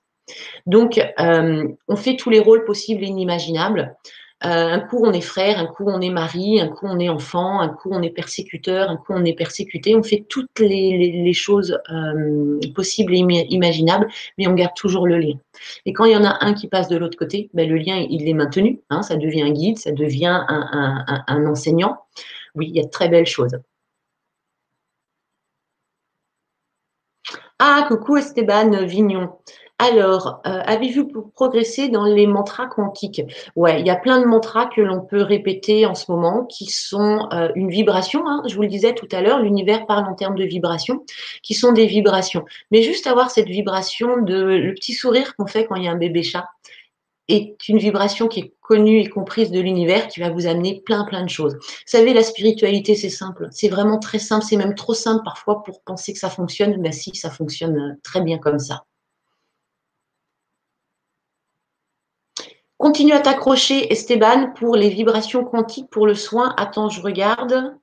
Donc, 0.66 1.00
on 1.18 1.96
fait 1.96 2.16
tous 2.16 2.28
les 2.28 2.40
rôles 2.40 2.64
possibles 2.64 3.02
et 3.02 3.06
inimaginables. 3.06 3.96
Euh, 4.44 4.48
un 4.48 4.78
coup 4.78 5.02
on 5.04 5.12
est 5.12 5.20
frère, 5.20 5.58
un 5.58 5.66
coup 5.66 5.84
on 5.88 6.00
est 6.00 6.10
mari, 6.10 6.60
un 6.60 6.68
coup 6.68 6.86
on 6.86 7.00
est 7.00 7.08
enfant, 7.08 7.60
un 7.60 7.68
coup 7.68 7.88
on 7.90 8.02
est 8.02 8.10
persécuteur, 8.10 8.88
un 8.88 8.96
coup 8.96 9.12
on 9.12 9.24
est 9.24 9.34
persécuté. 9.34 9.96
On 9.96 10.02
fait 10.04 10.24
toutes 10.28 10.60
les, 10.60 11.32
choses 11.32 11.78
euh, 11.90 12.60
possibles 12.74 13.14
et 13.14 13.46
imaginables, 13.50 14.06
mais 14.38 14.46
on 14.46 14.54
garde 14.54 14.74
toujours 14.76 15.06
le 15.08 15.18
lien. 15.18 15.34
Et 15.86 15.92
quand 15.92 16.04
il 16.04 16.12
y 16.12 16.16
en 16.16 16.24
a 16.24 16.38
un 16.40 16.54
qui 16.54 16.68
passe 16.68 16.88
de 16.88 16.96
l'autre 16.96 17.18
côté, 17.18 17.50
ben, 17.52 17.68
le 17.68 17.76
lien 17.76 17.96
il 18.08 18.28
est 18.28 18.34
maintenu. 18.34 18.80
Hein, 18.90 19.02
ça 19.02 19.16
devient 19.16 19.42
un 19.42 19.50
guide, 19.50 19.78
ça 19.78 19.90
devient 19.92 20.44
un, 20.48 21.46
enseignant. 21.46 21.98
Oui, 22.54 22.66
il 22.68 22.76
y 22.76 22.80
a 22.80 22.84
de 22.84 22.90
très 22.90 23.08
belles 23.08 23.26
choses. 23.26 23.58
Ah, 27.58 27.84
coucou 27.88 28.16
Esteban 28.16 28.84
Vignon. 28.86 29.32
Alors, 29.80 30.40
euh, 30.44 30.60
avez-vous 30.66 31.06
progressé 31.34 31.88
dans 31.88 32.04
les 32.04 32.26
mantras 32.26 32.66
quantiques? 32.66 33.22
Ouais, 33.54 33.80
il 33.80 33.86
y 33.86 33.90
a 33.90 33.96
plein 33.96 34.20
de 34.20 34.26
mantras 34.26 34.66
que 34.66 34.80
l'on 34.80 35.00
peut 35.02 35.22
répéter 35.22 35.86
en 35.86 35.94
ce 35.94 36.10
moment 36.10 36.46
qui 36.46 36.66
sont 36.66 37.28
euh, 37.32 37.50
une 37.54 37.70
vibration. 37.70 38.26
Hein, 38.26 38.42
je 38.48 38.56
vous 38.56 38.62
le 38.62 38.68
disais 38.68 38.92
tout 38.94 39.06
à 39.12 39.20
l'heure, 39.20 39.38
l'univers 39.40 39.86
parle 39.86 40.04
en 40.06 40.14
termes 40.14 40.34
de 40.34 40.44
vibration, 40.44 41.04
qui 41.44 41.54
sont 41.54 41.70
des 41.72 41.86
vibrations. 41.86 42.44
Mais 42.72 42.82
juste 42.82 43.06
avoir 43.06 43.30
cette 43.30 43.46
vibration 43.46 44.20
de 44.20 44.34
le 44.34 44.74
petit 44.74 44.94
sourire 44.94 45.36
qu'on 45.36 45.46
fait 45.46 45.64
quand 45.66 45.76
il 45.76 45.84
y 45.84 45.88
a 45.88 45.92
un 45.92 45.96
bébé 45.96 46.24
chat. 46.24 46.46
est 47.28 47.68
une 47.68 47.78
vibration 47.78 48.28
qui 48.28 48.40
est 48.40 48.54
connue 48.60 49.00
et 49.00 49.08
comprise 49.08 49.50
de 49.52 49.60
l'univers 49.60 50.08
qui 50.08 50.20
va 50.20 50.30
vous 50.30 50.46
amener 50.46 50.82
plein 50.84 51.04
plein 51.04 51.22
de 51.24 51.30
choses. 51.30 51.54
Vous 51.54 51.60
savez, 51.86 52.14
la 52.14 52.22
spiritualité, 52.24 52.96
c'est 52.96 53.10
simple. 53.10 53.48
C'est 53.52 53.68
vraiment 53.68 53.98
très 53.98 54.18
simple. 54.18 54.44
C'est 54.44 54.56
même 54.56 54.74
trop 54.74 54.94
simple 54.94 55.22
parfois 55.24 55.62
pour 55.62 55.82
penser 55.82 56.12
que 56.12 56.18
ça 56.18 56.30
fonctionne. 56.30 56.78
Mais 56.80 56.92
si, 56.92 57.14
ça 57.14 57.30
fonctionne 57.30 57.98
très 58.02 58.22
bien 58.22 58.38
comme 58.38 58.58
ça. 58.58 58.87
Continue 62.78 63.12
à 63.12 63.18
t'accrocher, 63.18 63.92
Esteban, 63.92 64.52
pour 64.54 64.76
les 64.76 64.88
vibrations 64.88 65.44
quantiques, 65.44 65.90
pour 65.90 66.06
le 66.06 66.14
soin. 66.14 66.54
Attends, 66.56 66.88
je 66.88 67.02
regarde. 67.02 67.76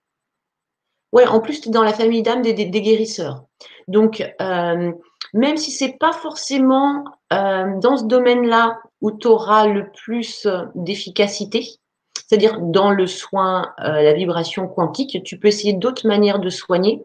Ouais, 1.11 1.27
en 1.27 1.41
plus, 1.41 1.59
tu 1.59 1.67
es 1.67 1.71
dans 1.71 1.83
la 1.83 1.91
famille 1.91 2.23
d'âme 2.23 2.41
des, 2.41 2.53
guérisseurs. 2.53 3.43
Donc, 3.89 4.21
euh, 4.41 4.91
même 5.33 5.57
si 5.57 5.71
ce 5.71 5.83
n'est 5.83 5.97
pas 5.97 6.13
forcément 6.13 7.03
euh, 7.33 7.77
dans 7.81 7.97
ce 7.97 8.05
domaine-là 8.05 8.79
où 9.01 9.11
tu 9.11 9.27
auras 9.27 9.67
le 9.67 9.91
plus 9.91 10.47
d'efficacité, 10.75 11.67
c'est-à-dire 12.13 12.61
dans 12.61 12.91
le 12.91 13.05
soin, 13.05 13.73
euh, 13.81 14.01
la 14.01 14.13
vibration 14.13 14.67
quantique, 14.69 15.21
tu 15.23 15.37
peux 15.37 15.49
essayer 15.49 15.73
d'autres 15.73 16.07
manières 16.07 16.39
de 16.39 16.49
soigner. 16.49 17.03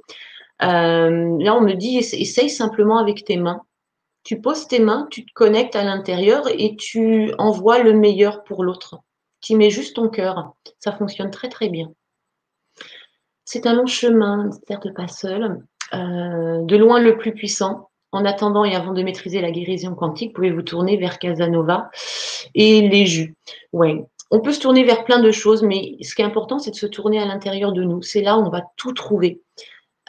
là, 0.61 1.09
on 1.57 1.61
me 1.61 1.75
dit, 1.75 1.99
essaye 1.99 2.51
simplement 2.51 2.99
avec 2.99 3.25
tes 3.25 3.37
mains 3.37 3.63
tu 4.23 4.41
poses 4.41 4.69
tes 4.69 4.79
mains, 4.79 5.07
tu 5.11 5.25
te 5.25 5.33
connectes 5.33 5.77
à 5.77 5.85
l'intérieur 5.85 6.45
et 6.49 6.77
tu 6.77 7.33
envoies 7.39 7.83
le 7.83 7.95
meilleur 7.95 8.45
pour 8.45 8.65
l'autre. 8.65 8.99
Tu 9.41 9.57
mets 9.57 9.71
juste 9.71 9.97
ton 9.97 10.09
cœur. 10.09 10.55
Ça 10.79 10.93
fonctionne 10.93 11.31
très 11.31 11.49
très 11.49 11.69
bien. 11.69 11.93
C'est 13.45 13.67
un 13.67 13.75
long 13.75 13.87
chemin, 13.87 14.51
certes 14.69 14.95
pas 14.95 15.09
seul. 15.09 15.63
Euh, 15.93 16.63
de 16.63 16.77
loin 16.77 17.01
le 17.01 17.17
plus 17.17 17.35
puissant. 17.35 17.89
En 18.13 18.25
attendant 18.25 18.65
et 18.65 18.75
avant 18.75 18.93
de 18.93 19.03
maîtriser 19.03 19.41
la 19.41 19.53
guérison 19.53 19.95
quantique, 19.95 20.35
pouvez-vous 20.35 20.63
tourner 20.63 20.97
vers 20.97 21.21
Casanova 21.21 21.91
et 22.57 22.89
les 22.89 23.07
jus? 23.07 23.37
On 24.33 24.41
peut 24.41 24.53
se 24.53 24.61
tourner 24.61 24.85
vers 24.85 25.05
plein 25.05 25.21
de 25.21 25.31
choses, 25.31 25.63
mais 25.63 25.97
ce 26.03 26.15
qui 26.15 26.23
est 26.23 26.25
important, 26.25 26.59
c'est 26.59 26.73
de 26.73 26.77
se 26.77 26.87
tourner 26.87 27.21
à 27.21 27.25
l'intérieur 27.25 27.73
de 27.73 27.85
nous. 27.85 28.03
C'est 28.03 28.23
là 28.23 28.37
où 28.37 28.43
on 28.43 28.51
va 28.51 28.63
tout 28.77 28.93
trouver. 28.93 29.41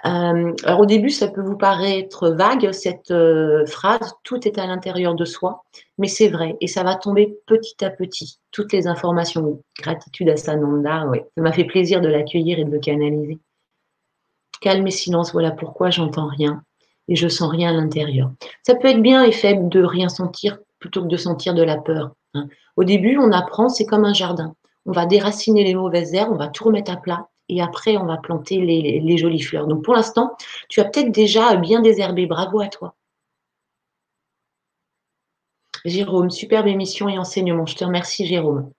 Euh, 0.05 0.53
alors 0.63 0.79
au 0.79 0.85
début, 0.85 1.11
ça 1.11 1.27
peut 1.27 1.41
vous 1.41 1.57
paraître 1.57 2.29
vague, 2.29 2.71
cette 2.71 3.11
euh, 3.11 3.65
phrase, 3.67 4.13
tout 4.23 4.47
est 4.47 4.57
à 4.57 4.65
l'intérieur 4.65 5.13
de 5.13 5.25
soi, 5.25 5.63
mais 5.97 6.07
c'est 6.07 6.29
vrai, 6.29 6.57
et 6.59 6.67
ça 6.67 6.83
va 6.83 6.95
tomber 6.95 7.37
petit 7.45 7.85
à 7.85 7.91
petit, 7.91 8.39
toutes 8.51 8.73
les 8.73 8.87
informations. 8.87 9.61
Gratitude 9.79 10.29
à 10.29 10.37
Sananda, 10.37 11.05
oui. 11.07 11.19
ça 11.35 11.41
m'a 11.43 11.51
fait 11.51 11.65
plaisir 11.65 12.01
de 12.01 12.07
l'accueillir 12.07 12.57
et 12.57 12.63
de 12.63 12.71
le 12.71 12.79
canaliser. 12.79 13.39
Calme 14.59 14.87
et 14.87 14.91
silence, 14.91 15.33
voilà 15.33 15.51
pourquoi 15.51 15.89
j'entends 15.89 16.27
rien 16.27 16.63
et 17.07 17.15
je 17.15 17.27
sens 17.27 17.49
rien 17.49 17.69
à 17.69 17.73
l'intérieur. 17.73 18.31
Ça 18.63 18.75
peut 18.75 18.87
être 18.87 19.01
bien 19.01 19.23
et 19.23 19.31
faible 19.31 19.69
de 19.69 19.83
rien 19.83 20.09
sentir 20.09 20.57
plutôt 20.79 21.01
que 21.03 21.07
de 21.07 21.17
sentir 21.17 21.53
de 21.53 21.63
la 21.63 21.77
peur. 21.77 22.15
Hein. 22.33 22.47
Au 22.75 22.83
début, 22.83 23.17
on 23.17 23.31
apprend, 23.31 23.69
c'est 23.69 23.85
comme 23.85 24.05
un 24.05 24.13
jardin. 24.13 24.55
On 24.85 24.91
va 24.91 25.05
déraciner 25.05 25.63
les 25.63 25.75
mauvaises 25.75 26.13
herbes, 26.13 26.31
on 26.33 26.37
va 26.37 26.47
tout 26.47 26.63
remettre 26.63 26.91
à 26.91 26.97
plat 26.97 27.27
et 27.51 27.61
après 27.61 27.97
on 27.97 28.05
va 28.05 28.17
planter 28.17 28.57
les, 28.59 29.17
jolies 29.17 29.41
fleurs. 29.41 29.67
Donc 29.67 29.83
pour 29.83 29.93
l'instant, 29.93 30.35
tu 30.69 30.79
as 30.79 30.85
peut-être 30.85 31.11
déjà 31.11 31.55
bien 31.55 31.81
désherbé. 31.81 32.25
Bravo 32.25 32.61
à 32.61 32.67
toi. 32.67 32.95
Jérôme, 35.85 36.29
superbe 36.29 36.67
émission 36.67 37.09
et 37.09 37.17
enseignement. 37.17 37.65
Je 37.65 37.75
te 37.75 37.83
remercie, 37.83 38.25
Jérôme. 38.25 38.71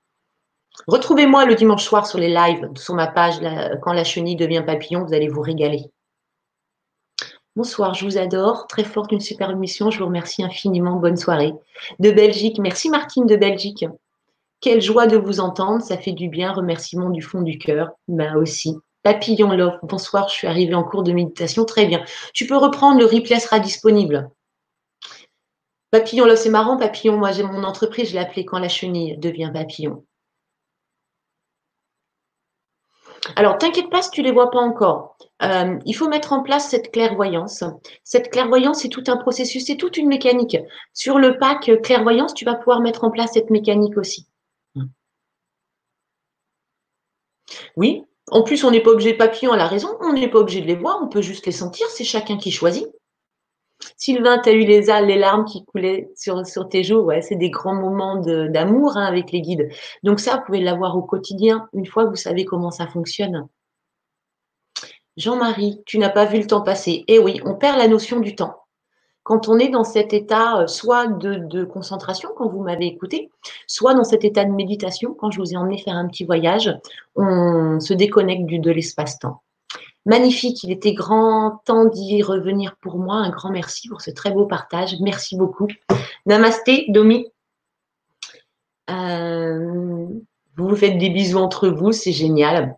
Retrouvez-moi 0.86 1.44
le 1.44 1.54
dimanche 1.54 1.84
soir 1.84 2.06
sur 2.06 2.18
les 2.18 2.30
lives, 2.30 2.70
sur 2.76 2.94
ma 2.94 3.06
page, 3.06 3.40
quand 3.82 3.92
la 3.92 4.04
chenille 4.04 4.36
devient 4.36 4.62
papillon, 4.64 5.04
vous 5.04 5.12
allez 5.12 5.28
vous 5.28 5.42
régaler. 5.42 5.84
Bonsoir, 7.54 7.92
je 7.92 8.06
vous 8.06 8.16
adore. 8.16 8.66
Très 8.66 8.84
forte, 8.84 9.12
une 9.12 9.20
superbe 9.20 9.52
émission. 9.52 9.90
Je 9.90 9.98
vous 9.98 10.06
remercie 10.06 10.42
infiniment. 10.42 10.96
Bonne 10.96 11.18
soirée. 11.18 11.52
De 11.98 12.10
Belgique. 12.10 12.58
Merci 12.58 12.88
Martine 12.88 13.26
de 13.26 13.36
Belgique. 13.36 13.84
Quelle 14.62 14.80
joie 14.80 15.08
de 15.08 15.16
vous 15.16 15.40
entendre, 15.40 15.82
ça 15.82 15.98
fait 15.98 16.12
du 16.12 16.28
bien. 16.28 16.52
Remerciement 16.52 17.10
du 17.10 17.20
fond 17.20 17.42
du 17.42 17.58
cœur. 17.58 17.90
Ben 18.06 18.36
aussi. 18.36 18.76
Papillon 19.02 19.50
Love, 19.50 19.80
bonsoir, 19.82 20.28
je 20.28 20.34
suis 20.34 20.46
arrivée 20.46 20.74
en 20.74 20.84
cours 20.84 21.02
de 21.02 21.12
méditation. 21.12 21.64
Très 21.64 21.84
bien. 21.84 22.04
Tu 22.32 22.46
peux 22.46 22.56
reprendre, 22.56 23.00
le 23.00 23.04
replay 23.04 23.40
sera 23.40 23.58
disponible. 23.58 24.30
Papillon 25.90 26.26
Love, 26.26 26.36
c'est 26.36 26.48
marrant, 26.48 26.76
papillon. 26.76 27.16
Moi, 27.16 27.32
j'ai 27.32 27.42
mon 27.42 27.64
entreprise, 27.64 28.10
je 28.10 28.12
l'ai 28.12 28.20
appelé 28.20 28.44
quand 28.44 28.60
la 28.60 28.68
chenille 28.68 29.18
devient 29.18 29.50
papillon. 29.52 30.04
Alors, 33.34 33.58
t'inquiète 33.58 33.90
pas 33.90 34.02
si 34.02 34.10
tu 34.10 34.20
ne 34.20 34.26
les 34.26 34.32
vois 34.32 34.52
pas 34.52 34.60
encore. 34.60 35.16
Euh, 35.42 35.76
il 35.84 35.92
faut 35.92 36.08
mettre 36.08 36.32
en 36.32 36.44
place 36.44 36.68
cette 36.68 36.92
clairvoyance. 36.92 37.64
Cette 38.04 38.30
clairvoyance, 38.30 38.82
c'est 38.82 38.88
tout 38.88 39.04
un 39.08 39.16
processus, 39.16 39.66
c'est 39.66 39.76
toute 39.76 39.96
une 39.96 40.06
mécanique. 40.06 40.56
Sur 40.92 41.18
le 41.18 41.36
pack 41.38 41.68
clairvoyance, 41.82 42.32
tu 42.32 42.44
vas 42.44 42.54
pouvoir 42.54 42.80
mettre 42.80 43.02
en 43.02 43.10
place 43.10 43.32
cette 43.32 43.50
mécanique 43.50 43.96
aussi. 43.96 44.28
Oui, 47.76 48.04
en 48.30 48.42
plus, 48.42 48.64
on 48.64 48.70
n'est 48.70 48.80
pas 48.80 48.90
obligé 48.90 49.14
papillon 49.14 49.52
à 49.52 49.56
la 49.56 49.66
raison, 49.66 49.96
on 50.00 50.12
n'est 50.12 50.28
pas 50.28 50.38
obligé 50.38 50.60
de 50.60 50.66
les 50.66 50.76
voir, 50.76 51.00
on 51.02 51.08
peut 51.08 51.22
juste 51.22 51.46
les 51.46 51.52
sentir, 51.52 51.86
c'est 51.88 52.04
chacun 52.04 52.36
qui 52.36 52.50
choisit. 52.50 52.86
Sylvain, 53.96 54.38
tu 54.38 54.48
as 54.48 54.52
eu 54.52 54.64
les, 54.64 54.82
les 55.04 55.18
larmes 55.18 55.44
qui 55.44 55.64
coulaient 55.64 56.08
sur, 56.14 56.68
tes 56.68 56.84
joues, 56.84 57.00
ouais, 57.00 57.20
c'est 57.20 57.36
des 57.36 57.50
grands 57.50 57.74
moments 57.74 58.16
d'amour 58.16 58.96
hein, 58.96 59.04
avec 59.04 59.32
les 59.32 59.40
guides. 59.40 59.70
Donc 60.04 60.20
ça, 60.20 60.36
vous 60.36 60.42
pouvez 60.46 60.60
l'avoir 60.60 60.96
au 60.96 61.02
quotidien, 61.02 61.68
une 61.72 61.86
fois 61.86 62.04
que 62.04 62.10
vous 62.10 62.16
savez 62.16 62.44
comment 62.44 62.70
ça 62.70 62.86
fonctionne. 62.86 63.48
Jean-Marie, 65.16 65.82
tu 65.84 65.98
n'as 65.98 66.08
pas 66.08 66.24
vu 66.24 66.38
le 66.38 66.46
temps 66.46 66.62
passer. 66.62 67.04
Eh 67.08 67.18
oui, 67.18 67.40
on 67.44 67.54
perd 67.54 67.76
la 67.76 67.88
notion 67.88 68.20
du 68.20 68.34
temps 68.34 68.61
quand 69.22 69.48
on 69.48 69.58
est 69.58 69.68
dans 69.68 69.84
cet 69.84 70.12
état 70.12 70.62
euh, 70.62 70.66
soit 70.66 71.06
de, 71.06 71.64
concentration, 71.64 72.30
quand 72.36 72.48
vous 72.48 72.62
m'avez 72.62 72.86
écouté, 72.86 73.30
soit 73.66 73.94
dans 73.94 74.04
cet 74.04 74.24
état 74.24 74.44
de 74.44 74.50
méditation, 74.50 75.14
quand 75.14 75.30
je 75.30 75.40
vous 75.40 75.52
ai 75.52 75.56
emmené 75.56 75.78
faire 75.78 75.96
un 75.96 76.08
petit 76.08 76.24
voyage, 76.24 76.72
on 77.16 77.78
se 77.80 77.94
déconnecte 77.94 78.46
du, 78.46 78.58
de 78.58 78.70
l'espace-temps. 78.70 79.42
Magnifique, 80.04 80.64
il 80.64 80.72
était 80.72 80.94
grand 80.94 81.62
temps 81.64 81.84
d'y 81.84 82.22
revenir 82.22 82.76
pour 82.82 82.98
moi. 82.98 83.16
Un 83.16 83.30
grand 83.30 83.50
merci 83.50 83.88
pour 83.88 84.00
ce 84.00 84.10
très 84.10 84.32
beau 84.32 84.46
partage. 84.46 84.96
Merci 85.00 85.36
beaucoup. 85.36 85.68
Namasté, 86.26 86.86
Domi. 86.88 87.28
Euh, 88.90 90.06
vous 90.56 90.68
vous 90.68 90.76
faites 90.76 90.98
des 90.98 91.10
bisous 91.10 91.38
entre 91.38 91.68
vous, 91.68 91.92
c'est 91.92 92.12
génial. 92.12 92.76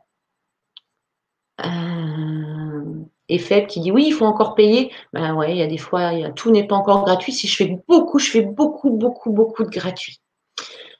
Et 3.28 3.38
Feb 3.38 3.66
qui 3.66 3.80
dit 3.80 3.90
oui, 3.90 4.04
il 4.06 4.12
faut 4.12 4.26
encore 4.26 4.54
payer. 4.54 4.90
Ben 5.12 5.34
ouais, 5.34 5.52
il 5.52 5.58
y 5.58 5.62
a 5.62 5.66
des 5.66 5.78
fois, 5.78 6.30
tout 6.32 6.50
n'est 6.50 6.66
pas 6.66 6.76
encore 6.76 7.04
gratuit. 7.04 7.32
Si 7.32 7.46
je 7.46 7.56
fais 7.56 7.78
beaucoup, 7.88 8.18
je 8.18 8.30
fais 8.30 8.42
beaucoup, 8.42 8.90
beaucoup, 8.90 9.32
beaucoup 9.32 9.64
de 9.64 9.70
gratuit. 9.70 10.20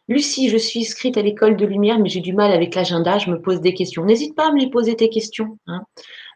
Lucie, 0.08 0.50
je 0.50 0.58
suis 0.58 0.80
inscrite 0.80 1.16
à 1.16 1.22
l'école 1.22 1.56
de 1.56 1.64
lumière, 1.64 1.98
mais 1.98 2.10
j'ai 2.10 2.20
du 2.20 2.34
mal 2.34 2.52
avec 2.52 2.74
l'agenda, 2.74 3.16
je 3.18 3.30
me 3.30 3.40
pose 3.40 3.60
des 3.62 3.72
questions. 3.72 4.04
N'hésite 4.04 4.34
pas 4.34 4.48
à 4.48 4.52
me 4.52 4.60
les 4.60 4.68
poser 4.68 4.96
tes 4.96 5.08
questions. 5.08 5.58
Hein. 5.66 5.82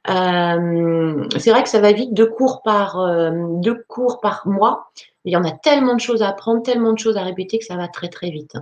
Euh, 0.09 1.29
c'est 1.39 1.51
vrai 1.51 1.63
que 1.63 1.69
ça 1.69 1.81
va 1.81 1.93
vite, 1.93 2.15
deux 2.15 2.27
cours 2.27 2.63
par 2.63 2.99
euh, 2.99 3.31
deux 3.61 3.85
cours 3.89 4.21
par 4.21 4.47
mois. 4.47 4.91
Il 5.25 5.33
y 5.33 5.37
en 5.37 5.45
a 5.45 5.51
tellement 5.51 5.95
de 5.95 6.01
choses 6.01 6.23
à 6.23 6.29
apprendre, 6.29 6.63
tellement 6.63 6.95
de 6.95 6.99
choses 6.99 7.19
à 7.19 7.23
répéter 7.23 7.59
que 7.59 7.65
ça 7.67 7.77
va 7.77 7.89
très 7.89 8.09
très 8.09 8.31
vite. 8.31 8.57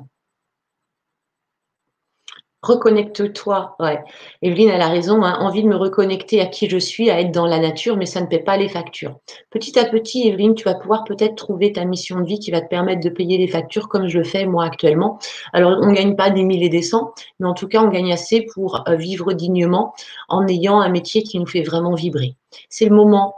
Reconnecte-toi. 2.67 3.77
Ouais. 3.79 4.03
Evelyne, 4.43 4.71
elle 4.71 4.81
a 4.81 4.89
raison. 4.89 5.23
Hein. 5.23 5.39
Envie 5.39 5.63
de 5.63 5.69
me 5.69 5.77
reconnecter 5.77 6.41
à 6.41 6.47
qui 6.47 6.69
je 6.69 6.79
suis, 6.79 7.11
à 7.11 7.21
être 7.21 7.31
dans 7.31 7.47
la 7.47 7.61
nature, 7.61 7.97
mais 7.97 8.07
ça 8.07 8.21
ne 8.21 8.27
paie 8.27 8.41
pas 8.41 8.57
les 8.57 8.69
factures. 8.69 9.21
Petit 9.51 9.79
à 9.79 9.85
petit, 9.85 10.27
Evelyne, 10.27 10.57
tu 10.57 10.65
vas 10.65 10.75
pouvoir 10.75 11.05
peut-être 11.05 11.37
trouver 11.37 11.73
ta 11.73 11.85
mission 11.85 12.19
de 12.19 12.27
vie 12.27 12.41
qui 12.41 12.51
va 12.51 12.61
te 12.61 12.69
permettre 12.69 13.03
de 13.05 13.09
payer 13.09 13.39
les 13.39 13.47
factures 13.47 13.89
comme 13.89 14.09
je 14.09 14.19
le 14.19 14.25
fais 14.25 14.47
moi 14.47 14.65
actuellement. 14.65 15.21
Alors, 15.53 15.79
on 15.81 15.87
ne 15.87 15.95
gagne 15.95 16.17
pas 16.17 16.31
des 16.31 16.43
mille 16.43 16.65
et 16.65 16.69
des 16.69 16.83
cents, 16.83 17.13
mais 17.39 17.47
en 17.47 17.55
tout 17.55 17.69
cas, 17.69 17.83
on 17.83 17.89
gagne 17.89 18.13
assez 18.13 18.45
pour 18.53 18.83
euh, 18.89 18.97
vivre 18.97 19.33
dignement 19.33 19.95
en 20.29 20.49
ayant 20.49 20.81
un 20.81 20.89
métier 20.89 21.23
qui 21.23 21.39
nous 21.39 21.47
fait 21.47 21.63
vraiment 21.63 21.95
vibrer. 21.95 22.35
C'est 22.69 22.87
le 22.87 22.97
moment, 22.97 23.37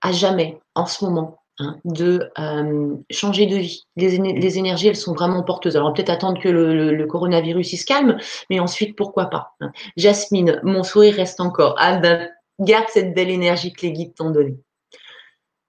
à 0.00 0.10
jamais, 0.10 0.58
en 0.74 0.86
ce 0.86 1.04
moment, 1.04 1.38
Hein, 1.58 1.78
de 1.86 2.30
euh, 2.38 2.96
changer 3.10 3.46
de 3.46 3.56
vie. 3.56 3.86
Les, 3.96 4.58
énergies, 4.58 4.88
elles 4.88 4.96
sont 4.96 5.14
vraiment 5.14 5.42
porteuses. 5.42 5.74
Alors, 5.74 5.94
peut-être 5.94 6.10
attendre 6.10 6.38
que 6.38 6.50
le, 6.50 7.06
coronavirus 7.06 7.72
il 7.72 7.78
se 7.78 7.86
calme, 7.86 8.18
mais 8.50 8.60
ensuite, 8.60 8.94
pourquoi 8.94 9.26
pas. 9.26 9.54
Hein. 9.60 9.72
Jasmine, 9.96 10.60
mon 10.64 10.82
sourire 10.82 11.14
reste 11.14 11.40
encore. 11.40 11.74
Ah 11.78 11.96
ben, 11.96 12.28
garde 12.60 12.88
cette 12.90 13.14
belle 13.14 13.30
énergie 13.30 13.72
que 13.72 13.86
les 13.86 13.92
guides 13.92 14.14
t'ont 14.14 14.30
donnée. 14.30 14.58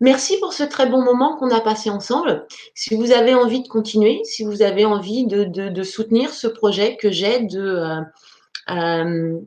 Merci 0.01 0.37
pour 0.41 0.51
ce 0.51 0.63
très 0.63 0.87
bon 0.87 1.01
moment 1.01 1.37
qu'on 1.37 1.51
a 1.51 1.61
passé 1.61 1.89
ensemble. 1.89 2.45
Si 2.75 2.93
vous 2.93 3.11
avez 3.11 3.33
envie 3.33 3.63
de 3.63 3.67
continuer, 3.69 4.21
si 4.25 4.43
vous 4.43 4.61
avez 4.61 4.83
envie 4.83 5.25
de, 5.25 5.83
soutenir 5.83 6.31
ce 6.31 6.47
projet 6.47 6.97
que 6.97 7.11
j'ai 7.11 7.45
de 7.45 7.61
euh, 7.61 8.01
euh, 8.71 9.39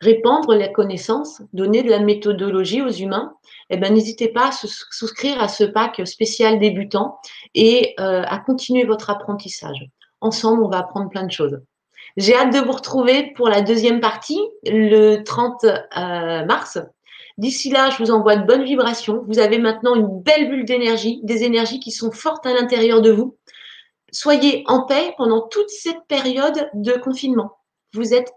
répandre 0.00 0.54
la 0.54 0.68
connaissance, 0.68 1.42
donner 1.52 1.82
de 1.82 1.90
la 1.90 2.00
méthodologie 2.00 2.82
aux 2.82 2.90
humains, 2.90 3.34
eh 3.70 3.76
ben, 3.76 3.92
n'hésitez 3.92 4.28
pas 4.28 4.48
à 4.48 4.52
souscrire 4.52 5.40
à 5.40 5.48
ce 5.48 5.64
pack 5.64 6.06
spécial 6.06 6.58
débutant 6.58 7.18
et 7.54 7.94
euh, 7.98 8.22
à 8.26 8.38
continuer 8.38 8.84
votre 8.84 9.10
apprentissage. 9.10 9.86
Ensemble, 10.20 10.62
on 10.62 10.68
va 10.68 10.78
apprendre 10.78 11.08
plein 11.08 11.24
de 11.24 11.32
choses. 11.32 11.58
J'ai 12.16 12.34
hâte 12.34 12.52
de 12.52 12.60
vous 12.60 12.72
retrouver 12.72 13.32
pour 13.36 13.48
la 13.48 13.60
deuxième 13.60 14.00
partie, 14.00 14.40
le 14.64 15.22
30 15.22 15.64
euh, 15.64 16.44
mars. 16.44 16.78
D'ici 17.36 17.68
là, 17.68 17.90
je 17.90 17.98
vous 17.98 18.10
envoie 18.10 18.36
de 18.36 18.46
bonnes 18.46 18.64
vibrations. 18.64 19.22
Vous 19.26 19.38
avez 19.38 19.58
maintenant 19.58 19.94
une 19.94 20.22
belle 20.22 20.48
bulle 20.48 20.64
d'énergie, 20.64 21.20
des 21.22 21.44
énergies 21.44 21.80
qui 21.80 21.90
sont 21.90 22.10
fortes 22.10 22.46
à 22.46 22.54
l'intérieur 22.54 23.02
de 23.02 23.10
vous. 23.10 23.36
soyez 24.10 24.64
en 24.66 24.86
paix 24.86 25.14
pendant 25.18 25.42
toute 25.42 25.68
cette 25.68 26.06
période 26.08 26.70
de 26.72 26.92
confinement. 26.92 27.58
Vous 27.92 28.14
êtes, 28.14 28.32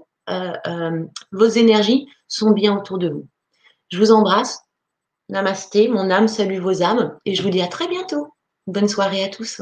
vos 1.31 1.47
énergies 1.47 2.07
sont 2.27 2.51
bien 2.51 2.77
autour 2.77 2.97
de 2.97 3.09
vous. 3.09 3.27
Je 3.91 3.97
vous 3.97 4.11
embrasse. 4.11 4.59
Namasté, 5.29 5.87
mon 5.87 6.09
âme 6.09 6.27
salue 6.27 6.59
vos 6.59 6.81
âmes 6.81 7.17
et 7.25 7.35
je 7.35 7.43
vous 7.43 7.51
dis 7.51 7.61
à 7.61 7.67
très 7.67 7.87
bientôt. 7.87 8.33
Bonne 8.65 8.87
soirée 8.87 9.23
à 9.23 9.29
tous. 9.29 9.61